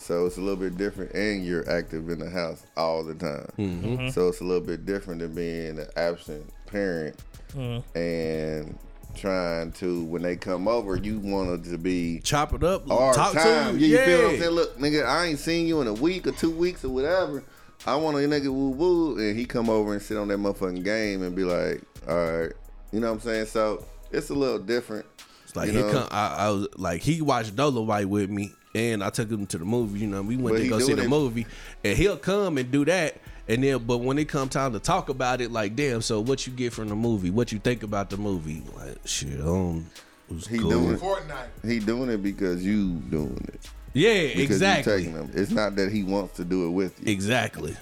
So 0.01 0.25
it's 0.25 0.39
a 0.39 0.41
little 0.41 0.57
bit 0.57 0.79
different, 0.79 1.13
and 1.13 1.45
you're 1.45 1.69
active 1.71 2.09
in 2.09 2.21
the 2.21 2.31
house 2.31 2.65
all 2.77 3.05
the 3.05 3.15
time. 3.15 3.53
Mm-hmm. 3.59 4.09
So 4.09 4.29
it's 4.29 4.41
a 4.41 4.45
little 4.45 4.67
bit 4.67 4.87
different 4.87 5.21
than 5.21 5.35
being 5.35 5.79
an 5.79 5.87
absent 5.97 6.51
parent 6.67 7.17
Mm-hmm. 7.55 7.99
and 7.99 8.79
trying 9.17 9.73
to 9.73 10.05
when 10.05 10.23
they 10.23 10.37
come 10.37 10.69
over, 10.69 10.97
you 10.97 11.19
want 11.19 11.51
it 11.67 11.69
to 11.71 11.79
be 11.79 12.21
Chop 12.21 12.55
it 12.55 12.63
up, 12.63 12.89
our 12.89 13.13
talk 13.13 13.33
time. 13.35 13.75
to 13.75 13.81
you. 13.81 13.89
Yeah, 13.97 13.99
you 13.99 14.05
feel 14.07 14.23
what 14.23 14.33
I'm 14.35 14.39
saying? 14.39 14.51
Look, 14.53 14.79
nigga, 14.79 15.05
I 15.05 15.27
ain't 15.27 15.39
seen 15.41 15.67
you 15.67 15.81
in 15.81 15.89
a 15.89 15.93
week 15.93 16.29
or 16.29 16.33
two 16.33 16.51
weeks 16.53 16.85
or 16.85 16.91
whatever. 16.91 17.43
I 17.87 17.97
want 17.97 18.17
a 18.19 18.21
nigga 18.21 18.49
woo 18.49 18.71
woo, 18.71 19.19
and 19.19 19.37
he 19.37 19.47
come 19.47 19.69
over 19.69 19.93
and 19.93 20.01
sit 20.01 20.17
on 20.17 20.29
that 20.29 20.39
motherfucking 20.39 20.85
game 20.85 21.23
and 21.23 21.35
be 21.35 21.43
like, 21.45 21.83
all 22.09 22.15
right, 22.15 22.53
you 22.93 23.01
know 23.01 23.09
what 23.09 23.15
I'm 23.15 23.21
saying? 23.21 23.47
So 23.47 23.85
it's 24.13 24.31
a 24.31 24.35
little 24.35 24.59
different. 24.61 25.07
It's 25.45 25.57
like 25.57 25.73
you 25.73 25.81
know? 25.81 25.91
come 25.91 26.09
I, 26.13 26.37
I 26.39 26.51
was 26.51 26.69
like 26.77 27.03
he 27.03 27.21
watched 27.21 27.57
Dolemite 27.57 28.07
with 28.07 28.31
me, 28.31 28.53
and 28.75 29.03
I 29.03 29.11
took 29.11 29.31
him 29.31 29.47
to 29.47 29.59
the 29.59 29.65
movie. 29.65 30.01
You 30.01 30.07
know, 30.07 30.23
we 30.23 30.37
went 30.37 30.57
But 30.57 30.63
to 30.63 30.69
go 30.69 30.79
see 30.79 30.95
the 30.95 31.05
it- 31.05 31.09
movie, 31.09 31.47
and 31.85 31.97
he'll 31.97 32.17
come 32.17 32.59
and 32.59 32.71
do 32.71 32.85
that. 32.87 33.17
And 33.49 33.65
then, 33.65 33.79
but 33.79 33.99
when 33.99 34.17
it 34.19 34.27
come 34.29 34.49
time 34.49 34.73
to 34.75 34.79
talk 34.79 35.09
about 35.09 35.41
it, 35.41 35.51
like, 35.51 35.75
damn, 35.75 36.03
so 36.03 36.21
what 36.21 36.47
you 36.47 36.53
get 36.53 36.73
from 36.73 36.89
the 36.89 36.95
movie? 36.95 37.31
What 37.31 37.51
you 37.51 37.59
think 37.59 37.83
about 37.83 38.09
the 38.11 38.17
movie? 38.17 38.63
Like, 38.77 38.99
shit, 39.05 39.41
um, 39.41 39.87
it 40.31 40.35
was 40.35 40.47
He 40.47 40.59
cool. 40.59 40.71
doing 40.71 40.93
it. 40.95 41.01
Fortnite. 41.01 41.49
He 41.69 41.81
doing 41.81 42.11
it 42.11 42.23
because 42.23 42.65
you 42.65 42.91
doing 43.11 43.45
it. 43.53 43.61
Yeah, 43.93 44.29
Because 44.29 44.57
exactly, 44.57 44.93
You 44.93 44.99
taking 44.99 45.13
him. 45.15 45.31
It's 45.35 45.51
not 45.51 45.75
that 45.75 45.91
he 45.91 46.05
wants 46.05 46.37
to 46.37 46.45
do 46.45 46.69
it 46.69 46.71
with 46.71 47.01
you. 47.05 47.13
exactly. 47.13 47.77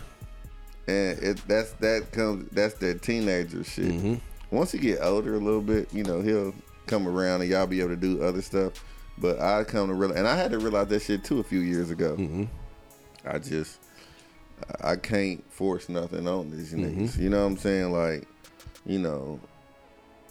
and 0.87 1.19
it 1.19 1.43
that's 1.47 1.73
that 1.73 2.11
comes 2.13 2.49
that's 2.53 2.73
that 2.77 3.03
teenager 3.03 3.63
shit. 3.63 3.85
Mm-hmm. 3.93 4.15
Once 4.51 4.73
he 4.73 4.79
get 4.79 5.01
older 5.03 5.35
a 5.35 5.39
little 5.39 5.61
bit, 5.61 5.93
you 5.93 6.03
know, 6.05 6.23
he'll 6.23 6.55
come 6.87 7.07
around 7.07 7.43
and 7.43 7.51
y'all 7.51 7.67
be 7.67 7.81
able 7.81 7.91
to 7.91 7.97
do 7.97 8.23
other 8.23 8.41
stuff. 8.41 8.73
But 9.21 9.41
I 9.41 9.65
come 9.65 9.89
to 9.89 9.95
realize, 9.95 10.19
and 10.19 10.29
I 10.29 10.37
had 10.37 10.51
to 10.53 10.59
realize 10.59 10.89
that 10.89 11.03
shit 11.03 11.25
too 11.25 11.41
a 11.41 11.45
few 11.45 11.61
years 11.61 11.91
ago. 11.91 12.17
Mm-hmm. 12.19 12.45
I 13.27 13.39
just 13.39 13.79
I 14.83 14.97
can't 14.97 15.45
force 15.53 15.89
nothing 15.89 16.27
on 16.29 16.51
these 16.51 16.73
Mm-hmm. 16.73 17.01
niggas. 17.05 17.19
You 17.19 17.31
know 17.31 17.41
what 17.41 17.47
I'm 17.53 17.57
saying? 17.59 17.93
Like, 17.93 18.27
you 18.87 18.99
know, 18.99 19.41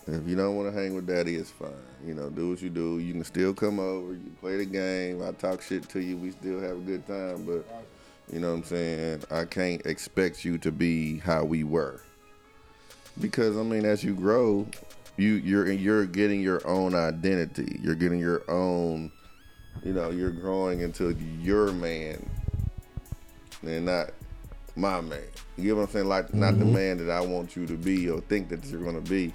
if 0.08 0.28
you 0.28 0.36
don't 0.36 0.56
want 0.56 0.74
to 0.74 0.80
hang 0.80 0.94
with 0.96 1.06
daddy, 1.08 1.36
it's 1.36 1.52
fine. 1.52 1.70
You 2.06 2.14
know, 2.14 2.30
do 2.30 2.50
what 2.50 2.62
you 2.62 2.70
do. 2.70 3.00
You 3.00 3.14
can 3.14 3.24
still 3.24 3.54
come 3.54 3.80
over. 3.80 4.14
You 4.14 4.32
play 4.40 4.58
the 4.58 4.66
game. 4.66 5.22
I 5.22 5.32
talk 5.32 5.62
shit 5.62 5.88
to 5.90 6.00
you. 6.00 6.16
We 6.18 6.32
still 6.32 6.60
have 6.62 6.78
a 6.78 6.82
good 6.82 7.06
time. 7.08 7.44
But 7.46 7.66
you 8.32 8.40
know 8.40 8.52
what 8.52 8.58
I'm 8.60 8.64
saying? 8.64 9.24
I 9.32 9.46
can't 9.46 9.86
expect 9.86 10.46
you 10.46 10.58
to 10.60 10.72
be 10.72 11.20
how 11.20 11.44
we 11.44 11.64
were. 11.64 12.02
Because 13.20 13.58
I 13.58 13.64
mean, 13.64 13.84
as 13.86 14.04
you 14.04 14.14
grow, 14.14 14.68
you 15.18 15.34
you're 15.34 15.72
you're 15.72 16.06
getting 16.06 16.42
your 16.42 16.66
own 16.68 16.96
identity. 16.96 17.80
You're 17.82 17.96
getting 17.96 18.20
your 18.20 18.44
own. 18.50 19.12
You 19.84 19.94
know, 19.94 20.10
you're 20.10 20.32
growing 20.32 20.82
into 20.82 21.16
your 21.40 21.72
man, 21.72 22.28
and 23.62 23.86
not 23.86 24.10
my 24.76 25.02
man. 25.02 25.22
You 25.58 25.64
get 25.66 25.76
what 25.76 25.84
I'm 25.84 25.90
saying? 25.90 26.08
Like 26.08 26.34
not 26.34 26.58
the 26.60 26.66
man 26.66 26.98
that 26.98 27.12
I 27.12 27.22
want 27.22 27.56
you 27.56 27.66
to 27.68 27.76
be 27.78 28.10
or 28.10 28.22
think 28.22 28.50
that 28.50 28.66
you're 28.66 28.84
gonna 28.84 29.02
be. 29.02 29.34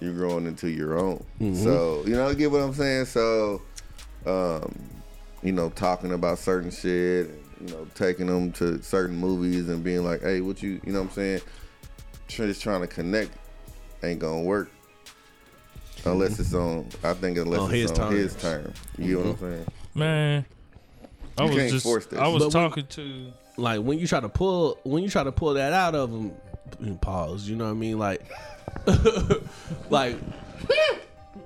You're 0.00 0.12
growing 0.12 0.46
into 0.46 0.68
your 0.68 0.98
own. 0.98 1.24
So 1.54 2.02
you 2.06 2.14
know, 2.14 2.28
you 2.28 2.34
get 2.34 2.50
what 2.50 2.60
I'm 2.60 2.74
saying? 2.74 3.06
So, 3.06 3.62
um, 4.26 4.74
you 5.42 5.52
know, 5.52 5.70
talking 5.70 6.12
about 6.12 6.38
certain 6.38 6.70
shit, 6.70 7.28
and, 7.28 7.44
you 7.60 7.74
know, 7.74 7.86
taking 7.94 8.26
them 8.26 8.52
to 8.52 8.82
certain 8.82 9.16
movies 9.16 9.68
and 9.68 9.82
being 9.82 10.04
like, 10.04 10.20
hey, 10.22 10.40
what 10.42 10.62
you, 10.62 10.80
you 10.84 10.92
know 10.92 11.00
what 11.00 11.08
I'm 11.08 11.14
saying? 11.14 11.40
Just 12.28 12.62
trying 12.62 12.82
to 12.82 12.86
connect 12.86 13.30
ain't 14.02 14.20
gonna 14.20 14.42
work. 14.42 14.70
Unless 16.04 16.38
it's 16.38 16.54
on, 16.54 16.86
I 17.02 17.14
think 17.14 17.36
unless 17.38 17.60
On 17.60 17.74
it's 17.74 17.90
his 17.90 17.98
on 17.98 18.12
his 18.12 18.34
terms. 18.36 18.78
term. 18.96 19.04
You 19.04 19.14
know 19.16 19.20
what 19.30 19.30
I'm 19.30 19.38
saying? 19.38 19.66
Man, 19.94 20.44
I 21.38 21.42
You 21.42 21.48
was 21.48 21.56
can't 21.58 21.70
just 21.72 21.84
force 21.84 22.06
that 22.06 22.20
I 22.20 22.28
was 22.28 22.42
shit. 22.44 22.52
But 22.52 22.58
when- 22.60 22.68
talking 22.70 22.86
to 22.86 23.32
like 23.56 23.80
when 23.80 23.98
you 23.98 24.06
try 24.06 24.20
to 24.20 24.28
pull 24.28 24.78
when 24.84 25.02
you 25.02 25.08
try 25.08 25.24
to 25.24 25.32
pull 25.32 25.54
that 25.54 25.72
out 25.72 25.94
of 25.94 26.12
them 26.12 26.32
pause 27.00 27.48
you 27.48 27.56
know 27.56 27.64
what 27.64 27.70
i 27.70 27.74
mean 27.74 27.98
like 27.98 28.20
like 29.90 30.16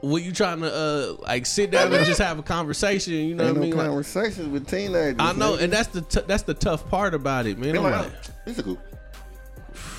when 0.02 0.22
you 0.24 0.32
trying 0.32 0.60
to 0.60 0.72
uh 0.74 1.14
like 1.22 1.46
sit 1.46 1.70
down 1.70 1.92
and 1.92 2.04
just 2.06 2.20
have 2.20 2.38
a 2.38 2.42
conversation 2.42 3.12
you 3.14 3.34
know 3.34 3.44
Ain't 3.44 3.56
what 3.56 3.58
i 3.58 3.60
no 3.60 3.60
mean 3.60 3.76
like, 3.76 3.86
conversations 3.86 4.48
with 4.48 4.66
teenagers. 4.68 5.16
i 5.20 5.32
know 5.34 5.52
nigga. 5.56 5.62
and 5.62 5.72
that's 5.72 5.88
the 5.88 6.00
t- 6.00 6.22
that's 6.26 6.42
the 6.44 6.54
tough 6.54 6.88
part 6.88 7.14
about 7.14 7.46
it 7.46 7.58
man 7.58 7.72
They 7.72 7.78
I'm 7.78 7.84
like, 7.84 7.94
like, 7.94 8.12
oh, 8.12 8.30
this 8.46 8.58
is 8.58 8.64
cool. 8.64 8.78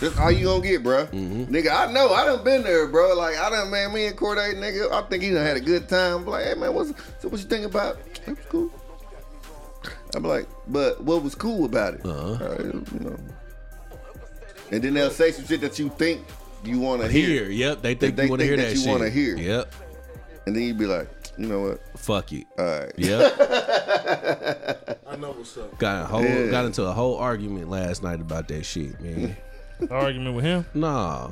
That's 0.02 0.18
all 0.20 0.32
you 0.32 0.46
gonna 0.46 0.64
get, 0.64 0.84
bro. 0.84 1.06
Mm-hmm. 1.06 1.44
Nigga, 1.56 1.70
I 1.88 1.92
know. 1.92 2.10
I 2.10 2.26
done 2.26 2.44
been 2.44 2.64
there, 2.64 2.88
bro. 2.88 3.14
Like, 3.16 3.38
I 3.38 3.50
done, 3.50 3.70
man, 3.72 3.94
me 3.94 4.08
and 4.08 4.18
Corday, 4.18 4.54
nigga, 4.56 4.92
I 4.92 5.02
think 5.08 5.24
he 5.24 5.30
done 5.30 5.46
had 5.46 5.56
a 5.58 5.62
good 5.62 5.88
time. 5.88 6.26
Like, 6.26 6.44
hey, 6.46 6.54
man, 6.56 6.74
what's, 6.74 6.90
so 7.20 7.30
what 7.30 7.40
you 7.40 7.46
think 7.48 7.66
about? 7.66 7.98
It 8.28 8.30
was 8.30 8.38
cool. 8.50 8.70
I'm 10.16 10.24
like, 10.24 10.48
but 10.68 11.02
what 11.04 11.24
was 11.24 11.36
cool 11.36 11.66
about 11.66 11.94
it? 11.94 12.06
Uh-huh. 12.06 12.44
All 12.44 12.50
right, 12.52 12.66
you 12.66 13.00
know. 13.00 13.18
And 14.72 14.84
then 14.84 14.94
they'll 14.94 15.10
say 15.10 15.32
some 15.32 15.46
shit 15.46 15.62
that 15.62 15.78
you 15.80 15.90
think 15.90 16.22
you 16.64 16.80
want 16.80 17.02
to 17.02 17.08
hear. 17.08 17.28
here 17.28 17.50
yep 17.50 17.82
they 17.82 17.96
think 17.96 18.16
They 18.16 18.26
you 18.26 18.30
want 18.30 18.40
to 18.42 18.46
hear 18.46 18.56
that, 18.58 18.64
that 18.68 18.76
you 18.76 18.82
shit 18.82 18.90
wanna 18.90 19.10
hear. 19.10 19.36
yep 19.36 19.74
And 20.46 20.56
then 20.56 20.62
you'd 20.64 20.78
be 20.78 20.86
like, 20.86 21.10
you 21.38 21.48
know 21.48 21.62
what? 21.62 21.82
fuck 22.00 22.32
it 22.34 22.46
All 22.60 22.66
right. 22.66 22.92
yep 22.98 23.34
I 25.08 25.16
know 25.18 25.32
what's 25.32 25.58
up. 25.58 25.78
got 25.80 26.04
a 26.04 26.06
whole 26.06 26.24
Yeah. 26.24 26.52
got 26.52 26.66
into 26.66 26.84
a 26.84 26.92
whole 26.94 27.18
argument 27.18 27.70
last 27.70 28.04
night 28.04 28.22
about 28.22 28.48
that 28.50 28.64
shit 28.64 29.00
man 29.02 29.36
argument 29.92 30.36
with 30.36 30.46
him. 30.46 30.66
nah 30.74 31.30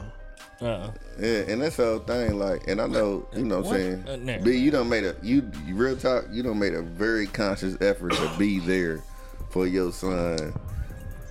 Uh-uh. 0.62 0.92
Yeah, 1.20 1.40
and 1.48 1.62
that's 1.62 1.78
the 1.78 1.86
whole 1.86 2.00
thing. 2.00 2.38
Like, 2.40 2.68
and 2.68 2.82
I 2.82 2.88
know, 2.88 3.28
you 3.36 3.44
know, 3.44 3.62
what 3.62 3.76
I'm 3.78 4.04
What? 4.04 4.10
Uh, 4.10 4.14
saying, 4.14 4.26
nah. 4.26 4.38
B, 4.40 4.58
you 4.58 4.72
don't 4.72 4.90
made 4.90 5.04
a 5.06 5.16
you, 5.22 5.50
you 5.66 5.76
real 5.76 5.98
talk. 5.98 6.26
You 6.32 6.44
don't 6.44 6.60
made 6.60 6.74
a 6.74 6.82
very 6.82 7.28
conscious 7.28 7.78
effort 7.82 8.14
to 8.14 8.32
be 8.38 8.60
there 8.66 9.02
for 9.50 9.68
your 9.68 9.92
son 9.92 10.54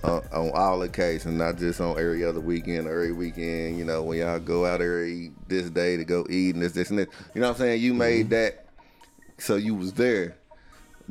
on, 0.03 0.23
on 0.31 0.51
all 0.53 0.81
occasions, 0.81 1.37
not 1.37 1.57
just 1.57 1.81
on 1.81 1.91
every 1.91 2.23
other 2.23 2.39
weekend 2.39 2.87
or 2.87 3.01
every 3.01 3.11
weekend. 3.11 3.77
You 3.77 3.85
know, 3.85 4.03
when 4.03 4.19
y'all 4.19 4.39
go 4.39 4.65
out 4.65 4.81
every 4.81 5.31
this 5.47 5.69
day 5.69 5.97
to 5.97 6.05
go 6.05 6.25
eat 6.29 6.55
and 6.55 6.63
this, 6.63 6.73
this, 6.73 6.89
and 6.89 6.99
this. 6.99 7.07
You 7.33 7.41
know 7.41 7.47
what 7.49 7.55
I'm 7.55 7.59
saying? 7.59 7.81
You 7.81 7.93
made 7.93 8.29
that, 8.31 8.65
so 9.37 9.55
you 9.55 9.75
was 9.75 9.93
there. 9.93 10.35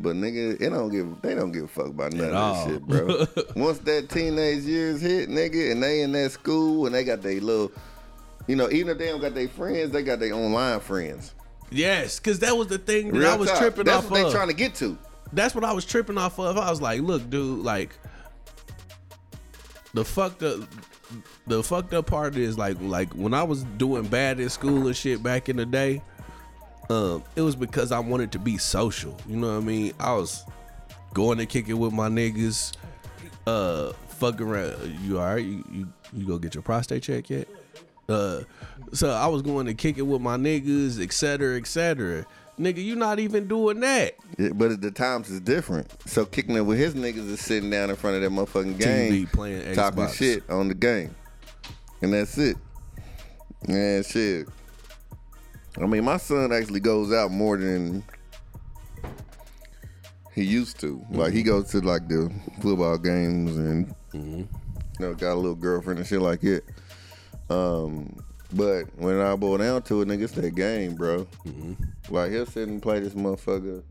But 0.01 0.17
nigga, 0.17 0.61
it 0.61 0.71
don't 0.71 0.91
give 0.91 1.21
they 1.23 1.35
don't 1.35 1.53
give 1.53 1.65
a 1.65 1.69
fuck 1.69 1.89
about 1.89 2.13
none 2.13 2.33
of 2.33 2.33
that 2.33 2.67
shit, 2.67 2.83
bro. 2.87 3.27
Once 3.63 3.79
that 3.81 4.09
teenage 4.09 4.63
years 4.65 5.01
hit, 5.01 5.29
nigga, 5.29 5.73
and 5.73 5.83
they 5.83 6.03
in 6.03 6.13
that 6.13 6.31
school 6.33 6.87
and 6.87 6.95
they 6.95 7.05
got 7.05 7.21
their 7.23 7.41
little, 7.41 7.73
you 8.47 8.55
know, 8.57 8.71
even 8.71 8.89
if 8.91 8.99
they 8.99 9.07
don't 9.07 9.21
got 9.21 9.35
their 9.35 9.49
friends, 9.49 9.91
they 9.91 10.03
got 10.03 10.21
their 10.21 10.33
online 10.35 10.81
friends. 10.81 11.35
yes 11.71 12.19
because 12.19 12.39
that 12.39 12.57
was 12.57 12.69
the 12.69 12.79
thing 12.79 13.13
that 13.13 13.19
Real 13.19 13.31
i 13.31 13.37
was 13.37 13.51
talk. 13.51 13.59
tripping 13.59 13.85
That's 13.85 14.05
off 14.05 14.11
what 14.11 14.17
they 14.19 14.25
of 14.27 14.33
trying 14.33 14.49
to 14.49 14.55
get 14.55 14.75
to. 14.77 14.97
that's 15.33 15.55
what 15.55 15.65
I 15.65 15.73
was 15.73 15.85
tripping 15.85 16.17
off 16.17 16.39
of. 16.39 16.57
I 16.57 16.71
was 16.71 16.81
like, 16.81 17.01
look, 17.03 17.29
dude, 17.29 17.65
like 17.65 17.91
the 19.95 20.05
fucked 20.05 20.43
up 20.43 20.61
the 21.47 21.63
fucked 21.63 21.95
up 21.95 22.07
part 22.07 22.37
is 22.37 22.59
like 22.59 22.77
like 22.81 23.13
when 23.15 23.35
I 23.35 23.43
was 23.43 23.65
doing 23.79 24.05
bad 24.07 24.39
in 24.41 24.49
school 24.51 24.87
and 24.87 24.97
shit 24.97 25.23
back 25.23 25.49
in 25.49 25.57
the 25.57 25.67
day, 25.67 26.03
um, 26.91 27.23
it 27.37 27.43
was 27.43 27.57
because 27.57 27.93
I 27.93 27.99
wanted 27.99 28.33
to 28.33 28.39
be 28.39 28.57
social. 28.59 29.17
You 29.29 29.37
know 29.37 29.49
what 29.55 29.63
I 29.63 29.67
mean? 29.67 29.93
I 30.01 30.15
was 30.15 30.45
going 31.15 31.39
to 31.39 31.47
kick 31.47 31.69
it 31.69 31.75
with 31.75 31.93
my 31.93 32.09
niggas, 32.09 32.73
uh 33.47 33.93
fuck 34.09 34.41
around. 34.41 34.99
You 35.03 35.19
alright? 35.19 35.45
You, 35.45 35.65
you 35.71 35.89
you 36.13 36.27
go 36.27 36.39
get 36.39 36.55
your 36.55 36.63
prostate 36.63 37.03
check 37.03 37.31
yet? 37.31 37.49
Uh, 38.09 38.41
so 38.93 39.11
I 39.11 39.27
was 39.27 39.43
going 39.43 39.67
to 39.67 39.75
kick 39.75 39.99
it 39.99 40.03
with 40.03 40.23
my 40.23 40.37
niggas, 40.37 41.03
et 41.03 41.13
cetera, 41.13 41.59
et 41.59 41.67
cetera. 41.67 42.25
Nigga, 42.59 42.83
you 42.83 42.97
not 42.97 43.21
even 43.21 43.47
doing 43.47 43.81
that. 43.81 44.15
Yeah, 44.39 44.49
but 44.55 44.73
at 44.73 44.81
the 44.81 44.91
times 44.91 45.31
is 45.31 45.41
different. 45.41 45.93
So 46.09 46.25
kicking 46.25 46.57
it 46.57 46.63
with 46.63 46.79
his 46.79 46.95
niggas 46.95 47.29
is 47.29 47.41
sitting 47.41 47.71
down 47.71 47.91
in 47.91 47.97
front 47.97 48.17
of 48.17 48.23
that 48.23 48.31
motherfucking 48.31 48.79
game, 48.79 49.13
TV 49.27 49.33
playing 49.33 49.75
talking 49.75 50.05
Xbox. 50.05 50.15
shit 50.15 50.51
on 50.51 50.69
the 50.69 50.75
game, 50.75 51.15
and 52.03 52.13
that's 52.13 52.37
it. 52.39 52.57
Man, 53.69 54.03
shit. 54.03 54.49
I 55.81 55.87
mean, 55.87 56.05
my 56.05 56.17
son 56.17 56.53
actually 56.53 56.81
goes 56.81 57.13
out 57.13 57.31
more 57.31 57.57
than 57.57 58.03
he 60.35 60.45
used 60.45 60.81
to. 60.81 61.05
Like 61.11 61.33
he 61.33 61.41
mm-hmm. 61.41 61.49
goes 61.49 61.71
to 61.71 61.81
like 61.81 62.09
the 62.09 62.33
football 62.61 62.99
games 62.99 63.57
and 63.57 63.89
mm-hmm. 64.13 64.39
you 64.39 64.49
know 64.99 65.15
got 65.15 65.35
a 65.35 65.35
little 65.35 65.55
girlfriend 65.55 65.99
and 65.99 66.09
shit 66.09 66.21
like 66.21 66.45
it. 66.45 66.65
Um, 67.51 68.17
but 68.55 68.85
when 68.97 69.21
I 69.21 69.37
boil 69.37 69.59
down 69.59 69.83
to 69.83 70.03
it, 70.03 70.09
nigga, 70.09 70.23
it's 70.23 70.33
that 70.33 70.55
game, 70.55 70.95
bro. 70.95 71.27
Mm-hmm. 71.47 72.15
Like 72.15 72.33
he'll 72.33 72.47
sit 72.47 72.69
and 72.69 72.83
play 72.83 73.01
this 73.01 73.15
motherfucker 73.15 73.83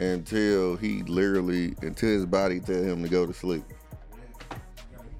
until 0.00 0.76
he 0.76 1.02
literally 1.02 1.74
until 1.82 2.08
his 2.08 2.26
body 2.26 2.60
tell 2.60 2.82
him 2.82 3.02
to 3.02 3.08
go 3.08 3.26
to 3.26 3.32
sleep. 3.32 3.64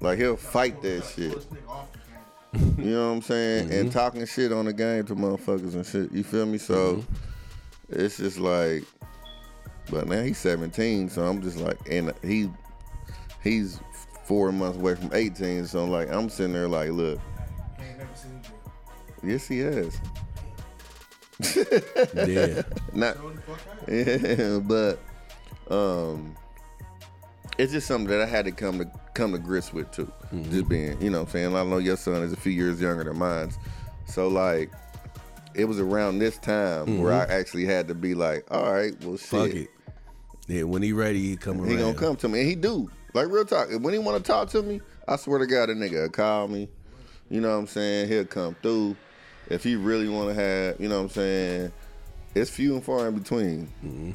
Like 0.01 0.17
he'll 0.17 0.37
fight 0.37 0.81
that 0.81 1.03
shit. 1.15 1.45
You 2.77 2.91
know 2.91 3.07
what 3.09 3.15
I'm 3.15 3.21
saying? 3.21 3.65
Mm-hmm. 3.69 3.79
And 3.79 3.91
talking 3.91 4.25
shit 4.25 4.51
on 4.51 4.65
the 4.65 4.73
game 4.73 5.05
to 5.05 5.15
motherfuckers 5.15 5.73
and 5.73 5.85
shit. 5.85 6.11
You 6.11 6.23
feel 6.23 6.45
me? 6.45 6.57
So 6.57 6.95
Mm-hmm. 6.97 8.01
it's 8.01 8.17
just 8.17 8.37
like, 8.39 8.83
but 9.91 10.07
now 10.07 10.21
he's 10.23 10.37
17, 10.39 11.09
so 11.09 11.23
I'm 11.23 11.41
just 11.41 11.57
like, 11.57 11.77
and 11.89 12.13
he 12.23 12.49
he's 13.43 13.79
four 14.25 14.51
months 14.51 14.77
away 14.77 14.95
from 14.95 15.11
18, 15.13 15.67
so 15.67 15.83
I'm 15.83 15.91
like 15.91 16.09
I'm 16.11 16.29
sitting 16.29 16.53
there 16.53 16.67
like, 16.67 16.89
look, 16.89 17.19
yes 19.23 19.47
he 19.47 19.59
has. 19.59 19.99
Yeah. 22.15 22.61
Not, 22.93 23.17
yeah, 23.87 24.59
but 24.63 24.99
um, 25.69 26.35
it's 27.57 27.71
just 27.73 27.87
something 27.87 28.09
that 28.09 28.21
I 28.21 28.25
had 28.25 28.45
to 28.45 28.51
come 28.51 28.79
to 28.79 28.91
come 29.15 29.31
to 29.31 29.39
grips 29.39 29.73
with 29.73 29.89
too. 29.91 30.11
Mm-hmm. 30.33 30.51
Just 30.51 30.69
being, 30.69 31.01
you 31.01 31.09
know, 31.09 31.21
I'm 31.21 31.27
saying 31.27 31.55
I 31.55 31.63
know 31.63 31.77
your 31.79 31.97
son 31.97 32.21
is 32.21 32.33
a 32.33 32.37
few 32.37 32.51
years 32.51 32.79
younger 32.79 33.03
than 33.03 33.17
mine, 33.17 33.51
so 34.05 34.27
like 34.27 34.71
it 35.55 35.65
was 35.65 35.79
around 35.79 36.19
this 36.19 36.37
time 36.37 37.01
where 37.01 37.13
mm-hmm. 37.13 37.31
I 37.31 37.33
actually 37.33 37.65
had 37.65 37.87
to 37.87 37.95
be 37.95 38.13
like, 38.13 38.45
all 38.51 38.71
right, 38.71 38.93
well, 39.03 39.17
shit, 39.17 39.29
Fuck 39.29 39.49
it. 39.53 39.69
Yeah, 40.47 40.63
when 40.63 40.83
he 40.83 40.93
ready, 40.93 41.21
he 41.21 41.37
come 41.37 41.59
around. 41.59 41.71
he 41.71 41.77
gonna 41.77 41.95
come 41.95 42.15
to 42.17 42.27
me, 42.27 42.41
and 42.41 42.49
he 42.49 42.55
do 42.55 42.91
like 43.13 43.29
real 43.29 43.45
talk. 43.45 43.69
When 43.71 43.93
he 43.93 43.99
want 43.99 44.23
to 44.23 44.31
talk 44.31 44.49
to 44.49 44.61
me, 44.61 44.81
I 45.07 45.15
swear 45.15 45.39
to 45.39 45.47
God, 45.47 45.69
a 45.69 45.73
nigga 45.75 46.11
call 46.11 46.47
me. 46.47 46.69
You 47.29 47.41
know 47.41 47.49
what 47.49 47.59
I'm 47.59 47.67
saying? 47.67 48.09
He'll 48.09 48.25
come 48.25 48.55
through. 48.61 48.95
If 49.49 49.63
he 49.63 49.75
really 49.75 50.09
want 50.09 50.29
to 50.29 50.33
have, 50.33 50.79
you 50.79 50.89
know 50.89 50.97
what 50.97 51.03
I'm 51.03 51.09
saying? 51.09 51.71
It's 52.33 52.49
few 52.49 52.73
and 52.73 52.83
far 52.83 53.07
in 53.07 53.17
between. 53.17 53.67
Mm-hmm. 53.83 54.11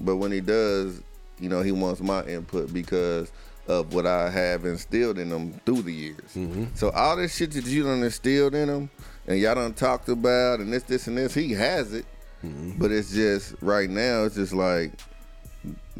But 0.00 0.16
when 0.16 0.30
he 0.30 0.40
does, 0.40 1.02
you 1.40 1.48
know, 1.48 1.62
he 1.62 1.72
wants 1.72 2.00
my 2.00 2.22
input 2.24 2.72
because 2.72 3.32
of 3.66 3.94
what 3.94 4.06
I 4.06 4.30
have 4.30 4.64
instilled 4.64 5.18
in 5.18 5.30
them 5.30 5.60
through 5.64 5.82
the 5.82 5.92
years. 5.92 6.34
Mm-hmm. 6.34 6.66
So 6.74 6.90
all 6.90 7.16
this 7.16 7.34
shit 7.36 7.52
that 7.52 7.64
you 7.64 7.84
done 7.84 8.02
instilled 8.02 8.54
in 8.54 8.68
them 8.68 8.90
and 9.26 9.38
y'all 9.38 9.54
done 9.54 9.72
talked 9.74 10.08
about 10.08 10.60
and 10.60 10.72
this, 10.72 10.82
this, 10.82 11.06
and 11.06 11.16
this, 11.16 11.34
he 11.34 11.52
has 11.52 11.92
it. 11.94 12.04
Mm-hmm. 12.44 12.78
But 12.78 12.92
it's 12.92 13.12
just 13.12 13.54
right 13.60 13.88
now, 13.88 14.24
it's 14.24 14.34
just 14.34 14.52
like, 14.52 14.92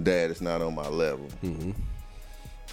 Dad, 0.01 0.31
it's 0.31 0.41
not 0.41 0.61
on 0.61 0.75
my 0.75 0.89
level. 0.89 1.29
Mm-hmm. 1.43 1.71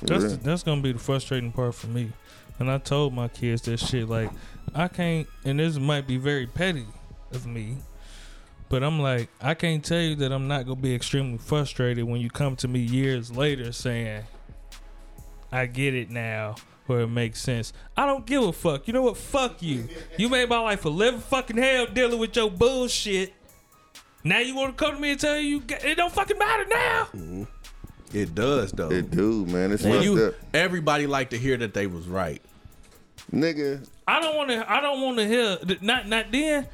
That's 0.02 0.24
Really? 0.24 0.36
that's 0.38 0.64
gonna 0.64 0.82
be 0.82 0.92
the 0.92 1.00
frustrating 1.00 1.52
part 1.52 1.76
for 1.76 1.88
me. 1.88 2.12
And 2.60 2.70
I 2.70 2.80
told 2.80 3.14
my 3.14 3.28
kids 3.28 3.62
that 3.64 3.80
shit 3.80 4.10
like 4.10 4.30
I 4.74 4.88
can't 4.88 5.28
and 5.46 5.60
this 5.60 5.78
might 5.78 6.08
be 6.08 6.18
very 6.18 6.48
petty 6.48 6.86
of 7.32 7.46
me. 7.46 7.78
But 8.68 8.84
I'm 8.84 9.02
like, 9.02 9.30
I 9.42 9.54
can't 9.54 9.84
tell 9.84 10.00
you 10.00 10.16
that 10.16 10.32
I'm 10.32 10.48
not 10.48 10.66
gonna 10.66 10.80
be 10.80 10.96
extremely 10.96 11.38
frustrated 11.38 12.06
when 12.06 12.22
you 12.22 12.30
come 12.30 12.56
to 12.58 12.68
me 12.68 12.80
years 12.80 13.32
later 13.32 13.72
saying, 13.72 14.24
I 15.52 15.66
get 15.66 15.94
it 15.94 16.10
now 16.10 16.56
where 16.88 17.02
it 17.02 17.08
makes 17.08 17.42
sense. 17.42 17.74
I 17.96 18.06
don't 18.06 18.26
give 18.26 18.44
a 18.44 18.52
fuck. 18.54 18.88
You 18.88 18.94
know 18.94 19.02
what? 19.04 19.18
Fuck 19.18 19.62
you. 19.62 19.88
You 20.18 20.30
made 20.30 20.50
my 20.50 20.60
life 20.60 20.86
a 20.86 20.90
living 20.90 21.20
fucking 21.22 21.58
hell 21.58 21.88
dealing 21.88 22.20
with 22.20 22.36
your 22.36 22.50
bullshit. 22.50 23.34
Now 24.24 24.40
you 24.40 24.56
want 24.56 24.78
to 24.78 24.84
come 24.86 24.96
to 24.96 25.02
me 25.02 25.12
and 25.12 25.20
tell 25.20 25.38
you 25.38 25.48
you 25.50 25.60
get- 25.62 25.84
it 25.84 25.96
don't 25.96 26.12
fucking 26.14 26.38
matter 26.38 26.66
now. 26.70 27.08
Mm-hmm. 27.16 27.44
It 28.14 28.36
does 28.36 28.72
though. 28.74 28.92
It 28.92 29.10
do, 29.10 29.46
man. 29.46 29.72
It's 29.72 29.84
when 29.84 30.04
you 30.04 30.26
up. 30.26 30.34
everybody 30.54 31.08
like 31.08 31.30
to 31.30 31.38
hear 31.38 31.56
that 31.58 31.74
they 31.74 31.88
was 31.88 32.08
right. 32.08 32.42
Nigga, 33.32 33.88
I 34.08 34.20
don't 34.20 34.36
want 34.36 34.50
to. 34.50 34.70
I 34.70 34.82
don't 34.82 35.02
want 35.02 35.18
to 35.18 35.26
hear. 35.28 35.58
Not 35.82 36.08
not 36.10 36.32
then. 36.32 36.68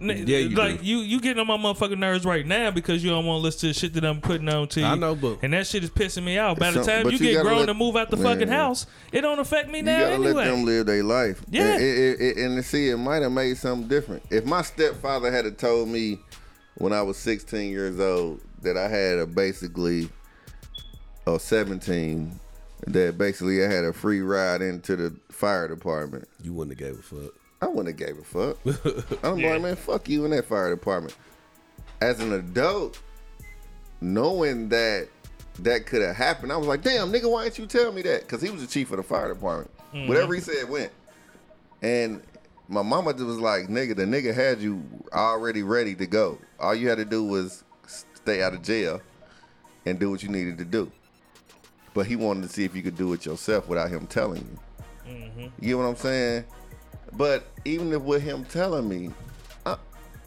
N- 0.00 0.24
Yeah, 0.26 0.38
you 0.38 0.56
like 0.56 0.80
do. 0.80 0.86
you 0.86 0.98
you 0.98 1.20
getting 1.20 1.38
on 1.40 1.46
my 1.46 1.56
motherfucking 1.56 1.98
nerves 1.98 2.24
right 2.24 2.44
now 2.44 2.70
because 2.72 3.04
you 3.04 3.10
don't 3.10 3.24
want 3.26 3.38
to 3.38 3.42
listen 3.42 3.60
to 3.60 3.66
the 3.68 3.74
shit 3.74 3.94
that 3.94 4.04
I'm 4.04 4.20
putting 4.20 4.48
on 4.48 4.66
to 4.68 4.80
you. 4.80 4.86
I 4.86 4.94
know, 4.96 5.14
but- 5.14 5.38
and 5.42 5.52
that 5.52 5.66
shit 5.66 5.84
is 5.84 5.90
pissing 5.90 6.24
me 6.24 6.36
out. 6.36 6.58
By 6.58 6.72
the 6.72 6.82
time 6.82 7.06
you, 7.06 7.12
you 7.12 7.18
get 7.18 7.32
gotta 7.34 7.48
grown 7.48 7.58
let- 7.60 7.68
and 7.70 7.78
move 7.78 7.96
out 7.96 8.10
the 8.10 8.16
man. 8.16 8.24
fucking 8.38 8.48
house, 8.48 8.86
it 9.12 9.20
don't 9.20 9.38
affect 9.38 9.68
me 9.70 9.78
you 9.78 9.84
now 9.84 10.00
gotta 10.00 10.14
anyway. 10.14 10.32
let 10.32 10.44
them 10.46 10.64
live 10.64 10.86
their 10.86 11.04
life. 11.04 11.42
Yeah. 11.48 11.74
And, 11.74 11.82
it, 11.82 11.98
it, 11.98 12.20
it- 12.20 12.36
and 12.38 12.64
see, 12.64 12.88
it 12.88 12.96
might 12.96 13.22
have 13.22 13.32
made 13.32 13.56
something 13.56 13.86
different. 13.88 14.22
If 14.30 14.44
my 14.44 14.62
stepfather 14.62 15.30
had 15.30 15.56
told 15.58 15.88
me 15.88 16.18
when 16.76 16.92
I 16.92 17.02
was 17.02 17.16
16 17.18 17.70
years 17.70 18.00
old 18.00 18.40
that 18.62 18.76
I 18.76 18.88
had 18.88 19.18
a 19.18 19.26
basically, 19.26 20.08
or 21.26 21.38
17, 21.38 22.40
that 22.88 23.16
basically 23.16 23.64
I 23.64 23.70
had 23.70 23.84
a 23.84 23.92
free 23.92 24.20
ride 24.22 24.60
into 24.60 24.96
the 24.96 25.14
fire 25.30 25.68
department, 25.68 26.28
You 26.42 26.52
wouldn't 26.52 26.78
have 26.78 26.88
gave 26.90 26.98
a 26.98 27.02
fuck. 27.02 27.32
I 27.60 27.66
wouldn't 27.66 27.98
have 27.98 28.08
gave 28.08 28.18
a 28.18 28.24
fuck. 28.24 28.58
I'm 29.24 29.40
like, 29.40 29.62
man, 29.62 29.76
fuck 29.76 30.08
you 30.08 30.24
in 30.24 30.30
that 30.32 30.44
fire 30.44 30.70
department. 30.70 31.16
As 32.00 32.20
an 32.20 32.32
adult, 32.32 33.00
knowing 34.00 34.68
that 34.68 35.08
that 35.60 35.86
could 35.86 36.02
have 36.02 36.16
happened, 36.16 36.52
I 36.52 36.56
was 36.56 36.66
like, 36.66 36.82
damn, 36.82 37.12
nigga, 37.12 37.30
why 37.30 37.44
didn't 37.44 37.58
you 37.58 37.66
tell 37.66 37.92
me 37.92 38.02
that? 38.02 38.22
Because 38.22 38.42
he 38.42 38.50
was 38.50 38.60
the 38.60 38.66
chief 38.66 38.90
of 38.90 38.98
the 38.98 39.02
fire 39.02 39.32
department. 39.32 39.70
Mm-hmm. 39.94 40.08
Whatever 40.08 40.34
he 40.34 40.40
said 40.40 40.68
went. 40.68 40.92
And 41.80 42.22
my 42.68 42.82
mama 42.82 43.12
just 43.12 43.24
was 43.24 43.38
like, 43.38 43.68
nigga, 43.68 43.96
the 43.96 44.04
nigga 44.04 44.34
had 44.34 44.60
you 44.60 44.82
already 45.12 45.62
ready 45.62 45.94
to 45.94 46.06
go. 46.06 46.38
All 46.58 46.74
you 46.74 46.88
had 46.88 46.98
to 46.98 47.04
do 47.04 47.24
was 47.24 47.64
stay 47.86 48.42
out 48.42 48.54
of 48.54 48.62
jail 48.62 49.00
and 49.86 49.98
do 49.98 50.10
what 50.10 50.22
you 50.22 50.28
needed 50.28 50.58
to 50.58 50.64
do. 50.64 50.90
But 51.92 52.06
he 52.06 52.16
wanted 52.16 52.42
to 52.42 52.48
see 52.48 52.64
if 52.64 52.74
you 52.74 52.82
could 52.82 52.96
do 52.96 53.12
it 53.12 53.24
yourself 53.24 53.68
without 53.68 53.90
him 53.90 54.06
telling 54.06 54.40
you. 54.40 55.12
Mm-hmm. 55.12 55.40
You 55.60 55.68
get 55.68 55.78
what 55.78 55.84
I'm 55.84 55.96
saying? 55.96 56.44
But 57.16 57.46
even 57.64 57.92
if 57.92 58.02
with 58.02 58.22
him 58.22 58.44
telling 58.46 58.88
me, 58.88 59.10
I, 59.64 59.76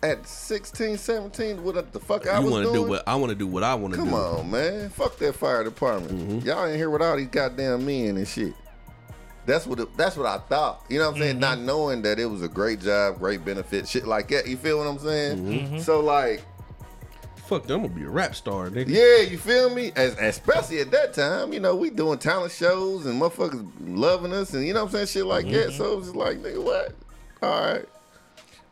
at 0.04 0.28
16, 0.28 0.98
17, 0.98 1.64
what 1.64 1.92
the 1.92 2.00
fuck 2.00 2.28
I 2.28 2.40
you 2.40 2.46
was 2.46 2.52
want 2.52 2.66
to 2.66 2.74
doing? 2.74 2.86
do 2.86 2.90
what 2.90 3.08
I 3.08 3.16
want 3.16 3.30
to 3.32 3.36
do. 3.36 3.48
What 3.48 3.64
I 3.64 3.76
want 3.76 3.94
to 3.94 4.00
do. 4.00 4.06
Come 4.06 4.14
on, 4.14 4.52
man. 4.52 4.90
Fuck 4.90 5.18
that 5.18 5.36
fire 5.36 5.64
department. 5.64 6.14
Mm-hmm. 6.14 6.48
Y'all 6.48 6.66
ain't 6.66 6.78
here 6.78 6.90
with 6.90 7.02
all 7.02 7.18
these 7.18 7.28
goddamn 7.28 7.86
men 7.86 8.18
and 8.18 8.28
shit. 8.28 8.54
That's 9.46 9.66
what 9.66 9.80
it, 9.80 9.96
that's 9.98 10.18
what 10.18 10.28
I 10.28 10.40
thought. 10.40 10.84
You 10.90 11.00
know 11.00 11.08
what 11.08 11.16
I'm 11.16 11.22
saying? 11.22 11.40
Not 11.40 11.58
mm-hmm. 11.58 11.68
knowing 11.68 12.02
that 12.02 12.20
it 12.20 12.26
was 12.26 12.42
a 12.42 12.50
great 12.50 12.82
job, 12.82 13.20
great 13.20 13.46
benefit, 13.46 13.88
shit 13.88 14.06
like 14.06 14.28
that. 14.30 14.48
You 14.48 14.58
feel 14.58 14.78
what 14.78 14.88
I'm 14.88 15.00
saying? 15.00 15.38
Mm-hmm. 15.38 15.80
So 15.80 16.02
like, 16.02 16.44
Fuck, 17.48 17.64
I'm 17.70 17.82
gonna 17.84 17.88
be 17.88 18.04
a 18.04 18.10
rap 18.10 18.36
star, 18.36 18.70
nigga. 18.70 18.90
yeah, 18.90 19.30
you 19.30 19.38
feel 19.38 19.74
me? 19.74 19.94
As, 19.96 20.18
especially 20.20 20.80
at 20.82 20.92
that 20.92 21.14
time, 21.14 21.54
you 21.54 21.62
know, 21.62 21.76
we 21.76 21.90
doing 21.90 22.20
talent 22.20 22.52
shows 22.52 23.06
and 23.06 23.22
motherfuckers 23.22 23.66
loving 23.80 24.34
us 24.34 24.54
and 24.54 24.68
you 24.68 24.74
know 24.74 24.84
what 24.84 24.90
I'm 24.90 25.06
saying, 25.06 25.08
shit 25.08 25.26
like 25.26 25.46
that. 25.46 25.70
Mm-hmm. 25.70 25.78
So 25.78 25.94
it 25.94 25.96
was 25.98 26.06
just 26.08 26.16
like, 26.18 26.38
nigga, 26.40 26.62
what? 26.62 26.94
All 27.42 27.62
right. 27.74 27.86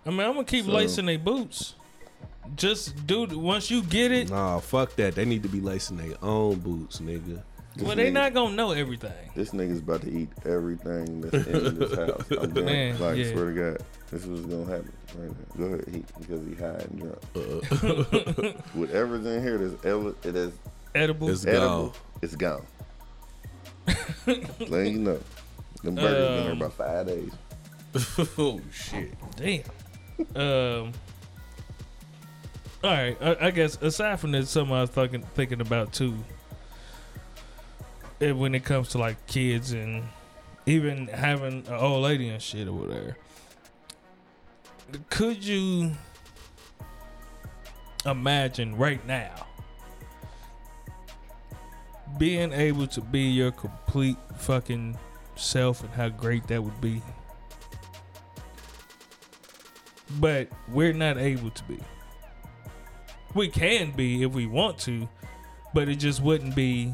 I 0.06 0.10
mean, 0.10 0.20
I'm 0.20 0.34
gonna 0.34 0.44
keep 0.44 0.66
So- 0.66 0.72
lacing 0.72 1.06
their 1.06 1.18
boots. 1.20 1.76
Just 2.56 3.08
do 3.08 3.26
once 3.40 3.72
you 3.72 3.82
get 3.82 4.12
it. 4.12 4.30
Nah, 4.30 4.60
fuck 4.60 4.96
that. 4.98 5.16
They 5.16 5.26
need 5.26 5.42
to 5.44 5.50
be 5.50 5.62
lacing 5.62 5.98
their 5.98 6.16
own 6.22 6.60
boots, 6.60 7.00
nigga. 7.00 7.42
Well, 7.82 7.96
they 7.96 8.10
not 8.12 8.34
gonna 8.34 8.56
know 8.56 8.72
everything. 8.72 9.12
This 9.36 9.52
nigga's 9.52 9.80
about 9.80 10.02
to 10.04 10.10
eat 10.12 10.30
everything 10.46 11.22
that's 11.22 11.46
in 11.48 11.78
this 11.80 11.94
house. 11.96 12.24
I'm 12.32 12.52
done. 12.54 12.66
Man, 12.66 13.00
like, 13.00 13.18
yeah. 13.18 13.32
swear 13.34 13.54
to 13.54 13.72
God, 13.74 13.84
this 14.12 14.22
is 14.24 14.28
what's 14.30 14.46
gonna 14.46 14.66
happen 14.66 14.94
right 15.18 15.30
now. 15.30 15.56
Go 15.58 15.74
ahead, 15.74 15.88
he, 15.92 16.04
because 16.20 16.48
he 16.48 16.56
high 16.56 16.86
and 16.86 17.00
drunk. 17.00 18.56
Whatever's 18.76 19.26
in 19.26 19.42
here 19.44 19.58
that's 19.58 19.86
ever, 19.86 20.16
it 20.24 20.36
is 20.36 20.54
Edible. 20.94 21.30
It's 21.30 21.46
edible, 21.46 21.68
gone. 21.68 21.92
it's 22.22 22.36
gone. 22.36 22.66
Letting 24.26 24.94
you 24.94 25.00
know, 25.00 25.20
them 25.84 25.96
burgers 25.96 26.28
been 26.30 26.44
here 26.44 26.52
Um, 26.54 26.58
about 26.62 26.74
five 26.74 27.08
days. 27.08 27.32
oh 28.38 28.62
shit. 28.72 29.14
Damn. 29.36 29.64
um. 30.36 30.92
All 32.84 32.92
right. 32.92 33.18
I, 33.22 33.48
I 33.48 33.52
guess 33.52 33.82
aside 33.82 34.20
from 34.20 34.32
this, 34.32 34.50
something 34.50 34.74
I 34.76 34.82
was 34.82 34.90
thinking 34.92 35.24
thinking 35.34 35.60
about 35.62 35.92
too. 35.92 36.16
Eh, 38.22 38.32
when 38.32 38.56
it 38.56 38.64
comes 38.64 38.90
to 38.90 38.98
like 38.98 39.26
kids 39.28 39.72
and 39.74 40.04
even 40.66 41.08
having 41.08 41.66
an 41.68 41.74
old 41.74 42.04
lady 42.04 42.30
and 42.30 42.42
shit 42.42 42.68
or 42.68 42.74
whatever, 42.74 43.18
could 45.10 45.44
you 45.44 45.92
imagine 48.06 48.76
right 48.76 49.06
now 49.08 49.48
being 52.18 52.54
able 52.54 52.88
to 52.88 53.02
be 53.02 53.22
your 53.22 53.52
complete 53.52 54.18
fucking 54.38 54.98
self 55.36 55.84
and 55.84 55.92
how 55.94 56.10
great 56.10 56.48
that 56.48 56.64
would 56.64 56.80
be? 56.80 57.02
but 60.20 60.48
we're 60.70 60.94
not 60.94 61.18
able 61.18 61.50
to 61.52 61.64
be. 61.66 61.80
We 63.34 63.50
can 63.50 63.92
be 63.92 64.24
if 64.24 64.32
we 64.34 64.46
want 64.46 64.78
to, 64.80 65.10
but 65.74 65.90
it 65.90 65.96
just 65.96 66.22
wouldn't 66.22 66.56
be 66.56 66.94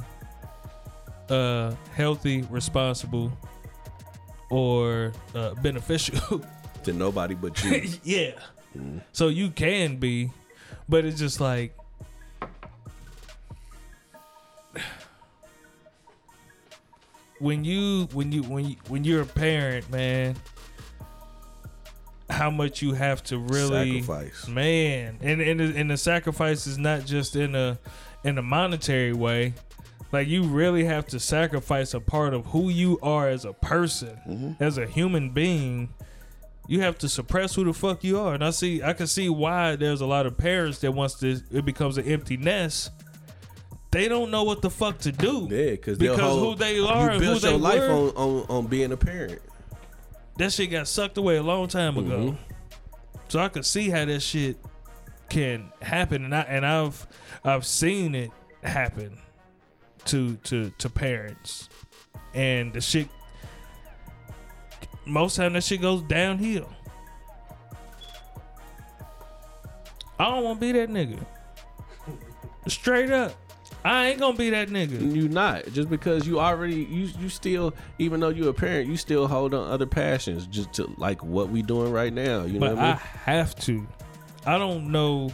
uh 1.32 1.76
healthy, 1.96 2.44
responsible, 2.50 3.32
or 4.50 5.14
uh, 5.36 5.54
beneficial. 5.56 6.44
To 6.86 6.94
nobody 6.94 7.36
but 7.36 7.64
you. 7.64 7.84
yeah. 8.04 8.32
So 9.14 9.28
you 9.28 9.52
can 9.52 9.98
be, 9.98 10.32
but 10.90 11.06
it's 11.06 11.20
just 11.20 11.40
like 11.40 11.78
when 17.40 17.64
you 17.64 18.08
when 18.14 18.32
you 18.32 18.44
when 18.44 18.66
you 18.70 18.76
when 18.88 19.04
you're 19.04 19.22
a 19.22 19.26
parent, 19.26 19.90
man, 19.92 20.36
how 22.30 22.50
much 22.50 22.82
you 22.82 22.94
have 22.94 23.24
to 23.26 23.38
really 23.38 24.02
Sacrifice. 24.02 24.48
man, 24.48 25.18
and 25.22 25.42
and 25.42 25.62
and 25.62 25.92
the 25.92 25.98
sacrifice 25.98 26.68
is 26.68 26.78
not 26.78 27.06
just 27.06 27.36
in 27.36 27.56
a 27.56 27.78
in 28.24 28.38
a 28.38 28.42
monetary 28.42 29.14
way. 29.14 29.54
Like 30.12 30.28
you 30.28 30.44
really 30.44 30.84
have 30.86 31.06
to 31.08 31.20
sacrifice 31.20 31.94
a 31.94 32.00
part 32.02 32.34
of 32.34 32.48
who 32.48 32.70
you 32.70 33.00
are 33.02 33.30
as 33.30 33.46
a 33.46 33.54
person, 33.54 34.58
as 34.60 34.78
a 34.78 34.86
human 34.86 35.30
being, 35.32 35.94
You 36.68 36.82
have 36.82 36.98
to 37.00 37.10
suppress 37.10 37.56
who 37.56 37.64
the 37.64 37.74
fuck 37.74 38.04
you 38.04 38.20
are, 38.20 38.34
and 38.34 38.44
I 38.44 38.52
see, 38.52 38.82
I 38.84 38.94
can 38.94 39.08
see 39.08 39.30
why 39.30 39.76
there's 39.76 40.00
a 40.02 40.06
lot 40.06 40.26
of 40.26 40.38
parents 40.38 40.80
that 40.80 40.92
once 40.94 41.16
this 41.16 41.44
it 41.52 41.66
becomes 41.66 41.98
an 41.98 42.06
empty 42.06 42.38
nest, 42.38 42.92
they 43.92 44.08
don't 44.08 44.32
know 44.32 44.44
what 44.44 44.62
the 44.62 44.70
fuck 44.70 45.00
to 45.00 45.12
do. 45.12 45.48
Yeah, 45.50 45.76
cause 45.78 45.98
because 45.98 46.40
who 46.40 46.56
they 46.56 46.80
are 46.80 47.06
You 47.06 47.10
and 47.12 47.14
who 47.14 47.20
built 47.20 47.44
your 47.44 47.58
life 47.58 47.80
were, 47.82 47.90
on, 47.92 48.10
on 48.16 48.46
on 48.50 48.68
being 48.68 48.92
a 48.92 48.98
parent. 48.98 49.42
that 50.38 50.54
shit 50.54 50.72
got 50.72 50.88
sucked 50.88 51.18
away 51.18 51.38
a 51.38 51.44
long 51.44 51.68
time 51.68 51.98
ago. 51.98 52.18
Mm-hmm. 52.18 52.36
So 53.28 53.40
I 53.40 53.50
could 53.50 53.66
see 53.66 53.90
how 53.90 54.06
that 54.06 54.22
shit 54.22 54.58
can 55.30 55.72
happen, 55.82 56.24
and 56.26 56.34
I 56.36 56.42
and 56.42 56.66
I've 56.66 57.08
I've 57.44 57.66
seen 57.66 58.14
it 58.16 58.32
happen 58.64 59.18
to 60.06 60.36
to 60.38 60.70
to 60.78 60.90
parents, 60.90 61.70
and 62.34 62.74
the 62.74 62.82
shit. 62.82 63.08
Most 65.06 65.36
time 65.36 65.54
that 65.54 65.64
shit 65.64 65.82
goes 65.82 66.02
downhill. 66.04 66.70
I 70.20 70.26
don't 70.26 70.44
want 70.44 70.60
to 70.60 70.62
be 70.62 70.72
that 70.74 70.90
nigga. 70.90 71.26
Straight 72.68 73.10
up, 73.10 73.34
I 73.84 74.08
ain't 74.10 74.20
gonna 74.20 74.38
be 74.38 74.52
that 74.52 74.70
nigga. 74.70 75.16
You 75.16 75.28
not 75.28 75.66
just 75.74 75.90
because 75.90 76.28
you 76.28 76.40
already 76.40 76.76
you 76.84 77.10
you 77.20 77.28
still 77.28 77.74
even 77.98 78.20
though 78.20 78.30
you're 78.30 78.50
a 78.50 78.54
parent 78.54 78.88
you 78.88 78.98
still 78.98 79.28
hold 79.28 79.56
on 79.56 79.68
other 79.72 79.88
passions 79.88 80.46
just 80.46 80.72
to 80.74 80.94
like 80.98 81.24
what 81.24 81.50
we 81.50 81.64
doing 81.64 81.92
right 81.92 82.14
now. 82.14 82.44
You 82.44 82.60
know 82.60 82.68
But 82.68 82.76
what 82.76 82.84
I 82.86 82.88
I 82.88 82.92
mean? 82.92 83.00
have 83.26 83.56
to. 83.62 83.88
I 84.46 84.58
don't 84.60 84.92
know. 84.92 85.32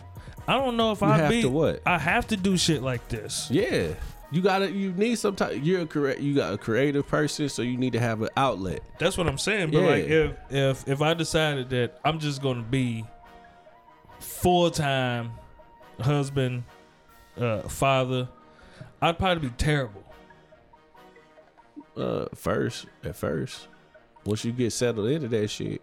I 0.47 0.53
don't 0.53 0.77
know 0.77 0.93
if 0.93 1.01
You 1.01 1.07
I 1.07 1.17
have 1.17 1.29
be. 1.29 1.41
to 1.41 1.49
what? 1.49 1.81
I 1.85 1.97
have 1.97 2.27
to 2.27 2.37
do 2.37 2.55
shit 2.55 2.81
like 2.81 3.09
this. 3.09 3.49
yeah, 3.51 3.89
you 4.31 4.41
gotta 4.41 4.71
you 4.71 4.91
need 4.93 5.15
some 5.17 5.35
type. 5.35 5.59
You're 5.63 5.81
a 5.81 5.85
correct. 5.85 6.19
You 6.19 6.35
got 6.35 6.53
a 6.53 6.57
creative 6.57 7.07
person, 7.07 7.47
so 7.49 7.61
you 7.61 7.77
need 7.77 7.93
to 7.93 7.99
have 7.99 8.21
an 8.21 8.29
outlet. 8.35 8.81
That's 8.99 9.17
what 9.17 9.27
I'm 9.27 9.37
saying. 9.37 9.71
But 9.71 9.79
Yeah. 9.81 9.87
like, 9.87 10.03
if 10.05 10.31
if 10.51 10.87
if 10.87 11.01
I 11.01 11.13
decided 11.13 11.69
that 11.69 11.99
I'm 12.03 12.19
just 12.19 12.41
gonna 12.41 12.61
be 12.63 13.05
full 14.19 14.69
time 14.71 15.31
husband, 16.01 16.63
uh, 17.39 17.61
father, 17.61 18.27
I'd 19.01 19.17
probably 19.17 19.49
be 19.49 19.55
terrible. 19.57 20.03
Uh, 21.95 22.25
first 22.35 22.85
at 23.03 23.15
first, 23.15 23.67
once 24.25 24.45
you 24.45 24.51
get 24.51 24.71
settled 24.71 25.07
into 25.09 25.27
that 25.29 25.47
shit, 25.49 25.81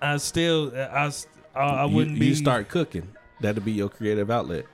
I 0.00 0.16
still, 0.18 0.72
I 0.76 1.10
I 1.56 1.84
wouldn't 1.86 2.20
be. 2.20 2.26
you 2.26 2.34
start 2.36 2.68
cooking. 2.68 3.08
That'll 3.40 3.62
be 3.62 3.72
your 3.72 3.88
creative 3.88 4.30
outlet. 4.30 4.66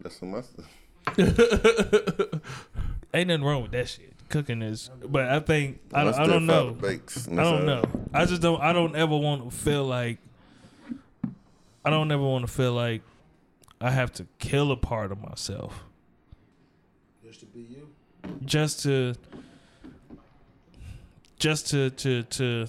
That's 0.00 0.18
some 0.18 0.30
mustard. 0.32 0.66
Ain't 3.14 3.28
nothing 3.28 3.44
wrong 3.44 3.62
with 3.62 3.70
that 3.72 3.88
shit. 3.88 4.12
Cooking 4.28 4.60
is, 4.60 4.90
but 5.08 5.28
I 5.28 5.38
think 5.38 5.78
I, 5.94 6.02
Once 6.04 6.16
I 6.16 6.26
don't 6.26 6.46
know. 6.46 6.72
Bakes, 6.72 7.28
I 7.28 7.34
don't 7.36 7.64
know. 7.64 7.84
I 8.12 8.24
just 8.24 8.42
don't. 8.42 8.60
I 8.60 8.72
don't 8.72 8.96
ever 8.96 9.16
want 9.16 9.48
to 9.48 9.56
feel 9.56 9.84
like. 9.84 10.18
I 11.84 11.90
don't 11.90 12.10
ever 12.10 12.22
want 12.22 12.44
to 12.44 12.52
feel 12.52 12.72
like 12.72 13.02
I 13.80 13.90
have 13.90 14.12
to 14.14 14.26
kill 14.40 14.72
a 14.72 14.76
part 14.76 15.12
of 15.12 15.20
myself 15.22 15.84
Just 17.24 17.38
to 17.40 17.46
be 17.46 17.60
you. 17.60 17.88
just 18.44 18.82
to, 18.82 19.14
just 21.38 21.68
to 21.70 21.90
to 21.90 22.24
to, 22.24 22.66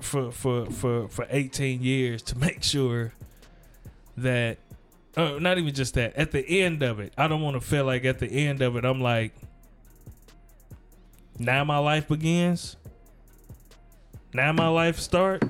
for 0.00 0.32
for 0.32 0.64
for 0.70 1.08
for 1.08 1.26
eighteen 1.28 1.82
years 1.82 2.22
to 2.22 2.38
make 2.46 2.62
sure 2.62 3.12
that, 4.16 4.56
uh, 5.16 5.38
not 5.40 5.58
even 5.58 5.74
just 5.74 5.94
that. 5.94 6.14
At 6.16 6.30
the 6.30 6.46
end 6.62 6.82
of 6.82 7.00
it, 7.00 7.12
I 7.18 7.28
don't 7.28 7.42
want 7.42 7.54
to 7.54 7.60
feel 7.60 7.84
like 7.84 8.04
at 8.04 8.18
the 8.18 8.26
end 8.28 8.62
of 8.62 8.76
it, 8.76 8.84
I'm 8.84 9.00
like, 9.00 9.34
now 11.38 11.64
my 11.64 11.78
life 11.78 12.08
begins. 12.08 12.76
Now 14.32 14.52
my 14.52 14.68
life 14.68 14.98
start. 14.98 15.42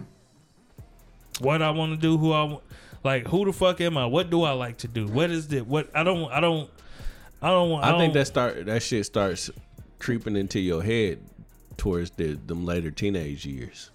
What 1.40 1.62
I 1.62 1.70
want 1.70 1.92
to 1.92 1.98
do, 1.98 2.16
who 2.18 2.32
I 2.32 2.44
want, 2.44 2.64
like, 3.02 3.26
who 3.26 3.44
the 3.46 3.52
fuck 3.52 3.80
am 3.80 3.96
I? 3.96 4.06
What 4.06 4.30
do 4.30 4.42
I 4.42 4.52
like 4.52 4.78
to 4.78 4.88
do? 4.88 5.06
What 5.06 5.30
is 5.30 5.52
it? 5.52 5.66
What 5.66 5.90
I 5.94 6.02
don't, 6.02 6.30
I 6.30 6.40
don't, 6.40 6.70
I 7.42 7.48
don't 7.48 7.70
want. 7.70 7.84
I, 7.84 7.98
think 7.98 8.12
don't- 8.12 8.20
that 8.20 8.26
start 8.26 8.66
that 8.66 8.82
shit 8.82 9.06
starts 9.06 9.50
creeping 9.98 10.36
into 10.36 10.60
your 10.60 10.82
head 10.82 11.18
towards 11.76 12.10
the 12.12 12.34
them 12.46 12.64
later 12.64 12.90
teenage 12.90 13.46
years. 13.46 13.90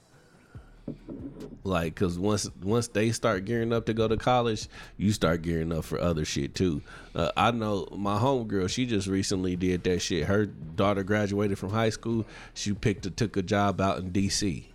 Like, 1.63 1.95
cause 1.95 2.19
once 2.19 2.47
once 2.61 2.89
they 2.89 3.11
start 3.11 3.45
gearing 3.45 3.73
up 3.73 3.87
to 3.87 3.93
go 3.93 4.07
to 4.07 4.17
college, 4.17 4.67
you 4.97 5.11
start 5.11 5.41
gearing 5.41 5.71
up 5.71 5.83
for 5.83 5.99
other 5.99 6.23
shit 6.23 6.53
too. 6.53 6.83
Uh, 7.15 7.31
I 7.35 7.49
know 7.49 7.87
my 7.91 8.19
homegirl; 8.19 8.69
she 8.69 8.85
just 8.85 9.07
recently 9.07 9.55
did 9.55 9.83
that 9.85 9.99
shit. 9.99 10.25
Her 10.25 10.45
daughter 10.45 11.03
graduated 11.03 11.57
from 11.57 11.71
high 11.71 11.89
school. 11.89 12.25
She 12.53 12.73
picked 12.73 13.07
a 13.07 13.09
took 13.09 13.35
a 13.35 13.41
job 13.41 13.81
out 13.81 13.97
in 13.97 14.11
D.C. 14.11 14.69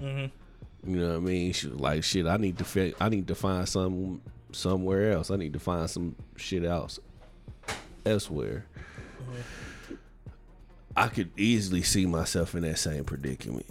You 0.00 0.30
know 0.96 1.08
what 1.08 1.16
I 1.16 1.20
mean? 1.20 1.52
She 1.52 1.68
was 1.68 1.78
like, 1.78 2.04
"Shit, 2.04 2.26
I 2.26 2.38
need 2.38 2.56
to 2.56 2.64
fi- 2.64 2.94
I 2.98 3.10
need 3.10 3.28
to 3.28 3.34
find 3.34 3.68
some 3.68 4.22
somewhere 4.52 5.12
else. 5.12 5.30
I 5.30 5.36
need 5.36 5.52
to 5.52 5.58
find 5.58 5.90
some 5.90 6.16
shit 6.36 6.64
else 6.64 6.98
elsewhere." 8.06 8.64
I 10.96 11.08
could 11.08 11.30
easily 11.36 11.82
see 11.82 12.06
myself 12.06 12.54
in 12.54 12.62
that 12.62 12.78
same 12.78 13.04
predicament. 13.04 13.66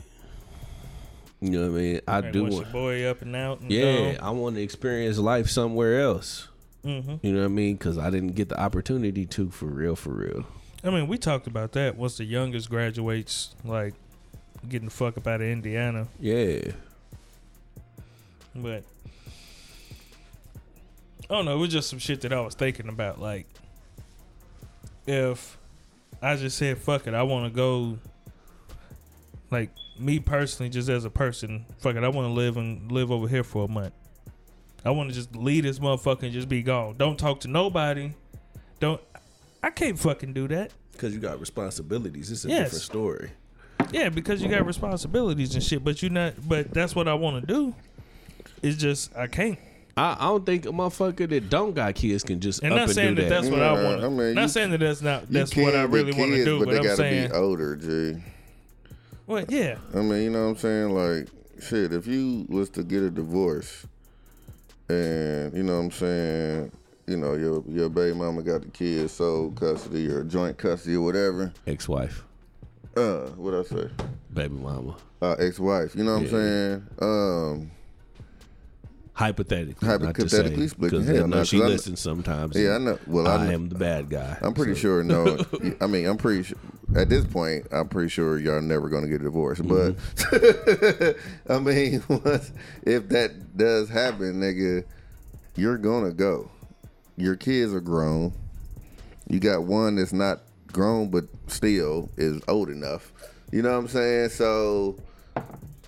You 1.39 1.49
know 1.51 1.69
what 1.69 1.77
I 1.77 1.81
mean? 1.81 2.01
I 2.07 2.19
Like, 2.21 2.33
do 2.33 2.41
want, 2.43 2.53
your 2.55 2.65
boy 2.65 3.05
up 3.05 3.21
and 3.21 3.35
out. 3.35 3.59
And 3.61 3.71
yeah, 3.71 4.13
gone. 4.13 4.23
I 4.23 4.31
want 4.31 4.55
to 4.55 4.61
experience 4.61 5.17
life 5.19 5.49
somewhere 5.49 6.01
else. 6.01 6.47
Mhm. 6.83 7.19
You 7.21 7.33
know 7.33 7.39
what 7.41 7.45
I 7.45 7.49
mean? 7.49 7.75
Because 7.75 7.97
I 7.97 8.09
didn't 8.09 8.33
get 8.35 8.49
the 8.49 8.59
opportunity 8.59 9.25
to, 9.25 9.49
for 9.51 9.65
real, 9.65 9.95
for 9.95 10.11
real. 10.11 10.45
I 10.83 10.89
mean, 10.89 11.07
we 11.07 11.17
talked 11.17 11.45
about 11.47 11.73
that. 11.73 11.95
Once 11.97 12.17
the 12.17 12.23
youngest 12.23 12.69
graduates, 12.69 13.55
like 13.63 13.93
getting 14.67 14.87
the 14.87 14.93
fuck 14.93 15.17
up 15.17 15.27
out 15.27 15.41
of 15.41 15.47
Indiana, 15.47 16.07
Yeah, 16.19 16.71
but 18.55 18.83
I 21.29 21.33
don't 21.35 21.45
know. 21.45 21.55
It 21.55 21.59
was 21.59 21.69
just 21.69 21.89
some 21.89 21.99
shit 21.99 22.21
that 22.21 22.33
I 22.33 22.39
was 22.41 22.55
thinking 22.55 22.87
about. 22.89 23.19
Like, 23.19 23.47
if 25.05 25.57
I 26.21 26.35
just 26.35 26.57
said 26.57 26.77
fuck 26.77 27.05
it, 27.05 27.13
I 27.13 27.23
want 27.23 27.51
to 27.51 27.55
go. 27.55 27.99
Like 29.51 29.69
me 29.99 30.19
personally, 30.19 30.69
just 30.69 30.89
as 30.89 31.05
a 31.05 31.09
person, 31.09 31.65
fuck 31.79 31.95
it, 31.95 32.03
I 32.03 32.09
want 32.09 32.27
to 32.27 32.33
live 32.33 32.57
and 32.57 32.91
live 32.91 33.11
over 33.11 33.27
here 33.27 33.43
for 33.43 33.65
a 33.65 33.67
month. 33.67 33.93
I 34.85 34.91
want 34.91 35.09
to 35.09 35.15
just 35.15 35.35
leave 35.35 35.63
this 35.63 35.79
motherfucker 35.79 36.23
and 36.23 36.31
just 36.33 36.47
be 36.49 36.61
gone. 36.63 36.95
Don't 36.97 37.17
talk 37.17 37.41
to 37.41 37.47
nobody. 37.47 38.11
Don't. 38.79 39.01
I 39.63 39.69
can't 39.71 39.97
fucking 39.99 40.33
do 40.33 40.47
that. 40.49 40.71
because 40.91 41.13
you 41.13 41.19
got 41.19 41.39
responsibilities. 41.39 42.31
It's 42.31 42.45
a 42.45 42.49
Yes. 42.49 42.63
different 42.65 42.83
story. 42.83 43.31
Yeah, 43.91 44.09
because 44.09 44.41
you 44.41 44.49
got 44.49 44.65
responsibilities 44.65 45.53
and 45.55 45.63
shit, 45.63 45.83
but 45.83 46.01
you 46.01 46.09
not. 46.09 46.33
But 46.47 46.73
that's 46.73 46.95
what 46.95 47.07
I 47.07 47.13
want 47.13 47.45
to 47.45 47.53
do. 47.53 47.75
It's 48.63 48.77
just 48.77 49.15
I 49.15 49.27
can't. 49.27 49.59
I, 49.95 50.15
I 50.19 50.25
don't 50.25 50.45
think 50.45 50.65
a 50.65 50.69
motherfucker 50.69 51.27
that 51.29 51.49
don't 51.49 51.73
got 51.73 51.95
kids 51.95 52.23
can 52.23 52.39
just 52.39 52.61
And 52.63 52.71
up 52.73 52.77
not 52.77 52.83
and 52.83 52.91
saying 52.93 53.15
do 53.15 53.23
that, 53.23 53.29
that. 53.29 53.41
that's 53.41 53.49
what 53.51 53.61
I 53.61 53.83
want. 53.83 54.03
I 54.03 54.09
mean, 54.09 54.33
not 54.35 54.43
you- 54.43 54.47
saying 54.47 54.71
that 54.71 54.79
that's 54.79 55.01
not 55.01 55.21
You 55.23 55.27
that's 55.39 55.55
what 55.55 55.75
I 55.75 55.83
really 55.83 56.13
want 56.13 56.31
to 56.31 56.45
do. 56.45 56.59
but 56.59 56.65
But, 56.65 56.71
they 56.71 56.77
I'm 56.77 56.83
gotta 56.83 56.95
saying, 56.97 57.29
be 57.29 57.35
older, 57.35 57.75
G. 57.75 58.21
well, 59.27 59.45
yeah, 59.49 59.77
I 59.93 59.97
mean, 60.01 60.23
you 60.23 60.29
know 60.31 60.43
what 60.45 60.49
I'm 60.51 60.57
saying? 60.57 60.89
Like, 60.89 61.27
shit, 61.61 61.93
if 61.93 62.07
you 62.07 62.45
was 62.49 62.69
to 62.71 62.83
get 62.83 63.03
a 63.03 63.09
divorce 63.11 63.85
and, 64.89 65.53
you 65.55 65.63
know 65.63 65.77
what 65.77 65.85
I'm 65.85 65.91
saying, 65.91 66.71
you 67.07 67.17
know, 67.17 67.35
your 67.35 67.63
your 67.67 67.89
baby 67.89 68.15
mama 68.17 68.41
got 68.41 68.61
the 68.61 68.69
kids 68.69 69.13
sole 69.13 69.51
custody 69.51 70.07
or 70.07 70.23
joint 70.23 70.57
custody 70.57 70.95
or 70.95 71.01
whatever. 71.01 71.53
Ex-wife, 71.65 72.23
Uh, 72.95 73.27
what 73.37 73.53
I 73.53 73.63
say? 73.63 73.89
baby 74.33 74.55
mama. 74.55 74.95
Uh, 75.21 75.35
ex-wife. 75.39 75.95
You 75.95 76.03
know 76.03 76.13
what 76.15 76.23
I'm 76.23 76.29
saying? 76.29 76.87
Um, 77.01 77.71
Hypothetically, 79.13 79.87
Hypothetically 79.87 80.67
speaking, 80.67 80.89
because 80.89 81.09
I 81.09 81.13
hell 81.13 81.27
know 81.27 81.37
no, 81.37 81.43
she 81.43 81.57
'cause 81.57 81.63
I 81.63 81.67
kn- 81.67 81.71
listens 81.71 81.99
sometimes. 81.99 82.55
yeah, 82.55 82.75
I 82.75 82.77
know. 82.77 82.99
Well, 83.07 83.27
I, 83.27 83.47
I 83.47 83.53
am 83.53 83.67
the 83.67 83.73
bad 83.75 84.11
guy. 84.11 84.37
I'm 84.41 84.53
pretty 84.53 84.75
so- 84.75 84.79
sure. 84.79 85.03
No, 85.03 85.39
I 85.81 85.87
mean, 85.87 86.05
I'm 86.05 86.17
pretty 86.17 86.43
sure. 86.43 86.57
At 86.97 87.09
this 87.09 87.25
point, 87.25 87.67
I'm 87.71 87.87
pretty 87.87 88.09
sure 88.09 88.39
y'all 88.39 88.59
never 88.59 88.89
gonna 88.89 89.07
get 89.07 89.21
a 89.21 89.25
divorce. 89.25 89.59
But 89.59 89.95
Mm-hmm. 89.97 91.51
I 91.53 91.59
mean, 91.59 92.03
once, 92.09 92.51
if 92.83 93.07
that 93.09 93.55
does 93.55 93.87
happen, 93.87 94.41
nigga, 94.41 94.83
you're 95.55 95.77
gonna 95.77 96.11
go. 96.11 96.49
Your 97.15 97.35
kids 97.35 97.71
are 97.71 97.81
grown. 97.81 98.33
You 99.29 99.39
got 99.39 99.63
one 99.63 99.97
that's 99.97 100.11
not 100.13 100.41
grown, 100.71 101.09
but 101.11 101.25
still 101.45 102.09
is 102.17 102.41
old 102.47 102.69
enough. 102.69 103.11
You 103.51 103.61
know 103.61 103.71
what 103.73 103.77
I'm 103.77 103.87
saying? 103.87 104.29
So, 104.29 104.97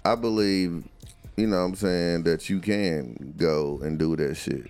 I 0.06 0.14
believe, 0.14 0.88
you 1.38 1.48
know 1.48 1.57
what 1.57 1.64
I'm 1.64 1.76
saying, 1.76 2.23
that 2.23 2.49
you 2.49 2.60
can 2.60 3.34
go 3.36 3.80
and 3.81 3.98
do 3.98 4.15
that 4.15 4.36
shit 4.36 4.68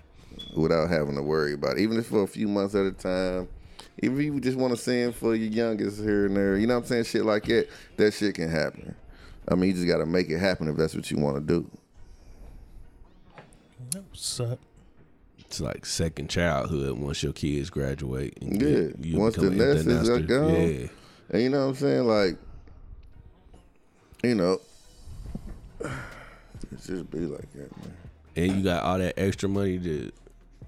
without 0.55 0.89
having 0.89 1.15
to 1.15 1.21
worry 1.21 1.53
about 1.53 1.77
it. 1.77 1.81
Even 1.81 1.97
if 1.97 2.07
for 2.07 2.23
a 2.23 2.27
few 2.27 2.47
months 2.47 2.75
at 2.75 2.85
a 2.85 2.91
time. 2.91 3.49
If 4.01 4.13
you 4.13 4.39
just 4.39 4.57
want 4.57 4.73
to 4.75 4.81
send 4.81 5.13
for 5.15 5.35
your 5.35 5.49
youngest 5.49 5.99
here 6.01 6.25
and 6.27 6.35
there, 6.37 6.57
you 6.57 6.67
know 6.67 6.75
what 6.75 6.83
I'm 6.83 6.87
saying? 6.87 7.03
Shit 7.03 7.25
like 7.25 7.43
that, 7.45 7.67
that 7.97 8.13
shit 8.13 8.35
can 8.35 8.49
happen. 8.49 8.95
I 9.47 9.55
mean, 9.55 9.69
you 9.71 9.73
just 9.75 9.87
got 9.87 9.97
to 9.97 10.05
make 10.05 10.29
it 10.29 10.37
happen 10.37 10.67
if 10.69 10.77
that's 10.77 10.95
what 10.95 11.09
you 11.11 11.17
want 11.17 11.35
to 11.35 11.41
do. 11.41 11.69
suck. 14.13 14.59
It's 15.39 15.59
like 15.59 15.85
second 15.85 16.29
childhood 16.29 16.97
once 16.99 17.23
your 17.23 17.33
kids 17.33 17.69
graduate. 17.69 18.37
And 18.41 18.61
Yeah, 18.61 18.67
you- 18.67 18.95
you 19.01 19.17
once 19.19 19.35
the 19.35 19.49
nest 19.49 19.87
is 19.87 20.07
gone. 20.27 20.53
Yeah, 20.53 20.87
And 21.31 21.41
you 21.41 21.49
know 21.49 21.65
what 21.65 21.69
I'm 21.71 21.75
saying? 21.75 22.03
Like, 22.07 22.37
you 24.23 24.35
know, 24.35 24.61
It 25.81 26.83
just 26.85 27.09
be 27.09 27.19
like 27.19 27.51
that, 27.53 27.75
man. 27.77 27.93
and 28.35 28.57
you 28.57 28.63
got 28.63 28.83
all 28.83 28.99
that 28.99 29.17
extra 29.17 29.49
money 29.49 29.79
to 29.79 30.11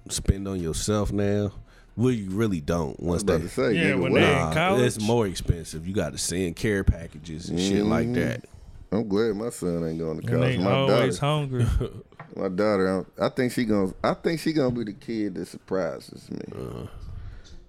spend 0.08 0.48
on 0.48 0.60
yourself 0.60 1.12
now. 1.12 1.52
Well, 1.96 2.10
you 2.12 2.30
really 2.30 2.60
don't. 2.60 2.98
Once 3.00 3.22
they, 3.22 3.46
say, 3.48 3.74
Yeah, 3.74 3.82
nigga, 3.92 4.00
when 4.02 4.12
what? 4.12 4.20
they- 4.20 4.32
Nah, 4.32 4.48
in 4.48 4.54
college? 4.54 4.82
it's 4.82 5.00
more 5.00 5.26
expensive. 5.26 5.86
You 5.86 5.92
got 5.94 6.12
to 6.12 6.18
send 6.18 6.56
care 6.56 6.84
packages 6.84 7.48
and 7.50 7.60
shit 7.60 7.84
like 7.84 8.06
Mhm. 8.08 8.14
that. 8.14 8.44
I'm 8.90 9.08
glad 9.08 9.36
my 9.36 9.50
son 9.50 9.86
ain't 9.88 9.98
going 9.98 10.20
to 10.20 10.26
And 10.26 10.28
college. 10.28 10.56
they 10.56 10.62
My 10.62 10.70
always 10.72 11.18
daughter, 11.18 11.26
hungry. 11.26 11.66
my 12.36 12.48
daughter, 12.48 13.06
I 13.18 13.26
I 13.26 13.28
think 13.30 13.52
she 13.52 13.64
gonna, 13.64 13.92
I 14.04 14.14
think 14.14 14.40
she 14.40 14.52
gonna 14.52 14.70
be 14.74 14.84
the 14.84 14.92
kid 14.92 15.34
that 15.34 15.48
surprises 15.48 16.30
me. 16.30 16.40
Uh. 16.54 16.86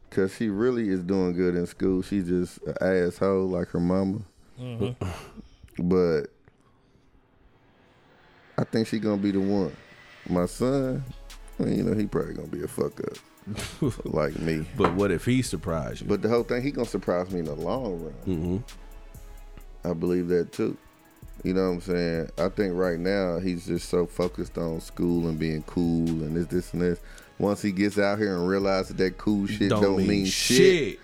Cause 0.10 0.36
she 0.36 0.48
really 0.50 0.90
is 0.90 1.00
doing 1.02 1.34
good 1.34 1.56
in 1.56 1.66
school. 1.66 2.02
She's 2.04 2.28
just 2.28 2.60
an 2.64 2.76
asshole 2.82 3.48
like 3.48 3.70
her 3.70 3.80
mama. 3.80 4.20
But 5.80 6.28
I 8.58 8.64
think 8.66 8.88
she 8.88 9.00
gonna 9.00 9.18
be 9.18 9.32
the 9.32 9.40
one. 9.40 9.76
My 10.30 10.46
son, 10.46 11.04
well, 11.58 11.70
you 11.70 11.84
know, 11.84 11.94
he 11.98 12.06
probably 12.06 12.34
gonna 12.36 12.48
be 12.48 12.64
a 12.64 12.68
fuck 12.68 13.00
up 13.02 13.18
like 14.06 14.38
me. 14.40 14.66
But 14.78 14.94
what 14.94 15.12
if 15.12 15.26
he 15.26 15.42
surprised 15.42 16.02
you? 16.02 16.08
But 16.08 16.22
the 16.22 16.30
whole 16.30 16.44
thing, 16.44 16.62
he 16.62 16.72
gonna 16.72 16.88
surprise 16.88 17.32
me 17.32 17.40
in 17.40 17.46
the 17.46 17.56
long 17.56 18.02
run. 18.02 18.14
hmm 18.26 18.58
I 19.86 19.94
believe 19.94 20.30
that 20.30 20.52
too. 20.54 20.78
You 21.44 21.54
know 21.54 21.68
what 21.70 21.74
I'm 21.76 21.82
saying? 21.82 22.30
I 22.38 22.48
think 22.50 22.74
right 22.76 22.98
now 22.98 23.40
he's 23.40 23.66
just 23.66 23.90
so 23.90 24.06
focused 24.06 24.58
on 24.58 24.80
school 24.80 25.28
and 25.28 25.38
being 25.38 25.64
cool 25.64 26.08
and 26.08 26.38
this, 26.38 26.46
this, 26.48 26.74
and 26.74 26.82
this. 26.82 27.00
Once 27.38 27.62
he 27.62 27.72
gets 27.72 27.98
out 27.98 28.18
here 28.20 28.36
and 28.38 28.48
realizes 28.48 28.96
that 28.96 29.18
cool 29.18 29.46
shit 29.48 29.70
don't, 29.70 29.98
mean, 30.08 30.26
shit, 30.26 31.00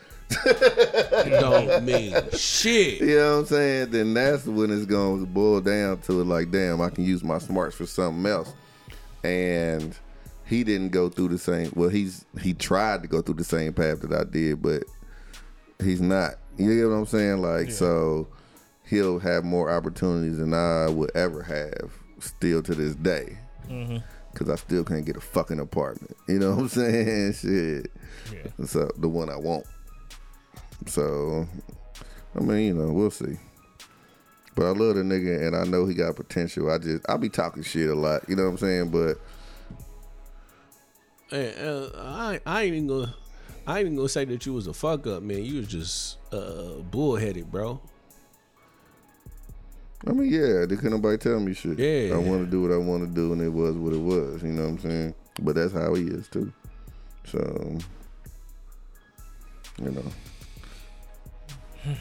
don't 0.45 1.83
mean 1.85 2.13
shit. 2.31 3.01
you 3.01 3.15
know 3.17 3.31
what 3.31 3.39
I'm 3.39 3.45
saying? 3.47 3.89
Then 3.89 4.13
that's 4.13 4.45
when 4.45 4.71
it's 4.71 4.85
gonna 4.85 5.25
boil 5.25 5.59
down 5.59 5.97
to 6.01 6.21
it. 6.21 6.25
Like, 6.25 6.51
damn, 6.51 6.79
I 6.79 6.89
can 6.89 7.03
use 7.03 7.23
my 7.23 7.39
smarts 7.39 7.75
for 7.75 7.85
something 7.85 8.25
else. 8.25 8.53
And 9.23 9.97
he 10.49 10.63
didn't 10.63 10.89
go 10.89 11.09
through 11.09 11.27
the 11.27 11.37
same. 11.37 11.71
Well, 11.75 11.89
he's 11.89 12.25
he 12.41 12.53
tried 12.55 13.03
to 13.03 13.07
go 13.07 13.21
through 13.21 13.35
the 13.35 13.43
same 13.43 13.71
path 13.71 14.01
that 14.01 14.11
I 14.11 14.23
did, 14.23 14.61
but 14.61 14.83
he's 15.81 16.01
not. 16.01 16.35
You 16.57 16.75
get 16.75 16.89
what 16.89 16.95
I'm 16.95 17.05
saying? 17.05 17.41
Like, 17.41 17.71
so 17.71 18.27
he'll 18.83 19.19
have 19.19 19.45
more 19.45 19.69
opportunities 19.69 20.39
than 20.39 20.53
I 20.53 20.89
would 20.89 21.11
ever 21.15 21.43
have 21.43 21.93
still 22.19 22.63
to 22.63 22.73
this 22.73 22.95
day. 22.95 23.37
Mm-hmm. 23.69 23.97
Cause 24.35 24.49
I 24.49 24.55
still 24.55 24.83
can't 24.83 25.05
get 25.05 25.17
a 25.17 25.21
fucking 25.21 25.59
apartment. 25.59 26.15
You 26.27 26.39
know 26.39 26.51
what 26.51 26.59
I'm 26.59 26.69
saying? 26.69 27.33
Shit. 27.33 27.91
Yeah. 28.31 28.65
So 28.65 28.89
the 28.97 29.07
one 29.07 29.29
I 29.29 29.37
want. 29.37 29.65
So 30.87 31.47
I 32.35 32.39
mean, 32.39 32.65
you 32.65 32.73
know, 32.73 32.91
we'll 32.91 33.11
see. 33.11 33.37
But 34.55 34.65
I 34.65 34.69
love 34.69 34.95
the 34.95 35.03
nigga 35.03 35.45
and 35.45 35.55
I 35.55 35.63
know 35.63 35.85
he 35.85 35.93
got 35.93 36.15
potential. 36.15 36.71
I 36.71 36.79
just 36.79 37.07
I 37.07 37.17
be 37.17 37.29
talking 37.29 37.63
shit 37.63 37.89
a 37.89 37.95
lot, 37.95 38.27
you 38.27 38.35
know 38.35 38.45
what 38.45 38.49
I'm 38.49 38.57
saying? 38.57 38.89
But 38.89 39.19
uh, 41.31 41.89
I 41.97 42.39
I 42.45 42.63
ain't 42.63 42.75
even 42.75 42.87
gonna 42.87 43.13
I 43.67 43.79
ain't 43.79 43.85
even 43.85 43.95
gonna 43.95 44.09
say 44.09 44.25
that 44.25 44.45
you 44.45 44.53
was 44.53 44.67
a 44.67 44.73
fuck 44.73 45.05
up, 45.07 45.21
man. 45.23 45.43
You 45.43 45.57
was 45.57 45.67
just 45.67 46.17
uh 46.33 46.81
bullheaded, 46.89 47.51
bro. 47.51 47.79
I 50.07 50.11
mean, 50.11 50.31
yeah, 50.31 50.65
they 50.65 50.75
couldn't 50.75 50.91
nobody 50.91 51.17
tell 51.17 51.39
me 51.39 51.53
shit. 51.53 51.77
Yeah. 51.77 52.15
I 52.15 52.17
want 52.17 52.45
to 52.45 52.49
do 52.49 52.61
what 52.61 52.71
I 52.71 52.77
want 52.77 53.03
to 53.03 53.13
do, 53.13 53.33
and 53.33 53.41
it 53.41 53.49
was 53.49 53.75
what 53.75 53.93
it 53.93 53.99
was. 53.99 54.41
You 54.41 54.49
know 54.49 54.63
what 54.63 54.69
I'm 54.69 54.79
saying? 54.79 55.15
But 55.41 55.55
that's 55.55 55.73
how 55.73 55.93
he 55.93 56.03
is 56.03 56.27
too. 56.29 56.51
So, 57.25 57.77
you 59.81 59.91
know, 59.91 60.05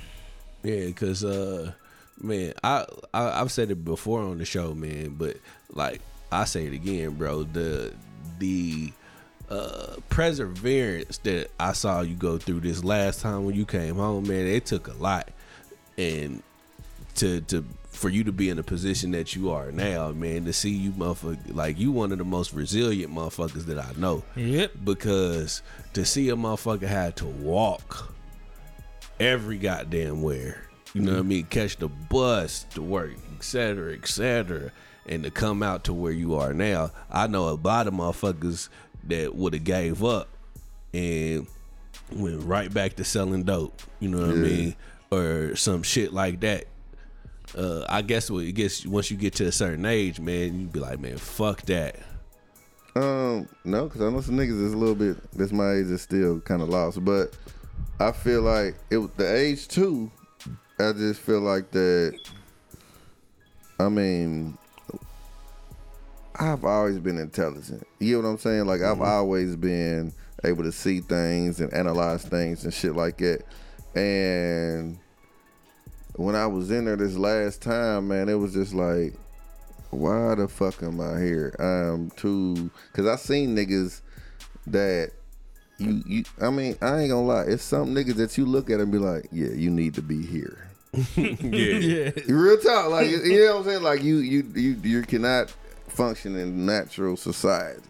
Yeah, 0.62 0.90
cause 0.92 1.24
uh, 1.24 1.72
man, 2.20 2.54
I, 2.62 2.86
I 3.12 3.40
I've 3.40 3.52
said 3.52 3.70
it 3.70 3.84
before 3.84 4.20
on 4.20 4.38
the 4.38 4.44
show, 4.44 4.74
man, 4.74 5.16
but 5.18 5.36
like 5.70 6.00
I 6.32 6.44
say 6.44 6.66
it 6.66 6.72
again, 6.72 7.10
bro. 7.10 7.42
The 7.42 7.92
the 8.38 8.92
uh 9.50 9.96
perseverance 10.10 11.18
that 11.18 11.50
I 11.58 11.72
saw 11.72 12.00
you 12.02 12.14
go 12.14 12.38
through 12.38 12.60
this 12.60 12.84
last 12.84 13.20
time 13.22 13.44
when 13.44 13.54
you 13.54 13.64
came 13.66 13.96
home, 13.96 14.28
man, 14.28 14.46
it 14.46 14.66
took 14.66 14.88
a 14.88 14.92
lot, 14.94 15.30
and 15.96 16.42
to 17.16 17.40
to 17.42 17.64
for 17.90 18.08
you 18.10 18.22
to 18.24 18.32
be 18.32 18.48
in 18.48 18.56
the 18.58 18.62
position 18.62 19.10
that 19.12 19.34
you 19.34 19.50
are 19.50 19.72
now, 19.72 20.12
man, 20.12 20.44
to 20.44 20.52
see 20.52 20.70
you 20.70 20.92
motherfucker 20.92 21.54
like 21.54 21.78
you 21.78 21.90
one 21.90 22.12
of 22.12 22.18
the 22.18 22.24
most 22.24 22.52
resilient 22.52 23.12
motherfuckers 23.12 23.64
that 23.66 23.78
I 23.78 23.90
know 23.96 24.22
Yep. 24.36 24.72
because 24.84 25.62
to 25.94 26.04
see 26.04 26.28
a 26.28 26.36
motherfucker 26.36 26.86
had 26.86 27.16
to 27.16 27.26
walk 27.26 28.14
every 29.18 29.58
goddamn 29.58 30.22
where, 30.22 30.62
you 30.94 31.00
know 31.00 31.12
what 31.12 31.18
I 31.20 31.22
mean, 31.22 31.44
catch 31.46 31.76
the 31.78 31.88
bus 31.88 32.64
to 32.74 32.82
work, 32.82 33.12
et 33.36 33.42
cetera, 33.42 33.94
et 33.94 34.06
cetera, 34.06 34.70
and 35.06 35.24
to 35.24 35.30
come 35.32 35.62
out 35.62 35.82
to 35.84 35.92
where 35.94 36.12
you 36.12 36.36
are 36.36 36.52
now. 36.52 36.90
I 37.10 37.26
know 37.26 37.48
a 37.48 37.58
lot 37.60 37.88
of 37.88 37.94
motherfuckers 37.94 38.68
that 39.04 39.34
would 39.34 39.54
have 39.54 39.64
gave 39.64 40.04
up 40.04 40.28
and 40.92 41.46
went 42.12 42.42
right 42.42 42.72
back 42.72 42.96
to 42.96 43.04
selling 43.04 43.44
dope, 43.44 43.82
you 44.00 44.08
know 44.08 44.18
what 44.18 44.30
I 44.30 44.34
mean, 44.34 44.76
or 45.10 45.56
some 45.56 45.82
shit 45.82 46.12
like 46.12 46.40
that. 46.40 46.64
Uh, 47.56 47.84
I 47.88 48.02
guess 48.02 48.30
what 48.30 48.44
it 48.44 48.52
gets 48.52 48.84
once 48.84 49.10
you 49.10 49.16
get 49.16 49.34
to 49.36 49.46
a 49.46 49.52
certain 49.52 49.86
age, 49.86 50.20
man, 50.20 50.60
you 50.60 50.66
be 50.66 50.80
like, 50.80 51.00
man, 51.00 51.16
fuck 51.16 51.62
that. 51.62 51.96
Um, 52.94 53.48
no, 53.64 53.84
because 53.84 54.02
I 54.02 54.10
know 54.10 54.20
some 54.20 54.36
niggas 54.36 54.62
is 54.62 54.72
a 54.72 54.76
little 54.76 54.94
bit. 54.94 55.16
This 55.32 55.52
my 55.52 55.72
age 55.74 55.86
is 55.86 56.02
still 56.02 56.40
kind 56.40 56.62
of 56.62 56.68
lost, 56.68 57.04
but 57.04 57.36
I 58.00 58.12
feel 58.12 58.42
like 58.42 58.76
it 58.90 58.98
was 58.98 59.10
the 59.16 59.34
age 59.34 59.68
too. 59.68 60.10
I 60.78 60.92
just 60.92 61.20
feel 61.20 61.40
like 61.40 61.70
that. 61.72 62.18
I 63.80 63.88
mean, 63.88 64.58
I've 66.34 66.64
always 66.64 66.98
been 66.98 67.18
intelligent. 67.18 67.86
You 67.98 68.16
know 68.16 68.28
what 68.28 68.34
I'm 68.34 68.38
saying? 68.38 68.66
Like 68.66 68.80
I've 68.80 68.98
mm-hmm. 68.98 69.02
always 69.02 69.56
been 69.56 70.12
able 70.44 70.64
to 70.64 70.72
see 70.72 71.00
things 71.00 71.60
and 71.60 71.72
analyze 71.72 72.24
things 72.24 72.64
and 72.64 72.72
shit 72.72 72.94
like 72.94 73.18
that. 73.18 73.44
And 73.94 74.98
when 76.14 76.34
I 76.34 76.46
was 76.46 76.70
in 76.70 76.84
there 76.84 76.96
this 76.96 77.16
last 77.16 77.62
time, 77.62 78.08
man, 78.08 78.28
it 78.28 78.34
was 78.34 78.52
just 78.52 78.74
like 78.74 79.14
why 79.90 80.34
the 80.34 80.48
fuck 80.48 80.82
am 80.82 81.00
I 81.00 81.20
here? 81.20 81.54
I'm 81.58 82.10
too 82.10 82.70
because 82.92 83.06
I 83.06 83.16
seen 83.16 83.56
niggas 83.56 84.02
that 84.66 85.12
you 85.78 86.02
you. 86.06 86.24
I 86.40 86.50
mean, 86.50 86.76
I 86.82 87.00
ain't 87.00 87.10
gonna 87.10 87.22
lie. 87.22 87.44
It's 87.44 87.62
some 87.62 87.94
niggas 87.94 88.16
that 88.16 88.36
you 88.36 88.44
look 88.44 88.70
at 88.70 88.80
and 88.80 88.92
be 88.92 88.98
like, 88.98 89.28
yeah, 89.32 89.50
you 89.50 89.70
need 89.70 89.94
to 89.94 90.02
be 90.02 90.24
here. 90.24 90.68
Yeah. 91.16 92.10
Real 92.26 92.58
talk, 92.58 92.90
like 92.90 93.08
you 93.08 93.46
know 93.46 93.56
what 93.56 93.60
I'm 93.60 93.64
saying. 93.64 93.82
Like 93.82 94.02
you 94.02 94.16
you 94.18 94.44
you 94.54 94.76
you 94.82 95.02
cannot 95.02 95.54
function 95.98 96.36
in 96.36 96.64
natural 96.64 97.16
society. 97.16 97.82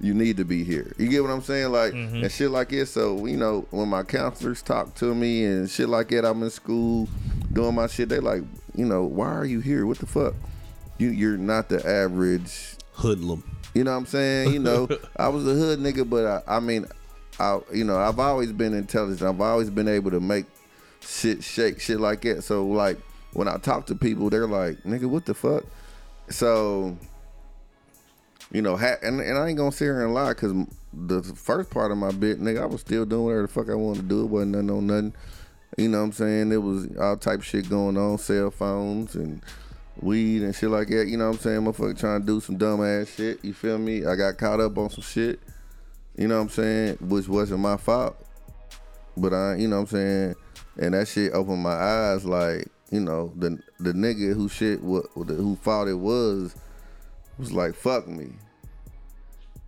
You 0.00 0.14
need 0.14 0.38
to 0.38 0.44
be 0.44 0.64
here. 0.64 0.94
You 0.98 1.06
get 1.06 1.22
what 1.22 1.30
I'm 1.30 1.42
saying? 1.42 1.70
Like 1.70 1.92
mm-hmm. 1.92 2.24
and 2.24 2.32
shit 2.32 2.50
like 2.50 2.72
it. 2.72 2.86
So 2.86 3.26
you 3.26 3.36
know 3.36 3.66
when 3.70 3.88
my 3.88 4.02
counselors 4.02 4.62
talk 4.62 4.94
to 4.96 5.14
me 5.14 5.44
and 5.44 5.70
shit 5.70 5.88
like 5.88 6.08
that, 6.08 6.24
I'm 6.24 6.42
in 6.42 6.50
school 6.50 7.08
doing 7.52 7.74
my 7.74 7.86
shit. 7.86 8.08
They 8.08 8.20
like, 8.20 8.42
you 8.74 8.86
know, 8.86 9.04
why 9.04 9.28
are 9.28 9.44
you 9.44 9.60
here? 9.60 9.86
What 9.86 9.98
the 9.98 10.06
fuck? 10.06 10.34
You 10.98 11.10
you're 11.10 11.36
not 11.36 11.68
the 11.68 11.86
average 11.86 12.76
Hoodlum. 12.94 13.44
you 13.74 13.84
know 13.84 13.92
what 13.92 13.98
I'm 13.98 14.06
saying? 14.06 14.54
You 14.54 14.58
know, 14.58 14.88
I 15.16 15.28
was 15.28 15.46
a 15.46 15.54
hood 15.54 15.78
nigga, 15.78 16.08
but 16.08 16.42
I, 16.48 16.56
I 16.56 16.60
mean, 16.60 16.86
I 17.38 17.60
you 17.72 17.84
know, 17.84 17.98
I've 17.98 18.18
always 18.18 18.50
been 18.50 18.72
intelligent. 18.72 19.28
I've 19.28 19.40
always 19.40 19.68
been 19.68 19.88
able 19.88 20.10
to 20.10 20.20
make 20.20 20.46
shit 21.00 21.44
shake, 21.44 21.80
shit 21.80 22.00
like 22.00 22.22
that. 22.22 22.44
So 22.44 22.66
like 22.66 22.98
when 23.34 23.46
I 23.46 23.58
talk 23.58 23.86
to 23.86 23.94
people, 23.94 24.30
they're 24.30 24.48
like, 24.48 24.82
"Nigga, 24.84 25.04
what 25.04 25.26
the 25.26 25.34
fuck?" 25.34 25.64
So 26.28 26.96
you 28.52 28.60
know, 28.60 28.76
ha- 28.76 28.98
and 29.02 29.20
and 29.20 29.38
I 29.38 29.48
ain't 29.48 29.56
gonna 29.56 29.72
sit 29.72 29.86
here 29.86 30.04
and 30.04 30.12
lie 30.12 30.30
because 30.30 30.52
the 30.92 31.22
first 31.22 31.70
part 31.70 31.90
of 31.90 31.96
my 31.98 32.12
bit, 32.12 32.40
nigga, 32.40 32.62
I 32.62 32.66
was 32.66 32.82
still 32.82 33.06
doing 33.06 33.24
whatever 33.24 33.42
the 33.42 33.48
fuck 33.48 33.70
I 33.70 33.74
wanted 33.74 34.02
to 34.02 34.08
do. 34.08 34.24
It 34.24 34.26
wasn't 34.26 34.52
nothing 34.52 34.70
on 34.70 34.86
nothing. 34.86 35.14
You 35.78 35.88
know 35.88 35.98
what 35.98 36.04
I'm 36.04 36.12
saying? 36.12 36.52
It 36.52 36.58
was 36.58 36.94
all 36.98 37.16
type 37.16 37.38
of 37.38 37.46
shit 37.46 37.70
going 37.70 37.96
on, 37.96 38.18
cell 38.18 38.50
phones 38.50 39.14
and 39.14 39.42
weed 40.00 40.42
and 40.42 40.54
shit 40.54 40.68
like 40.68 40.88
that. 40.88 41.08
You 41.08 41.16
know 41.16 41.28
what 41.28 41.36
I'm 41.36 41.40
saying? 41.40 41.60
Motherfucker 41.60 41.98
trying 41.98 42.20
to 42.20 42.26
do 42.26 42.40
some 42.40 42.58
dumb 42.58 42.84
ass 42.84 43.14
shit. 43.14 43.42
You 43.42 43.54
feel 43.54 43.78
me? 43.78 44.04
I 44.04 44.16
got 44.16 44.36
caught 44.36 44.60
up 44.60 44.76
on 44.76 44.90
some 44.90 45.02
shit. 45.02 45.40
You 46.18 46.28
know 46.28 46.36
what 46.36 46.42
I'm 46.42 46.48
saying? 46.50 46.98
Which 47.00 47.28
wasn't 47.28 47.60
my 47.60 47.78
fault. 47.78 48.16
But 49.16 49.32
I, 49.32 49.56
you 49.56 49.68
know 49.68 49.76
what 49.76 49.92
I'm 49.92 49.98
saying? 49.98 50.34
And 50.78 50.94
that 50.94 51.08
shit 51.08 51.32
opened 51.32 51.62
my 51.62 51.72
eyes. 51.72 52.26
Like, 52.26 52.68
you 52.90 53.00
know, 53.00 53.32
the 53.34 53.58
the 53.80 53.92
nigga 53.92 54.34
who 54.34 54.50
shit 54.50 54.82
what 54.82 55.06
who 55.14 55.56
thought 55.56 55.88
it 55.88 55.94
was 55.94 56.54
was 57.42 57.52
like, 57.52 57.74
fuck 57.74 58.06
me. 58.08 58.32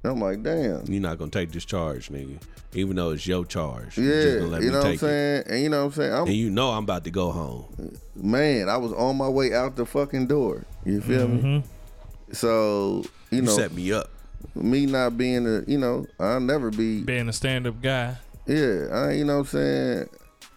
And 0.02 0.12
I'm 0.12 0.20
like, 0.20 0.42
damn. 0.42 0.84
You're 0.86 1.00
not 1.02 1.18
gonna 1.18 1.30
take 1.30 1.50
this 1.52 1.64
charge, 1.64 2.08
nigga. 2.08 2.38
Even 2.74 2.96
though 2.96 3.10
it's 3.10 3.26
your 3.26 3.44
charge. 3.44 3.96
Yeah, 3.96 4.04
You're 4.04 4.22
just 4.22 4.38
gonna 4.38 4.50
let 4.50 4.62
you 4.62 4.66
me 4.68 4.72
know 4.72 4.78
what 4.78 4.86
I'm 4.86 4.92
take 4.92 4.96
it. 4.96 4.98
saying? 5.00 5.42
And 5.48 5.62
you 5.62 5.68
know 5.68 5.78
what 5.80 5.84
I'm 5.86 5.92
saying? 5.92 6.12
I'm, 6.12 6.26
And 6.26 6.34
you 6.36 6.50
know 6.50 6.70
I'm 6.70 6.84
about 6.84 7.04
to 7.04 7.10
go 7.10 7.30
home. 7.32 7.96
man, 8.16 8.68
I 8.68 8.76
was 8.76 8.92
on 8.92 9.16
my 9.16 9.28
way 9.28 9.54
out 9.54 9.76
the 9.76 9.86
fucking 9.86 10.26
door. 10.26 10.64
You 10.84 11.00
feel 11.00 11.28
me? 11.28 11.38
Mm-hmm. 11.42 12.32
So, 12.32 13.04
you 13.30 13.36
You 13.38 13.42
know, 13.42 13.52
set 13.56 13.72
me 13.72 13.92
up. 13.92 14.10
me 14.54 14.86
not 14.86 15.16
being 15.16 15.46
a, 15.46 15.62
you 15.70 15.78
know, 15.78 16.06
I'll 16.18 16.40
never 16.40 16.70
be, 16.70 17.02
Being 17.02 17.28
a 17.28 17.32
stand 17.32 17.66
up 17.66 17.80
guy. 17.80 18.16
yeah, 18.46 18.86
I, 18.92 19.12
you 19.12 19.24
know 19.24 19.38
what 19.38 19.40
I'm 19.40 19.46
saying? 19.46 20.08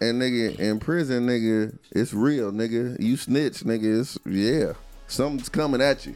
And 0.02 0.22
nigga, 0.22 0.60
in 0.60 0.80
prison, 0.80 1.26
nigga, 1.28 1.78
it's 1.92 2.14
real, 2.14 2.52
nigga. 2.52 3.00
You 3.02 3.16
snitch, 3.18 3.62
nigga, 3.64 4.02
it's, 4.02 4.18
yeah. 4.26 4.74
Something's 5.08 5.50
coming 5.50 5.82
at 5.82 6.06
you. 6.06 6.16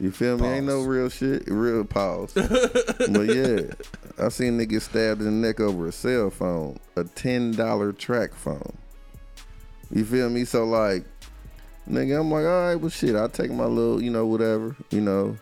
You 0.00 0.12
feel 0.12 0.38
me? 0.38 0.46
Ain't 0.46 0.66
no 0.66 0.82
real 0.82 1.08
shit. 1.08 1.42
Real 1.48 1.84
pause. 1.84 2.32
but 2.34 3.26
yeah, 3.34 3.62
I 4.16 4.28
seen 4.28 4.58
niggas 4.58 4.82
stabbed 4.82 5.20
in 5.20 5.26
the 5.26 5.48
neck 5.48 5.58
over 5.58 5.88
a 5.88 5.92
cell 5.92 6.30
phone, 6.30 6.78
a 6.96 7.04
ten 7.04 7.52
dollar 7.52 7.92
TracFone. 7.92 8.74
You 9.92 10.04
feel 10.04 10.30
me? 10.30 10.44
So 10.44 10.64
like, 10.64 11.04
nigga, 11.90 12.20
I'm 12.20 12.30
like, 12.30 12.44
all 12.44 12.68
right, 12.68 12.76
well 12.76 12.90
shit, 12.90 13.16
I'll 13.16 13.28
take 13.28 13.50
my 13.50 13.64
little, 13.64 14.00
you 14.00 14.10
know, 14.10 14.26
whatever, 14.26 14.76
you 14.90 15.00
know, 15.00 15.36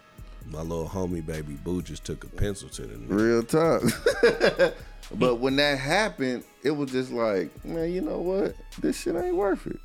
My 0.47 0.62
little 0.62 0.89
homie, 0.89 1.24
baby 1.24 1.55
Boo, 1.62 1.83
just 1.83 2.05
took 2.05 2.24
a 2.24 2.28
pencil 2.28 2.70
to 2.70 2.83
the. 2.83 2.97
Neck. 2.97 3.09
Real 3.11 3.43
talk. 3.43 3.83
but 5.15 5.37
when 5.37 5.57
that 5.57 5.78
happened, 5.78 6.45
it 6.62 6.70
was 6.70 6.93
just 6.93 7.11
like, 7.11 7.65
man, 7.65 7.93
you 7.93 8.01
know 8.01 8.20
what? 8.20 8.55
This 8.81 9.03
shit 9.03 9.16
ain't 9.16 9.37
worth 9.37 9.66
it. 9.66 9.78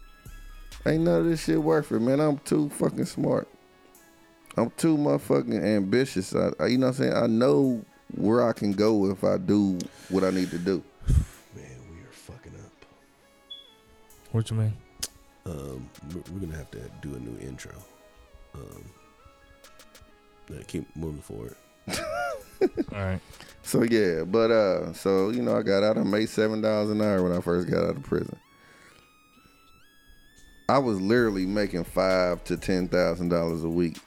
Ain't 0.85 1.03
none 1.03 1.19
of 1.19 1.25
this 1.25 1.43
shit 1.43 1.61
worth 1.61 1.91
it, 1.91 1.99
man. 1.99 2.21
I'm 2.21 2.37
too 2.39 2.69
fucking 2.69 3.05
smart. 3.05 3.49
I'm 4.57 4.69
too 4.71 4.97
motherfucking 4.97 5.63
ambitious. 5.63 6.35
I, 6.35 6.51
I- 6.59 6.67
you 6.67 6.77
know 6.77 6.87
what 6.87 6.99
I'm 6.99 7.11
saying? 7.11 7.13
I 7.13 7.27
know 7.27 7.83
where 8.15 8.47
I 8.47 8.53
can 8.53 8.73
go 8.73 9.05
if 9.09 9.23
I 9.23 9.37
do 9.37 9.79
what 10.09 10.23
I 10.23 10.31
need 10.31 10.49
to 10.51 10.57
do. 10.57 10.83
Man, 11.55 11.65
we 11.89 12.01
are 12.01 12.11
fucking 12.11 12.53
up. 12.55 12.85
What 14.31 14.49
you 14.49 14.57
mean? 14.57 14.73
Um, 15.45 15.89
we're 16.13 16.21
we're 16.33 16.39
gonna 16.41 16.57
have 16.57 16.69
to 16.71 16.81
do 17.01 17.15
a 17.15 17.19
new 17.19 17.37
intro. 17.39 17.71
Um, 18.53 18.83
yeah, 20.49 20.61
keep 20.67 20.93
moving 20.95 21.21
forward. 21.21 21.55
All 21.91 22.77
right. 22.91 23.19
So 23.63 23.83
yeah, 23.83 24.23
but 24.25 24.51
uh, 24.51 24.93
so 24.93 25.29
you 25.29 25.41
know, 25.41 25.57
I 25.57 25.61
got 25.63 25.83
out. 25.83 25.97
I 25.97 26.03
made 26.03 26.29
seven 26.29 26.61
dollars 26.61 26.89
an 26.91 27.01
hour 27.01 27.23
when 27.23 27.31
I 27.31 27.39
first 27.41 27.69
got 27.69 27.83
out 27.85 27.95
of 27.95 28.03
prison. 28.03 28.37
I 30.69 30.77
was 30.77 31.01
literally 31.01 31.45
making 31.45 31.85
five 31.85 32.43
to 32.45 32.57
ten 32.57 32.87
thousand 32.87 33.29
dollars 33.29 33.63
a 33.63 33.69
week 33.69 33.97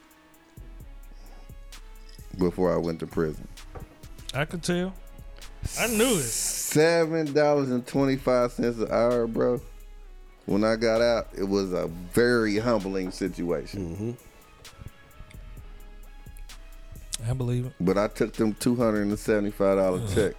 before 2.39 2.73
I 2.73 2.77
went 2.77 3.01
to 3.01 3.07
prison. 3.07 3.47
I 4.35 4.45
could 4.45 4.63
tell. 4.63 4.93
I 5.79 5.87
knew 5.87 6.17
it. 6.17 6.23
Seven 6.23 7.33
dollars 7.33 7.71
and 7.71 7.87
twenty 7.87 8.17
five 8.17 8.53
cents 8.53 8.79
an 8.79 8.91
hour, 8.91 9.27
bro. 9.27 9.61
When 10.47 10.63
I 10.63 10.77
got 10.77 11.01
out, 11.01 11.29
it 11.37 11.45
was 11.45 11.73
a 11.73 11.87
very 12.13 12.59
humbling 12.59 13.11
situation. 13.11 14.19
Mm-hmm. 17.21 17.31
I 17.31 17.33
believe 17.33 17.67
it. 17.67 17.73
But 17.81 17.97
I 17.97 18.09
took 18.09 18.35
them 18.35 18.55
two 18.55 18.77
hundred 18.77 19.07
and 19.07 19.19
seventy 19.19 19.51
five 19.51 19.79
dollar 19.79 20.07
checks, 20.09 20.37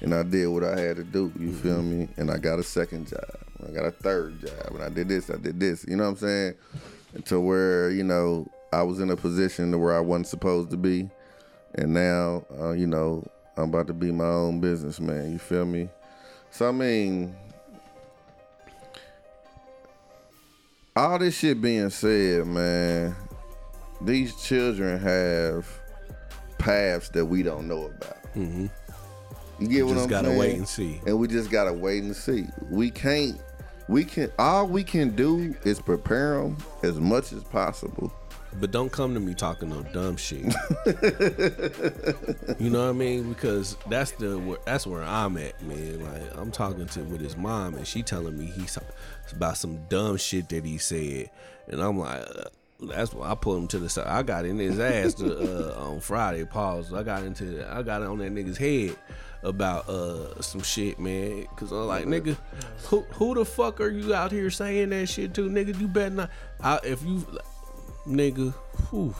and 0.00 0.14
I 0.14 0.22
did 0.22 0.46
what 0.48 0.62
I 0.62 0.78
had 0.78 0.96
to 0.96 1.04
do. 1.04 1.32
You 1.38 1.52
feel 1.54 1.78
mm-hmm. 1.78 2.00
me? 2.00 2.08
And 2.16 2.30
I 2.30 2.38
got 2.38 2.58
a 2.58 2.62
second 2.62 3.08
job. 3.08 3.24
I 3.66 3.72
got 3.72 3.86
a 3.86 3.90
third 3.90 4.40
job, 4.40 4.74
and 4.74 4.82
I 4.84 4.88
did 4.88 5.08
this. 5.08 5.30
I 5.30 5.36
did 5.36 5.58
this. 5.58 5.84
You 5.88 5.96
know 5.96 6.04
what 6.04 6.10
I'm 6.10 6.16
saying? 6.16 6.54
To 7.24 7.40
where 7.40 7.90
you 7.90 8.04
know 8.04 8.48
I 8.72 8.82
was 8.82 9.00
in 9.00 9.10
a 9.10 9.16
position 9.16 9.72
to 9.72 9.78
where 9.78 9.96
I 9.96 10.00
wasn't 10.00 10.26
supposed 10.28 10.70
to 10.70 10.76
be, 10.76 11.10
and 11.74 11.94
now 11.94 12.44
uh, 12.60 12.72
you 12.72 12.86
know 12.86 13.26
I'm 13.56 13.70
about 13.70 13.86
to 13.88 13.94
be 13.94 14.12
my 14.12 14.24
own 14.24 14.60
businessman. 14.60 15.32
You 15.32 15.38
feel 15.38 15.64
me? 15.64 15.88
So 16.50 16.68
I 16.68 16.72
mean. 16.72 17.36
All 20.96 21.16
this 21.16 21.38
shit 21.38 21.60
being 21.60 21.90
said, 21.90 22.44
man, 22.44 23.14
these 24.00 24.34
children 24.34 24.98
have 24.98 25.64
paths 26.58 27.08
that 27.10 27.24
we 27.24 27.44
don't 27.44 27.68
know 27.68 27.84
about. 27.84 28.22
Mm-hmm. 28.34 28.66
You 29.60 29.68
get 29.68 29.86
what 29.86 29.96
I'm 29.96 30.08
saying? 30.08 30.08
We 30.08 30.08
just 30.08 30.08
gotta 30.08 30.36
wait 30.36 30.56
and 30.56 30.68
see. 30.68 31.00
And 31.06 31.18
we 31.20 31.28
just 31.28 31.50
gotta 31.52 31.72
wait 31.72 32.02
and 32.02 32.16
see. 32.16 32.46
We 32.68 32.90
can't. 32.90 33.40
We 33.88 34.04
can. 34.04 34.32
All 34.40 34.66
we 34.66 34.82
can 34.82 35.14
do 35.14 35.54
is 35.64 35.80
prepare 35.80 36.42
them 36.42 36.56
as 36.82 36.98
much 36.98 37.32
as 37.32 37.44
possible. 37.44 38.12
But 38.54 38.70
don't 38.70 38.90
come 38.90 39.14
to 39.14 39.20
me 39.20 39.34
talking 39.34 39.68
no 39.68 39.82
dumb 39.82 40.16
shit. 40.16 40.44
you 42.58 42.70
know 42.70 42.84
what 42.84 42.90
I 42.90 42.92
mean? 42.92 43.28
Because 43.28 43.76
that's 43.88 44.12
the 44.12 44.58
that's 44.64 44.86
where 44.86 45.02
I'm 45.02 45.36
at, 45.36 45.62
man. 45.62 46.02
Like 46.04 46.36
I'm 46.36 46.50
talking 46.50 46.86
to 46.86 47.00
with 47.04 47.20
his 47.20 47.36
mom, 47.36 47.74
and 47.74 47.86
she 47.86 48.02
telling 48.02 48.38
me 48.38 48.46
he's 48.46 48.78
about 49.32 49.58
some 49.58 49.86
dumb 49.88 50.16
shit 50.16 50.48
that 50.48 50.64
he 50.64 50.78
said, 50.78 51.30
and 51.68 51.80
I'm 51.80 51.98
like. 51.98 52.22
Uh, 52.22 52.44
that's 52.80 53.12
why 53.12 53.28
I 53.28 53.34
pulled 53.34 53.62
him 53.62 53.66
to 53.68 53.80
the 53.80 53.88
side. 53.88 54.06
I 54.06 54.22
got 54.22 54.44
in 54.44 54.56
his 54.56 54.78
ass 54.78 55.14
to, 55.14 55.72
uh, 55.74 55.80
on 55.90 55.98
Friday. 55.98 56.44
Pause. 56.44 56.94
I 56.94 57.02
got 57.02 57.24
into. 57.24 57.66
I 57.68 57.82
got 57.82 58.02
on 58.02 58.18
that 58.18 58.32
nigga's 58.32 58.56
head 58.56 58.96
about 59.42 59.88
uh 59.88 60.40
some 60.40 60.62
shit, 60.62 60.98
man. 60.98 61.46
Cause 61.56 61.72
I'm 61.72 61.86
like, 61.86 62.06
nigga, 62.06 62.36
who 62.84 63.00
who 63.12 63.34
the 63.34 63.44
fuck 63.44 63.80
are 63.80 63.90
you 63.90 64.14
out 64.14 64.32
here 64.32 64.50
saying 64.50 64.90
that 64.90 65.08
shit 65.08 65.34
to, 65.34 65.48
nigga? 65.48 65.78
You 65.78 65.88
better 65.88 66.14
not. 66.14 66.30
I, 66.60 66.78
if 66.84 67.02
you, 67.02 67.26
nigga, 68.08 68.52
whew. 68.90 69.14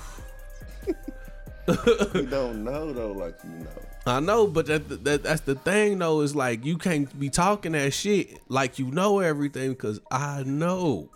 we 2.14 2.26
don't 2.26 2.64
know 2.64 2.92
though, 2.92 3.12
like 3.12 3.36
you 3.44 3.50
know. 3.64 3.70
I 4.06 4.20
know, 4.20 4.46
but 4.46 4.66
that, 4.66 5.04
that 5.04 5.22
that's 5.22 5.42
the 5.42 5.54
thing 5.54 5.98
though. 5.98 6.22
Is 6.22 6.34
like 6.34 6.64
you 6.64 6.78
can't 6.78 7.18
be 7.18 7.28
talking 7.28 7.72
that 7.72 7.92
shit 7.92 8.38
like 8.48 8.78
you 8.78 8.90
know 8.90 9.20
everything 9.20 9.70
because 9.70 10.00
I 10.10 10.44
know. 10.44 11.10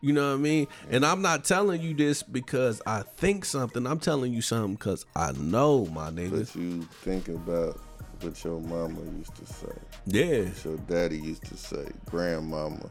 You 0.00 0.12
know 0.12 0.28
what 0.30 0.34
I 0.34 0.42
mean? 0.42 0.66
And 0.90 1.04
I'm 1.04 1.20
not 1.20 1.44
telling 1.44 1.80
you 1.80 1.92
this 1.94 2.22
because 2.22 2.80
I 2.86 3.02
think 3.16 3.44
something. 3.44 3.86
I'm 3.86 3.98
telling 3.98 4.32
you 4.32 4.40
something 4.40 4.74
because 4.74 5.04
I 5.14 5.32
know, 5.32 5.86
my 5.86 6.10
nigga. 6.10 6.46
But 6.46 6.54
you 6.60 6.82
think 7.02 7.28
about 7.28 7.80
what 8.20 8.42
your 8.44 8.60
mama 8.60 9.00
used 9.18 9.34
to 9.36 9.46
say, 9.46 9.72
Yeah. 10.06 10.44
what 10.44 10.64
your 10.64 10.76
daddy 10.88 11.18
used 11.18 11.44
to 11.46 11.56
say, 11.56 11.86
grandmama. 12.06 12.88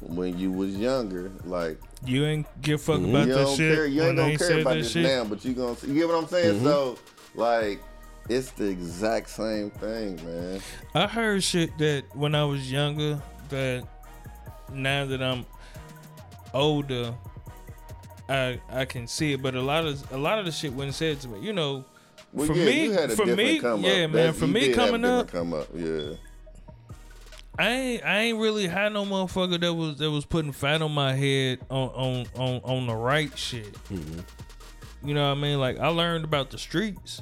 When 0.00 0.38
you 0.38 0.50
was 0.50 0.74
younger, 0.76 1.30
like 1.44 1.78
You 2.04 2.24
ain't 2.26 2.46
give 2.62 2.80
fuck 2.80 2.98
about 3.00 3.08
Mm-hmm. 3.08 3.28
you 3.28 3.34
that 3.34 3.44
don't 3.44 3.56
shit 3.56 3.74
care. 3.76 3.86
You 3.86 4.02
ain't 4.04 4.16
gonna 4.16 4.38
care 4.38 4.60
about 4.60 4.74
this 4.74 4.90
shit. 4.92 5.02
now, 5.04 5.24
but 5.24 5.44
you 5.44 5.52
gonna. 5.54 5.76
You 5.86 5.94
get 5.94 6.08
what 6.08 6.16
I'm 6.16 6.26
saying? 6.28 6.62
So, 6.62 6.98
like, 7.34 7.80
it's 8.28 8.50
the 8.52 8.64
exact 8.68 9.28
same 9.30 9.70
thing, 9.70 10.16
man. 10.24 10.60
I 10.94 11.06
heard 11.06 11.42
shit 11.42 11.76
that 11.78 12.04
when 12.14 12.34
I 12.34 12.44
was 12.44 12.70
younger 12.70 13.20
that 13.50 13.86
now 14.72 15.04
that 15.04 15.22
I'm 15.22 15.44
older 16.54 17.14
I 18.28 18.60
I 18.70 18.84
can 18.84 19.06
see 19.06 19.32
it, 19.32 19.42
but 19.42 19.54
a 19.54 19.60
lot 19.60 19.84
of 19.86 20.12
a 20.12 20.16
lot 20.16 20.38
of 20.38 20.44
the 20.46 20.52
shit 20.52 20.72
wasn't 20.72 20.94
said 20.94 21.20
to 21.22 21.28
me. 21.28 21.40
You 21.40 21.52
know, 21.52 21.84
Well, 22.32 22.46
for 22.46 22.54
yeah, 22.54 22.64
me, 22.64 22.84
you 22.84 22.92
had 22.92 23.10
a 23.10 23.16
for 23.16 23.26
me, 23.26 23.54
yeah, 23.60 24.06
man, 24.06 24.12
That- 24.12 24.34
for 24.36 24.46
me 24.46 24.60
did 24.60 24.76
have 24.76 24.88
a 24.88 24.90
coming 24.92 25.04
up, 25.04 25.28
come 25.32 25.52
up, 25.52 25.66
yeah. 25.74 26.12
I 27.60 27.68
ain't 27.70 28.04
I 28.04 28.18
ain't 28.20 28.38
really 28.38 28.66
had 28.66 28.92
no 28.92 29.04
motherfucker 29.04 29.60
that 29.60 29.74
was 29.74 29.98
that 29.98 30.10
was 30.10 30.24
putting 30.24 30.52
fat 30.52 30.80
on 30.80 30.92
my 30.92 31.12
head 31.14 31.58
on 31.70 31.88
on 31.90 32.26
on, 32.36 32.60
on 32.64 32.86
the 32.86 32.94
right 32.94 33.36
shit. 33.36 33.72
Mm-hmm. 33.90 34.20
You 35.06 35.14
know 35.14 35.28
what 35.28 35.36
I 35.36 35.40
mean? 35.40 35.60
Like 35.60 35.78
I 35.78 35.88
learned 35.88 36.24
about 36.24 36.50
the 36.50 36.58
streets. 36.58 37.20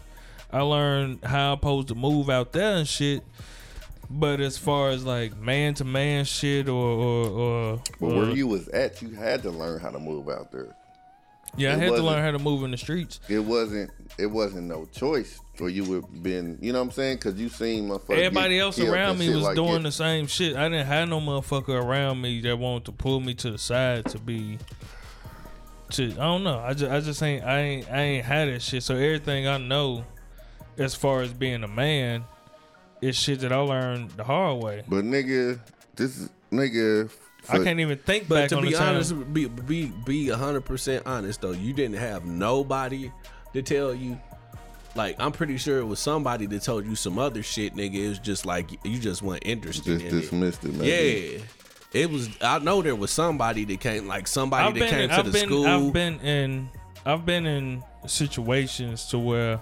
I 0.52 0.60
learned 0.60 1.24
how 1.24 1.52
I'm 1.52 1.58
supposed 1.58 1.88
to 1.88 1.94
move 1.94 2.30
out 2.30 2.52
there 2.52 2.76
and 2.76 2.86
shit. 2.88 3.22
But 4.10 4.40
as 4.40 4.56
far 4.56 4.90
as 4.90 5.04
like 5.04 5.36
man 5.36 5.74
to 5.74 5.84
man 5.84 6.24
shit 6.24 6.68
or 6.68 6.72
or, 6.72 7.26
or 7.28 7.82
But 8.00 8.06
or- 8.06 8.14
where 8.14 8.30
you 8.30 8.46
was 8.46 8.68
at, 8.68 9.02
you 9.02 9.10
had 9.10 9.42
to 9.42 9.50
learn 9.50 9.80
how 9.80 9.90
to 9.90 9.98
move 9.98 10.28
out 10.28 10.52
there. 10.52 10.74
Yeah, 11.56 11.70
I 11.70 11.72
it 11.74 11.78
had 11.78 11.94
to 11.96 12.02
learn 12.02 12.22
how 12.22 12.30
to 12.30 12.38
move 12.38 12.62
in 12.64 12.70
the 12.70 12.76
streets. 12.76 13.20
It 13.28 13.40
wasn't. 13.40 13.90
It 14.18 14.26
wasn't 14.26 14.64
no 14.64 14.86
choice, 14.86 15.40
for 15.54 15.68
you 15.68 15.84
would 15.84 16.22
been. 16.22 16.58
You 16.60 16.72
know 16.72 16.80
what 16.80 16.86
I'm 16.86 16.90
saying? 16.92 17.16
Because 17.16 17.38
you 17.40 17.48
seen 17.48 17.88
motherfuckers. 17.88 18.18
Everybody 18.18 18.58
else 18.58 18.78
around 18.78 19.18
me 19.18 19.28
was 19.30 19.42
like 19.42 19.56
doing 19.56 19.74
that. 19.74 19.82
the 19.84 19.92
same 19.92 20.26
shit. 20.26 20.56
I 20.56 20.68
didn't 20.68 20.86
have 20.86 21.08
no 21.08 21.20
motherfucker 21.20 21.82
around 21.82 22.20
me 22.20 22.40
that 22.42 22.58
wanted 22.58 22.86
to 22.86 22.92
pull 22.92 23.20
me 23.20 23.34
to 23.34 23.50
the 23.50 23.58
side 23.58 24.06
to 24.06 24.18
be. 24.18 24.58
To 25.92 26.04
I 26.04 26.14
don't 26.14 26.44
know. 26.44 26.58
I 26.58 26.74
just 26.74 26.90
I 26.90 27.00
just 27.00 27.22
ain't 27.22 27.44
I 27.44 27.60
ain't 27.60 27.90
I 27.90 28.00
ain't 28.00 28.24
had 28.24 28.48
that 28.48 28.62
shit. 28.62 28.82
So 28.82 28.94
everything 28.94 29.46
I 29.46 29.58
know, 29.58 30.04
as 30.76 30.94
far 30.94 31.22
as 31.22 31.32
being 31.32 31.64
a 31.64 31.68
man, 31.68 32.24
is 33.00 33.16
shit 33.16 33.40
that 33.40 33.52
I 33.52 33.56
learned 33.56 34.10
the 34.10 34.24
hard 34.24 34.62
way. 34.62 34.82
But 34.86 35.04
nigga, 35.04 35.58
this 35.96 36.18
is 36.18 36.28
nigga. 36.52 37.10
I 37.50 37.64
can't 37.64 37.80
even 37.80 37.98
think 37.98 38.28
But 38.28 38.34
back 38.34 38.48
to 38.50 38.56
on 38.56 38.62
be 38.62 38.70
the 38.72 38.76
time. 38.78 38.94
honest, 38.96 39.32
be 39.32 39.46
be 39.46 39.86
be 40.04 40.28
hundred 40.28 40.62
percent 40.62 41.04
honest 41.06 41.40
though, 41.40 41.52
you 41.52 41.72
didn't 41.72 41.96
have 41.98 42.24
nobody 42.24 43.10
to 43.52 43.62
tell 43.62 43.94
you. 43.94 44.18
Like 44.94 45.16
I'm 45.18 45.32
pretty 45.32 45.58
sure 45.58 45.78
it 45.78 45.84
was 45.84 46.00
somebody 46.00 46.46
that 46.46 46.62
told 46.62 46.86
you 46.86 46.96
some 46.96 47.18
other 47.18 47.42
shit, 47.42 47.74
nigga. 47.74 47.94
It 47.94 48.08
was 48.08 48.18
just 48.18 48.46
like 48.46 48.70
you 48.84 48.98
just 48.98 49.22
weren't 49.22 49.44
interested 49.46 50.00
Just 50.00 50.04
in 50.04 50.20
dismissed 50.20 50.64
it, 50.64 50.74
man. 50.74 50.86
Yeah, 50.86 51.40
it 51.92 52.10
was. 52.10 52.28
I 52.40 52.58
know 52.58 52.82
there 52.82 52.96
was 52.96 53.10
somebody 53.10 53.64
that 53.66 53.80
came, 53.80 54.06
like 54.08 54.26
somebody 54.26 54.64
I've 54.66 54.74
that 54.74 54.80
been, 54.80 54.90
came 54.90 55.08
to 55.08 55.14
I've 55.14 55.24
the 55.26 55.32
been, 55.32 55.46
school. 55.46 55.66
I've 55.66 55.92
been 55.92 56.20
in, 56.20 56.68
I've 57.06 57.24
been 57.24 57.46
in 57.46 57.82
situations 58.06 59.06
to 59.06 59.18
where 59.18 59.60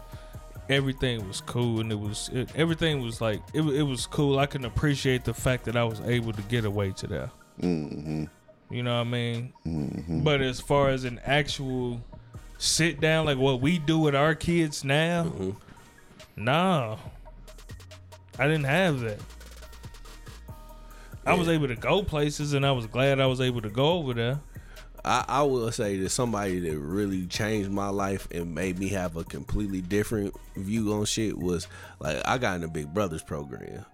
everything 0.68 1.26
was 1.28 1.40
cool 1.42 1.80
and 1.80 1.92
it 1.92 1.98
was, 1.98 2.28
it, 2.32 2.50
everything 2.56 3.00
was 3.00 3.20
like, 3.20 3.40
it, 3.54 3.60
it 3.62 3.82
was 3.82 4.06
cool. 4.06 4.38
I 4.38 4.46
can 4.46 4.64
appreciate 4.64 5.24
the 5.24 5.34
fact 5.34 5.64
that 5.66 5.76
I 5.76 5.84
was 5.84 6.00
able 6.00 6.32
to 6.32 6.42
get 6.42 6.64
away 6.64 6.90
to 6.92 7.06
there. 7.06 7.30
Mm-hmm. 7.60 8.24
You 8.70 8.82
know 8.82 8.98
what 8.98 9.06
I 9.06 9.10
mean? 9.10 9.52
But 10.24 10.40
as 10.40 10.60
far 10.60 10.90
as 10.90 11.04
an 11.04 11.20
actual 11.24 12.00
sit 12.58 13.00
down, 13.00 13.26
like 13.26 13.38
what 13.38 13.60
we 13.60 13.78
do 13.78 13.98
with 13.98 14.14
our 14.14 14.34
kids 14.34 14.82
now, 14.84 15.24
Mm-hmm. 15.24 15.50
nah, 16.44 16.96
I 18.38 18.46
didn't 18.46 18.64
have 18.64 19.00
that. 19.00 19.20
I 21.24 21.34
was 21.34 21.48
able 21.48 21.66
to 21.68 21.74
go 21.76 22.02
places, 22.02 22.52
and 22.52 22.64
I 22.64 22.70
was 22.72 22.86
glad 22.86 23.18
I 23.20 23.26
was 23.26 23.40
able 23.40 23.60
to 23.62 23.68
go 23.68 23.94
over 23.94 24.14
there. 24.14 24.40
I, 25.04 25.24
I 25.26 25.42
will 25.42 25.70
say 25.72 25.96
that 25.98 26.10
somebody 26.10 26.58
that 26.60 26.78
really 26.78 27.26
changed 27.26 27.70
my 27.70 27.88
life 27.88 28.28
and 28.32 28.54
made 28.54 28.78
me 28.78 28.88
have 28.90 29.16
a 29.16 29.24
completely 29.24 29.80
different 29.80 30.34
view 30.56 30.92
on 30.92 31.04
shit 31.04 31.36
was 31.38 31.66
like 32.00 32.20
I 32.24 32.38
got 32.38 32.56
in 32.56 32.60
the 32.62 32.68
Big 32.68 32.92
Brothers 32.92 33.22
program. 33.22 33.84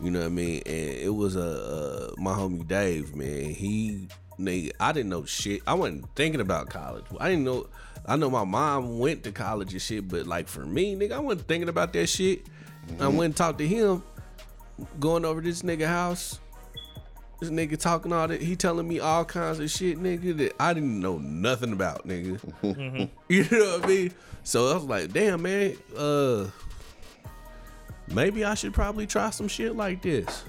You 0.00 0.10
know 0.10 0.20
what 0.20 0.26
I 0.26 0.30
mean? 0.30 0.62
And 0.64 0.90
it 0.90 1.14
was 1.14 1.36
a 1.36 1.40
uh, 1.40 2.10
my 2.18 2.32
homie 2.32 2.66
Dave, 2.66 3.16
man. 3.16 3.50
He 3.50 4.08
nigga, 4.38 4.70
I 4.78 4.92
didn't 4.92 5.10
know 5.10 5.24
shit. 5.24 5.62
I 5.66 5.74
wasn't 5.74 6.06
thinking 6.14 6.40
about 6.40 6.70
college. 6.70 7.04
I 7.18 7.28
didn't 7.28 7.44
know. 7.44 7.66
I 8.06 8.16
know 8.16 8.30
my 8.30 8.44
mom 8.44 8.98
went 8.98 9.24
to 9.24 9.32
college 9.32 9.72
and 9.72 9.82
shit, 9.82 10.08
but 10.08 10.26
like 10.26 10.48
for 10.48 10.64
me, 10.64 10.94
nigga, 10.94 11.12
I 11.12 11.18
wasn't 11.18 11.48
thinking 11.48 11.68
about 11.68 11.92
that 11.92 12.06
shit. 12.06 12.46
I 13.00 13.08
went 13.08 13.24
and 13.24 13.36
talked 13.36 13.58
to 13.58 13.66
him, 13.66 14.02
going 14.98 15.24
over 15.24 15.40
this 15.40 15.62
nigga 15.62 15.86
house. 15.86 16.38
This 17.40 17.50
nigga 17.50 17.78
talking 17.78 18.12
all 18.12 18.26
that. 18.26 18.40
He 18.40 18.56
telling 18.56 18.88
me 18.88 18.98
all 18.98 19.24
kinds 19.24 19.60
of 19.60 19.70
shit, 19.70 19.98
nigga, 19.98 20.36
that 20.38 20.54
I 20.58 20.74
didn't 20.74 20.98
know 20.98 21.18
nothing 21.18 21.72
about, 21.72 22.06
nigga. 22.06 22.40
You 23.28 23.44
know 23.50 23.76
what 23.78 23.84
I 23.84 23.86
mean? 23.86 24.12
So 24.42 24.70
I 24.70 24.74
was 24.74 24.84
like, 24.84 25.12
damn, 25.12 25.42
man, 25.42 25.76
uh, 25.96 26.46
maybe 28.12 28.44
I 28.44 28.54
should 28.54 28.74
probably 28.74 29.06
try 29.06 29.30
some 29.30 29.48
shit 29.48 29.76
like 29.76 30.02
this. 30.02 30.44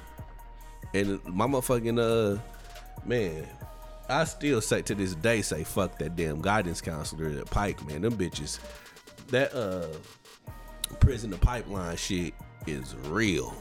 And 0.93 1.23
my 1.25 1.45
motherfucking, 1.45 1.99
uh, 1.99 2.39
man, 3.05 3.47
I 4.07 4.23
still 4.23 4.61
say 4.61 4.81
to 4.83 4.95
this 4.95 5.15
day, 5.15 5.41
say, 5.41 5.63
fuck 5.63 5.99
that 5.99 6.15
damn 6.15 6.41
guidance 6.41 6.81
counselor 6.81 7.29
at 7.29 7.49
Pike, 7.49 7.85
man. 7.85 8.01
Them 8.01 8.13
bitches, 8.13 8.59
that, 9.27 9.53
uh, 9.53 9.87
prison 10.99 11.31
to 11.31 11.37
pipeline 11.37 11.95
shit 11.95 12.33
is 12.67 12.95
real. 13.07 13.55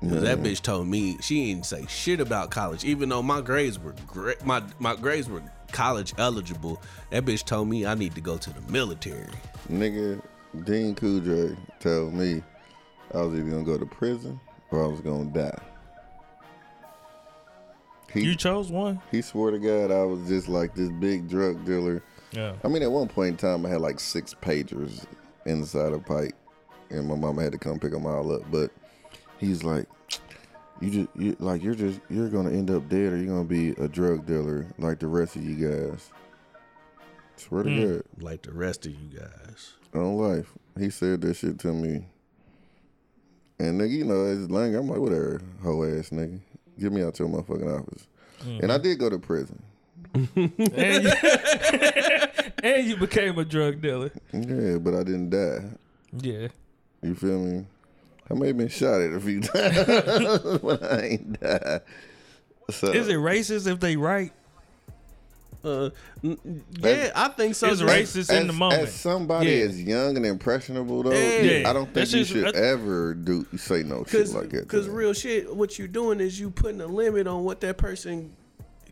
That 0.00 0.38
bitch 0.38 0.62
told 0.62 0.86
me 0.86 1.18
she 1.20 1.46
didn't 1.46 1.66
say 1.66 1.84
shit 1.88 2.20
about 2.20 2.52
college, 2.52 2.84
even 2.84 3.08
though 3.08 3.22
my 3.22 3.40
grades 3.40 3.80
were 3.80 3.96
great. 4.06 4.44
My 4.44 4.62
my 4.78 4.94
grades 4.94 5.28
were 5.28 5.42
college 5.72 6.14
eligible. 6.18 6.80
That 7.10 7.24
bitch 7.24 7.44
told 7.44 7.68
me 7.68 7.84
I 7.84 7.94
need 7.94 8.14
to 8.14 8.20
go 8.20 8.38
to 8.38 8.50
the 8.50 8.60
military. 8.70 9.26
Nigga, 9.68 10.22
Dean 10.62 10.94
Kudre 10.94 11.56
told 11.80 12.14
me 12.14 12.44
I 13.14 13.22
was 13.22 13.34
either 13.34 13.50
gonna 13.50 13.64
go 13.64 13.78
to 13.78 13.86
prison 13.86 14.40
or 14.70 14.84
I 14.84 14.88
was 14.88 15.00
gonna 15.00 15.30
die. 15.30 15.58
He, 18.12 18.22
You 18.22 18.36
chose 18.36 18.70
one. 18.70 19.00
he 19.10 19.20
swore 19.20 19.50
to 19.50 19.58
God 19.58 19.90
I 19.90 20.02
was 20.04 20.26
just 20.28 20.48
like 20.48 20.74
this 20.74 20.90
big 20.90 21.28
drug 21.28 21.64
dealer. 21.64 22.02
Yeah. 22.32 22.54
I 22.64 22.68
mean, 22.68 22.82
at 22.82 22.90
one 22.90 23.08
point 23.08 23.28
in 23.30 23.36
time, 23.36 23.66
I 23.66 23.70
had 23.70 23.80
like 23.80 24.00
six 24.00 24.34
pagers 24.34 25.04
inside 25.46 25.92
a 25.92 25.98
pipe, 25.98 26.34
and 26.90 27.06
my 27.06 27.14
mama 27.14 27.42
had 27.42 27.52
to 27.52 27.58
come 27.58 27.78
pick 27.78 27.92
them 27.92 28.06
all 28.06 28.32
up. 28.32 28.42
But 28.50 28.70
he's 29.38 29.62
like, 29.64 29.86
"You 30.80 30.90
just 30.90 31.08
you 31.16 31.36
like 31.38 31.62
you're 31.62 31.74
just 31.74 32.00
you're 32.10 32.28
gonna 32.28 32.50
end 32.50 32.70
up 32.70 32.88
dead, 32.88 33.12
or 33.12 33.16
you're 33.16 33.26
gonna 33.34 33.44
be 33.44 33.70
a 33.70 33.88
drug 33.88 34.26
dealer 34.26 34.66
like 34.78 34.98
the 34.98 35.06
rest 35.06 35.36
of 35.36 35.44
you 35.44 35.68
guys." 35.68 36.10
Swear 37.36 37.62
to 37.62 37.70
hmm. 37.70 37.92
God, 37.92 38.02
Like 38.18 38.42
the 38.42 38.52
rest 38.52 38.84
of 38.84 38.92
you 38.92 39.18
guys. 39.18 39.74
on 39.94 40.16
life, 40.16 40.52
he 40.76 40.90
said 40.90 41.20
that 41.20 41.36
shit 41.36 41.58
to 41.60 41.72
me. 41.72 42.06
And 43.58 43.80
nigga, 43.80 43.90
you 43.90 44.04
know, 44.04 44.26
it's 44.26 44.50
lang, 44.50 44.74
I'm 44.74 44.88
like, 44.88 44.98
whatever, 44.98 45.40
hoe 45.62 45.84
ass 45.84 46.10
nigga, 46.10 46.38
get 46.78 46.92
me 46.92 47.02
out 47.02 47.18
your 47.18 47.28
motherfucking 47.28 47.80
office. 47.80 48.06
And 48.44 48.70
I 48.70 48.76
mm-hmm. 48.76 48.82
did 48.82 48.98
go 48.98 49.10
to 49.10 49.18
prison. 49.18 49.62
and, 50.14 51.04
you, 51.04 51.10
and 52.62 52.86
you 52.86 52.96
became 52.96 53.38
a 53.38 53.44
drug 53.44 53.80
dealer. 53.80 54.12
Yeah, 54.32 54.78
but 54.78 54.94
I 54.94 55.02
didn't 55.02 55.30
die. 55.30 55.64
Yeah. 56.12 56.48
You 57.02 57.14
feel 57.14 57.40
me? 57.40 57.66
I 58.30 58.34
may 58.34 58.48
have 58.48 58.58
been 58.58 58.68
shot 58.68 59.00
at 59.00 59.12
a 59.12 59.20
few 59.20 59.40
times, 59.42 60.58
but 60.60 60.82
I 60.82 61.00
ain't 61.00 61.40
died. 61.40 61.80
So, 62.70 62.92
Is 62.92 63.08
it 63.08 63.16
racist 63.16 63.66
if 63.66 63.80
they 63.80 63.96
right? 63.96 64.32
Uh, 65.64 65.90
n- 66.22 66.62
yeah, 66.78 67.10
I 67.16 67.28
think 67.28 67.54
so. 67.56 67.66
It's 67.68 67.80
too. 67.80 67.86
racist 67.86 68.32
in 68.40 68.46
the 68.46 68.52
moment. 68.52 68.82
As 68.82 68.94
somebody 68.94 69.50
Yeah. 69.50 69.64
as 69.64 69.82
young 69.82 70.16
and 70.16 70.24
impressionable 70.24 71.02
though, 71.02 71.10
Yeah. 71.12 71.68
I 71.68 71.72
don't 71.72 71.84
think 71.86 71.94
That's 71.94 72.12
you 72.12 72.20
just- 72.20 72.32
should 72.32 72.44
that's- 72.44 72.62
ever 72.62 73.14
do 73.14 73.44
say 73.56 73.82
no 73.82 74.04
shit 74.04 74.20
Cause, 74.22 74.34
like 74.34 74.50
that. 74.50 74.68
cause 74.68 74.86
real 74.88 75.12
shit, 75.12 75.54
what 75.54 75.78
you're 75.78 75.88
doing 75.88 76.20
is 76.20 76.38
you 76.38 76.50
putting 76.50 76.80
a 76.80 76.86
limit 76.86 77.26
on 77.26 77.42
what 77.44 77.60
that 77.62 77.76
person 77.76 78.30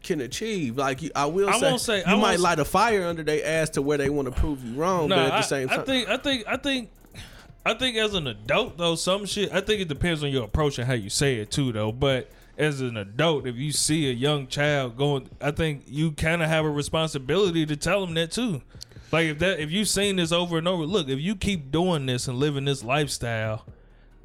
can 0.02 0.20
achieve. 0.20 0.76
Like 0.76 1.02
you, 1.02 1.10
I 1.14 1.26
will 1.26 1.48
I 1.48 1.59
say, 1.59 1.70
won't 1.70 1.80
say- 1.80 1.98
you 1.98 2.05
I 2.05 2.10
won't 2.10 2.22
might 2.22 2.34
s- 2.34 2.40
light 2.40 2.59
a 2.59 2.64
fire 2.64 3.06
under 3.06 3.22
their 3.22 3.44
ass 3.47 3.70
to 3.70 3.82
where 3.82 3.98
they 3.98 4.10
want 4.10 4.26
to 4.26 4.40
prove 4.40 4.64
you 4.64 4.74
wrong. 4.74 5.09
No, 5.09 5.16
but 5.16 5.24
at 5.26 5.28
the 5.30 5.34
I, 5.36 5.40
same 5.43 5.70
I 5.70 5.76
time, 5.76 5.84
think 5.86 6.09
I 6.09 6.16
think 6.16 6.44
I 6.48 6.56
think 6.56 6.90
I 7.64 7.74
think 7.74 7.97
as 7.97 8.14
an 8.14 8.26
adult 8.26 8.76
though, 8.76 8.94
some 8.97 9.24
shit 9.26 9.52
I 9.52 9.60
think 9.60 9.80
it 9.82 9.88
depends 9.88 10.22
on 10.24 10.30
your 10.30 10.44
approach 10.44 10.78
and 10.78 10.86
how 10.86 10.94
you 10.94 11.10
say 11.10 11.36
it 11.36 11.51
too 11.52 11.70
though. 11.72 11.93
But 11.93 12.28
as 12.59 12.81
an 12.81 12.97
adult, 12.97 13.47
if 13.47 13.57
you 13.57 13.73
see 13.73 14.09
a 14.09 14.12
young 14.12 14.47
child 14.47 14.97
going, 14.97 15.28
I 15.41 15.51
think 15.51 15.85
you 15.87 16.12
kind 16.12 16.43
of 16.43 16.49
have 16.49 16.65
a 16.65 16.70
responsibility 16.70 17.66
to 17.66 17.77
tell 17.77 18.05
them 18.05 18.15
that 18.15 18.31
too. 18.33 18.62
Like 19.12 19.27
if 19.27 19.39
that 19.41 19.61
if 19.61 19.70
you've 19.70 19.89
seen 19.89 20.16
this 20.16 20.33
over 20.33 20.59
and 20.59 20.66
over, 20.66 20.85
look, 20.85 21.09
if 21.09 21.20
you 21.20 21.37
keep 21.37 21.70
doing 21.70 22.07
this 22.07 22.28
and 22.28 22.39
living 22.39 22.65
this 22.65 22.83
lifestyle, 22.83 23.65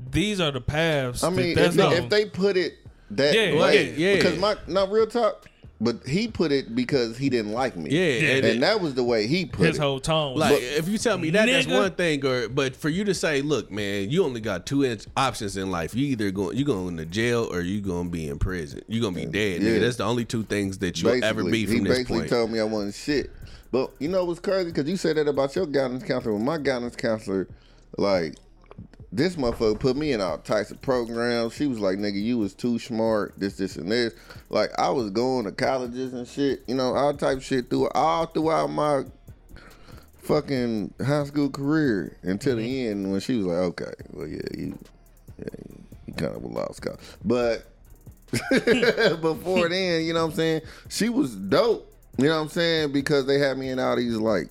these 0.09 0.39
are 0.39 0.51
the 0.51 0.61
paths. 0.61 1.23
I 1.23 1.29
that 1.29 1.35
mean, 1.35 1.55
that's 1.55 1.75
if 1.75 1.89
they, 1.89 1.97
if 1.97 2.09
they 2.09 2.25
put 2.25 2.57
it 2.57 2.73
that 3.11 3.33
Yeah, 3.33 3.59
way, 3.59 3.91
yeah, 3.91 4.09
yeah. 4.09 4.15
because 4.15 4.39
my 4.39 4.55
not 4.67 4.89
real 4.89 5.05
talk, 5.07 5.47
but 5.81 6.05
he 6.07 6.27
put 6.27 6.51
it 6.51 6.75
because 6.75 7.17
he 7.17 7.29
didn't 7.29 7.53
like 7.53 7.75
me. 7.75 7.89
Yeah, 7.89 8.35
and, 8.35 8.45
and- 8.45 8.63
that 8.63 8.79
was 8.79 8.93
the 8.93 9.03
way 9.03 9.25
he 9.25 9.45
put 9.45 9.65
his 9.65 9.77
it. 9.77 9.81
whole 9.81 9.99
tone 9.99 10.37
Like 10.37 10.51
like, 10.53 10.61
if 10.61 10.87
you 10.87 10.97
tell 10.99 11.17
me 11.17 11.31
that, 11.31 11.47
that's 11.47 11.67
one 11.67 11.91
thing. 11.91 12.23
Or 12.25 12.47
but 12.47 12.75
for 12.75 12.87
you 12.87 13.03
to 13.05 13.13
say, 13.15 13.41
look, 13.41 13.71
man, 13.71 14.09
you 14.11 14.23
only 14.23 14.39
got 14.39 14.65
two 14.67 14.83
in- 14.83 15.01
options 15.17 15.57
in 15.57 15.71
life. 15.71 15.95
You 15.95 16.05
either 16.05 16.29
going 16.31 16.55
you 16.55 16.63
going 16.63 16.95
to 16.97 17.05
jail 17.05 17.49
or 17.51 17.61
you 17.61 17.81
gonna 17.81 18.09
be 18.09 18.29
in 18.29 18.37
prison. 18.37 18.81
You 18.87 19.01
gonna 19.01 19.15
be 19.15 19.25
dead. 19.25 19.61
Yeah. 19.61 19.71
Nigga. 19.71 19.79
That's 19.81 19.97
the 19.97 20.05
only 20.05 20.23
two 20.23 20.43
things 20.43 20.77
that 20.77 21.01
you'll 21.01 21.23
ever 21.23 21.43
be 21.43 21.65
he 21.65 21.77
from 21.77 21.83
this 21.85 21.97
basically 21.97 22.27
told 22.29 22.51
me 22.51 22.59
I 22.59 22.63
wasn't 22.63 22.93
shit. 22.93 23.31
But 23.71 23.91
you 23.99 24.07
know 24.09 24.25
what's 24.25 24.39
crazy? 24.39 24.69
Because 24.69 24.87
you 24.89 24.97
said 24.97 25.17
that 25.17 25.27
about 25.27 25.55
your 25.55 25.65
guidance 25.65 26.03
counselor. 26.03 26.35
Well, 26.35 26.43
my 26.43 26.57
guidance 26.57 26.95
counselor, 26.95 27.47
like, 27.97 28.35
this 29.11 29.35
motherfucker 29.35 29.79
put 29.79 29.97
me 29.97 30.13
in 30.13 30.21
all 30.21 30.37
types 30.37 30.71
of 30.71 30.81
programs. 30.81 31.53
She 31.53 31.67
was 31.67 31.79
like, 31.79 31.97
nigga, 31.97 32.21
you 32.21 32.37
was 32.37 32.53
too 32.53 32.79
smart, 32.79 33.33
this, 33.37 33.57
this, 33.57 33.75
and 33.75 33.91
this. 33.91 34.13
Like, 34.49 34.71
I 34.79 34.89
was 34.89 35.09
going 35.09 35.45
to 35.45 35.51
colleges 35.51 36.13
and 36.13 36.27
shit, 36.27 36.63
you 36.67 36.75
know, 36.75 36.93
all 36.93 37.13
type 37.13 37.37
of 37.37 37.43
shit 37.43 37.69
through 37.69 37.89
all 37.89 38.25
throughout 38.25 38.67
my 38.67 39.03
fucking 40.19 40.93
high 41.05 41.25
school 41.25 41.49
career 41.49 42.17
until 42.21 42.55
the 42.55 42.61
mm-hmm. 42.61 42.91
end 42.91 43.11
when 43.11 43.19
she 43.19 43.37
was 43.37 43.47
like, 43.47 43.57
okay, 43.57 43.93
well, 44.11 44.27
yeah, 44.27 44.41
you, 44.57 44.79
yeah, 45.39 45.75
you 46.05 46.13
kind 46.13 46.35
of 46.35 46.43
a 46.43 46.47
lost 46.47 46.81
cause. 46.81 46.97
But 47.25 47.65
before 49.21 49.67
then, 49.69 50.05
you 50.05 50.13
know 50.13 50.25
what 50.25 50.31
I'm 50.31 50.35
saying? 50.35 50.61
She 50.89 51.09
was 51.09 51.35
dope. 51.35 51.87
You 52.17 52.25
know 52.25 52.35
what 52.35 52.43
I'm 52.43 52.49
saying? 52.49 52.91
Because 52.91 53.25
they 53.25 53.39
had 53.39 53.57
me 53.57 53.69
in 53.69 53.79
all 53.79 53.95
these 53.95 54.17
like 54.17 54.49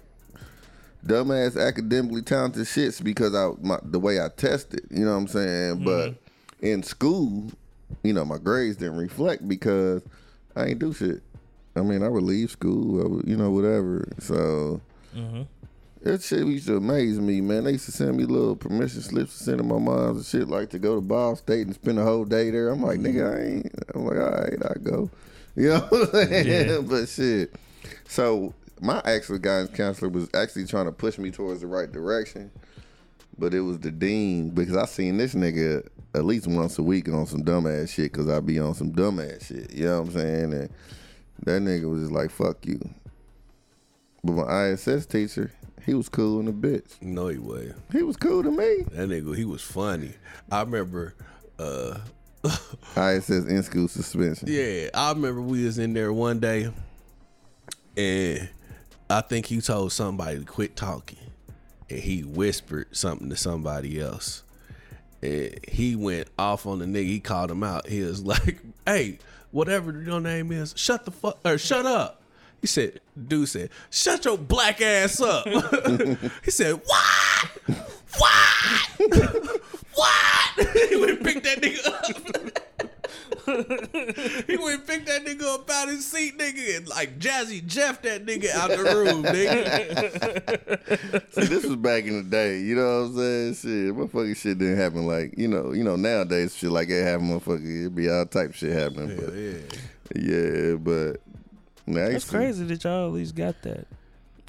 dumbass 1.05 1.60
academically 1.60 2.22
talented 2.22 2.66
shits 2.66 3.02
because 3.02 3.35
I 3.35 3.51
my, 3.62 3.78
the 3.82 3.98
way 3.98 4.20
I 4.20 4.28
tested. 4.28 4.86
You 4.90 5.05
know 5.05 5.12
what 5.12 5.18
I'm 5.18 5.28
saying? 5.28 5.77
Mm-hmm. 5.77 5.85
But 5.85 6.14
in 6.60 6.82
school, 6.82 7.51
you 8.02 8.12
know, 8.12 8.24
my 8.24 8.39
grades 8.39 8.77
didn't 8.77 8.98
reflect 8.98 9.47
because 9.48 10.02
I 10.56 10.66
ain't 10.66 10.78
do 10.78 10.93
shit. 10.93 11.22
I 11.77 11.82
mean, 11.82 12.02
I 12.02 12.09
would 12.09 12.24
leave 12.24 12.51
school, 12.51 13.01
I 13.01 13.09
would, 13.09 13.28
you 13.28 13.36
know, 13.36 13.51
whatever. 13.51 14.09
So 14.18 14.81
mm-hmm. 15.16 15.43
that 16.02 16.22
shit 16.22 16.47
used 16.47 16.66
to 16.66 16.77
amaze 16.77 17.20
me, 17.20 17.40
man. 17.40 17.64
They 17.64 17.72
used 17.72 17.86
to 17.86 17.93
send 17.93 18.16
me 18.16 18.24
little 18.24 18.56
permission 18.56 19.02
slips 19.02 19.39
to 19.39 19.44
send 19.44 19.59
to 19.59 19.64
my 19.64 19.78
moms 19.78 20.16
and 20.16 20.27
shit, 20.27 20.48
like 20.48 20.70
to 20.70 20.78
go 20.78 20.97
to 20.97 21.01
Ball 21.01 21.36
State 21.36 21.66
and 21.66 21.74
spend 21.74 21.98
a 21.98 22.05
whole 22.05 22.24
day 22.24 22.51
there. 22.51 22.68
I'm 22.68 22.82
like, 22.82 22.98
nigga, 22.98 23.35
I 23.35 23.43
ain't. 23.43 23.74
I'm 23.94 24.05
like, 24.05 24.18
all 24.18 24.31
right, 24.31 24.59
I 24.64 24.78
go. 24.82 25.10
You 25.56 25.70
know 25.70 25.81
what 25.81 26.14
I'm 26.14 26.31
saying? 26.31 26.86
But 26.86 27.09
shit. 27.09 27.52
So 28.06 28.55
my 28.81 29.01
actual 29.05 29.39
guidance 29.39 29.77
counselor 29.77 30.11
was 30.11 30.28
actually 30.35 30.66
trying 30.66 30.86
to 30.86 30.93
push 30.93 31.19
me 31.19 31.31
towards 31.31 31.61
the 31.61 31.66
right 31.66 31.90
direction, 31.90 32.51
but 33.39 33.55
it 33.55 33.61
was 33.61 33.78
the 33.81 33.90
dean 33.90 34.51
because 34.51 34.77
I 34.77 34.86
seen 34.86 35.16
this 35.19 35.35
nigga 35.35 35.86
at 36.15 36.24
least 36.24 36.47
once 36.47 36.78
a 36.78 36.82
week 36.82 37.09
on 37.09 37.27
some 37.27 37.44
dumbass 37.44 37.90
shit 37.90 38.12
because 38.12 38.28
I 38.28 38.40
be 38.40 38.59
on 38.59 38.74
some 38.74 38.93
dumbass 38.93 39.47
shit. 39.47 39.73
You 39.73 39.86
know 39.86 40.01
what 40.01 40.09
I'm 40.09 40.15
saying? 40.15 40.52
And 40.52 40.70
that 41.44 41.62
nigga 41.62 41.90
was 41.90 42.02
just 42.02 42.12
like, 42.12 42.31
fuck 42.31 42.65
you. 42.66 42.81
But 44.24 44.32
my 44.32 44.70
ISS 44.70 45.07
teacher, 45.07 45.52
he 45.86 45.94
was 45.94 46.09
cool 46.09 46.40
in 46.40 46.48
a 46.48 46.52
bitch. 46.52 47.01
no, 47.01 47.28
he 47.28 47.39
was. 47.39 47.73
He 47.93 48.02
was 48.02 48.16
cool 48.16 48.43
to 48.43 48.51
me. 48.51 48.85
That 48.93 49.09
nigga, 49.09 49.36
he 49.36 49.44
was 49.44 49.62
funny. 49.62 50.12
I 50.51 50.61
remember. 50.62 51.15
uh 51.59 51.98
ISS 52.97 53.31
in 53.47 53.62
school 53.62 53.86
suspension. 53.89 54.48
Yeah, 54.51 54.89
I 54.94 55.11
remember 55.12 55.43
we 55.43 55.65
was 55.65 55.78
in 55.78 55.93
there 55.93 56.11
one 56.12 56.40
day, 56.40 56.73
and 57.97 58.48
I 59.10 59.22
think 59.22 59.46
he 59.46 59.60
told 59.60 59.92
somebody 59.92 60.38
to 60.38 60.44
quit 60.44 60.76
talking, 60.76 61.18
and 61.88 61.98
he 61.98 62.22
whispered 62.22 62.96
something 62.96 63.28
to 63.28 63.36
somebody 63.36 64.00
else, 64.00 64.44
and 65.20 65.58
he 65.66 65.96
went 65.96 66.28
off 66.38 66.64
on 66.64 66.78
the 66.78 66.84
nigga. 66.84 67.06
He 67.06 67.20
called 67.20 67.50
him 67.50 67.64
out. 67.64 67.88
He 67.88 68.02
was 68.02 68.22
like, 68.24 68.60
"Hey, 68.86 69.18
whatever 69.50 70.00
your 70.00 70.20
name 70.20 70.52
is, 70.52 70.74
shut 70.76 71.04
the 71.04 71.10
fuck 71.10 71.40
or 71.44 71.58
shut 71.58 71.86
up." 71.86 72.22
He 72.60 72.68
said, 72.68 73.00
"Dude 73.26 73.48
said, 73.48 73.70
shut 73.90 74.24
your 74.24 74.38
black 74.38 74.80
ass 74.80 75.20
up." 75.20 75.46
he 76.44 76.50
said, 76.50 76.74
"What? 76.74 77.50
What? 78.16 79.00
what?" 79.94 80.88
he 80.88 80.96
went 81.00 81.24
pick 81.24 81.42
that 81.42 81.60
nigga 81.60 82.46
up. 82.46 82.69
He 84.47 84.56
went 84.56 84.81
and 84.81 84.86
picked 84.86 85.06
that 85.06 85.24
nigga 85.24 85.43
up 85.55 85.68
out 85.70 85.89
his 85.89 86.06
seat, 86.06 86.39
nigga, 86.39 86.78
and 86.78 86.89
like 86.89 87.18
Jazzy 87.18 87.64
Jeff 87.66 88.02
that 88.02 88.27
nigga 88.27 88.51
out 88.51 88.70
the 88.70 88.78
room, 88.78 89.22
nigga. 89.24 90.81
See, 91.32 91.44
this 91.47 91.64
was 91.64 91.77
back 91.77 92.05
in 92.05 92.16
the 92.16 92.22
day. 92.22 92.60
You 92.60 92.77
know 92.77 93.02
what 93.02 93.09
I'm 93.09 93.16
saying? 93.16 93.55
Shit, 93.55 93.94
motherfucking 93.94 94.36
shit 94.36 94.59
didn't 94.59 94.78
happen 94.78 95.06
like 95.06 95.36
you 95.36 95.48
know. 95.48 95.72
You 95.72 95.85
know 95.85 95.97
nowadays 95.97 96.56
shit 96.56 96.70
like 96.70 96.89
it 96.89 97.02
happen, 97.05 97.28
motherfucker. 97.28 97.86
It 97.86 97.94
be 97.94 98.10
all 98.10 98.27
type 98.27 98.55
shit 98.55 98.72
happening. 98.72 99.16
but 99.16 100.20
yeah, 100.20 100.74
but 100.74 101.20
nah, 101.86 102.06
I 102.06 102.12
That's 102.12 102.28
crazy 102.28 102.64
that 102.64 102.85
y'all 102.85 103.06
at 103.06 103.12
least 103.12 103.35
got 103.35 103.60
that. 103.62 103.86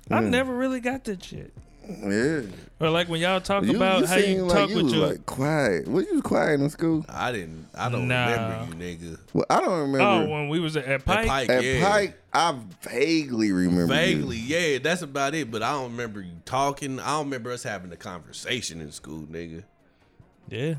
I 0.10 0.20
never 0.20 0.54
really 0.54 0.80
got 0.80 1.06
that 1.06 1.24
shit. 1.24 1.54
Yeah, 1.88 2.42
Or 2.80 2.90
like 2.90 3.10
when 3.10 3.20
y'all 3.22 3.42
talk 3.42 3.64
you, 3.64 3.76
about 3.76 4.02
you 4.02 4.08
how 4.08 4.16
you 4.18 4.44
like 4.44 4.58
talk 4.58 4.70
you 4.70 4.76
with 4.78 4.86
was 4.86 4.94
your 4.94 5.08
like 5.08 5.26
quiet. 5.26 5.88
What 5.88 6.06
you 6.08 6.14
was 6.14 6.22
quiet 6.22 6.60
in 6.62 6.70
school? 6.70 7.06
I 7.10 7.32
didn't. 7.32 7.68
I 7.74 7.90
don't 7.90 8.08
Nah. 8.08 8.28
remember 8.32 8.86
you, 8.86 8.98
nigga. 8.98 9.20
Well, 9.34 9.46
I 9.50 9.60
don't 9.62 9.92
remember. 9.92 10.00
oh 10.02 10.30
when 10.30 10.50
we 10.50 10.60
was 10.60 10.78
at, 10.78 10.86
at 10.86 11.04
Pike. 11.06 11.20
At 11.20 11.28
Pike, 11.28 11.50
At 11.50 11.64
yeah. 11.64 11.90
Pike, 11.90 12.18
I 12.34 12.56
vaguely 12.82 13.52
remember. 13.52 13.82
you. 13.82 13.88
Vaguely, 13.88 14.38
yeah, 14.38 14.78
that's 14.78 15.02
about 15.02 15.34
it. 15.34 15.50
But 15.52 15.64
I 15.64 15.72
don't 15.72 15.92
remember 15.92 16.22
you 16.22 16.34
talking. 16.46 17.00
I 17.00 17.08
don't 17.18 17.26
remember 17.26 17.52
us 17.52 17.64
having 17.64 17.92
a 17.92 17.98
conversation 17.98 18.80
in 18.80 18.92
school, 18.92 19.24
nigga. 19.24 19.64
Yeah, 20.50 20.76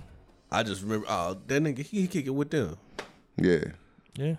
I 0.50 0.62
just 0.62 0.82
remember, 0.82 1.06
oh, 1.08 1.36
that 1.46 1.62
nigga, 1.62 1.78
he 1.84 2.06
kick 2.06 2.26
it 2.26 2.30
with 2.30 2.50
them. 2.50 2.76
Yeah. 3.36 3.64
yeah. 4.14 4.34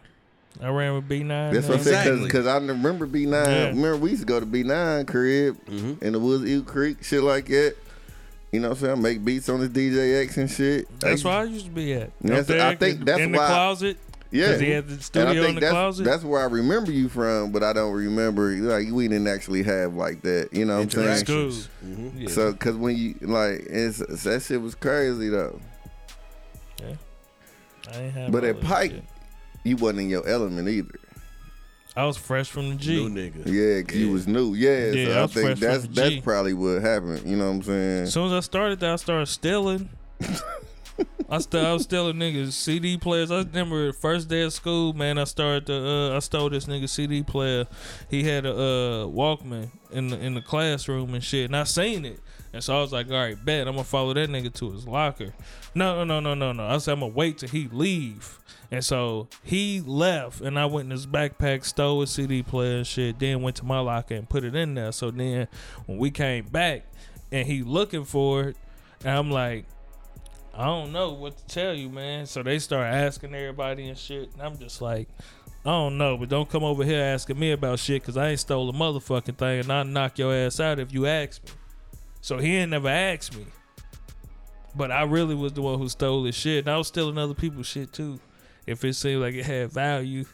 I 0.62 0.70
ran 0.70 0.94
with 0.94 1.08
B 1.10 1.24
nine. 1.24 1.54
That's 1.54 1.68
what 1.68 1.80
I 1.80 1.82
said 1.84 2.08
Exactly. 2.08 2.24
because 2.26 2.48
I 2.48 2.58
remember 2.58 3.08
B9. 3.08 3.32
Yeah. 3.32 3.66
Remember 3.68 3.98
we 3.98 4.12
used 4.12 4.22
to 4.22 4.26
go 4.28 4.40
to 4.40 4.46
B9 4.46 5.08
crib 5.08 5.58
Mm-hmm. 5.66 6.04
in 6.06 6.14
the 6.14 6.20
woods, 6.20 6.46
Eagle 6.46 6.64
Creek, 6.64 7.04
shit 7.04 7.24
like 7.24 7.48
that. 7.48 7.76
You 8.52 8.60
know 8.60 8.70
what 8.70 8.78
I'm 8.78 8.82
saying? 8.86 8.98
I 8.98 9.02
Make 9.02 9.26
beats 9.26 9.50
on 9.50 9.60
the 9.62 9.68
DJX 9.68 10.38
and 10.38 10.50
shit. 10.50 11.00
That's 11.00 11.26
I, 11.26 11.28
where 11.30 11.38
I 11.40 11.44
used 11.46 11.66
to 11.66 11.72
be 11.72 11.94
at. 11.94 12.12
That's- 12.22 12.46
there 12.48 12.66
I 12.66 12.76
think 12.76 13.00
in- 13.00 13.06
that's 13.06 13.20
in 13.20 13.32
why- 13.32 13.40
the 13.40 13.48
closet. 13.48 13.98
Yeah, 14.30 14.48
'Cause 14.54 14.60
he 14.62 14.70
had 14.72 14.88
the 14.88 14.94
And 14.94 15.00
I 15.00 15.04
studio 15.04 15.34
think 15.44 15.48
in 15.50 15.56
the 15.56 15.62
that's, 15.62 15.72
closet. 15.74 16.04
That's 16.06 16.24
where 16.24 16.42
I 16.42 16.46
remember 16.46 16.92
you 16.92 17.08
from, 17.08 17.52
but 17.52 17.62
I 17.64 17.72
don't 17.72 17.94
remember 17.94 18.50
like 18.52 18.88
we 18.92 19.08
didn't 19.08 19.28
actually 19.28 19.62
have 19.62 19.94
like 19.94 20.24
that. 20.24 20.50
You 20.52 20.66
know 20.66 20.78
what 20.78 20.84
I'm 20.84 20.90
saying? 20.90 21.18
School. 21.26 21.36
Interactions. 21.52 21.70
Yeah. 22.18 22.30
So, 22.30 22.54
cause 22.54 22.76
when 22.76 22.96
you 22.98 23.14
like, 23.22 23.64
it's, 23.70 24.00
that 24.24 24.42
shit 24.42 24.60
was 24.60 24.74
crazy 24.74 25.30
though. 25.30 25.60
yeah. 26.80 26.96
I 27.94 27.98
ain't 28.02 28.14
have 28.14 28.32
But 28.32 28.44
at 28.44 28.60
that 28.60 28.66
Pike, 28.66 28.92
shit. 28.92 29.04
You 29.64 29.76
wasn't 29.78 30.02
in 30.02 30.10
your 30.10 30.28
element 30.28 30.68
either. 30.70 31.00
I 31.96 32.06
was 32.06 32.18
fresh 32.18 32.50
from 32.50 32.70
the 32.70 32.76
G. 32.76 33.08
New 33.08 33.10
nigga. 33.32 33.46
Yeah, 33.46 33.84
'cause 33.84 33.96
you 33.98 34.12
was 34.12 34.28
new. 34.28 34.56
Yeah, 34.56 34.92
Yeah, 34.92 35.02
I 35.04 35.06
so 35.06 35.12
I 35.12 35.22
was 35.22 35.34
think 35.34 35.46
fresh 35.46 35.60
from 35.60 35.68
that's 35.68 35.82
the 35.84 35.88
that's 35.94 36.10
G. 36.10 36.22
probably 36.22 36.54
what 36.54 36.82
happened. 36.82 37.22
You 37.30 37.38
know 37.38 37.46
what 37.50 37.56
I'm 37.58 37.64
saying? 37.64 38.04
As 38.04 38.14
soon 38.14 38.28
as 38.28 38.34
I 38.34 38.40
started 38.40 38.80
that, 38.80 38.94
I 38.94 38.96
started 38.96 39.28
stealing. 39.28 39.90
I 41.30 41.40
still 41.40 41.66
I 41.66 41.74
was 41.74 41.84
stealing 41.84 42.18
niggas 42.18 42.52
CD 42.52 42.98
players. 42.98 43.32
I 43.32 43.38
remember 43.40 43.88
the 43.88 43.94
first 43.94 44.28
day 44.28 44.42
of 44.44 44.54
school, 44.54 44.94
man. 44.94 45.18
I 45.18 45.24
started 45.24 45.66
to 45.68 45.74
uh, 45.74 46.16
I 46.16 46.20
stole 46.20 46.50
this 46.50 46.66
nigga 46.66 46.88
CD 46.88 47.24
player. 47.24 47.66
He 48.10 48.24
had 48.24 48.46
a 48.46 48.52
uh, 48.54 49.06
Walkman 49.08 49.70
in 49.92 50.10
the 50.10 50.20
in 50.20 50.36
the 50.36 50.42
classroom 50.42 51.14
and 51.16 51.24
shit, 51.24 51.46
and 51.46 51.56
I 51.58 51.64
seen 51.64 52.06
it. 52.06 52.20
And 52.54 52.64
so 52.64 52.78
I 52.78 52.82
was 52.82 52.92
like, 52.92 53.08
all 53.10 53.14
right, 53.18 53.44
bet 53.44 53.68
I'm 53.68 53.74
gonna 53.74 53.84
follow 53.84 54.14
that 54.14 54.30
nigga 54.30 54.54
to 54.56 54.72
his 54.72 54.88
locker. 54.88 55.34
No, 55.74 56.04
no, 56.04 56.20
no, 56.20 56.20
no, 56.20 56.36
no, 56.36 56.52
no. 56.54 56.68
I 56.68 56.78
said 56.78 56.94
I'm 56.94 57.00
gonna 57.00 57.14
wait 57.14 57.40
till 57.40 57.50
he 57.50 57.68
leave. 57.72 58.38
And 58.74 58.84
so 58.84 59.28
he 59.44 59.82
left, 59.82 60.42
and 60.42 60.58
I 60.58 60.66
went 60.66 60.88
in 60.88 60.92
his 60.92 61.06
backpack, 61.06 61.64
stole 61.64 62.02
a 62.02 62.08
CD 62.08 62.42
player 62.42 62.78
and 62.78 62.88
shit. 62.88 63.20
Then 63.20 63.44
went 63.44 63.58
to 63.58 63.66
my 63.66 63.78
locker 63.78 64.16
and 64.16 64.28
put 64.28 64.44
it 64.44 64.56
in 64.56 64.74
there. 64.74 64.92
So 64.92 65.12
then 65.12 65.48
when 65.86 66.00
we 66.00 66.10
came 66.10 66.46
back, 66.48 66.88
and 67.32 67.46
he 67.46 67.62
looking 67.62 68.04
for 68.04 68.46
it, 68.46 68.58
and 69.02 69.16
I'm 69.16 69.30
like, 69.30 69.66
I 70.56 70.66
don't 70.66 70.92
know 70.92 71.14
what 71.14 71.38
to 71.38 71.46
tell 71.46 71.76
you, 71.76 71.88
man. 71.88 72.26
So 72.26 72.42
they 72.42 72.58
start 72.58 72.92
asking 72.92 73.36
everybody 73.36 73.90
and 73.90 73.98
shit, 73.98 74.34
and 74.34 74.42
I'm 74.42 74.58
just 74.58 74.82
like, 74.82 75.08
I 75.64 75.70
don't 75.70 76.00
know, 76.00 76.18
but 76.18 76.30
don't 76.30 76.50
come 76.50 76.64
over 76.64 76.84
here 76.84 77.04
asking 77.04 77.38
me 77.38 77.52
about 77.52 77.78
shit, 77.78 78.04
cause 78.04 78.18
I 78.18 78.30
ain't 78.30 78.40
stole 78.40 78.72
a 78.72 78.74
motherfucking 78.74 79.38
thing, 79.38 79.60
and 79.60 79.72
I'll 79.72 79.86
knock 79.86 80.18
your 80.18 80.34
ass 80.34 80.60
out 80.60 80.80
if 80.80 80.92
you 80.92 81.06
ask 81.06 81.44
me. 81.44 81.52
So 82.22 82.40
he 82.40 82.56
ain't 82.56 82.72
never 82.72 82.90
asked 82.90 83.38
me, 83.38 83.46
but 84.76 84.92
I 84.92 85.04
really 85.04 85.36
was 85.36 85.54
the 85.54 85.62
one 85.62 85.78
who 85.78 85.88
stole 85.90 86.24
his 86.24 86.34
shit, 86.34 86.66
and 86.66 86.74
I 86.74 86.78
was 86.80 86.88
stealing 86.88 87.20
other 87.20 87.36
people's 87.36 87.68
shit 87.68 87.94
too, 87.94 88.20
if 88.68 88.84
it 88.84 88.94
seemed 88.94 89.22
like 89.22 89.36
it 89.36 89.46
had 89.46 89.72
value. 89.72 90.26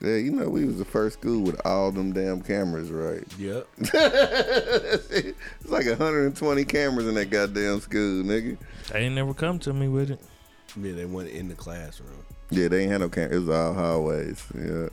Yeah, 0.00 0.16
you 0.16 0.32
know 0.32 0.48
we 0.48 0.64
was 0.64 0.76
the 0.78 0.84
first 0.84 1.20
school 1.20 1.42
with 1.42 1.60
all 1.64 1.92
them 1.92 2.12
damn 2.12 2.42
cameras, 2.42 2.90
right? 2.90 3.22
Yep. 3.38 3.66
it's 3.78 5.68
like 5.70 5.86
120 5.86 6.64
cameras 6.64 7.06
in 7.06 7.14
that 7.14 7.30
goddamn 7.30 7.80
school, 7.80 8.24
nigga. 8.24 8.56
They 8.92 8.98
ain't 9.00 9.14
never 9.14 9.32
come 9.34 9.58
to 9.60 9.72
me 9.72 9.88
with 9.88 10.10
it. 10.10 10.20
Yeah, 10.80 10.92
they 10.92 11.04
went 11.04 11.28
in 11.28 11.48
the 11.48 11.54
classroom. 11.54 12.10
Yeah, 12.50 12.68
they 12.68 12.82
ain't 12.82 12.92
had 12.92 13.00
no 13.00 13.08
cameras. 13.08 13.36
It 13.36 13.46
was 13.46 13.56
all 13.56 13.74
hallways. 13.74 14.44
Yeah. 14.54 14.88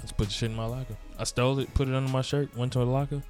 Let's 0.00 0.12
put 0.12 0.26
the 0.26 0.32
shit 0.34 0.50
in 0.50 0.56
my 0.56 0.66
locker. 0.66 0.96
I 1.18 1.24
stole 1.24 1.60
it, 1.60 1.72
put 1.72 1.88
it 1.88 1.94
under 1.94 2.10
my 2.10 2.20
shirt, 2.22 2.54
went 2.56 2.72
to 2.74 2.80
the 2.80 2.84
locker, 2.86 3.22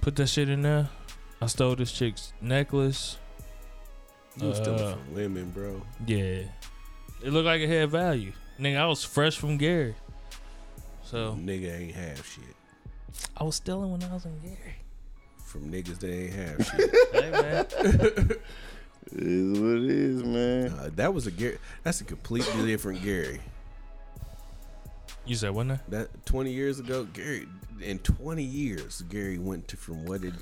put 0.00 0.14
that 0.16 0.28
shit 0.28 0.48
in 0.48 0.62
there. 0.62 0.88
I 1.42 1.46
stole 1.46 1.74
this 1.76 1.92
chick's 1.92 2.32
necklace. 2.40 3.18
You 4.40 4.48
was 4.48 4.56
stealing 4.58 4.80
Uh, 4.80 4.92
from 4.92 5.14
women, 5.14 5.50
bro. 5.50 5.82
Yeah. 6.06 6.42
It 7.22 7.32
looked 7.32 7.46
like 7.46 7.60
it 7.60 7.68
had 7.68 7.90
value. 7.90 8.32
Nigga, 8.60 8.78
I 8.78 8.86
was 8.86 9.04
fresh 9.04 9.36
from 9.36 9.56
Gary. 9.56 9.94
So 11.04 11.36
Nigga 11.40 11.78
ain't 11.80 11.94
have 11.94 12.24
shit. 12.26 12.44
I 13.36 13.44
was 13.44 13.56
stealing 13.56 13.90
when 13.92 14.02
I 14.02 14.12
was 14.12 14.24
in 14.24 14.38
Gary. 14.40 14.76
From 15.44 15.70
niggas 15.70 15.98
that 16.00 16.12
ain't 16.12 16.32
have 16.34 16.66
shit. 16.66 16.90
Hey 17.12 17.30
man. 17.30 17.66
It 19.12 19.22
is 19.22 19.58
what 19.60 19.76
it 19.78 19.90
is, 19.90 20.24
man. 20.24 20.72
Uh, 20.72 20.90
that 20.96 21.14
was 21.14 21.26
a 21.26 21.30
Gary. 21.30 21.58
That's 21.84 22.00
a 22.00 22.04
completely 22.04 22.66
different 22.66 23.02
Gary. 23.02 23.40
you 25.24 25.36
said 25.36 25.50
what 25.50 25.68
that? 25.68 25.88
That 25.90 26.26
20 26.26 26.50
years 26.50 26.80
ago, 26.80 27.04
Gary. 27.04 27.46
In 27.80 27.98
20 28.00 28.42
years, 28.42 29.02
Gary 29.02 29.38
went 29.38 29.68
to 29.68 29.76
from 29.76 30.04
what 30.06 30.24
it 30.24 30.34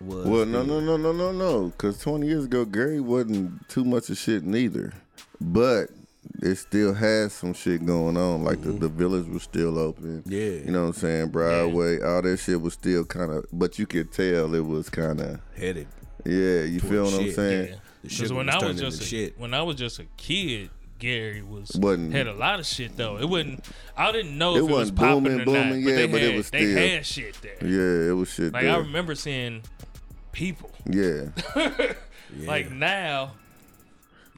was. 0.00 0.26
Well, 0.26 0.46
no, 0.46 0.62
no, 0.62 0.80
no, 0.80 0.96
no, 0.96 1.12
no, 1.12 1.32
no. 1.32 1.66
Because 1.66 1.98
20 1.98 2.26
years 2.26 2.44
ago, 2.46 2.64
Gary 2.64 3.00
wasn't 3.00 3.68
too 3.68 3.84
much 3.84 4.08
of 4.10 4.16
shit 4.16 4.44
neither. 4.44 4.92
But 5.40 5.90
it 6.42 6.54
still 6.56 6.94
has 6.94 7.32
some 7.32 7.52
shit 7.54 7.84
going 7.84 8.16
on. 8.16 8.44
Like 8.44 8.60
the, 8.62 8.68
mm-hmm. 8.70 8.78
the 8.78 8.88
village 8.88 9.26
was 9.26 9.42
still 9.42 9.78
open. 9.78 10.22
Yeah. 10.26 10.38
You 10.40 10.70
know 10.70 10.82
what 10.82 10.88
I'm 10.88 10.92
saying? 10.94 11.28
Broadway, 11.28 12.00
all 12.00 12.22
that 12.22 12.38
shit 12.38 12.60
was 12.60 12.74
still 12.74 13.04
kind 13.04 13.32
of, 13.32 13.46
but 13.52 13.78
you 13.78 13.86
could 13.86 14.12
tell 14.12 14.54
it 14.54 14.64
was 14.64 14.88
kind 14.88 15.20
of, 15.20 15.40
Headed. 15.56 15.88
yeah, 16.24 16.62
you 16.62 16.80
feel 16.80 17.04
what 17.04 17.14
I'm 17.14 17.24
shit, 17.24 17.34
saying? 17.34 17.68
Yeah. 17.70 17.74
The 18.04 18.08
'Cause 18.16 18.32
when 18.32 18.46
was 18.46 18.54
I 18.54 18.66
was 18.66 18.80
just 18.80 19.00
a, 19.02 19.04
shit. 19.04 19.38
when 19.40 19.54
I 19.54 19.62
was 19.62 19.76
just 19.76 19.98
a 19.98 20.04
kid, 20.16 20.70
Gary 21.00 21.42
was 21.42 21.70
Wasn't- 21.76 22.12
had 22.12 22.26
a 22.26 22.32
lot 22.34 22.58
of 22.60 22.66
shit 22.66 22.96
though. 22.96 23.18
It 23.18 23.28
wasn't. 23.28 23.64
I 23.96 24.10
didn't 24.12 24.36
know 24.38 24.54
It 24.54 24.58
if 24.58 24.62
it 24.62 24.62
was 24.64 24.70
wasn't 24.72 24.98
popping 24.98 25.22
booming, 25.24 25.40
or 25.40 25.44
booming, 25.44 25.84
not. 25.84 25.90
yeah, 25.90 25.96
they 25.96 26.06
but 26.06 26.22
it 26.22 26.26
had, 26.28 26.36
was 26.36 26.50
they 26.50 26.94
had 26.94 27.06
shit 27.06 27.36
there. 27.42 27.56
Yeah, 27.68 28.10
it 28.10 28.12
was 28.14 28.30
shit 28.32 28.52
Like 28.52 28.62
there. 28.62 28.74
I 28.74 28.78
remember 28.78 29.14
seeing 29.14 29.62
people. 30.32 30.70
yeah. 30.86 31.26
Like 32.44 32.70
now, 32.70 33.32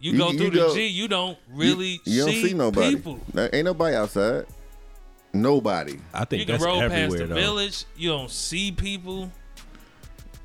you, 0.01 0.13
You- 0.13 0.19
go 0.19 0.31
you 0.31 0.39
through 0.39 0.51
go- 0.51 0.69
the 0.71 0.75
G, 0.75 0.87
you 0.87 1.09
don't 1.09 1.39
really 1.53 2.01
you, 2.05 2.13
you 2.13 2.21
don't 2.25 2.31
see, 2.31 2.49
see 2.49 2.55
nobody. 2.55 2.97
people. 2.97 3.21
There 3.35 3.51
ain't 3.53 3.65
nobody 3.67 3.95
outside. 3.97 4.47
Nobody. 5.33 5.99
I 6.13 6.25
think 6.25 6.41
You 6.41 6.47
can 6.47 6.53
that's 6.55 6.65
roll 6.65 6.81
past 6.81 7.17
the 7.17 7.27
though. 7.27 7.35
village, 7.35 7.85
you 7.97 8.09
don't 8.11 8.31
see 8.31 8.73
people. 8.73 9.31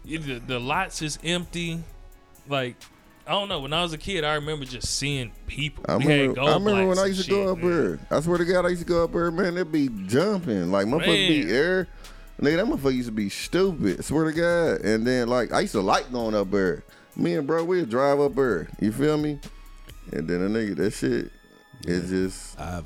You, 0.03 0.19
the, 0.19 0.39
the 0.39 0.59
lots 0.59 1.01
is 1.01 1.17
empty. 1.23 1.81
Like 2.47 2.75
I 3.27 3.31
don't 3.31 3.49
know. 3.49 3.59
When 3.61 3.73
I 3.73 3.81
was 3.81 3.91
a 3.93 3.97
kid, 3.97 4.23
I 4.23 4.35
remember 4.35 4.65
just 4.65 4.87
seeing 4.99 5.31
people. 5.47 5.83
I 5.87 5.97
We 5.97 6.03
had 6.03 6.11
remember, 6.11 6.35
gold 6.35 6.49
I 6.49 6.53
remember 6.53 6.87
when 6.89 6.99
I 6.99 7.05
used 7.07 7.23
to 7.25 7.29
go 7.31 7.51
up 7.53 7.57
man. 7.57 7.71
there. 7.71 7.99
I 8.11 8.19
swear 8.21 8.37
to 8.37 8.45
God, 8.45 8.65
I 8.65 8.69
used 8.69 8.83
to 8.83 8.87
go 8.87 9.03
up 9.03 9.13
there, 9.13 9.31
man. 9.31 9.55
They'd 9.55 9.71
be 9.71 9.89
jumping. 10.05 10.71
Like, 10.71 10.85
motherfuckers 10.85 11.27
be 11.27 11.51
air. 11.51 11.87
Nigga, 12.39 12.57
that 12.57 12.65
motherfucker 12.67 12.93
used 12.93 13.07
to 13.07 13.11
be 13.13 13.29
stupid. 13.29 14.05
swear 14.05 14.25
to 14.25 14.31
God. 14.31 14.81
And 14.81 15.07
then, 15.07 15.27
like, 15.27 15.51
I 15.51 15.61
used 15.61 15.71
to 15.73 15.81
like 15.81 16.11
going 16.11 16.35
up 16.35 16.51
there. 16.51 16.83
Me 17.15 17.35
and 17.35 17.47
bro, 17.47 17.63
we'd 17.63 17.89
drive 17.89 18.19
up 18.19 18.35
there. 18.35 18.67
You 18.79 18.91
feel 18.91 19.17
me? 19.17 19.39
And 20.11 20.27
then 20.27 20.41
a 20.41 20.49
nigga, 20.49 20.75
that 20.77 20.91
shit 20.91 21.31
is 21.83 22.09
just. 22.09 22.59
I've. 22.59 22.85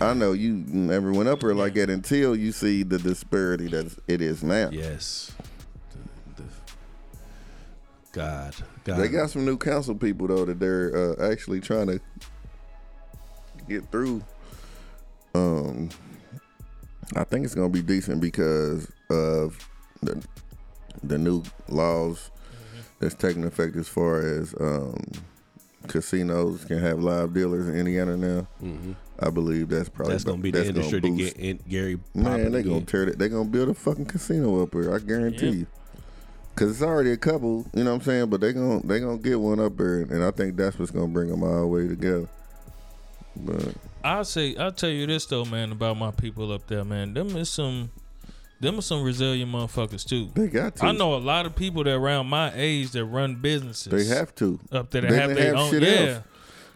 I 0.00 0.14
know 0.14 0.32
you 0.32 0.52
never 0.68 1.12
went 1.12 1.28
up 1.28 1.40
there 1.40 1.54
like 1.54 1.74
that 1.74 1.90
until 1.90 2.36
you 2.36 2.52
see 2.52 2.82
the 2.82 2.98
disparity 2.98 3.68
that 3.68 3.94
it 4.06 4.22
is 4.22 4.42
now. 4.42 4.70
Yes. 4.70 5.32
The, 6.36 6.42
the, 6.42 6.48
God. 8.12 8.54
God. 8.84 8.98
They 8.98 9.08
got 9.08 9.30
some 9.30 9.44
new 9.44 9.58
council 9.58 9.94
people 9.94 10.28
though 10.28 10.44
that 10.44 10.60
they're 10.60 10.96
uh, 10.96 11.30
actually 11.30 11.60
trying 11.60 11.88
to 11.88 12.00
get 13.68 13.90
through. 13.90 14.22
Um, 15.34 15.90
I 17.16 17.24
think 17.24 17.44
it's 17.44 17.54
gonna 17.54 17.68
be 17.68 17.82
decent 17.82 18.20
because 18.20 18.90
of 19.10 19.68
the 20.00 20.24
the 21.02 21.18
new 21.18 21.42
laws 21.68 22.30
that's 23.02 23.14
taking 23.14 23.44
effect 23.44 23.76
as 23.76 23.86
far 23.88 24.20
as 24.20 24.54
um, 24.60 24.96
casinos 25.88 26.64
can 26.64 26.78
have 26.78 27.00
live 27.00 27.34
dealers 27.34 27.68
in 27.68 27.76
Indiana 27.76 28.16
now. 28.16 28.46
I 29.18 29.30
believe 29.30 29.68
that's 29.68 29.88
probably 29.88 30.14
that's 30.14 30.24
gonna 30.24 30.40
be 30.42 30.50
the 30.50 30.58
that's 30.58 30.68
industry 30.70 31.00
to 31.00 31.08
boost- 31.10 31.36
get 31.36 31.44
in, 31.44 31.60
Gary. 31.68 31.98
Man, 32.14 32.24
popping 32.24 32.52
they 32.52 32.62
gonna 32.62 32.76
again. 32.76 32.86
tear 32.86 33.02
it. 33.08 33.18
They 33.18 33.28
gonna 33.28 33.44
build 33.48 33.68
a 33.68 33.74
fucking 33.74 34.06
casino 34.06 34.62
up 34.62 34.72
here. 34.72 34.92
I 34.94 34.98
guarantee 34.98 35.46
Yeah. 35.46 35.52
you. 35.52 35.66
Cause 36.54 36.70
it's 36.70 36.82
already 36.82 37.12
a 37.12 37.16
couple, 37.16 37.64
you 37.72 37.82
know 37.82 37.92
what 37.92 37.96
I'm 38.00 38.02
saying. 38.02 38.30
But 38.30 38.40
they 38.42 38.52
gonna 38.52 38.80
they 38.84 39.00
gonna 39.00 39.18
get 39.18 39.40
one 39.40 39.58
up 39.60 39.76
there, 39.76 40.00
and 40.00 40.22
I 40.24 40.30
think 40.32 40.56
that's 40.56 40.78
what's 40.78 40.90
gonna 40.90 41.08
bring 41.08 41.28
them 41.28 41.42
all 41.42 41.60
the 41.62 41.66
way 41.66 41.88
together. 41.88 42.28
But 43.36 43.74
I'll 44.04 44.24
say 44.24 44.54
I'll 44.56 44.72
tell 44.72 44.90
you 44.90 45.06
this 45.06 45.24
though, 45.26 45.44
man, 45.46 45.72
about 45.72 45.96
my 45.96 46.10
people 46.10 46.52
up 46.52 46.66
there, 46.66 46.84
man. 46.84 47.14
Them 47.14 47.34
is 47.36 47.48
some 47.48 47.90
them 48.62 48.78
are 48.78 48.82
some 48.82 49.02
resilient 49.02 49.50
motherfuckers 49.52 50.06
too. 50.08 50.30
they 50.34 50.46
got 50.48 50.76
to. 50.76 50.86
I 50.86 50.92
know 50.92 51.14
a 51.14 51.18
lot 51.18 51.44
of 51.44 51.54
people 51.54 51.84
that 51.84 51.92
around 51.94 52.28
my 52.28 52.50
age 52.54 52.92
that 52.92 53.04
run 53.04 53.34
businesses. 53.36 53.92
They 53.92 54.14
have 54.14 54.34
to. 54.36 54.58
up 54.70 54.90
there 54.90 55.02
that 55.02 55.10
They 55.10 55.16
have 55.16 55.34
their 55.34 55.56
own. 55.56 55.70
shit 55.70 55.82
Yeah, 55.82 55.88
else. 56.14 56.24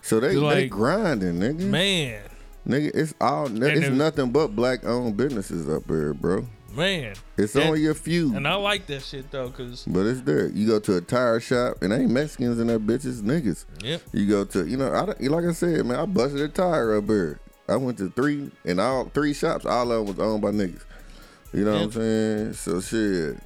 So 0.02 0.20
they 0.20 0.34
they 0.36 0.68
grinding, 0.68 1.40
nigga. 1.40 1.60
man, 1.60 2.20
Nigga, 2.68 2.90
it's 2.94 3.14
all 3.20 3.46
it's 3.46 3.88
nothing 3.90 4.30
but 4.32 4.48
black 4.48 4.84
owned 4.84 5.16
businesses 5.16 5.68
up 5.68 5.86
here, 5.86 6.12
bro. 6.12 6.46
man. 6.74 7.14
It's 7.38 7.54
And- 7.54 7.64
only 7.64 7.86
a 7.86 7.94
few. 7.94 8.34
And 8.36 8.46
I 8.46 8.54
like 8.56 8.86
that 8.88 9.02
shit 9.02 9.30
though, 9.30 9.50
cause 9.50 9.84
But 9.86 10.06
it's 10.06 10.20
there. 10.22 10.48
You 10.48 10.66
go 10.66 10.80
to 10.80 10.96
a 10.96 11.00
tire 11.00 11.38
shop 11.40 11.76
and 11.82 11.92
ain't 11.92 12.10
Mexicans 12.10 12.58
in 12.58 12.66
there, 12.66 12.80
bitches, 12.80 13.22
niggas. 13.22 13.64
yep, 13.84 14.02
You 14.12 14.26
go 14.28 14.44
to, 14.44 14.66
you 14.66 14.76
know, 14.76 14.92
I, 14.92 15.04
like 15.28 15.44
I 15.44 15.52
said, 15.52 15.86
man, 15.86 15.98
I 16.00 16.06
busted 16.06 16.40
a 16.40 16.48
tire 16.48 16.96
up 16.96 17.04
here. 17.06 17.38
I 17.68 17.76
went 17.76 17.98
to 17.98 18.10
three, 18.10 18.50
and 18.64 18.80
all 18.80 19.04
three 19.14 19.32
shops, 19.34 19.64
all 19.66 19.90
of 19.90 20.06
them 20.06 20.16
was 20.16 20.24
owned 20.24 20.42
by 20.42 20.50
niggas. 20.50 20.82
You 21.56 21.64
know 21.64 21.72
what 21.72 21.82
I'm 21.82 21.90
saying? 21.92 22.52
So 22.52 22.80
shit, 22.82 23.38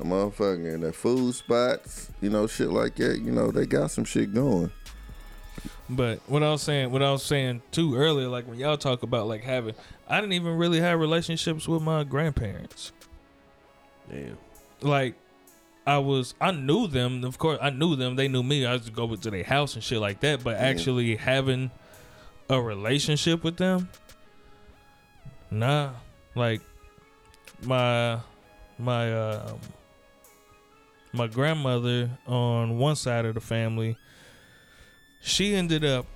a 0.00 0.02
motherfucking 0.02 0.80
the 0.80 0.94
food 0.94 1.34
spots, 1.34 2.10
you 2.22 2.30
know, 2.30 2.46
shit 2.46 2.70
like 2.70 2.94
that. 2.96 3.20
You 3.20 3.32
know, 3.32 3.50
they 3.50 3.66
got 3.66 3.90
some 3.90 4.06
shit 4.06 4.32
going. 4.32 4.70
But 5.90 6.20
what 6.26 6.42
I 6.42 6.50
was 6.50 6.62
saying, 6.62 6.90
what 6.90 7.02
I 7.02 7.12
was 7.12 7.22
saying 7.22 7.60
too 7.70 7.96
earlier, 7.96 8.28
like 8.28 8.48
when 8.48 8.58
y'all 8.58 8.78
talk 8.78 9.02
about 9.02 9.26
like 9.26 9.42
having, 9.42 9.74
I 10.08 10.22
didn't 10.22 10.32
even 10.32 10.56
really 10.56 10.80
have 10.80 10.98
relationships 10.98 11.68
with 11.68 11.82
my 11.82 12.02
grandparents. 12.02 12.92
Damn. 14.10 14.38
Like, 14.80 15.14
I 15.86 15.98
was, 15.98 16.34
I 16.40 16.52
knew 16.52 16.86
them. 16.86 17.24
Of 17.24 17.36
course, 17.36 17.58
I 17.60 17.68
knew 17.68 17.94
them. 17.94 18.16
They 18.16 18.28
knew 18.28 18.42
me. 18.42 18.64
I 18.64 18.72
used 18.72 18.86
to 18.86 18.90
go 18.90 19.14
to 19.14 19.30
their 19.30 19.44
house 19.44 19.74
and 19.74 19.84
shit 19.84 19.98
like 19.98 20.20
that. 20.20 20.42
But 20.42 20.56
actually 20.56 21.16
having 21.16 21.72
a 22.48 22.58
relationship 22.58 23.44
with 23.44 23.58
them, 23.58 23.90
nah. 25.50 25.90
Like 26.34 26.62
my 27.64 28.20
my 28.78 29.12
um 29.12 29.58
my 31.12 31.26
grandmother 31.26 32.10
on 32.26 32.78
one 32.78 32.96
side 32.96 33.24
of 33.24 33.34
the 33.34 33.40
family, 33.40 33.96
she 35.20 35.54
ended 35.54 35.84
up 35.84 36.06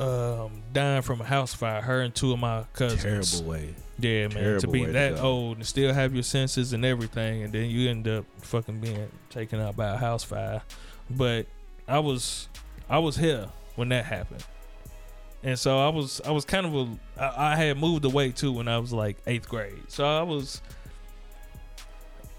um, 0.00 0.62
dying 0.72 1.02
from 1.02 1.20
a 1.20 1.24
house 1.24 1.54
fire. 1.54 1.80
Her 1.80 2.00
and 2.00 2.14
two 2.14 2.32
of 2.32 2.38
my 2.38 2.64
cousins. 2.72 3.02
Terrible 3.32 3.50
way. 3.50 3.74
Yeah, 3.98 4.28
man. 4.28 4.30
to 4.30 4.42
Terrible 4.42 4.72
be 4.72 4.80
way 4.80 4.86
to 4.86 4.92
that 4.92 5.20
old 5.20 5.58
and 5.58 5.66
still 5.66 5.92
have 5.92 6.14
your 6.14 6.22
senses 6.22 6.72
and 6.72 6.84
everything, 6.84 7.42
and 7.42 7.52
then 7.52 7.68
you 7.68 7.90
end 7.90 8.08
up 8.08 8.24
fucking 8.40 8.80
being 8.80 9.08
taken 9.28 9.60
out 9.60 9.76
by 9.76 9.90
a 9.90 9.96
house 9.96 10.24
fire. 10.24 10.62
But 11.10 11.46
I 11.86 11.98
was, 11.98 12.48
I 12.88 12.98
was 12.98 13.16
here 13.16 13.48
when 13.76 13.90
that 13.90 14.06
happened, 14.06 14.44
and 15.42 15.58
so 15.58 15.78
I 15.78 15.90
was, 15.90 16.20
I 16.24 16.30
was 16.30 16.44
kind 16.44 16.66
of 16.66 16.74
a, 16.74 16.98
I, 17.20 17.52
I 17.52 17.56
had 17.56 17.76
moved 17.76 18.04
away 18.04 18.30
too 18.30 18.52
when 18.52 18.68
I 18.68 18.78
was 18.78 18.92
like 18.92 19.18
eighth 19.26 19.48
grade. 19.48 19.82
So 19.88 20.06
I 20.06 20.22
was, 20.22 20.62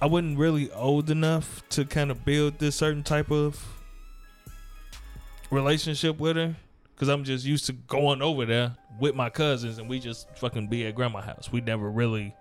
I 0.02 0.07
wasn't 0.07 0.40
really 0.40 0.72
old 0.72 1.11
enough 1.11 1.61
to 1.69 1.86
kind 1.86 2.10
of 2.10 2.26
build 2.26 2.57
this 2.57 2.76
certain 2.76 3.03
type 3.03 3.30
of 3.30 3.64
relationship 5.52 6.19
with 6.19 6.38
her 6.38 6.56
because 6.95 7.07
I'm 7.07 7.23
just 7.23 7.45
used 7.45 7.68
to 7.68 7.73
going 7.73 8.23
over 8.23 8.45
there 8.45 8.76
with 8.99 9.14
my 9.14 9.30
cousins 9.30 9.78
and 9.78 9.88
we 9.88 9.99
just 9.99 10.28
fucking 10.38 10.69
be 10.69 10.88
at 10.88 10.95
grandma's 10.95 11.26
house. 11.26 11.52
We 11.52 11.61
never 11.61 11.88
really 11.88 12.34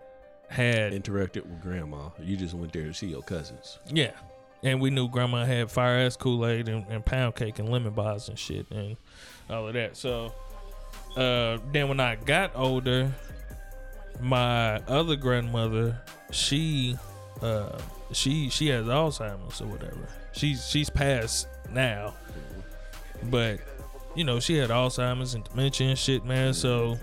had 0.48 0.92
Interacted 0.94 1.44
with 1.44 1.62
grandma. 1.62 2.08
You 2.18 2.36
just 2.36 2.54
went 2.54 2.72
there 2.72 2.84
to 2.84 2.94
see 2.94 3.08
your 3.08 3.22
cousins. 3.22 3.78
yeah, 3.92 4.12
and 4.62 4.80
we 4.80 4.88
knew 4.88 5.08
grandma 5.08 5.44
had 5.44 5.70
fire 5.70 5.98
ass 5.98 6.16
Kool 6.16 6.46
Aid 6.46 6.68
and, 6.68 6.86
and 6.88 7.04
pound 7.04 7.36
cake 7.36 7.58
and 7.58 7.68
lemon 7.68 7.92
bars 7.92 8.30
and 8.30 8.38
shit 8.38 8.70
and 8.70 8.96
all 9.50 9.68
of 9.68 9.74
that. 9.74 9.98
So 9.98 10.32
uh, 11.14 11.58
then 11.72 11.88
when 11.88 12.00
I 12.00 12.16
got 12.16 12.52
older, 12.54 13.12
my 14.18 14.76
other 14.86 15.16
grandmother, 15.16 16.00
she 16.30 16.96
uh, 17.42 17.78
she 18.12 18.48
she 18.48 18.68
has 18.68 18.86
Alzheimer's 18.86 19.60
or 19.60 19.66
whatever. 19.66 20.08
She's 20.32 20.68
she's 20.68 20.90
passed 20.90 21.46
now, 21.70 22.14
but 23.24 23.60
you 24.14 24.24
know 24.24 24.40
she 24.40 24.56
had 24.56 24.70
Alzheimer's 24.70 25.34
and 25.34 25.44
dementia 25.44 25.88
and 25.88 25.98
shit, 25.98 26.24
man. 26.24 26.54
So 26.54 26.98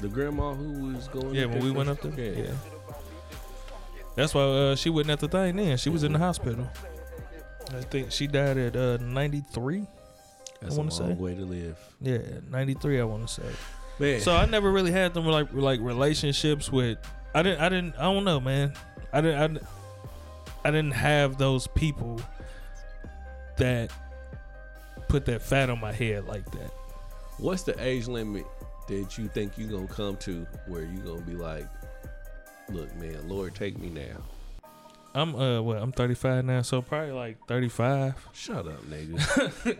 The 0.00 0.08
grandma 0.08 0.54
who 0.54 0.92
was 0.94 1.08
going. 1.08 1.34
yeah, 1.34 1.46
when 1.46 1.62
we 1.62 1.70
went 1.70 1.88
up 1.88 2.00
there, 2.02 2.34
yeah. 2.34 2.50
That's 4.14 4.34
why 4.34 4.42
uh, 4.42 4.76
she 4.76 4.90
wasn't 4.90 5.10
at 5.12 5.20
the 5.20 5.28
thing 5.28 5.56
then. 5.56 5.76
She 5.78 5.88
was 5.88 6.04
in 6.04 6.12
the 6.12 6.18
hospital. 6.18 6.68
I 7.70 7.80
think 7.80 8.12
she 8.12 8.26
died 8.26 8.58
at 8.58 8.76
uh, 8.76 8.98
93. 8.98 9.86
That's 10.60 10.74
I 10.74 10.78
wanna 10.78 10.90
long 10.90 10.90
say. 10.90 11.14
way 11.14 11.34
to 11.34 11.40
live. 11.44 11.78
Yeah, 12.00 12.18
93. 12.50 13.00
I 13.00 13.04
want 13.04 13.26
to 13.26 13.34
say. 13.34 13.42
Man. 13.98 14.20
So 14.20 14.34
I 14.34 14.44
never 14.46 14.70
really 14.70 14.90
had 14.92 15.14
them 15.14 15.26
like 15.26 15.48
like 15.52 15.80
relationships 15.80 16.70
with. 16.70 16.98
I 17.34 17.42
didn't. 17.42 17.60
I 17.60 17.68
didn't. 17.70 17.94
I 17.96 18.02
don't 18.02 18.24
know, 18.24 18.40
man. 18.40 18.74
I 19.12 19.20
didn't. 19.20 19.58
I, 19.58 19.60
I 20.64 20.70
didn't 20.70 20.92
have 20.92 21.38
those 21.38 21.66
people 21.66 22.20
that 23.56 23.90
put 25.08 25.24
that 25.26 25.42
fat 25.42 25.70
on 25.70 25.80
my 25.80 25.92
head 25.92 26.26
like 26.26 26.48
that. 26.52 26.72
What's 27.38 27.64
the 27.64 27.74
age 27.84 28.06
limit 28.06 28.46
that 28.88 29.18
you 29.18 29.28
think 29.28 29.58
you 29.58 29.66
gonna 29.66 29.86
come 29.86 30.16
to 30.18 30.46
where 30.66 30.82
you 30.82 30.98
gonna 30.98 31.20
be 31.22 31.34
like, 31.34 31.66
look, 32.68 32.94
man, 32.96 33.28
Lord, 33.28 33.54
take 33.54 33.78
me 33.78 33.90
now. 33.90 34.22
I'm 35.14 35.34
uh 35.34 35.60
what? 35.60 35.78
I'm 35.78 35.92
35 35.92 36.44
now, 36.44 36.62
so 36.62 36.80
probably 36.80 37.12
like 37.12 37.46
35. 37.46 38.28
Shut 38.32 38.66
up, 38.66 38.82
nigga. 38.86 39.78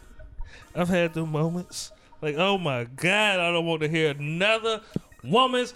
I've 0.74 0.88
had 0.88 1.14
the 1.14 1.24
moments 1.24 1.92
like, 2.20 2.36
oh 2.36 2.58
my 2.58 2.84
god, 2.84 3.40
I 3.40 3.52
don't 3.52 3.66
want 3.66 3.82
to 3.82 3.88
hear 3.88 4.10
another 4.10 4.82
woman's 5.24 5.74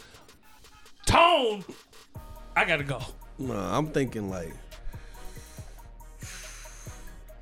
tone. 1.06 1.64
I 2.54 2.64
gotta 2.64 2.84
go. 2.84 3.00
no, 3.38 3.54
I'm 3.54 3.88
thinking 3.88 4.30
like 4.30 4.52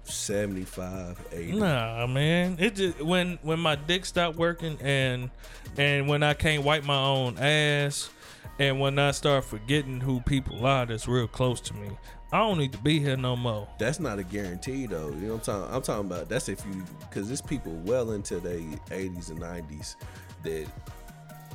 75, 0.04 1.18
80. 1.32 1.52
Nah, 1.52 2.06
man. 2.06 2.56
It 2.58 2.74
just 2.74 3.00
when 3.00 3.38
when 3.42 3.58
my 3.60 3.76
dick 3.76 4.04
stopped 4.04 4.36
working 4.36 4.78
and 4.80 5.30
and 5.76 6.08
when 6.08 6.22
I 6.22 6.34
can't 6.34 6.64
wipe 6.64 6.84
my 6.84 6.98
own 7.00 7.38
ass 7.38 8.10
and 8.58 8.80
when 8.80 8.98
I 8.98 9.12
start 9.12 9.44
forgetting 9.44 10.00
who 10.00 10.20
people 10.20 10.66
are 10.66 10.84
that's 10.86 11.08
real 11.08 11.28
close 11.28 11.60
to 11.62 11.74
me, 11.74 11.90
I 12.32 12.38
don't 12.38 12.58
need 12.58 12.72
to 12.72 12.78
be 12.78 13.00
here 13.00 13.16
no 13.16 13.36
more. 13.36 13.68
That's 13.78 14.00
not 14.00 14.18
a 14.18 14.22
guarantee 14.24 14.86
though. 14.86 15.08
You 15.08 15.14
know 15.14 15.34
what 15.34 15.48
I'm 15.48 15.60
talking? 15.60 15.74
I'm 15.74 15.82
talking 15.82 16.06
about 16.06 16.28
that's 16.28 16.48
if 16.48 16.64
you 16.66 16.84
because 17.00 17.28
there's 17.28 17.42
people 17.42 17.72
well 17.84 18.12
into 18.12 18.40
their 18.40 18.58
80s 18.58 19.30
and 19.30 19.40
90s 19.40 19.96
that 20.42 20.66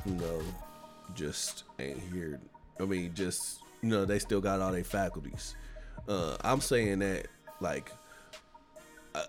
you 0.04 0.14
know 0.14 0.40
just 1.14 1.64
ain't 1.78 2.00
here. 2.12 2.40
I 2.80 2.84
mean, 2.84 3.12
just 3.14 3.60
you 3.82 3.88
know 3.88 4.04
they 4.04 4.18
still 4.18 4.40
got 4.40 4.60
all 4.60 4.72
their 4.72 4.84
faculties. 4.84 5.54
Uh, 6.08 6.36
I'm 6.42 6.60
saying 6.60 7.00
that 7.00 7.26
like 7.60 7.90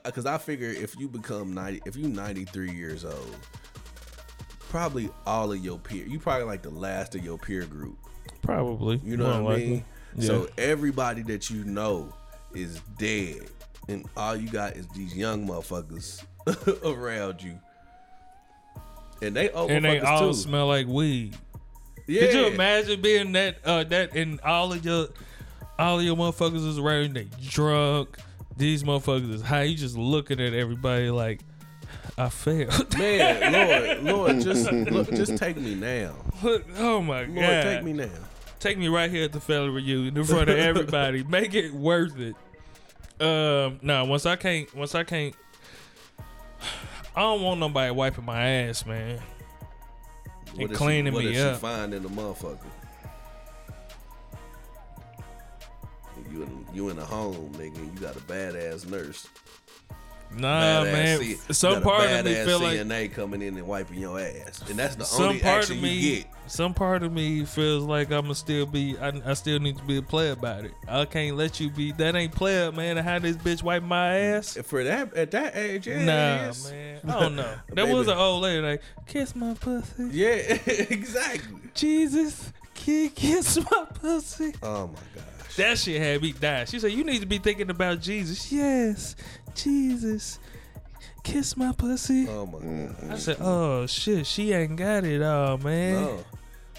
because 0.05 0.25
I 0.25 0.37
figure 0.37 0.69
if 0.69 0.97
you 0.97 1.07
become 1.07 1.53
90, 1.53 1.81
if 1.85 1.95
you 1.95 2.07
93 2.07 2.71
years 2.71 3.05
old, 3.05 3.35
probably 4.69 5.09
all 5.25 5.51
of 5.51 5.63
your 5.63 5.79
peer, 5.79 6.05
you 6.05 6.19
probably 6.19 6.45
like 6.45 6.61
the 6.61 6.69
last 6.69 7.15
of 7.15 7.23
your 7.23 7.37
peer 7.37 7.65
group. 7.65 7.97
Probably. 8.41 8.99
You 9.03 9.17
know 9.17 9.33
More 9.33 9.43
what 9.43 9.55
I 9.55 9.59
mean? 9.59 9.85
Yeah. 10.15 10.27
So 10.27 10.49
everybody 10.57 11.21
that 11.23 11.49
you 11.49 11.63
know 11.63 12.13
is 12.53 12.81
dead, 12.97 13.49
and 13.87 14.05
all 14.15 14.35
you 14.35 14.49
got 14.49 14.75
is 14.75 14.87
these 14.89 15.15
young 15.15 15.47
motherfuckers 15.47 16.23
around 16.83 17.41
you, 17.41 17.59
and 19.21 19.35
they 19.35 19.49
old 19.51 19.71
and 19.71 19.85
they 19.85 19.99
all 19.99 20.29
too. 20.29 20.33
smell 20.33 20.67
like 20.67 20.87
weed. 20.87 21.37
Yeah. 22.07 22.21
Could 22.21 22.33
you 22.33 22.47
imagine 22.47 23.01
being 23.01 23.31
that 23.33 23.57
uh 23.63 23.83
that 23.85 24.15
and 24.15 24.39
all 24.41 24.73
of 24.73 24.83
your 24.83 25.07
all 25.77 25.99
of 25.99 26.05
your 26.05 26.15
motherfuckers 26.15 26.67
is 26.67 26.77
around 26.77 27.15
they 27.15 27.27
drunk. 27.41 28.17
These 28.55 28.83
motherfuckers 28.83 29.31
is 29.31 29.41
high. 29.41 29.63
You 29.63 29.77
just 29.77 29.97
looking 29.97 30.39
at 30.39 30.53
everybody 30.53 31.11
like 31.11 31.41
I 32.17 32.29
failed. 32.29 32.97
Man, 32.97 33.53
Lord, 33.53 34.03
Lord, 34.03 34.41
just 34.41 34.71
look, 34.71 35.09
just 35.09 35.37
take 35.37 35.57
me 35.57 35.75
now. 35.75 36.15
oh 36.77 37.01
my 37.01 37.25
god. 37.25 37.35
Lord, 37.35 37.63
take 37.63 37.83
me 37.83 37.93
now. 37.93 38.09
Take 38.59 38.79
me 38.79 38.87
right 38.87 39.09
here 39.11 39.25
at 39.25 39.33
the 39.33 39.39
family 39.39 39.69
reunion 39.69 40.17
in 40.17 40.23
front 40.23 40.49
of 40.49 40.57
everybody. 40.57 41.23
Make 41.29 41.53
it 41.53 41.71
worth 41.71 42.17
it. 42.19 42.35
Um, 43.23 43.79
no, 43.83 44.05
once 44.05 44.25
I 44.25 44.35
can't, 44.35 44.73
once 44.75 44.95
I 44.95 45.03
can't, 45.03 45.35
I 47.15 47.21
don't 47.21 47.41
want 47.41 47.59
nobody 47.59 47.91
wiping 47.91 48.25
my 48.25 48.41
ass, 48.41 48.85
man. 48.85 49.19
What 50.57 50.69
And 50.69 50.75
cleaning 50.75 51.13
she, 51.13 51.15
what 51.15 51.25
me 51.25 51.33
she 51.33 51.39
up. 51.39 51.57
find 51.59 51.93
in 51.93 52.03
the 52.03 52.09
motherfucker? 52.09 52.57
You 56.31 56.43
in, 56.43 56.65
you 56.73 56.89
in 56.89 56.97
a 56.97 57.05
home, 57.05 57.51
nigga. 57.55 57.77
You 57.77 57.99
got 57.99 58.15
a 58.15 58.19
badass 58.19 58.89
nurse. 58.89 59.27
Nah, 60.31 60.83
man. 60.83 61.19
C- 61.19 61.35
some 61.51 61.69
you 61.69 61.75
got 61.75 61.81
a 61.81 61.85
part 61.85 62.11
of 62.11 62.25
me 62.25 62.33
feel 62.45 62.59
like 62.59 62.79
CNA 62.79 63.13
coming 63.13 63.41
in 63.41 63.57
and 63.57 63.67
wiping 63.67 63.99
your 63.99 64.19
ass, 64.19 64.61
and 64.69 64.77
that's 64.77 64.95
the 64.95 65.05
some 65.05 65.25
only 65.27 65.39
part 65.39 65.59
action 65.63 65.77
of 65.77 65.83
me, 65.83 65.93
you 65.93 66.15
get. 66.17 66.25
some 66.47 66.73
part 66.73 67.03
of 67.03 67.11
me 67.13 67.45
feels 67.45 67.83
like 67.83 68.11
I'ma 68.11 68.33
still 68.33 68.65
be. 68.65 68.97
I, 68.99 69.13
I 69.25 69.33
still 69.33 69.59
need 69.59 69.77
to 69.77 69.83
be 69.83 69.97
a 69.97 70.01
player 70.01 70.33
about 70.33 70.65
it. 70.65 70.71
I 70.87 71.05
can't 71.05 71.37
let 71.37 71.59
you 71.59 71.69
be. 71.69 71.91
That 71.93 72.15
ain't 72.15 72.33
player, 72.33 72.71
man. 72.71 72.97
How 72.97 73.19
this 73.19 73.37
bitch 73.37 73.63
wipe 73.63 73.83
my 73.83 74.15
ass? 74.17 74.57
For 74.65 74.83
that 74.83 75.13
at 75.15 75.31
that 75.31 75.55
age, 75.55 75.87
yeah, 75.87 75.99
Nah, 76.05 76.69
man. 76.69 76.99
I 77.07 77.19
don't 77.19 77.35
know. 77.35 77.53
There 77.73 77.85
was 77.87 78.07
an 78.07 78.17
old 78.17 78.43
lady 78.43 78.61
like 78.61 78.81
kiss 79.07 79.35
my 79.35 79.53
pussy. 79.53 80.09
Yeah, 80.11 80.27
exactly. 80.67 81.59
Jesus, 81.73 82.51
ki- 82.73 83.09
kiss 83.09 83.57
my 83.71 83.85
pussy. 83.93 84.53
Oh 84.61 84.87
my 84.87 84.93
gosh. 85.15 85.55
That 85.55 85.77
shit 85.79 85.99
had 86.01 86.21
me 86.21 86.33
die. 86.33 86.65
She 86.65 86.79
said, 86.79 86.91
"You 86.91 87.03
need 87.03 87.19
to 87.21 87.25
be 87.25 87.39
thinking 87.39 87.69
about 87.71 87.99
Jesus." 87.99 88.51
Yes, 88.51 89.15
Jesus, 89.57 90.39
kiss 91.23 91.57
my 91.57 91.71
pussy. 91.73 92.27
Oh 92.29 92.45
my 92.45 92.59
god. 92.59 92.61
Mm-hmm. 92.61 93.11
I 93.11 93.17
said, 93.17 93.37
"Oh 93.39 93.85
shit, 93.85 94.25
she 94.25 94.53
ain't 94.53 94.75
got 94.75 95.03
it 95.03 95.21
all, 95.21 95.57
man." 95.57 96.01
No. 96.01 96.23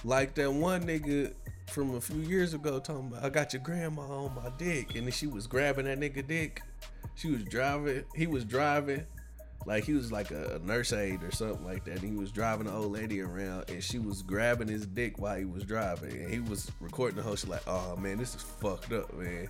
Like 0.05 0.34
that 0.36 0.52
one 0.52 0.84
nigga 0.84 1.34
from 1.68 1.94
a 1.96 2.00
few 2.00 2.20
years 2.20 2.55
ago 2.55 2.78
talking 2.78 3.09
about 3.09 3.24
I 3.24 3.28
got 3.28 3.52
your 3.52 3.62
grandma 3.62 4.02
on 4.02 4.34
my 4.34 4.50
dick 4.56 4.94
and 4.94 5.05
then 5.05 5.12
she 5.12 5.26
was 5.26 5.46
grabbing 5.46 5.84
that 5.84 5.98
nigga 5.98 6.26
dick. 6.26 6.62
She 7.14 7.30
was 7.30 7.44
driving 7.44 8.05
he 8.14 8.26
was 8.26 8.44
driving 8.44 9.05
like 9.66 9.84
he 9.84 9.92
was 9.92 10.10
like 10.10 10.30
a, 10.30 10.56
a 10.56 10.59
nurse 10.66 10.92
aide 10.92 11.22
or 11.22 11.30
something 11.30 11.64
like 11.64 11.84
that. 11.84 12.00
And 12.00 12.12
he 12.12 12.16
was 12.16 12.30
driving 12.30 12.66
the 12.66 12.72
old 12.72 12.92
lady 12.92 13.20
around 13.20 13.68
and 13.68 13.82
she 13.82 13.98
was 13.98 14.22
grabbing 14.22 14.68
his 14.68 14.86
dick 14.86 15.18
while 15.18 15.36
he 15.36 15.44
was 15.44 15.64
driving. 15.64 16.12
And 16.12 16.32
he 16.32 16.40
was 16.40 16.70
recording 16.80 17.16
the 17.16 17.22
whole 17.22 17.36
shit 17.36 17.50
like, 17.50 17.66
oh 17.66 17.96
man, 17.96 18.18
this 18.18 18.34
is 18.34 18.42
fucked 18.42 18.92
up, 18.92 19.12
man. 19.14 19.48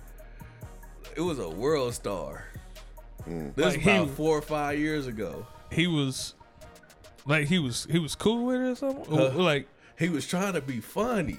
It 1.15 1.21
was 1.21 1.39
a 1.39 1.43
WorldStar. 1.43 2.41
This 3.25 3.75
Like, 3.75 3.85
was 3.85 4.09
he- 4.09 4.15
four 4.15 4.37
or 4.37 4.41
five 4.41 4.79
years 4.79 5.07
ago. 5.07 5.45
He 5.71 5.87
was 5.87 6.33
like 7.25 7.47
he 7.47 7.59
was 7.59 7.85
he 7.91 7.99
was 7.99 8.15
cool 8.15 8.45
with 8.47 8.61
it 8.61 8.69
or 8.71 8.75
something. 8.75 9.13
Or, 9.19 9.29
like 9.29 9.67
he 9.97 10.09
was 10.09 10.25
trying 10.27 10.53
to 10.53 10.61
be 10.61 10.79
funny. 10.79 11.37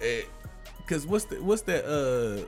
Eh, 0.00 0.22
Cause 0.86 1.06
what's 1.06 1.26
the 1.26 1.36
what's 1.42 1.62
that 1.62 1.84
uh 1.84 2.46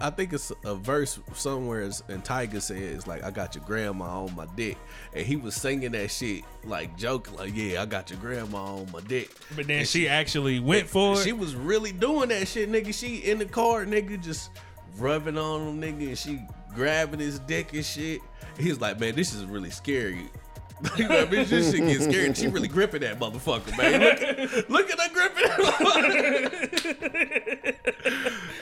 I 0.00 0.10
think 0.10 0.32
it's 0.32 0.50
a 0.64 0.74
verse 0.74 1.18
somewhere 1.34 1.80
is- 1.82 2.02
and 2.08 2.24
Tiger 2.24 2.60
says 2.60 3.06
like 3.06 3.24
I 3.24 3.30
got 3.32 3.54
your 3.56 3.64
grandma 3.64 4.24
on 4.24 4.34
my 4.36 4.46
dick 4.56 4.76
and 5.14 5.24
he 5.26 5.34
was 5.36 5.54
singing 5.56 5.92
that 5.92 6.10
shit 6.10 6.42
like 6.64 6.96
joking 6.96 7.34
like 7.36 7.52
yeah 7.56 7.82
I 7.82 7.86
got 7.86 8.10
your 8.10 8.18
grandma 8.20 8.76
on 8.76 8.90
my 8.92 9.00
dick 9.00 9.30
But 9.56 9.66
then 9.68 9.78
And 9.80 9.88
she 9.88 10.08
actually 10.08 10.60
went 10.60 10.88
for 10.88 11.14
it. 11.14 11.24
she 11.24 11.32
was 11.32 11.54
really 11.56 11.92
doing 11.92 12.28
that 12.28 12.46
shit 12.48 12.70
nigga 12.70 12.92
she 12.94 13.16
in 13.18 13.38
the 13.38 13.44
car 13.46 13.84
nigga 13.84 14.22
just 14.22 14.50
rubbing 14.98 15.38
on 15.38 15.60
him 15.68 15.80
nigga 15.80 16.08
and 16.08 16.18
she 16.18 16.40
grabbing 16.76 17.18
his 17.18 17.38
dick 17.40 17.72
and 17.72 17.84
shit 17.84 18.20
he 18.58 18.68
was 18.68 18.80
like 18.80 19.00
man 19.00 19.14
this 19.14 19.34
is 19.34 19.44
really 19.44 19.70
scary 19.70 20.30
bitch, 20.82 21.48
this 21.48 21.72
shit 21.72 21.80
get 21.86 22.02
scary. 22.02 22.34
She 22.34 22.48
really 22.48 22.68
gripping 22.68 23.00
that 23.00 23.18
motherfucker, 23.18 23.74
man. 23.78 23.98
Look, 23.98 24.68
look 24.68 24.90
at 24.90 25.00
her 25.00 25.08
gripping. 25.08 25.48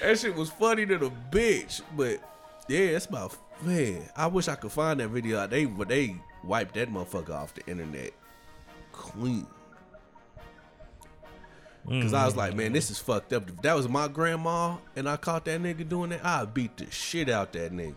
that 0.00 0.18
shit 0.20 0.32
was 0.36 0.48
funny 0.50 0.86
to 0.86 0.96
the 0.96 1.10
bitch, 1.32 1.82
but 1.96 2.20
yeah, 2.68 2.92
that's 2.92 3.10
my 3.10 3.28
man. 3.62 4.08
I 4.16 4.28
wish 4.28 4.46
I 4.46 4.54
could 4.54 4.70
find 4.70 5.00
that 5.00 5.08
video. 5.08 5.44
They 5.48 5.64
they 5.64 6.14
wiped 6.44 6.74
that 6.74 6.88
motherfucker 6.88 7.34
off 7.34 7.52
the 7.54 7.66
internet 7.66 8.12
clean. 8.92 9.46
Cause 11.86 12.14
I 12.14 12.24
was 12.24 12.32
mm. 12.32 12.38
like, 12.38 12.54
man, 12.54 12.72
this 12.72 12.90
is 12.90 12.98
fucked 12.98 13.34
up. 13.34 13.48
If 13.48 13.60
that 13.60 13.76
was 13.76 13.88
my 13.88 14.08
grandma 14.08 14.76
and 14.96 15.06
I 15.06 15.18
caught 15.18 15.44
that 15.44 15.60
nigga 15.60 15.86
doing 15.86 16.10
that, 16.10 16.24
I'd 16.24 16.54
beat 16.54 16.78
the 16.78 16.90
shit 16.90 17.28
out 17.28 17.52
that 17.52 17.72
nigga. 17.72 17.94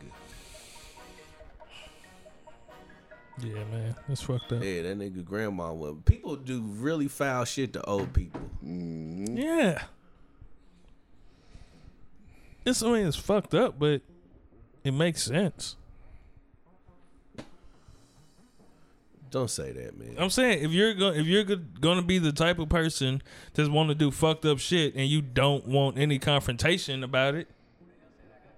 yeah, 3.39 3.63
man, 3.71 3.95
that's 4.07 4.21
fucked 4.21 4.51
up. 4.51 4.61
Yeah, 4.61 4.81
that 4.81 4.99
nigga 4.99 5.23
grandma 5.23 5.71
was. 5.71 5.95
People 6.03 6.35
do 6.35 6.61
really 6.61 7.07
foul 7.07 7.45
shit 7.45 7.71
to 7.73 7.85
old 7.85 8.11
people. 8.11 8.41
Mm-hmm. 8.65 9.37
Yeah. 9.37 9.83
It's 12.65 12.83
I 12.83 12.91
mean 12.91 13.07
it's 13.07 13.15
fucked 13.15 13.53
up, 13.53 13.79
but 13.79 14.01
it 14.83 14.91
makes 14.91 15.23
sense. 15.23 15.77
Don't 19.29 19.49
say 19.49 19.71
that, 19.73 19.97
man. 19.99 20.15
I'm 20.17 20.29
saying 20.29 20.63
if 20.63 20.71
you're 20.71 20.93
going 20.93 21.19
if 21.19 21.25
you're 21.27 21.43
going 21.43 21.97
to 21.97 22.05
be 22.05 22.17
the 22.19 22.31
type 22.31 22.59
of 22.59 22.69
person 22.69 23.21
that's 23.53 23.69
want 23.69 23.89
to 23.89 23.95
do 23.95 24.09
fucked 24.11 24.45
up 24.45 24.59
shit 24.59 24.95
and 24.95 25.07
you 25.07 25.21
don't 25.21 25.67
want 25.67 25.97
any 25.97 26.17
confrontation 26.19 27.03
about 27.03 27.35
it, 27.35 27.47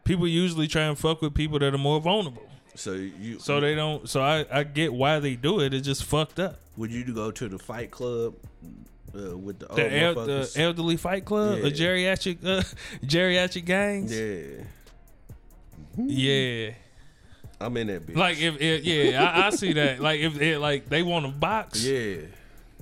people 0.04 0.28
usually 0.28 0.68
try 0.68 0.84
and 0.84 0.98
fuck 0.98 1.22
with 1.22 1.34
people 1.34 1.60
that 1.60 1.74
are 1.74 1.78
more 1.78 2.00
vulnerable. 2.00 2.44
So 2.76 2.94
you, 2.94 3.40
So 3.40 3.60
they 3.60 3.74
don't. 3.76 4.08
So 4.08 4.22
I 4.22 4.46
I 4.52 4.64
get 4.64 4.94
why 4.94 5.20
they 5.20 5.36
do 5.36 5.60
it. 5.60 5.74
It's 5.74 5.86
just 5.86 6.04
fucked 6.06 6.40
up. 6.40 6.60
would 6.78 6.92
you 6.92 7.04
go 7.14 7.32
to 7.32 7.50
the 7.50 7.58
fight 7.60 7.92
club 7.92 8.36
uh, 9.16 9.36
with 9.38 9.60
the 9.60 9.68
old 9.68 9.78
The, 9.78 10.00
el- 10.00 10.14
the 10.14 10.52
elderly 10.56 10.96
fight 10.98 11.26
club, 11.26 11.58
Yeah. 11.60 11.68
a 11.68 11.72
geriatric 11.72 12.46
uh, 12.46 12.64
geriatric 13.04 13.66
gangs. 13.66 14.18
yeah, 14.18 14.64
yeah. 15.98 16.74
I'm 17.62 17.76
in 17.78 17.88
that 17.88 18.08
bitch. 18.08 18.16
Like 18.16 18.40
if, 18.40 18.60
if 18.62 18.86
yeah, 18.86 19.24
I, 19.24 19.48
I 19.48 19.50
see 19.50 19.74
that. 19.74 20.00
Like 20.00 20.20
if 20.20 20.40
it, 20.42 20.60
like 20.60 20.88
they 20.90 21.04
want 21.04 21.26
a 21.26 21.30
box. 21.30 21.84
yeah. 21.84 22.18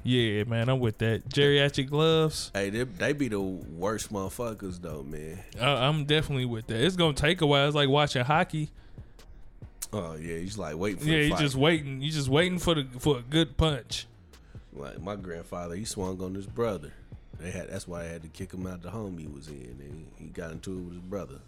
Yeah, 0.04 0.46
man, 0.46 0.70
I'm 0.70 0.80
with 0.80 1.00
that. 1.00 1.28
Geriatric 1.28 1.90
gloves. 1.90 2.50
Hey, 2.54 2.70
they, 2.70 2.84
they 2.84 3.12
be 3.12 3.28
the 3.28 3.42
worst 3.42 4.14
motherfuckers 4.14 4.82
though, 4.82 5.04
man. 5.04 5.40
I, 5.60 5.86
I'm 5.86 6.06
definitely 6.06 6.46
with 6.46 6.68
that. 6.68 6.82
It's 6.82 6.96
gonna 6.96 7.14
take 7.14 7.42
a 7.42 7.46
while. 7.46 7.68
It's 7.68 7.76
like 7.76 7.90
watching 7.90 8.24
hockey. 8.24 8.70
Oh 9.92 10.16
yeah, 10.16 10.38
he's 10.38 10.58
like 10.58 10.78
waiting 10.78 11.00
for 11.00 11.08
Yeah, 11.08 11.20
you 11.20 11.36
just 11.38 11.56
waiting. 11.56 12.02
You 12.02 12.10
just 12.10 12.30
waiting 12.30 12.58
for 12.58 12.76
the 12.76 12.88
for 13.00 13.18
a 13.18 13.22
good 13.22 13.58
punch. 13.58 14.08
Like 14.74 15.02
my 15.02 15.16
grandfather, 15.16 15.76
he 15.76 15.84
swung 15.84 16.22
on 16.22 16.36
his 16.36 16.46
brother. 16.46 16.94
They 17.40 17.52
had 17.52 17.70
that's 17.70 17.88
why 17.88 18.02
I 18.02 18.06
had 18.06 18.22
to 18.24 18.30
kick 18.30 18.54
him 18.54 18.66
out 18.66 18.84
the 18.84 18.92
home 18.92 19.18
he 19.18 19.28
was 19.28 19.48
in. 19.50 19.78
And 19.80 20.08
he 20.18 20.28
got 20.28 20.52
into 20.52 20.72
it 20.72 20.82
with 20.84 20.94
his 20.94 21.02
brother. 21.02 21.40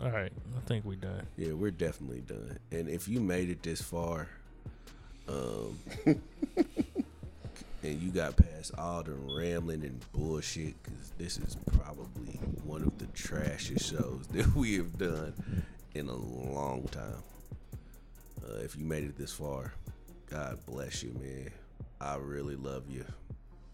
All 0.00 0.10
right, 0.10 0.32
I 0.56 0.60
think 0.66 0.84
we 0.84 0.96
done. 0.96 1.26
Yeah, 1.36 1.52
we're 1.54 1.70
definitely 1.72 2.20
done. 2.20 2.58
And 2.70 2.88
if 2.88 3.08
you 3.08 3.20
made 3.20 3.50
it 3.50 3.62
this 3.62 3.82
far, 3.82 4.28
um, 5.28 5.78
and 6.06 8.02
you 8.02 8.10
got 8.10 8.36
past 8.36 8.72
all 8.78 9.02
the 9.02 9.12
rambling 9.12 9.82
and 9.84 10.00
bullshit, 10.12 10.80
because 10.82 11.10
this 11.18 11.38
is 11.38 11.56
probably 11.78 12.34
one 12.64 12.82
of 12.82 12.96
the 12.98 13.06
trashiest 13.06 13.90
shows 13.90 14.26
that 14.32 14.54
we 14.54 14.76
have 14.76 14.96
done 14.98 15.32
in 15.94 16.08
a 16.08 16.14
long 16.16 16.86
time. 16.92 17.22
Uh, 18.44 18.58
if 18.62 18.76
you 18.76 18.84
made 18.84 19.04
it 19.04 19.16
this 19.18 19.32
far, 19.32 19.72
God 20.30 20.58
bless 20.66 21.02
you, 21.02 21.10
man. 21.20 21.50
I 22.00 22.16
really 22.16 22.54
love 22.56 22.84
you. 22.88 23.04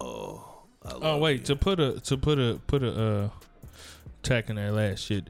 Oh, 0.00 0.62
I 0.82 0.92
love 0.94 1.00
Oh 1.02 1.18
wait, 1.18 1.40
you. 1.40 1.46
to 1.46 1.56
put 1.56 1.78
a 1.80 2.00
to 2.00 2.16
put 2.16 2.38
a 2.38 2.58
put 2.66 2.82
a 2.82 2.90
uh 3.24 3.28
tack 4.22 4.48
in 4.48 4.56
that 4.56 4.72
last 4.72 5.00
shit. 5.00 5.28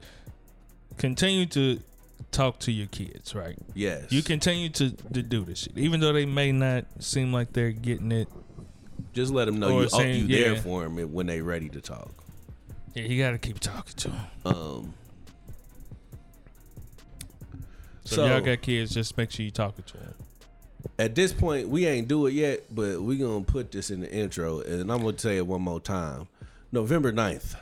Continue 0.97 1.45
to 1.47 1.79
talk 2.31 2.59
to 2.59 2.71
your 2.71 2.87
kids, 2.87 3.35
right? 3.35 3.57
yes, 3.73 4.11
You 4.11 4.21
continue 4.23 4.69
to, 4.69 4.91
to 4.91 5.21
do 5.23 5.43
this 5.45 5.59
shit, 5.59 5.77
even 5.77 5.99
though 5.99 6.13
they 6.13 6.25
may 6.25 6.51
not 6.51 6.85
seem 6.99 7.31
like 7.33 7.53
they're 7.53 7.71
getting 7.71 8.11
it. 8.11 8.27
just 9.13 9.31
let 9.31 9.45
them 9.45 9.59
know 9.59 9.79
you, 9.79 9.85
oh, 9.85 9.87
saying- 9.87 10.27
you 10.29 10.43
there 10.43 10.55
for 10.57 10.83
them 10.83 10.95
when 11.13 11.27
they're 11.27 11.43
ready 11.43 11.69
to 11.69 11.81
talk. 11.81 12.11
Yeah, 12.93 13.03
you 13.03 13.21
got 13.21 13.31
to 13.31 13.37
keep 13.37 13.59
talking 13.59 13.95
to 13.97 14.07
them. 14.09 14.19
Um, 14.45 14.93
So, 18.03 18.17
So- 18.17 18.27
y'all 18.27 18.41
got 18.41 18.61
kids, 18.61 18.93
just 18.93 19.17
make 19.17 19.31
sure 19.31 19.43
you 19.43 19.51
talking 19.51 19.83
to 19.83 19.93
them. 19.97 20.13
at 20.99 21.15
this 21.15 21.33
point, 21.33 21.67
we 21.67 21.87
ain't 21.87 22.07
do 22.07 22.27
it 22.27 22.33
yet, 22.33 22.63
but 22.73 23.01
we 23.01 23.17
gonna 23.17 23.43
put 23.43 23.71
this 23.71 23.89
in 23.89 24.01
the 24.01 24.11
intro, 24.13 24.59
and 24.61 24.91
I'm 24.91 24.99
gonna 24.99 25.13
tell 25.13 25.33
you 25.33 25.43
one 25.43 25.61
more 25.63 25.79
time. 25.79 26.27
November 26.71 27.11
9th, 27.11 27.55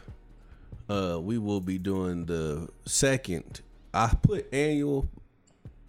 uh, 0.93 1.19
we 1.19 1.37
will 1.37 1.59
be 1.59 1.77
doing 1.79 2.25
the 2.25 2.69
second. 2.85 3.61
I 3.93 4.13
put 4.21 4.53
annual, 4.53 5.07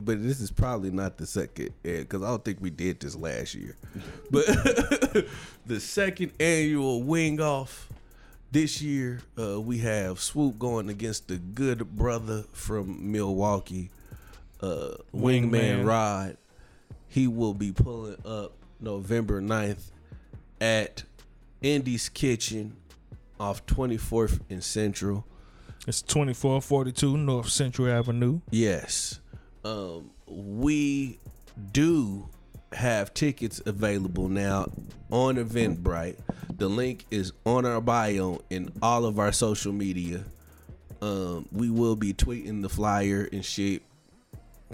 but 0.01 0.23
this 0.23 0.41
is 0.41 0.51
probably 0.51 0.91
not 0.91 1.19
the 1.19 1.27
second 1.27 1.71
because 1.83 2.23
I 2.23 2.29
don't 2.29 2.45
think 2.45 2.59
we 2.61 2.71
did 2.71 3.01
this 3.01 3.15
last 3.15 3.55
year. 3.55 3.77
But 4.31 4.47
the 5.67 5.79
second 5.79 6.33
annual 6.41 7.03
wing 7.03 7.41
off 7.41 7.89
this 8.51 8.81
year, 8.81 9.21
uh, 9.39 9.61
we 9.61 9.79
have 9.79 10.21
Swoop 10.21 10.59
going 10.59 10.89
against 10.89 11.29
the 11.29 11.37
good 11.37 11.97
brother 11.97 12.45
from 12.53 13.13
Milwaukee, 13.13 13.91
uh, 14.61 14.95
Wingman, 15.15 15.51
Wingman. 15.51 15.87
Rod. 15.87 16.37
He 17.09 17.29
will 17.29 17.55
be 17.55 17.71
pulling 17.71 18.17
up 18.25 18.53
November 18.81 19.41
9th 19.41 19.91
at 20.61 21.05
Indy's 21.63 22.09
Kitchen 22.09 22.77
off 23.39 23.65
24th 23.67 24.41
and 24.51 24.63
Central. 24.63 25.27
It's 25.87 26.01
twenty 26.01 26.33
four 26.33 26.63
forty 26.63 26.93
two 26.93 27.19
North 27.19 27.51
Central 27.51 27.89
Avenue. 27.89 28.41
Yes. 28.51 29.21
Um, 29.65 30.11
we 30.27 31.19
do 31.73 32.29
have 32.73 33.13
tickets 33.13 33.61
available 33.67 34.29
now 34.29 34.71
on 35.11 35.37
Eventbrite. 35.37 36.17
The 36.57 36.69
link 36.69 37.05
is 37.11 37.33
on 37.45 37.67
our 37.67 37.81
bio 37.81 38.43
in 38.49 38.73
all 38.81 39.05
of 39.05 39.19
our 39.19 39.31
social 39.31 39.73
media. 39.73 40.25
Um, 41.03 41.49
we 41.53 41.69
will 41.69 41.97
be 41.97 42.15
tweeting 42.15 42.63
the 42.63 42.69
flyer 42.71 43.29
and 43.31 43.45
shit 43.45 43.83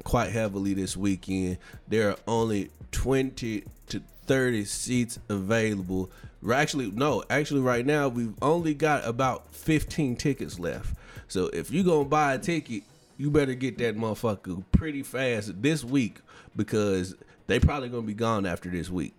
quite 0.05 0.31
heavily 0.31 0.75
this 0.75 0.97
weekend. 0.97 1.59
There 1.89 2.11
are 2.11 2.17
only 2.29 2.71
20 2.93 3.65
to 3.89 4.03
30 4.27 4.65
seats 4.65 5.19
available. 5.29 6.11
Actually, 6.53 6.91
no, 6.91 7.23
actually, 7.29 7.61
right 7.61 7.85
now 7.85 8.09
we've 8.09 8.35
only 8.41 8.75
got 8.75 9.07
about 9.07 9.55
15 9.55 10.17
tickets 10.17 10.59
left. 10.59 10.95
So 11.29 11.47
if 11.49 11.71
you 11.71 11.83
gonna 11.85 12.07
buy 12.07 12.35
a 12.35 12.39
ticket, 12.39 12.83
you 13.19 13.31
better 13.31 13.55
get 13.55 13.77
that 13.79 13.97
motherfucker 13.97 14.65
pretty 14.73 15.03
fast 15.03 15.61
this 15.61 15.85
week 15.85 16.19
because 16.57 17.15
they 17.47 17.61
probably 17.61 17.89
gonna 17.89 18.07
be 18.07 18.15
gone 18.15 18.47
after 18.47 18.71
this 18.71 18.89
week. 18.89 19.15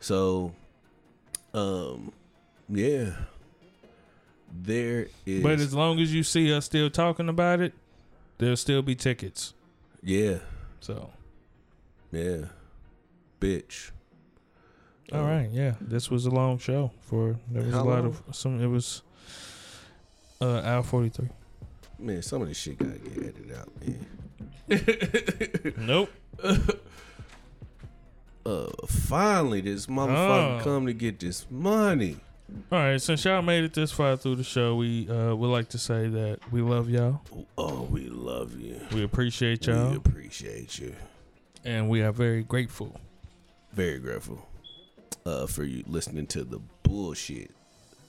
So, 0.00 0.54
um, 1.52 2.12
yeah, 2.68 3.10
there 4.52 5.08
is. 5.26 5.42
But 5.42 5.60
as 5.60 5.74
long 5.74 6.00
as 6.00 6.14
you 6.14 6.22
see 6.22 6.52
us 6.52 6.64
still 6.64 6.88
talking 6.88 7.28
about 7.28 7.60
it, 7.60 7.74
there'll 8.38 8.56
still 8.56 8.82
be 8.82 8.94
tickets. 8.94 9.54
yeah, 10.02 10.38
So, 10.80 11.10
yeah, 12.12 12.46
bitch. 13.40 13.90
All 15.12 15.22
right, 15.24 15.48
yeah, 15.52 15.74
this 15.80 16.10
was 16.10 16.26
a 16.26 16.30
long 16.30 16.58
show. 16.58 16.90
For 17.02 17.36
there 17.50 17.62
was 17.62 17.72
How 17.74 17.82
a 17.82 17.84
lot 17.84 18.04
long? 18.04 18.06
of 18.28 18.34
some. 18.34 18.60
It 18.60 18.66
was 18.66 19.02
uh, 20.40 20.60
hour 20.64 20.82
forty 20.82 21.08
three. 21.10 21.28
Man, 21.98 22.22
some 22.22 22.42
of 22.42 22.48
this 22.48 22.56
shit 22.58 22.78
gotta 22.78 22.98
get 22.98 23.16
edited 23.18 23.52
out, 23.56 23.68
man. 23.80 24.06
Nope. 25.86 26.10
Uh, 28.46 28.66
finally, 28.86 29.62
this 29.62 29.86
motherfucker 29.86 30.60
Oh. 30.60 30.64
come 30.64 30.84
to 30.86 30.92
get 30.92 31.18
this 31.18 31.46
money. 31.50 32.18
All 32.70 32.78
right, 32.78 33.00
since 33.00 33.24
y'all 33.24 33.40
made 33.40 33.64
it 33.64 33.72
this 33.72 33.90
far 33.90 34.16
through 34.18 34.36
the 34.36 34.44
show, 34.44 34.76
we 34.76 35.08
uh, 35.08 35.34
would 35.34 35.48
like 35.48 35.70
to 35.70 35.78
say 35.78 36.08
that 36.08 36.40
we 36.52 36.60
love 36.60 36.90
y'all. 36.90 37.22
Oh, 37.56 37.84
we 37.90 38.08
love 38.10 38.60
you. 38.60 38.78
We 38.92 39.02
appreciate 39.02 39.66
y'all, 39.66 39.92
We 39.92 39.96
appreciate 39.96 40.78
you. 40.78 40.94
and 41.64 41.88
we 41.88 42.02
are 42.02 42.12
very 42.12 42.42
grateful. 42.42 43.00
Very 43.72 43.98
grateful 43.98 44.46
uh, 45.26 45.46
for 45.46 45.64
you 45.64 45.82
listening 45.86 46.26
to 46.28 46.44
the 46.44 46.60
bullshit 46.82 47.50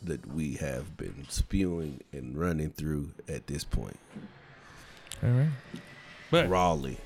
that 0.04 0.26
we 0.34 0.54
have 0.56 0.98
been 0.98 1.26
spewing 1.30 2.02
and 2.12 2.38
running 2.38 2.70
through 2.72 3.12
at 3.28 3.48
this 3.48 3.64
point. 3.64 3.98
All 5.24 5.30
right, 5.30 5.48
but 6.30 6.50
Raleigh. 6.50 6.98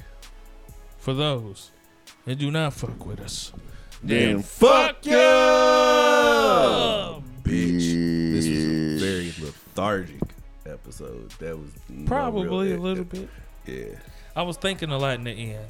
for 0.97 1.13
those 1.13 1.71
that 2.25 2.35
do 2.39 2.49
not 2.51 2.73
fuck 2.73 3.05
with 3.05 3.19
us, 3.19 3.53
Then 4.03 4.41
fuck 4.41 5.05
you, 5.05 5.13
bitch. 7.43 8.33
This 8.33 8.47
was 8.47 8.65
a 8.65 8.97
very 8.99 9.33
lethargic 9.45 10.21
episode. 10.65 11.29
That 11.39 11.57
was 11.57 11.69
no 11.87 12.05
probably 12.07 12.69
real- 12.71 12.79
a 12.79 12.81
little 12.81 13.03
bit. 13.05 13.29
Yeah. 13.65 13.99
I 14.35 14.41
was 14.41 14.57
thinking 14.57 14.89
a 14.91 14.97
lot 14.97 15.15
in 15.15 15.23
the 15.25 15.31
end. 15.53 15.67